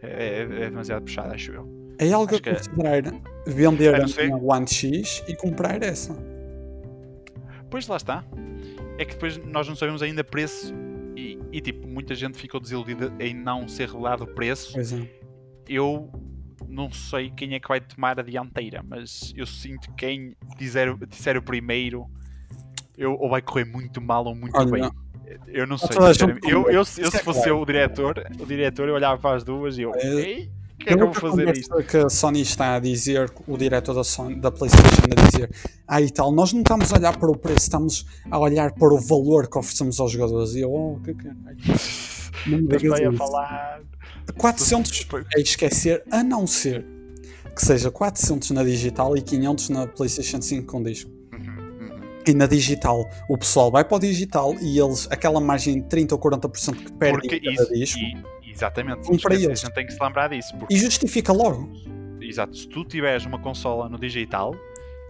É, 0.02 0.08
é- 0.10 0.40
é 0.64 0.70
demasiado 0.70 1.02
puxado, 1.04 1.32
acho 1.32 1.52
eu. 1.52 1.77
É 1.98 2.12
algo 2.12 2.30
a 2.30 2.34
Acho 2.34 2.42
que 2.42 2.48
é- 2.48 2.54
considerar 2.54 3.02
vender 3.46 3.86
Eu 3.90 3.94
a 3.96 3.98
não 3.98 4.08
sei. 4.08 4.30
One 4.32 4.66
X 4.68 5.22
e 5.28 5.34
comprar 5.34 5.82
essa. 5.82 6.14
Pois 7.70 7.86
lá 7.86 7.96
está. 7.96 8.24
É 8.98 9.04
que 9.04 9.12
depois 9.14 9.36
nós 9.38 9.68
não 9.68 9.76
sabemos 9.76 10.02
ainda 10.02 10.24
preço 10.24 10.74
e, 11.16 11.38
e, 11.52 11.60
tipo, 11.60 11.86
muita 11.86 12.14
gente 12.14 12.38
ficou 12.38 12.60
desiludida 12.60 13.12
em 13.20 13.34
não 13.34 13.68
ser 13.68 13.88
revelado 13.88 14.24
o 14.24 14.26
preço. 14.26 14.72
Pois 14.72 14.92
é. 14.92 15.08
Eu 15.68 16.10
não 16.68 16.90
sei 16.90 17.30
quem 17.30 17.54
é 17.54 17.60
que 17.60 17.68
vai 17.68 17.80
tomar 17.80 18.18
a 18.18 18.22
dianteira, 18.22 18.82
mas 18.86 19.32
eu 19.36 19.46
sinto 19.46 19.88
que 19.90 20.06
quem 20.06 20.36
disser, 20.58 20.96
disser 21.06 21.36
o 21.36 21.42
primeiro 21.42 22.06
eu, 22.96 23.14
ou 23.14 23.28
vai 23.30 23.40
correr 23.40 23.64
muito 23.64 24.00
mal 24.00 24.24
ou 24.24 24.34
muito 24.34 24.56
Olha, 24.56 24.70
bem. 24.70 24.90
Eu 25.46 25.66
não 25.66 25.78
sei. 25.78 25.88
toda 25.90 26.06
a 26.06 26.12
gente 26.12 26.20
sinceramente. 26.20 26.50
Eu, 26.50 26.64
eu, 26.64 26.72
eu, 26.72 26.84
se 26.84 27.02
fosse 27.22 27.48
eu 27.48 27.60
o 27.60 27.64
diretor, 27.66 28.24
o 28.40 28.46
diretor, 28.46 28.88
eu 28.88 28.94
olhava 28.94 29.20
para 29.20 29.36
as 29.36 29.44
duas 29.44 29.78
e 29.78 29.82
eu. 29.82 29.94
É, 29.94 30.06
Ei, 30.06 30.50
que 30.78 30.90
é 30.90 30.96
que 30.96 31.02
eu 31.02 31.12
vou 31.12 31.14
fazer 31.14 31.56
isto? 31.56 31.76
que 31.84 31.96
a 31.96 32.08
Sony 32.08 32.42
está 32.42 32.76
a 32.76 32.78
dizer, 32.78 33.30
o 33.46 33.56
diretor 33.56 33.94
da, 33.94 34.04
Sony, 34.04 34.36
da 34.36 34.50
PlayStation 34.50 35.02
a 35.16 35.28
dizer, 35.28 35.50
ah 35.86 36.00
e 36.00 36.10
tal, 36.10 36.32
nós 36.32 36.52
não 36.52 36.60
estamos 36.60 36.92
a 36.92 36.96
olhar 36.96 37.16
para 37.16 37.30
o 37.30 37.36
preço, 37.36 37.62
estamos 37.62 38.06
a 38.30 38.38
olhar 38.38 38.72
para 38.72 38.94
o 38.94 39.00
valor 39.00 39.48
que 39.48 39.58
oferecemos 39.58 39.98
aos 40.00 40.12
jogadores. 40.12 40.54
E 40.54 40.60
eu, 40.60 40.72
oh, 40.72 41.00
que 41.02 41.14
caralho. 41.14 41.58
Não 42.46 42.58
me 42.58 42.68
digas 42.68 43.00
a 43.00 43.12
falar. 43.12 43.82
400 44.36 45.06
é 45.36 45.40
esquecer, 45.40 46.04
a 46.10 46.22
não 46.22 46.46
ser 46.46 46.86
que 47.58 47.66
seja 47.66 47.90
400 47.90 48.52
na 48.52 48.62
digital 48.62 49.16
e 49.16 49.20
500 49.20 49.68
na 49.70 49.86
PlayStation 49.88 50.40
5 50.40 50.66
com 50.66 50.80
disco. 50.80 51.10
Uhum, 51.32 51.88
uhum. 51.88 52.00
E 52.26 52.32
na 52.32 52.46
digital, 52.46 53.04
o 53.28 53.36
pessoal 53.36 53.68
vai 53.68 53.84
para 53.84 53.96
o 53.96 53.98
digital 53.98 54.54
e 54.60 54.78
eles, 54.78 55.08
aquela 55.10 55.40
margem 55.40 55.82
de 55.82 55.88
30 55.88 56.14
ou 56.14 56.20
40% 56.20 56.76
que 56.76 56.92
perdem 56.92 57.28
cada 57.28 57.50
isso, 57.50 57.74
disco, 57.74 57.98
e- 57.98 58.37
Exatamente. 58.58 59.10
Um 59.10 59.16
para 59.16 59.34
eles. 59.34 59.62
A 59.62 59.66
gente 59.66 59.74
tem 59.74 59.86
que 59.86 59.92
se 59.92 60.02
lembrar 60.02 60.28
disso. 60.28 60.56
Porque, 60.58 60.74
E 60.74 60.78
justifica 60.78 61.32
logo. 61.32 61.70
exato, 62.20 62.56
se 62.56 62.68
tu 62.68 62.84
tiveres 62.84 63.24
uma 63.24 63.38
consola 63.38 63.88
no 63.88 63.98
digital, 63.98 64.54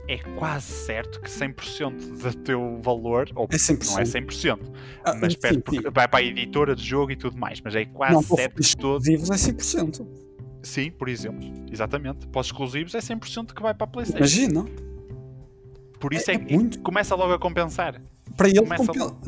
é 0.06 0.18
quase 0.38 0.66
certo 0.66 1.20
que 1.20 1.28
100% 1.30 2.18
do 2.22 2.34
teu 2.38 2.78
valor, 2.82 3.28
ou 3.34 3.46
É 3.50 3.56
100%. 3.56 3.86
não 3.90 3.98
é 3.98 4.04
100%, 4.04 4.58
Ah, 5.04 5.14
mas 5.14 5.32
sim, 5.34 5.38
perto, 5.38 5.70
sim. 5.74 5.80
vai 5.92 6.06
para 6.08 6.20
a 6.20 6.22
editora 6.22 6.74
de 6.76 6.84
jogo 6.84 7.10
e 7.12 7.16
tudo 7.16 7.36
mais, 7.38 7.60
mas 7.60 7.74
é 7.74 7.84
quase 7.84 8.14
Não, 8.14 8.22
certo 8.22 8.54
que 8.62 8.76
todo. 8.76 9.00
exclusivos 9.02 9.30
é 9.30 9.34
100%. 9.36 10.06
Sim, 10.62 10.90
por 10.90 11.08
exemplo. 11.08 11.48
Exatamente. 11.70 12.26
Para 12.28 12.40
os 12.40 12.46
exclusivos 12.48 12.94
é 12.94 12.98
100% 13.00 13.54
que 13.54 13.62
vai 13.62 13.72
para 13.74 13.84
a 13.84 13.88
PlayStation. 13.90 14.18
Imagina. 14.18 14.64
Por 16.00 16.12
isso 16.12 16.30
é 16.30 16.34
é, 16.34 16.38
que 16.38 16.54
muito. 16.54 16.80
começa 16.80 17.14
logo 17.14 17.32
a 17.32 17.38
compensar. 17.38 18.00
Para 18.36 18.48
ele, 18.48 18.60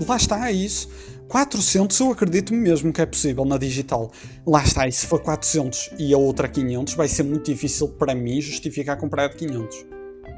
lá 0.07 0.17
está, 0.17 0.49
é 0.49 0.53
isso. 0.53 0.89
400 1.29 2.01
eu 2.01 2.11
acredito 2.11 2.53
mesmo 2.53 2.93
que 2.93 3.01
é 3.01 3.07
possível 3.07 3.45
na 3.45 3.57
digital. 3.57 4.11
Lá 4.47 4.63
está, 4.65 4.89
e 4.89 4.93
se 4.93 5.07
for 5.07 5.21
400 5.21 5.91
e 5.99 6.13
a 6.13 6.19
outra 6.19 6.49
500, 6.49 6.95
vai 6.95 7.07
ser 7.07 7.23
muito 7.23 7.45
difícil 7.51 7.89
para 7.89 8.15
mim 8.15 8.41
justificar 8.41 8.97
comprar 8.97 9.27
a 9.27 9.29
de 9.29 9.37
500. 9.37 9.87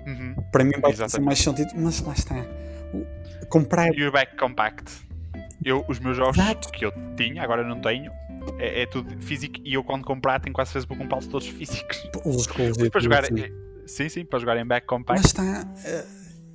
Uhum. 0.06 0.34
Para 0.52 0.64
mim 0.64 0.72
vai 0.72 0.90
fazer 0.92 1.04
Exatamente. 1.04 1.26
mais 1.26 1.38
sentido, 1.38 1.70
mas 1.76 2.00
lá 2.02 2.12
está. 2.12 2.46
Comprar 3.48 3.88
E 3.96 4.06
o 4.06 4.12
Back 4.12 4.36
Compact. 4.36 4.92
Eu, 5.64 5.84
os 5.88 5.98
meus 5.98 6.16
jogos 6.16 6.36
Exato. 6.36 6.70
que 6.70 6.84
eu 6.84 6.92
tinha, 7.16 7.42
agora 7.42 7.62
não 7.62 7.80
tenho, 7.80 8.10
é, 8.58 8.82
é 8.82 8.86
tudo 8.86 9.16
físico. 9.22 9.60
E 9.64 9.74
eu 9.74 9.84
quando 9.84 10.04
comprar 10.04 10.40
tenho 10.40 10.52
quase 10.52 10.72
certeza 10.72 10.88
para 10.88 10.96
comprá-los 10.96 11.26
todos 11.26 11.46
físicos. 11.48 12.02
os. 12.24 12.46
Para 12.46 13.00
jogar. 13.00 13.24
Sim, 13.86 14.08
sim, 14.08 14.24
para 14.24 14.38
jogar 14.38 14.56
em 14.58 14.66
Back 14.66 14.84
Lá 14.84 14.88
Compact 14.88 15.26
está. 15.26 15.66
eh, 15.84 16.04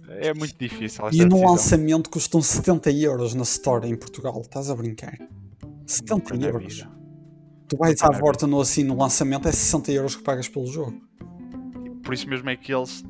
é 0.08 0.34
muito 0.34 0.56
difícil. 0.58 1.04
E 1.12 1.20
no 1.20 1.30
decisão. 1.30 1.52
lançamento 1.52 2.10
custam 2.10 2.42
70 2.42 2.92
euros 2.92 3.34
na 3.34 3.44
Store 3.44 3.88
em 3.88 3.96
Portugal. 3.96 4.40
Estás 4.42 4.70
a 4.70 4.76
brincar? 4.76 5.18
70 5.86 6.14
Nunca 6.16 6.38
na 6.38 6.48
euros. 6.48 6.88
Tu 7.68 7.78
vais 7.78 8.02
à 8.02 8.10
na 8.10 8.18
volta 8.18 8.48
no 8.48 8.62
assim 8.62 8.84
no 8.84 8.98
lançamento, 8.98 9.48
é 9.48 9.52
60 9.52 9.92
euros 9.92 10.16
que 10.16 10.24
pagas 10.24 10.48
pelo 10.48 10.68
jogo. 10.68 11.02
Por 12.02 12.14
isso 12.14 12.28
mesmo 12.30 12.50
é 12.50 12.56
que 12.56 12.74
eles. 12.74 13.04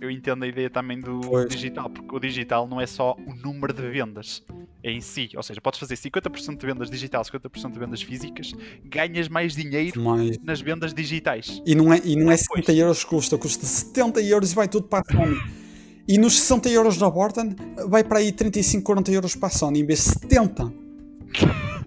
Eu 0.00 0.10
entendo 0.10 0.42
a 0.42 0.48
ideia 0.48 0.68
também 0.68 1.00
do 1.00 1.20
Pois. 1.20 1.48
digital, 1.48 1.88
porque 1.88 2.14
o 2.14 2.18
digital 2.18 2.68
não 2.68 2.80
é 2.80 2.86
só 2.86 3.16
o 3.26 3.34
número 3.34 3.72
de 3.72 3.88
vendas 3.88 4.44
em 4.84 5.00
si. 5.00 5.30
Ou 5.36 5.42
seja, 5.42 5.60
podes 5.60 5.80
fazer 5.80 5.94
50% 5.96 6.58
de 6.58 6.66
vendas 6.66 6.90
digital, 6.90 7.22
50% 7.22 7.72
de 7.72 7.78
vendas 7.78 8.02
físicas, 8.02 8.52
ganhas 8.84 9.28
mais 9.28 9.54
dinheiro 9.54 10.00
Mas... 10.02 10.38
nas 10.42 10.60
vendas 10.60 10.92
digitais. 10.92 11.62
E 11.64 11.74
não 11.74 11.92
é, 11.92 12.00
e 12.04 12.14
não 12.14 12.30
é 12.30 12.36
Pois. 12.36 12.64
70 12.64 12.72
euros 12.74 13.04
que 13.04 13.10
custa, 13.10 13.38
custa 13.38 13.64
70 13.64 14.20
euros 14.22 14.52
e 14.52 14.54
vai 14.54 14.68
tudo 14.68 14.86
para 14.86 15.04
a 15.08 15.12
Sony. 15.12 15.65
E 16.08 16.18
nos 16.18 16.38
60 16.40 16.68
euros 16.68 16.98
da 16.98 17.10
Borton 17.10 17.54
vai 17.88 18.04
para 18.04 18.20
aí 18.20 18.30
35, 18.30 18.84
40 18.84 19.10
euros 19.10 19.34
para 19.34 19.48
a 19.48 19.50
Sony 19.50 19.80
em 19.80 19.86
vez 19.86 19.98
de 19.98 20.04
70. 20.04 20.72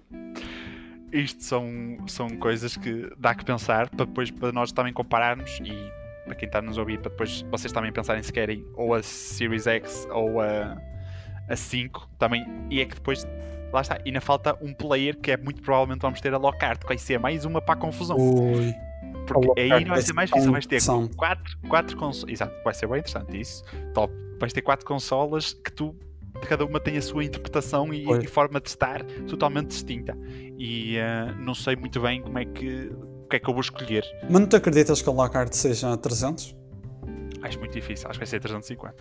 Isto 1.12 1.42
são, 1.42 1.96
são 2.06 2.28
coisas 2.36 2.76
que 2.76 3.10
dá 3.18 3.34
que 3.34 3.44
pensar 3.44 3.88
para 3.88 4.04
depois 4.04 4.30
para 4.30 4.52
nós 4.52 4.70
também 4.72 4.92
compararmos 4.92 5.58
e 5.64 5.72
para 6.24 6.34
quem 6.34 6.46
está 6.46 6.58
a 6.58 6.62
nos 6.62 6.78
ouvir, 6.78 7.00
para 7.00 7.10
depois 7.10 7.44
vocês 7.50 7.72
também 7.72 7.92
pensarem 7.92 8.22
se 8.22 8.32
querem 8.32 8.64
ou 8.74 8.94
a 8.94 9.02
Series 9.02 9.66
X 9.66 10.06
ou 10.12 10.40
a, 10.40 10.80
a 11.48 11.56
5 11.56 12.08
também. 12.18 12.46
E 12.70 12.80
é 12.80 12.84
que 12.84 12.94
depois, 12.94 13.26
lá 13.72 13.80
está, 13.80 13.98
ainda 14.04 14.20
falta 14.20 14.56
um 14.60 14.72
player 14.72 15.16
que 15.16 15.32
é 15.32 15.36
muito 15.36 15.62
provavelmente 15.62 16.02
vamos 16.02 16.20
ter 16.20 16.32
a 16.32 16.38
Lockhart, 16.38 16.80
que 16.80 16.86
vai 16.86 16.98
ser 16.98 17.18
mais 17.18 17.44
uma 17.44 17.60
para 17.60 17.74
a 17.74 17.78
confusão. 17.78 18.16
Ui. 18.16 18.72
Porque 19.34 19.60
aí 19.60 19.84
não 19.84 19.94
vai 19.94 20.02
ser 20.02 20.12
mais 20.12 20.30
difícil, 20.30 20.52
vais 20.52 20.66
ter 20.66 20.76
interessante. 20.76 21.16
quatro, 21.16 21.58
quatro 21.68 21.96
consolas. 21.96 22.32
Exato, 22.32 22.54
vai 22.64 22.74
ser 22.74 22.86
bem 22.86 22.98
interessante 22.98 23.40
isso. 23.40 23.62
Top. 23.94 24.12
Vais 24.38 24.52
ter 24.52 24.62
quatro 24.62 24.86
consolas 24.86 25.52
que 25.52 25.72
tu 25.72 25.94
cada 26.48 26.64
uma 26.64 26.80
tem 26.80 26.96
a 26.96 27.02
sua 27.02 27.24
interpretação 27.24 27.92
e, 27.92 28.04
e 28.22 28.26
forma 28.26 28.60
de 28.60 28.68
estar 28.68 29.02
totalmente 29.28 29.68
distinta. 29.68 30.16
E 30.58 30.98
ah, 30.98 31.34
não 31.38 31.54
sei 31.54 31.76
muito 31.76 32.00
bem 32.00 32.22
como 32.22 32.38
é 32.38 32.44
que 32.44 32.90
o 33.24 33.28
que 33.28 33.36
é 33.36 33.38
que 33.38 33.48
eu 33.48 33.54
vou 33.54 33.60
escolher. 33.60 34.04
Mas 34.22 34.40
não 34.40 34.46
te 34.46 34.56
acreditas 34.56 35.02
que 35.02 35.08
a 35.08 35.12
Lockhart 35.12 35.52
seja 35.52 35.96
300? 35.96 36.56
Acho 37.42 37.58
muito 37.58 37.72
difícil, 37.72 38.08
acho 38.08 38.18
que 38.18 38.24
vai 38.24 38.26
ser 38.26 38.40
350. 38.40 38.94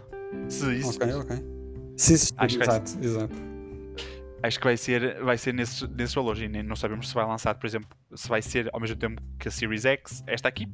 Se 0.47 0.75
isso, 0.75 0.89
Ok, 0.89 1.13
ok. 1.13 1.45
Se 1.97 2.13
isso, 2.13 2.33
Acho 2.37 2.61
exato, 2.61 2.91
exato. 3.01 3.48
Acho 4.43 4.57
que 4.59 4.65
vai 4.65 4.77
ser, 4.77 5.21
vai 5.23 5.37
ser 5.37 5.53
nesses, 5.53 5.81
nesses 5.89 6.13
valores. 6.15 6.41
E 6.41 6.47
nem- 6.47 6.63
não 6.63 6.75
sabemos 6.75 7.07
se 7.09 7.13
vai 7.13 7.25
lançar, 7.25 7.55
por 7.55 7.65
exemplo, 7.67 7.89
se 8.15 8.27
vai 8.27 8.41
ser 8.41 8.69
ao 8.73 8.79
mesmo 8.79 8.95
tempo 8.95 9.21
que 9.39 9.47
a 9.47 9.51
Series 9.51 9.85
X, 9.85 10.23
esta 10.27 10.47
aqui. 10.47 10.67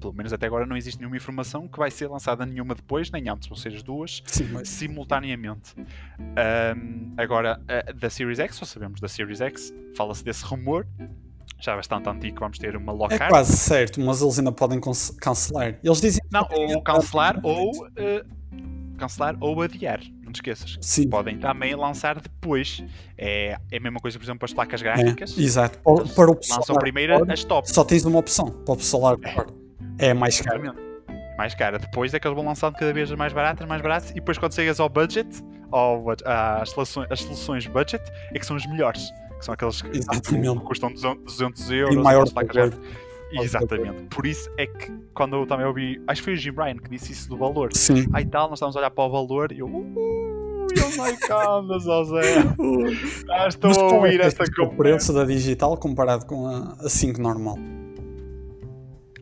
Pelo 0.00 0.14
menos 0.14 0.32
até 0.32 0.46
agora 0.46 0.66
não 0.66 0.76
existe 0.76 0.98
nenhuma 0.98 1.16
informação 1.16 1.68
que 1.68 1.78
vai 1.78 1.88
ser 1.88 2.08
lançada 2.08 2.44
nenhuma 2.44 2.74
depois, 2.74 3.08
nem 3.12 3.28
antes, 3.28 3.46
vão 3.48 3.56
ser 3.56 3.68
as 3.72 3.84
duas 3.84 4.20
Sim, 4.26 4.48
mas 4.52 4.68
simultaneamente. 4.68 5.74
Ahm, 6.36 7.14
agora, 7.16 7.60
a- 7.68 7.92
da 7.92 8.10
Series 8.10 8.38
X, 8.40 8.56
só 8.56 8.64
sabemos 8.64 9.00
da 9.00 9.06
Series 9.06 9.40
X, 9.40 9.72
fala-se 9.96 10.24
desse 10.24 10.44
rumor, 10.44 10.86
já 11.60 11.76
bastante 11.76 12.08
antigo, 12.08 12.34
que 12.34 12.40
vamos 12.40 12.58
ter 12.58 12.74
uma 12.76 12.92
é 12.92 12.96
Lockhart. 12.96 13.28
quase 13.30 13.56
certo, 13.56 14.00
mas 14.00 14.20
eles 14.20 14.38
ainda 14.40 14.50
podem 14.50 14.80
cance- 14.80 15.16
cancelar. 15.18 15.78
Eles 15.84 16.00
dizem 16.00 16.20
Não, 16.32 16.48
ou 16.50 16.82
cancelar 16.82 17.38
ou 17.44 17.70
eh, 17.96 18.24
cancelar 18.98 19.36
ou 19.40 19.62
adiar, 19.62 20.00
não 20.32 20.34
te 20.34 20.36
esqueças. 20.36 20.78
Sim, 20.80 21.08
Podem 21.08 21.38
também 21.38 21.74
lançar 21.74 22.18
depois. 22.20 22.82
É, 23.16 23.56
é 23.70 23.76
a 23.76 23.80
mesma 23.80 24.00
coisa, 24.00 24.18
por 24.18 24.24
exemplo, 24.24 24.40
para 24.40 24.46
as 24.46 24.52
placas 24.52 24.80
é, 24.80 24.84
gráficas. 24.84 25.38
exato. 25.38 25.78
Para, 25.78 26.04
para 26.06 26.30
o 26.30 26.36
pessoal 26.36 26.60
Lançam 26.60 26.76
primeiro 26.76 27.30
as 27.30 27.44
top. 27.44 27.70
só 27.70 27.84
tens 27.84 28.04
uma 28.04 28.18
opção 28.18 28.46
para 28.46 28.74
o 28.74 28.76
pessoal 28.76 29.02
hardcore. 29.04 29.54
É 29.98 30.14
mais 30.14 30.40
caro. 30.40 30.62
Exatamente. 30.62 30.92
Mais 31.36 31.54
cara. 31.54 31.78
Depois 31.78 32.12
é 32.14 32.20
que 32.20 32.26
eles 32.26 32.36
vão 32.36 32.44
lançando 32.46 32.74
cada 32.74 32.92
vez 32.92 33.10
mais 33.12 33.32
baratas, 33.32 33.66
mais 33.66 33.82
baratas, 33.82 34.10
e 34.10 34.14
depois 34.14 34.38
quando 34.38 34.54
chegas 34.54 34.80
ao 34.80 34.88
budget, 34.88 35.28
ao, 35.70 36.04
às 36.24 36.70
soluções, 36.70 37.06
as 37.10 37.20
soluções 37.20 37.66
budget, 37.66 38.02
é 38.32 38.38
que 38.38 38.46
são 38.46 38.56
as 38.56 38.66
melhores. 38.66 39.10
Que 39.38 39.44
são 39.44 39.54
aqueles 39.54 39.82
que 39.82 39.90
que 39.90 40.60
custam 40.64 40.92
200 40.92 41.70
euros. 41.70 41.94
Tem 41.94 42.04
maior 42.04 42.30
placas 42.30 42.54
gráficas. 42.54 42.80
Exatamente. 43.40 44.02
Por 44.14 44.26
isso 44.26 44.50
é 44.58 44.66
que 44.66 44.92
quando 45.14 45.36
eu 45.36 45.46
também 45.46 45.66
ouvi, 45.66 46.00
acho 46.06 46.20
que 46.20 46.24
foi 46.24 46.34
o 46.34 46.36
Jim 46.36 46.50
Ryan 46.50 46.76
que 46.76 46.88
disse 46.90 47.12
isso 47.12 47.28
do 47.28 47.36
valor. 47.36 47.70
Sim. 47.74 48.06
Aí 48.12 48.24
tal, 48.26 48.48
nós 48.48 48.58
estávamos 48.58 48.76
a 48.76 48.80
olhar 48.80 48.90
para 48.90 49.04
o 49.04 49.10
valor 49.10 49.52
e 49.52 49.58
eu. 49.60 49.66
Uh, 49.68 50.66
oh 50.70 51.02
my 51.02 51.16
god, 51.28 51.82
José. 51.82 52.42
Ah, 53.30 53.48
estou 53.48 53.68
Mas 53.70 53.78
a 53.78 53.80
é 53.80 53.84
ouvir 53.84 54.20
que 54.20 54.26
esta 54.26 54.42
é 54.44 54.46
o 54.46 54.54
conversa. 54.54 54.76
preço 54.76 55.12
da 55.12 55.24
digital 55.24 55.76
comparado 55.76 56.26
com 56.26 56.46
a, 56.46 56.76
a 56.80 56.88
5 56.88 57.20
normal? 57.20 57.58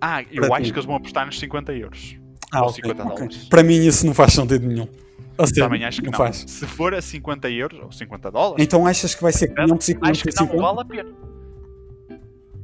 Ah, 0.01 0.23
eu 0.33 0.43
Para 0.47 0.57
acho 0.57 0.65
ti. 0.67 0.73
que 0.73 0.79
eles 0.79 0.87
vão 0.87 0.97
apostar 0.97 1.27
nos 1.27 1.39
50 1.39 1.73
euros. 1.75 2.17
Ah, 2.53 2.63
Ou 2.63 2.71
ok, 2.71 2.77
50 2.83 3.03
ok. 3.03 3.15
dólares. 3.17 3.49
Para 3.49 3.63
mim 3.63 3.85
isso 3.87 4.07
não 4.07 4.15
faz 4.15 4.33
sentido 4.33 4.67
nenhum. 4.67 4.89
A 5.39 5.47
sério, 5.47 5.65
Também 5.65 5.85
acho 5.85 6.01
que 6.03 6.11
não. 6.11 6.17
faz. 6.19 6.45
Se 6.47 6.67
for 6.67 6.95
a 6.95 7.01
50 7.01 7.49
euros 7.51 7.81
ou 7.81 7.93
50 7.93 8.31
dólares, 8.31 8.65
Então 8.65 8.87
achas 8.87 9.15
que 9.15 9.23
vai 9.23 9.33
ser 9.33 9.49
500 9.55 9.89
e 9.89 9.93
acho 10.03 10.23
que 10.25 10.35
não 10.41 10.47
550? 10.49 10.63
vale 10.63 10.81
a 10.81 10.85
pena. 10.85 11.11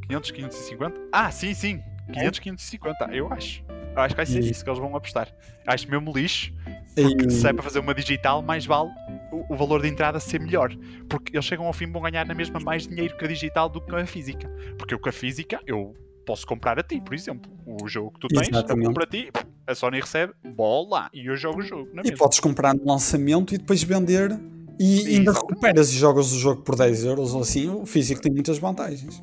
500, 0.09 0.31
550? 0.31 1.01
Ah, 1.13 1.31
sim, 1.31 1.55
sim. 1.55 1.83
500, 2.13 2.39
550. 2.41 3.05
Eu 3.13 3.33
acho. 3.33 3.65
Eu 3.95 4.03
acho 4.03 4.15
que 4.15 4.17
vai 4.17 4.27
ser 4.27 4.43
E- 4.43 4.51
isso 4.51 4.63
que 4.63 4.71
eles 4.71 4.79
vão 4.79 4.95
apostar. 4.95 5.29
Acho 5.67 5.91
mesmo 5.91 6.13
lixo. 6.13 6.53
E- 6.97 7.03
Porque 7.03 7.31
se 7.31 7.47
é 7.49 7.53
para 7.53 7.63
fazer 7.63 7.81
uma 7.81 7.95
digital, 7.95 8.43
mais 8.43 8.65
vale 8.65 8.91
o, 9.33 9.55
o 9.55 9.57
valor 9.57 9.83
de 9.83 9.89
entrada 9.89 10.21
ser 10.21 10.39
melhor. 10.41 10.73
Porque 11.09 11.37
eles 11.37 11.45
chegam 11.45 11.67
ao 11.67 11.73
fim 11.73 11.85
e 11.85 11.91
vão 11.91 12.03
ganhar 12.03 12.25
na 12.27 12.35
mesma 12.35 12.61
mais 12.61 12.87
dinheiro 12.87 13.17
que 13.17 13.25
a 13.25 13.29
digital 13.29 13.69
do 13.69 13.81
que 13.81 13.95
a 13.95 14.07
física. 14.07 14.49
Porque 14.79 14.95
o 14.95 14.99
que 14.99 15.09
a 15.09 15.13
física, 15.13 15.61
eu 15.67 15.95
posso 16.25 16.47
comprar 16.47 16.79
a 16.79 16.83
ti, 16.83 17.01
por 17.01 17.15
exemplo. 17.15 17.51
O 17.67 17.89
jogo 17.89 18.13
que 18.13 18.21
tu 18.21 18.29
tens, 18.29 18.49
eu 18.51 18.77
compro 18.79 19.03
a 19.03 19.07
ti, 19.07 19.31
a 19.67 19.75
Sony 19.75 20.01
recebe, 20.01 20.33
bola, 20.55 21.09
e 21.13 21.27
eu 21.27 21.37
jogo 21.37 21.59
o 21.61 21.63
jogo. 21.63 21.89
É 21.89 22.01
E 22.01 22.03
mesmo? 22.05 22.19
podes 22.19 22.39
comprar 22.39 22.75
no 22.75 22.85
lançamento 22.87 23.55
e 23.55 23.59
depois 23.59 23.83
vender 23.83 24.39
e 24.79 25.17
ainda 25.17 25.33
recuperas 25.33 25.91
e 25.91 25.97
jogas 25.97 26.33
o 26.33 26.39
jogo 26.39 26.63
por 26.63 26.77
10 26.77 27.05
euros 27.05 27.35
ou 27.35 27.41
assim. 27.43 27.69
O 27.69 27.85
físico 27.87 28.21
tem 28.21 28.31
muitas 28.33 28.59
vantagens. 28.59 29.21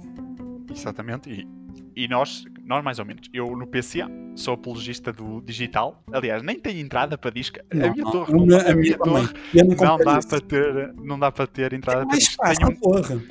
Exatamente. 0.74 1.30
E, 1.30 1.48
e 1.96 2.08
nós, 2.08 2.44
nós, 2.66 2.84
mais 2.84 3.00
ou 3.00 3.06
menos, 3.06 3.30
eu 3.34 3.56
no 3.56 3.68
PC 3.68 4.00
sou 4.36 4.56
apologista 4.56 5.12
do 5.14 5.42
digital. 5.42 6.04
Aliás, 6.12 6.42
nem 6.44 6.60
tenho 6.60 6.80
entrada 6.80 7.18
para 7.18 7.32
disco. 7.32 7.60
a 7.72 7.76
Não, 7.76 7.92
minha 7.92 8.04
não, 8.04 8.12
torre, 8.12 8.34
a 8.34 8.36
não- 8.38 8.46
minha- 8.46 8.58
a 8.62 8.72
a 8.72 8.76
minha 8.76 8.98
torre 8.98 9.34
não 9.64 9.98
não 9.98 9.98
dá, 9.98 10.18
isso. 10.20 10.28
para 10.28 10.42
ter, 10.42 10.94
não 10.96 11.20
dá 11.20 11.32
para 11.32 11.48
ter 11.48 11.74
entrada 11.74 12.00
Tem 12.02 12.08
para 12.10 12.18
disco. 12.18 12.44
Tenho 12.44 12.70
a 12.70 12.76
torre. 12.76 13.28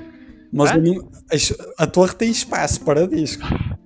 Mas 0.51 0.71
não- 0.77 1.09
a, 1.79 1.83
a 1.83 1.87
torre 1.87 2.13
tem 2.15 2.29
espaço 2.29 2.83
para 2.85 3.07
disco. 3.07 3.43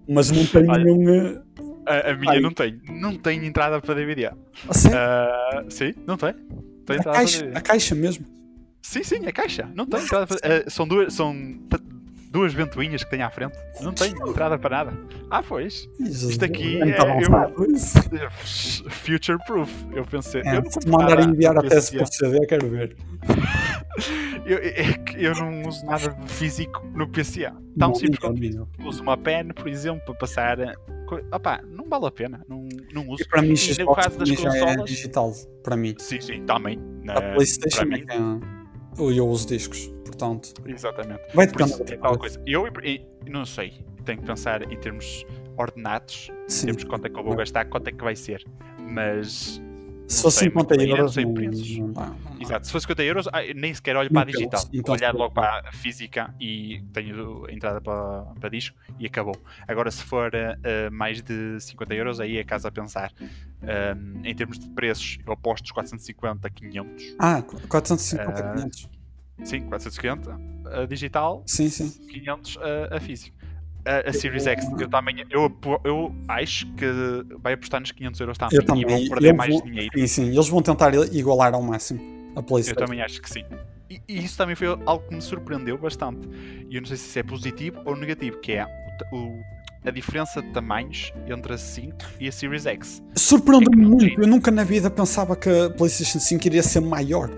Mas 0.08 0.30
não 0.32 0.46
tem 0.46 0.70
Olha, 0.70 0.84
nenhum. 0.84 1.10
eh, 1.10 1.42
A, 1.86 2.12
a 2.12 2.16
minha 2.18 2.34
Ai. 2.34 2.40
não 2.42 2.52
tem. 2.52 2.82
Não 2.90 3.16
tem 3.18 3.46
entrada 3.46 3.80
para 3.82 3.96
DVD. 3.96 4.26
A 4.68 4.74
sério? 4.74 4.98
Ah, 4.98 5.64
sim, 5.70 5.94
não 6.06 6.18
tem. 6.18 6.34
Tem 6.86 6.98
a, 7.00 7.04
caixa, 7.04 7.52
a 7.56 7.62
caixa 7.62 7.96
mesmo. 7.96 8.26
Sim, 8.82 9.04
sim, 9.04 9.26
a 9.26 9.32
caixa. 9.32 9.70
Não 9.74 9.86
tem 9.86 10.02
entrada 10.02 10.28
para 10.28 10.38
ah, 10.38 10.70
São 10.70 10.86
duas. 10.88 11.14
São 11.14 11.34
duas 12.32 12.54
ventoinhas 12.54 13.04
que 13.04 13.10
tem 13.10 13.22
à 13.22 13.30
frente. 13.30 13.58
Não 13.82 13.94
tem 13.94 14.12
entrada 14.12 14.58
para 14.58 14.84
nada. 14.86 14.98
Ah, 15.30 15.42
pois. 15.44 15.88
Isto 16.00 16.46
aqui 16.46 16.82
é- 16.82 16.98
eu- 17.02 17.72
isso. 17.72 17.98
Future 18.90 19.38
proof. 19.46 19.72
Eu 19.94 20.06
pensei. 20.06 20.42
É, 20.46 20.58
eu 20.58 20.62
não 20.64 20.72
se 20.72 20.88
mandar 20.88 21.20
enviar 21.22 21.58
até 21.58 21.80
se 21.82 21.98
CD, 22.06 22.46
quero 22.46 22.70
ver. 22.70 22.96
Eu, 24.46 24.60
é 24.60 24.94
que 24.94 25.22
eu 25.26 25.34
não 25.36 25.64
uso 25.68 25.86
nada 25.86 26.16
físico 26.28 26.82
no 26.96 27.06
PC. 27.10 27.50
Não, 27.76 27.92
Tão 27.92 27.96
simples 27.96 28.20
não, 28.24 28.30
quanto 28.30 28.78
não. 28.80 28.88
uso 28.88 29.02
uma 29.04 29.18
pen, 29.18 29.48
por 29.50 29.68
exemplo, 29.68 30.02
para 30.06 30.16
passar. 30.16 30.58
Opá, 31.34 31.62
não 31.68 31.84
vale 31.90 32.06
a 32.06 32.12
pena. 32.12 32.46
Não, 32.48 32.66
não 32.94 33.10
uso. 33.10 33.24
E 33.24 33.28
para 33.28 33.42
mim, 33.42 33.52
E 33.54 33.58
Xbox 33.58 33.80
no 33.86 33.96
caso 33.96 34.20
das 34.20 34.30
é 34.30 34.36
consolas- 34.36 34.86
digital. 34.86 35.34
Para 35.64 35.76
mim. 35.76 35.96
Sim, 36.00 36.22
sim, 36.22 36.46
também. 36.46 36.80
A 37.10 37.14
Na- 37.14 37.22
PlayStation 37.34 37.86
para 37.88 37.98
é 37.98 38.00
mim, 38.00 38.06
que 38.06 38.14
é 38.14 38.18
eu 39.00 39.28
uso 39.28 39.48
discos, 39.48 39.88
portanto. 40.06 40.54
Exatamente. 40.66 41.22
Vai 41.34 41.48
depender 41.48 41.72
isso, 41.72 41.84
é 41.94 41.98
tal 41.98 42.18
coisa. 42.18 42.42
Eu, 42.46 42.64
não 43.28 43.46
sei, 43.46 43.74
tenho 44.04 44.20
que 44.20 44.26
pensar 44.26 44.72
em 44.72 44.80
termos 44.80 45.26
ordenados, 45.58 46.30
em 46.30 46.50
Sim. 46.50 46.66
termos 46.68 46.84
de 46.84 46.90
quanto 46.90 47.06
é 47.06 47.10
que 47.10 47.20
eu 47.20 47.24
vou 47.24 47.36
gastar, 47.36 47.66
quanto 47.66 47.88
é 47.88 47.92
que 47.92 48.04
vai 48.04 48.16
ser. 48.16 48.44
Mas, 48.80 49.62
Se 50.08 50.22
fosse 50.22 50.40
sei 50.40 50.48
50 50.48 50.76
muito 50.76 50.80
bem, 50.80 50.90
eu 50.90 50.98
não 50.98 51.44
euros, 51.44 51.78
não, 51.78 52.16
exato, 52.40 52.66
se 52.66 52.72
fosse 52.72 52.84
50 52.86 53.04
euros, 53.04 53.28
ah, 53.28 53.42
nem 53.54 53.74
sequer 53.74 53.96
olho 53.98 54.10
para 54.10 54.22
a 54.22 54.26
digital. 54.26 54.62
Vou 54.86 54.96
olhar 54.96 55.14
logo 55.14 55.34
para 55.34 55.68
a 55.68 55.72
física 55.74 56.34
e 56.40 56.82
tenho 56.94 57.46
a 57.46 57.52
entrada 57.52 57.82
para, 57.82 58.24
para 58.40 58.50
disco 58.50 58.78
e 59.00 59.06
acabou. 59.06 59.36
Agora, 59.68 59.92
se 59.92 60.04
for 60.04 60.32
ah, 60.34 60.90
mais 60.92 61.22
de 61.22 61.60
50 61.60 61.94
euros, 61.94 62.20
aí 62.20 62.38
é 62.38 62.44
casa 62.44 62.70
a 62.70 62.72
pensar. 62.72 63.12
Em 64.24 64.36
termos 64.36 64.58
de 64.60 64.70
preços, 64.70 65.18
eu 65.26 65.34
aposto 65.34 65.64
dos 65.64 65.72
450 65.72 66.48
a 66.48 66.50
500. 66.50 67.16
Ah, 67.20 67.42
450, 67.68 68.40
Ah, 68.40 68.54
500. 68.56 68.90
Sim, 69.44 69.62
450 69.68 70.40
a 70.66 70.86
digital, 70.86 71.44
Sim, 71.46 71.70
sim. 71.70 71.90
500 72.08 72.58
a, 72.58 72.96
a 72.98 73.00
física. 73.00 73.37
A, 73.88 74.10
a 74.10 74.14
Series 74.14 74.46
X, 74.46 74.66
eu 74.80 74.90
também 74.90 75.24
eu, 75.30 75.52
eu 75.86 76.14
acho 76.28 76.66
que 76.74 76.86
vai 77.42 77.54
apostar 77.54 77.80
nos 77.80 77.92
500 77.92 78.20
euros 78.20 78.38
também, 78.38 78.56
Eu 78.58 78.62
e 78.62 78.66
também. 78.66 78.86
vão 78.86 79.10
perder 79.10 79.34
mais 79.34 79.54
vão- 79.56 79.64
dinheiro. 79.66 79.92
Sim, 79.98 80.08
sim. 80.08 80.28
Eles 80.32 80.50
vão 80.50 80.62
tentar 80.62 80.94
igualar 81.14 81.54
ao 81.54 81.62
máximo 81.62 82.00
a 82.36 82.40
Eu 82.40 82.44
PlayStation. 82.44 82.80
também 82.86 83.02
acho 83.02 83.22
que 83.22 83.30
sim. 83.30 83.44
E, 83.90 84.02
e 84.08 84.24
isso 84.26 84.38
também 84.38 84.56
foi 84.56 84.68
algo 84.86 85.08
que 85.08 85.16
me 85.16 85.22
surpreendeu 85.22 85.78
bastante. 85.78 86.28
E 86.70 86.76
eu 86.76 86.82
não 86.82 86.88
sei 86.88 86.98
se 86.98 87.08
isso 87.08 87.20
é 87.20 87.24
positivo 87.24 87.80
ou 87.86 87.96
negativo, 87.96 88.38
que 88.40 88.52
é 88.54 88.66
o 88.66 89.16
o- 89.16 89.42
a 89.86 89.92
diferença 89.92 90.42
de 90.42 90.50
tamanhos 90.50 91.14
entre 91.28 91.54
a 91.54 91.58
5 91.58 91.96
e 92.20 92.28
a 92.28 92.32
Series 92.32 92.66
X. 92.66 93.02
Surpreendeu-me 93.16 93.84
É 93.86 93.88
muito. 93.88 94.06
tem- 94.06 94.16
Eu 94.18 94.28
nunca 94.28 94.52
na 94.52 94.64
vida 94.66 94.90
pensava 94.90 95.34
que 95.36 95.48
a 95.50 95.70
PlayStation 95.70 96.20
5 96.20 96.46
iria 96.48 96.62
ser 96.64 96.82
maior. 96.82 97.30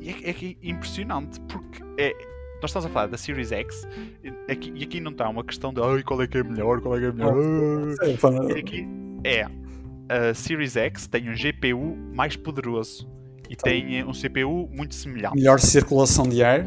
E 0.00 0.08
é, 0.08 0.30
é 0.30 0.30
é 0.30 0.56
impressionante, 0.70 1.38
porque 1.40 1.82
é, 1.98 2.12
nós 2.62 2.70
estamos 2.70 2.86
a 2.86 2.88
falar 2.88 3.06
da 3.08 3.18
Series 3.18 3.50
X 3.50 3.86
e 4.22 4.52
aqui, 4.52 4.72
e 4.74 4.84
aqui 4.84 5.00
não 5.00 5.10
está 5.10 5.28
uma 5.28 5.44
questão 5.44 5.74
de 5.74 5.82
Ai, 5.82 6.02
qual 6.02 6.22
é 6.22 6.26
que 6.26 6.38
é 6.38 6.42
melhor, 6.44 6.80
qual 6.80 6.96
é 6.96 7.00
que 7.00 7.06
é 7.06 7.12
melhor. 7.12 7.34
Ah." 8.00 8.54
E 8.54 8.58
aqui 8.58 8.86
é 9.24 9.46
a 10.08 10.34
Series 10.34 10.76
X 10.76 11.06
tem 11.06 11.28
um 11.28 11.34
GPU 11.34 11.96
mais 12.14 12.36
poderoso 12.36 13.10
e 13.50 13.56
tem 13.56 13.98
eh, 13.98 14.04
um 14.04 14.12
CPU 14.12 14.68
muito 14.72 14.94
semelhante. 14.94 15.34
Melhor 15.34 15.58
circulação 15.58 16.28
de 16.28 16.42
ar. 16.42 16.64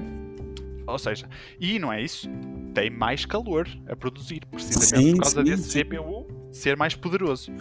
Ou 0.87 0.99
seja, 0.99 1.27
e 1.59 1.79
não 1.79 1.91
é 1.91 2.01
isso, 2.01 2.29
tem 2.73 2.91
mais 2.91 3.25
calor 3.25 3.67
a 3.89 3.95
produzir, 3.95 4.41
precisamente 4.51 5.05
Sim, 5.05 5.15
por 5.15 5.21
causa 5.23 5.37
sim, 5.37 5.43
desse 5.43 5.69
sim. 5.69 5.79
GPU 5.79 6.27
ser 6.51 6.77
mais 6.77 6.93
poderoso. 6.93 7.51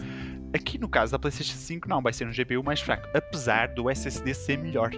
Aqui 0.53 0.77
no 0.77 0.87
caso 0.87 1.11
da 1.11 1.19
PlayStation 1.19 1.57
5 1.57 1.89
não, 1.89 2.01
vai 2.01 2.13
ser 2.13 2.27
um 2.27 2.31
GPU 2.31 2.63
mais 2.63 2.79
fraco, 2.81 3.07
apesar 3.15 3.69
do 3.69 3.89
SSD 3.89 4.33
ser 4.33 4.57
melhor. 4.57 4.91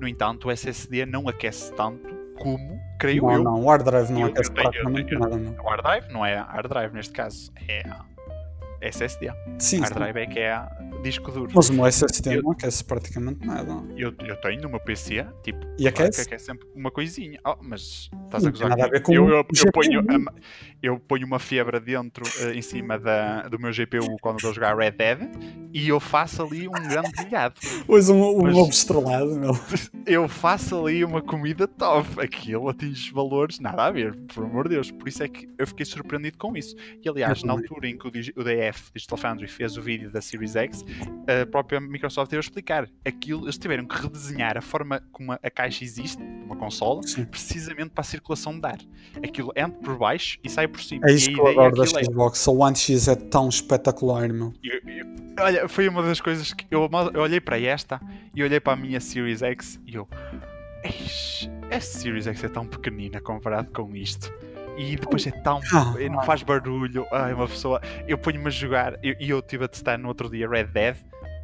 No 0.00 0.08
entanto, 0.08 0.48
o 0.48 0.50
SSD 0.50 1.04
não 1.04 1.28
aquece 1.28 1.72
tanto 1.74 2.15
como, 2.36 2.80
creio 2.98 3.22
Não, 3.22 3.32
eu, 3.32 3.42
não. 3.44 3.64
O 3.64 3.68
hard 3.68 3.84
drive 3.84 4.10
não 4.12 4.20
Eu- 4.22 4.26
aquece 4.28 4.50
eu 4.50 4.56
eu 4.56 4.62
praticamente 4.62 5.14
nada, 5.14 5.36
não. 5.36 5.52
o 5.52 5.68
hard 5.68 5.82
drive 5.82 6.08
não 6.12 6.24
é 6.26 6.36
hard 6.36 6.68
drive 6.68 6.92
neste 6.94 7.12
caso, 7.12 7.52
é 7.68 7.82
SSD. 8.80 9.30
Sim, 9.58 9.78
Hard 9.80 9.88
sim. 9.88 9.94
drive 9.98 10.16
é 10.18 10.26
que 10.26 10.38
é 10.38 10.68
disco 11.02 11.30
duro. 11.32 11.50
Mas 11.54 11.68
o 11.70 11.72
meu 11.72 11.86
SSD 11.86 12.36
Eu- 12.36 12.42
não 12.42 12.50
aquece 12.52 12.84
praticamente 12.84 13.44
nada. 13.46 13.72
Eu, 13.96 14.12
eu 14.26 14.36
tenho 14.40 14.60
no 14.62 14.68
meu 14.68 14.80
PC, 14.80 15.26
tipo, 15.42 15.60
E 15.78 15.82
claro 15.90 15.94
que 15.94 16.02
aquece? 16.02 16.20
aquece 16.22 16.44
sempre 16.44 16.68
uma 16.74 16.90
coisinha. 16.90 17.40
Oh, 17.44 17.56
mas 17.62 18.10
estás 18.26 18.44
a 18.44 18.46
Não 18.46 18.52
gozar 18.52 18.68
nada 18.68 18.84
a 18.84 18.88
ver 18.88 19.02
com 19.02 19.14
eu, 19.14 19.28
eu, 19.28 19.36
eu, 19.36 19.44
GPU, 19.52 19.72
ponho, 19.72 20.00
a- 20.00 20.32
eu 20.82 20.98
ponho 21.00 21.26
uma 21.26 21.38
febra 21.38 21.80
dentro, 21.80 22.24
eh, 22.40 22.54
em 22.54 22.62
cima 22.62 22.98
da, 22.98 23.48
do 23.48 23.58
meu 23.58 23.70
GPU 23.72 24.16
quando 24.20 24.36
estou 24.36 24.50
a 24.50 24.54
jogar 24.54 24.76
Red 24.76 24.92
Dead 24.92 25.18
e 25.72 25.88
eu 25.88 25.98
faço 25.98 26.42
ali 26.42 26.68
um 26.68 26.72
grande 26.72 27.10
brilhado. 27.12 27.54
Pois 27.86 28.08
um, 28.08 28.22
um 28.22 28.42
Mas- 28.42 28.56
ovo 28.56 28.70
estrelado, 28.70 29.36
meu. 29.38 29.52
Eu 30.06 30.28
faço 30.28 30.86
ali 30.86 31.04
uma 31.04 31.20
comida 31.20 31.66
top. 31.66 32.20
Aquilo 32.20 32.68
atinge 32.68 33.10
valores, 33.12 33.58
nada 33.58 33.86
a 33.86 33.90
ver, 33.90 34.14
por 34.32 34.44
amor 34.44 34.68
de 34.68 34.76
Deus. 34.76 34.88
Por 34.92 35.08
isso 35.08 35.20
é 35.24 35.26
que 35.28 35.48
eu 35.58 35.66
fiquei 35.66 35.84
surpreendido 35.84 36.38
com 36.38 36.56
isso. 36.56 36.76
E 37.04 37.08
aliás, 37.08 37.42
na 37.42 37.52
altura 37.52 37.88
em 37.88 37.98
que 37.98 38.06
o 38.06 38.08
o 38.36 38.44
DF, 38.44 38.92
Digital 38.94 39.18
Foundry, 39.18 39.48
fez 39.48 39.76
o 39.76 39.82
vídeo 39.82 40.08
da 40.08 40.20
Series 40.20 40.54
X, 40.54 40.84
a 41.42 41.44
própria 41.46 41.80
Microsoft 41.80 42.30
teve 42.30 42.38
a 42.38 42.40
explicar. 42.40 42.88
Aquilo, 43.04 43.46
eles 43.46 43.58
tiveram 43.58 43.84
que 43.84 44.00
redesenhar 44.00 44.56
a 44.56 44.60
forma 44.60 45.02
como 45.10 45.32
a- 45.32 45.40
a 45.42 45.50
caixa 45.50 45.82
existe, 45.82 46.22
uma 46.44 46.54
consola, 46.54 47.02
Sim. 47.02 47.24
precisamente 47.24 47.90
para 47.90 48.02
a 48.02 48.04
circulação 48.04 48.56
de 48.60 48.66
ar. 48.68 48.78
Aquilo 49.24 49.52
entra 49.56 49.76
por 49.80 49.98
baixo 49.98 50.38
e 50.44 50.48
sai 50.48 50.65
por 50.68 50.80
cima. 50.82 51.04
É 51.08 51.12
isso 51.12 51.30
que 51.30 51.38
eu 51.40 51.46
adoro 51.46 51.76
da 51.76 51.84
é- 51.84 52.04
Xbox. 52.04 52.46
O 52.46 52.56
One 52.58 52.76
X 52.76 53.08
é 53.08 53.14
tão 53.14 53.48
espetacular, 53.48 54.28
meu. 54.32 54.52
eu- 54.62 54.80
eu- 54.86 55.06
olha, 55.40 55.68
foi 55.68 55.88
uma 55.88 56.02
das 56.02 56.20
coisas 56.20 56.52
que 56.52 56.66
eu, 56.70 56.88
eu 57.14 57.20
olhei 57.22 57.40
para 57.40 57.60
esta 57.60 58.00
e 58.34 58.42
olhei 58.42 58.60
para 58.60 58.72
a 58.72 58.76
minha 58.76 59.00
Series 59.00 59.42
X 59.42 59.80
e 59.86 59.94
eu. 59.94 60.08
"Eish, 60.84 61.48
Esta 61.68 61.98
Series 61.98 62.26
X 62.26 62.44
é 62.44 62.48
tão 62.48 62.64
pequenina 62.66 63.20
comparado 63.20 63.70
com 63.72 63.94
isto. 63.96 64.32
E 64.78 64.94
depois 64.94 65.26
é 65.26 65.30
tão. 65.30 65.58
Ah, 65.72 65.94
não 66.10 66.22
faz 66.22 66.42
barulho. 66.42 67.06
Ai, 67.10 67.32
uma 67.32 67.48
pessoa. 67.48 67.80
Eu 68.06 68.18
ponho-me 68.18 68.46
a 68.46 68.50
jogar. 68.50 68.98
E 69.02 69.08
eu, 69.08 69.16
e 69.18 69.30
eu 69.30 69.38
estive 69.40 69.64
a 69.64 69.68
testar 69.68 69.96
no 69.98 70.06
outro 70.08 70.28
dia 70.28 70.46
Red 70.48 70.64
Dead. 70.66 70.96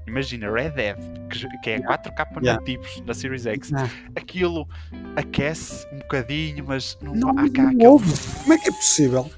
Imagina, 0.06 0.50
Red 0.50 0.70
Dead, 0.70 0.96
que, 1.28 1.60
que 1.60 1.70
é 1.70 1.78
4K 1.80 2.42
Yeah. 2.42 2.60
nativos 2.60 3.00
da 3.02 3.14
Series 3.14 3.46
X. 3.46 3.72
Ah. 3.72 3.88
Aquilo 4.16 4.68
aquece 5.16 5.86
um 5.92 5.98
bocadinho, 5.98 6.64
mas 6.66 6.98
não, 7.00 7.14
Não, 7.14 7.28
há 7.30 7.48
cá 7.50 7.62
não 7.72 7.96
aquele. 7.96 8.12
Como 8.42 8.52
é 8.52 8.58
que 8.58 8.68
é 8.68 8.72
possível? 8.72 9.30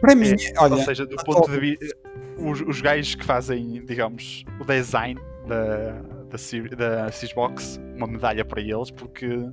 Para 0.00 0.14
mim, 0.14 0.34
olha, 0.58 0.74
Ou 0.74 0.82
seja, 0.82 1.06
do 1.06 1.16
ponto 1.16 1.50
de 1.50 1.58
vista. 1.58 1.96
Os, 2.36 2.60
os 2.62 2.80
gajos 2.80 3.14
que 3.14 3.24
fazem, 3.24 3.84
digamos, 3.84 4.44
o 4.60 4.64
design 4.64 5.20
da, 5.46 5.92
da, 6.30 7.04
da 7.06 7.10
Xbox, 7.12 7.80
uma 7.96 8.08
medalha 8.08 8.44
para 8.44 8.60
eles, 8.60 8.90
porque 8.90 9.48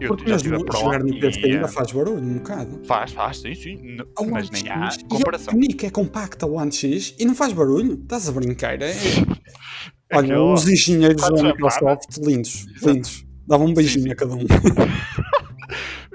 eu 0.00 0.08
porque 0.08 0.30
já 0.30 0.38
tive 0.38 0.56
a 0.56 0.60
Pro 0.60 0.78
jogar 0.78 1.02
no 1.04 1.18
PC 1.18 1.38
ainda 1.44 1.66
eh, 1.66 1.68
faz 1.68 1.92
barulho 1.92 2.18
um 2.22 2.34
bocado. 2.34 2.80
faz, 2.84 3.12
faz, 3.12 3.38
sim, 3.38 3.54
sim, 3.54 3.96
A 4.16 4.22
One 4.22 4.30
mas 4.32 4.50
nem 4.50 4.68
há 4.68 4.90
X, 4.90 5.02
comparação. 5.08 5.54
E 5.60 5.84
é 5.84 5.86
é 5.86 5.90
compacta 5.90 6.46
o 6.46 6.54
One 6.54 6.72
X 6.72 7.14
e 7.18 7.24
não 7.24 7.34
faz 7.34 7.52
barulho. 7.52 7.94
Estás 7.94 8.28
a 8.28 8.32
brincar? 8.32 8.80
É... 8.82 8.92
Olha, 10.12 10.42
os 10.42 10.68
engenheiros 10.68 11.22
Quando 11.22 11.36
da 11.36 11.42
Microsoft, 11.44 12.16
lindos, 12.18 12.66
lindos. 12.82 13.24
Dava 13.46 13.62
um 13.64 13.72
beijinho 13.72 14.04
sim. 14.04 14.10
a 14.12 14.16
cada 14.16 14.34
um. 14.34 14.44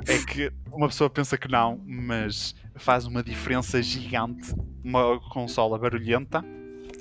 É 0.08 0.20
que 0.20 0.52
uma 0.72 0.88
pessoa 0.88 1.10
pensa 1.10 1.36
que 1.38 1.48
não, 1.50 1.82
mas 1.86 2.54
faz 2.76 3.08
uma 3.08 3.24
diferença 3.24 3.82
gigante 3.82 4.54
uma 4.84 5.20
consola 5.32 5.80
barulhenta 5.80 6.46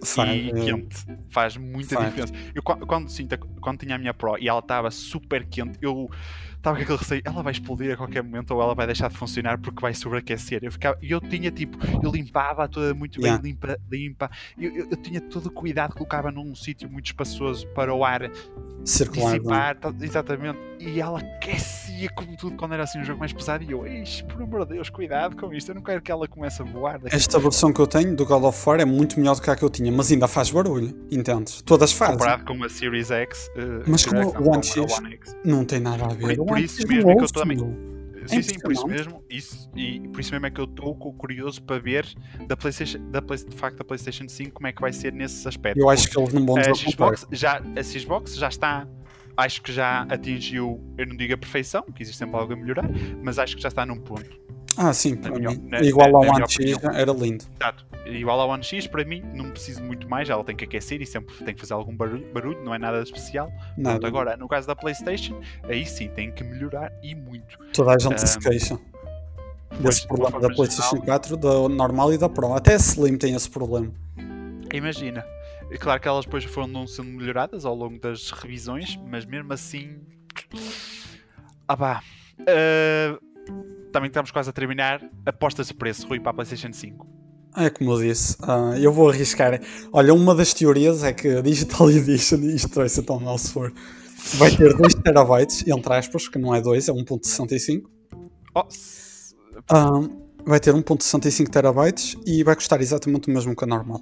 Faz, 0.03 0.30
e 0.30 0.49
eh, 0.49 0.53
quente. 0.53 0.97
Faz 1.28 1.57
muita 1.57 1.97
faz. 1.97 2.09
diferença. 2.09 2.32
Eu, 2.55 2.62
qua- 2.62 2.76
quando, 2.78 3.09
sinto, 3.11 3.35
a- 3.35 3.39
quando 3.61 3.80
tinha 3.80 3.95
a 3.97 3.99
minha 3.99 4.14
Pro 4.14 4.39
e 4.39 4.49
ela 4.49 4.61
estava 4.61 4.91
super 4.91 5.45
quente, 5.47 5.78
eu 5.82 6.09
estava 6.65 6.77
com 6.79 6.83
aquele 6.83 6.99
receio, 6.99 7.23
ela 7.25 7.43
vai 7.43 7.53
explodir 7.53 7.93
a 7.93 7.97
qualquer 7.97 8.23
momento 8.23 8.53
ou 8.53 8.62
ela 8.62 8.75
vai 8.75 8.87
deixar 8.87 9.09
de 9.11 9.17
funcionar 9.17 9.59
porque 9.59 9.81
vai 9.81 9.93
sobreaquecer. 9.93 10.61
Eu 10.62 10.73
ficava, 10.73 10.99
e 11.03 11.11
eu 11.11 11.21
tinha 11.21 11.51
tipo, 11.51 11.77
eu 12.03 12.11
limpava 12.11 12.67
toda 12.69 12.95
muito 12.95 13.21
Yeah. 13.21 13.41
bem, 13.41 13.53
limpa, 13.53 13.79
limpa. 13.91 14.31
Eu, 14.59 14.75
eu, 14.75 14.89
eu 14.91 14.97
tinha 14.97 15.21
todo 15.21 15.47
o 15.47 15.51
cuidado, 15.51 15.95
colocava 15.95 16.31
num 16.31 16.55
sítio 16.55 16.91
muito 16.91 17.07
espaçoso 17.07 17.67
para 17.69 17.95
o 17.95 18.05
ar 18.05 18.31
circular. 18.85 19.35
é? 19.35 19.39
dissipar, 19.39 19.79
exatamente. 20.01 20.59
E 20.87 21.01
ela 21.01 21.18
aquecia 21.18 22.11
como 22.11 22.37
tudo 22.37 22.57
quando 22.57 22.74
era 22.74 22.82
assim 22.82 22.99
um 23.01 23.05
jogo 23.05 23.18
mais 23.18 23.32
pesado. 23.32 23.64
E 23.64 23.70
eu, 23.70 23.87
Ixi, 23.87 24.22
por 24.24 24.43
amor 24.43 24.66
de 24.66 24.74
Deus, 24.74 24.91
cuidado 24.91 25.35
com 25.37 25.53
isto. 25.53 25.70
Eu 25.70 25.76
não 25.76 25.82
quero 25.82 26.03
que 26.03 26.12
ela 26.12 26.28
comece 26.28 26.61
a 26.61 26.64
voar. 26.64 26.99
daqui 26.99 27.16
Esta 27.16 27.39
versão 27.39 27.72
que 27.72 27.80
eu 27.80 27.87
tenho 27.87 28.14
do 28.14 28.26
God 28.26 28.45
of 28.45 28.68
War 28.68 28.80
é 28.80 28.85
muito 28.85 29.18
melhor 29.18 29.35
do 29.37 29.43
que 29.43 29.51
a 29.51 29.57
que 29.57 29.62
eu 29.62 29.70
tinha, 29.70 29.91
mas 29.91 30.12
ainda 30.12 30.28
faz 30.28 30.51
barulho, 30.51 30.95
entendes? 31.11 31.62
Todas 31.62 31.93
fazem. 31.93 32.14
Comparado 32.18 32.45
com 32.45 32.62
a 32.62 32.68
Series 32.68 33.11
X. 33.11 33.51
eh, 33.57 33.82
Mas 33.87 34.05
como 34.05 34.20
o 34.28 34.35
não, 34.35 34.51
One 34.53 34.64
X-. 34.64 35.37
Não 35.45 35.64
tem 35.64 35.80
nada 35.80 36.05
a 36.05 36.09
ver. 36.09 36.37
Por- 36.37 36.47
por 36.47 36.59
isso 36.59 36.87
mesmo 36.87 37.11
é 37.11 37.16
que 37.16 37.24
eu 37.24 37.28
também-. 37.28 37.95
Sim, 38.26 38.41
sim, 38.43 38.59
por 38.59 38.72
isso 38.72 38.87
mesmo. 38.87 39.22
Isso, 39.28 39.70
e 39.77 40.01
por 40.09 40.20
isso 40.20 40.32
mesmo 40.32 40.47
é 40.47 40.51
que 40.51 40.59
eu 40.61 40.65
estou 40.65 40.94
curioso 40.94 41.62
para 41.62 41.78
ver 41.78 42.06
da 42.47 42.56
PlayStation, 42.56 42.98
da 43.11 43.20
Play, 43.20 43.39
de 43.39 43.55
facto 43.55 43.77
da 43.77 43.85
PlayStation 43.85 44.27
5 44.27 44.52
como 44.52 44.66
é 44.66 44.73
que 44.73 44.81
vai 44.81 44.93
ser 44.94 45.12
nesse 45.12 45.47
aspecto. 45.47 45.78
Eu 45.78 45.90
acho 45.90 46.09
que 46.09 46.19
eles 46.19 46.32
não 46.32 46.44
vão 46.47 46.56
a. 46.56 46.74
Xbox 46.74 47.27
já, 47.31 47.61
a 47.77 47.82
Xbox 47.82 48.35
já 48.36 48.48
está. 48.48 48.86
Acho 49.36 49.62
que 49.62 49.73
já 49.73 50.02
atingiu, 50.02 50.81
eu 50.97 51.06
não 51.06 51.16
digo 51.16 51.35
a 51.35 51.36
perfeição, 51.36 51.82
que 51.82 52.02
existe 52.02 52.19
sempre 52.19 52.36
algo 52.36 52.52
a 52.52 52.56
melhorar, 52.56 52.85
mas 53.23 53.39
acho 53.39 53.56
que 53.56 53.62
já 53.62 53.69
está 53.69 53.85
num 53.85 53.98
ponto. 53.98 54.43
Ah, 54.77 54.93
sim, 54.93 55.16
para 55.16 55.32
mim. 55.39 55.61
na- 55.69 55.81
Igual 55.81 56.11
na- 56.11 56.19
ao 56.19 56.24
na 56.24 56.31
minha 56.32 56.44
One 56.44 56.52
X 56.52 56.74
opinião. 56.77 56.94
era 57.01 57.12
lindo. 57.12 57.44
Exato. 57.61 57.86
Igual 58.06 58.40
ao 58.40 58.48
One 58.51 58.62
X, 58.62 58.86
para 58.86 59.05
mim, 59.05 59.23
não 59.35 59.51
preciso 59.51 59.82
muito 59.82 60.09
mais. 60.09 60.28
Ela 60.28 60.43
tem 60.44 60.55
que 60.55 60.65
aquecer 60.65 61.01
e 61.01 61.06
sempre 61.06 61.35
tem 61.44 61.55
que 61.55 61.61
fazer 61.61 61.73
algum 61.74 61.97
barulho, 61.97 62.27
barulho 62.35 62.62
não 62.65 62.74
é 62.74 62.78
nada 62.78 63.01
especial. 63.02 63.47
Pronto, 63.48 63.73
Nada. 63.78 64.06
agora, 64.06 64.36
no 64.36 64.47
caso 64.48 64.66
da 64.66 64.74
PlayStation, 64.77 65.40
aí 65.65 65.86
sim 65.86 66.09
tem 66.09 66.31
que 66.32 66.43
melhorar 66.44 66.93
e 67.02 67.15
muito. 67.15 67.56
Toda 67.73 67.93
a 67.94 67.98
gente 67.98 68.15
Ah, 68.15 68.27
se 68.27 68.39
queixa 68.39 68.78
desse 69.81 70.06
problema 70.06 70.40
da 70.40 70.48
PlayStation 70.48 70.90
geral- 70.97 71.05
4, 71.06 71.36
da 71.36 71.69
normal 71.69 72.12
e 72.12 72.19
da 72.19 72.28
Pro. 72.28 72.52
Até 72.55 72.74
a 72.74 72.77
Slim 72.77 73.16
tem 73.16 73.35
esse 73.35 73.48
problema. 73.48 73.90
Imagina. 74.73 75.24
É 75.70 75.77
claro 75.77 76.01
que 76.01 76.07
elas 76.09 76.24
depois 76.24 76.45
foram 76.45 76.86
sendo 76.86 77.11
melhoradas 77.11 77.65
ao 77.65 77.74
longo 77.74 77.99
das 77.99 78.31
revisões, 78.31 78.99
mas 79.11 79.24
mesmo 79.27 79.53
assim. 79.53 79.97
Ah 81.66 81.77
pá. 81.77 82.03
Ah, 82.47 83.19
também 83.93 84.09
estamos 84.09 84.31
quase 84.31 84.51
a 84.51 84.53
terminar. 84.53 85.01
Apostas 85.27 85.69
de 85.69 85.74
preço, 85.74 86.07
Rui, 86.07 86.20
para 86.20 86.31
a 86.31 86.35
PlayStation 86.35 86.73
5. 86.73 87.07
É 87.57 87.70
como 87.70 87.93
eu 87.93 87.99
disse, 88.01 88.36
ah, 88.43 88.74
eu 88.78 88.93
vou 88.93 89.09
arriscar. 89.09 89.61
Olha, 89.93 90.12
uma 90.12 90.35
das 90.35 90.53
teorias 90.53 91.05
é 91.05 91.12
que 91.12 91.28
a 91.28 91.41
Digital 91.41 91.89
Edition, 91.91 92.39
isto 92.51 92.74
vai 92.74 92.89
ser 92.89 93.03
tão 93.05 93.20
mal 93.20 93.39
se 93.39 93.53
for, 93.53 93.73
vai 94.35 94.51
ter 94.51 94.77
2 94.77 94.95
terabytes, 94.95 95.65
entre 95.66 95.95
aspas, 95.95 96.27
que 96.28 96.36
não 96.39 96.53
é 96.55 96.61
2, 96.61 96.89
é 96.89 96.93
1.65. 96.93 97.82
Oh, 98.57 98.65
s- 98.69 99.35
Ahm, 99.70 100.09
vai 100.45 100.59
ter 100.59 100.74
1.65 100.74 101.49
terabytes 101.49 102.16
e 102.27 102.43
vai 102.43 102.57
custar 102.57 102.81
exatamente 102.81 103.28
o 103.31 103.32
mesmo 103.32 103.55
que 103.55 103.62
a 103.65 103.66
normal. 103.69 104.01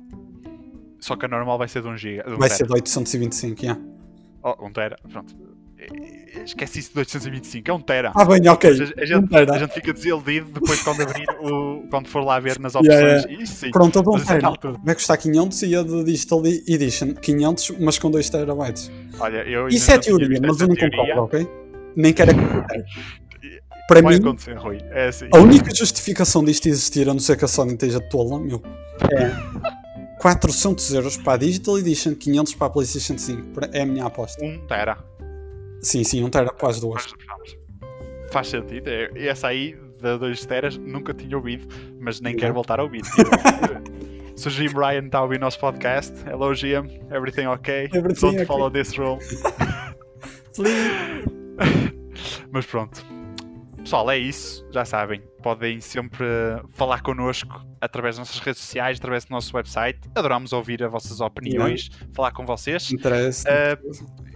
Só 1.02 1.16
que 1.16 1.26
a 1.26 1.28
normal 1.28 1.58
vai 1.58 1.68
ser 1.68 1.82
de 1.82 1.88
1 1.88 1.96
GB. 1.96 2.22
Um 2.28 2.36
Vai 2.38 2.48
tera. 2.48 2.54
ser 2.58 2.66
de 2.66 2.72
825, 2.72 3.62
yeah. 3.62 3.80
Oh, 4.42 4.66
1 4.66 4.72
tera. 4.72 4.96
Pronto. 5.10 5.34
Eh, 5.78 6.42
Esquece 6.44 6.78
isso 6.78 6.92
de 6.92 6.98
825. 7.00 7.70
É 7.70 7.74
1 7.74 7.80
tera. 7.80 8.12
Ah, 8.14 8.24
bem, 8.24 8.48
ok. 8.48 8.70
A 8.70 8.74
gente, 8.74 9.00
a 9.00 9.04
gente- 9.04 9.18
Um 9.24 9.26
tera. 9.26 9.52
a 9.54 9.58
gente 9.58 9.74
fica 9.74 9.92
desiludido 9.92 10.46
depois 10.52 10.80
quando 10.82 11.02
abrir 11.02 11.26
o. 11.40 11.86
quando 11.90 12.08
for 12.08 12.22
lá 12.24 12.38
ver 12.40 12.58
nas 12.60 12.74
Yeah, 12.80 13.16
opções. 13.22 13.40
Isso 13.40 13.54
sim. 13.56 13.70
Pronto, 13.72 13.98
a 13.98 14.02
de 14.02 14.08
1 14.08 14.12
Mas 14.12 14.22
isso 14.22 14.32
é 14.32 14.38
tera. 14.40 14.78
Vai 14.84 14.94
custar 14.94 15.18
500 15.18 15.62
e 15.62 15.76
a 15.76 15.82
de 15.82 16.04
Digital 16.04 16.42
Edition 16.46 17.14
500, 17.14 17.70
mas 17.80 17.98
com 17.98 18.10
2 18.10 18.30
terabytes. 18.30 18.90
Olha, 19.18 19.38
eu 19.48 19.68
Isso 19.68 19.90
é 19.90 19.98
teoria, 19.98 20.38
mas 20.40 20.60
eu 20.60 20.68
não 20.68 20.76
concordo, 20.76 21.20
ok? 21.22 21.48
Nem 21.96 22.12
quero 22.12 22.30
acreditar. 22.32 22.84
Para 23.88 24.00
Vai 24.00 24.14
mim, 24.14 24.20
acontecer, 24.20 24.54
Rui. 24.56 24.78
É 24.90 25.08
assim. 25.08 25.28
a 25.32 25.38
única 25.38 25.74
justificação 25.74 26.44
disto 26.44 26.66
existir, 26.66 27.08
a 27.08 27.12
não 27.12 27.20
ser 27.20 27.36
que 27.36 27.44
a 27.44 27.48
Sony 27.48 27.72
esteja 27.72 28.00
tola, 28.00 28.38
meu, 28.40 28.62
é 29.10 29.32
400 30.22 30.94
euros 30.94 31.16
para 31.16 31.32
a 31.32 31.36
Digital 31.36 31.78
Edition, 31.78 32.14
500 32.14 32.54
para 32.54 32.68
a 32.68 32.70
PlayStation 32.70 33.18
5. 33.18 33.60
É 33.72 33.82
a 33.82 33.86
minha 33.86 34.06
aposta. 34.06 34.42
1 34.44 34.66
tera. 34.68 34.96
Sim, 35.80 36.04
sim, 36.04 36.22
um 36.22 36.30
tera 36.30 36.52
para 36.52 36.68
as 36.68 36.78
duas. 36.78 37.12
Faz 38.30 38.46
sentido. 38.46 38.88
É- 38.88 39.10
Essa 39.26 39.48
aí, 39.48 39.76
da 40.00 40.16
2 40.16 40.46
teras, 40.46 40.78
nunca 40.78 41.12
tinha 41.12 41.36
ouvido, 41.36 41.66
mas 41.98 42.20
nem 42.20 42.36
quero 42.36 42.54
voltar 42.54 42.78
a 42.78 42.84
ouvir. 42.84 43.02
Se 44.36 44.46
o 44.46 44.50
Jim 44.50 44.68
Ryan 44.68 45.06
está 45.06 45.18
a 45.18 45.22
ouvir 45.22 45.40
nosso 45.40 45.58
podcast, 45.58 46.14
hello 46.26 46.54
Jim, 46.54 47.00
everything 47.10 47.46
okay? 47.46 47.88
Everything 47.92 48.20
Don't 48.20 48.36
okay. 48.36 48.46
follow 48.46 48.70
this 48.70 48.96
rule. 48.96 49.18
Mas 52.50 52.66
pronto. 52.66 53.11
Pessoal, 53.82 54.10
é 54.10 54.18
isso. 54.18 54.66
Já 54.72 54.84
sabem. 54.84 55.22
Podem 55.42 55.80
sempre 55.80 56.24
falar 56.70 57.02
connosco 57.02 57.66
através 57.80 58.16
das 58.16 58.28
nossas 58.28 58.40
redes 58.40 58.60
sociais, 58.62 58.98
através 58.98 59.24
do 59.24 59.30
nosso 59.32 59.54
website. 59.56 59.98
Adoramos 60.14 60.52
ouvir 60.52 60.82
as 60.84 60.90
vossas 60.90 61.20
opiniões, 61.20 61.90
falar 62.14 62.30
com 62.30 62.46
vocês. 62.46 62.92
Interessa. 62.92 63.48
Ah, 63.50 63.78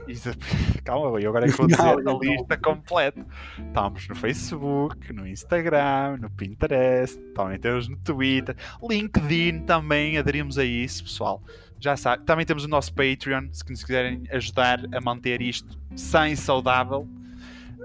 isso- 0.08 0.30
Calma, 0.84 1.08
Rui, 1.08 1.24
agora 1.26 1.46
é 1.46 1.48
que 1.50 1.56
vou 1.56 1.66
dizer 1.68 1.80
Não, 2.02 2.16
a 2.16 2.18
lista 2.18 2.56
completa. 2.56 3.24
Estamos 3.68 4.08
no 4.08 4.14
Facebook, 4.16 5.12
no 5.12 5.26
Instagram, 5.26 6.16
no 6.20 6.30
Pinterest, 6.30 7.18
também 7.34 7.58
temos 7.58 7.88
no 7.88 7.96
Twitter, 7.98 8.56
LinkedIn 8.82 9.60
também, 9.60 10.18
aderimos 10.18 10.58
a 10.58 10.64
isso, 10.64 11.04
pessoal. 11.04 11.40
Já 11.78 11.96
sabe. 11.96 12.24
Também 12.24 12.44
temos 12.46 12.64
o 12.64 12.68
nosso 12.68 12.92
Patreon, 12.94 13.48
se 13.52 13.68
nos 13.70 13.84
quiserem 13.84 14.24
ajudar 14.30 14.80
a 14.92 15.00
manter 15.00 15.40
isto 15.40 15.78
e 15.94 16.36
saudável. 16.36 17.06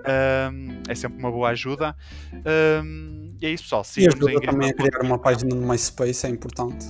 Ahm, 0.05 0.81
é 0.87 0.95
sempre 0.95 1.19
uma 1.19 1.31
boa 1.31 1.49
ajuda. 1.49 1.95
Ahm, 2.33 3.33
e 3.41 3.45
é 3.45 3.49
isso, 3.49 3.63
pessoal. 3.63 3.83
E 3.97 4.07
ajuda 4.07 4.41
também 4.41 4.69
a 4.69 4.73
criar 4.73 5.01
uma 5.03 5.17
página 5.19 5.55
no 5.55 5.67
MySpace, 5.67 6.25
é 6.25 6.29
importante. 6.29 6.87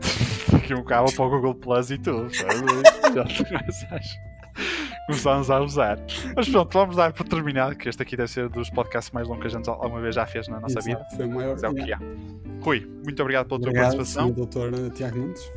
que 0.66 0.74
um 0.74 0.82
cabo 0.84 1.12
para 1.14 1.24
o 1.24 1.30
Google 1.30 1.54
Plus 1.54 1.90
e 1.90 1.98
tudo. 1.98 2.28
começas- 2.30 4.18
Começámos 5.06 5.50
a 5.50 5.60
usar. 5.60 5.98
Mas 6.34 6.48
pronto, 6.48 6.72
vamos 6.72 6.96
dar 6.96 7.12
por 7.12 7.28
terminado, 7.28 7.76
que 7.76 7.88
este 7.88 8.00
aqui 8.00 8.16
deve 8.16 8.30
ser 8.30 8.48
dos 8.48 8.70
podcasts 8.70 9.12
mais 9.12 9.28
longos 9.28 9.42
que 9.42 9.48
a 9.48 9.58
gente 9.58 9.68
alguma 9.68 10.00
vez 10.00 10.14
já 10.14 10.24
fez 10.24 10.48
na 10.48 10.60
nossa 10.60 10.78
Exato, 10.78 10.86
vida. 10.86 11.06
Foi 11.16 11.26
o 11.26 11.30
maior. 11.30 11.52
Mas 11.52 11.62
é 11.64 11.68
o 11.68 11.74
que 11.74 11.92
é. 11.92 11.98
Rui, 12.62 12.88
muito 13.04 13.20
obrigado 13.20 13.46
pela 13.48 13.60
tua 13.60 13.68
Obrigado, 13.68 13.96
participação. 13.96 14.28
Sr. 14.34 14.46
Dr. 14.88 14.94
Tiago 14.94 15.18
Nunes. 15.18 15.52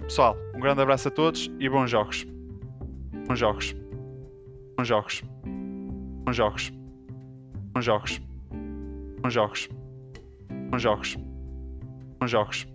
Pessoal, 0.00 0.36
um 0.54 0.60
grande 0.60 0.80
abraço 0.80 1.06
a 1.08 1.10
todos 1.10 1.48
e 1.60 1.68
bons 1.68 1.88
jogos. 1.90 2.26
Bons 3.28 3.38
jogos. 3.38 3.76
Bons 4.76 4.88
jogos 4.88 5.22
com 6.26 6.32
jogos, 6.32 6.72
com 7.72 7.80
jogos, 7.80 8.20
com 9.22 9.30
jogos, 9.30 9.68
com 10.70 10.78
jogos, 10.78 11.16
com 12.18 12.26
jogos. 12.26 12.66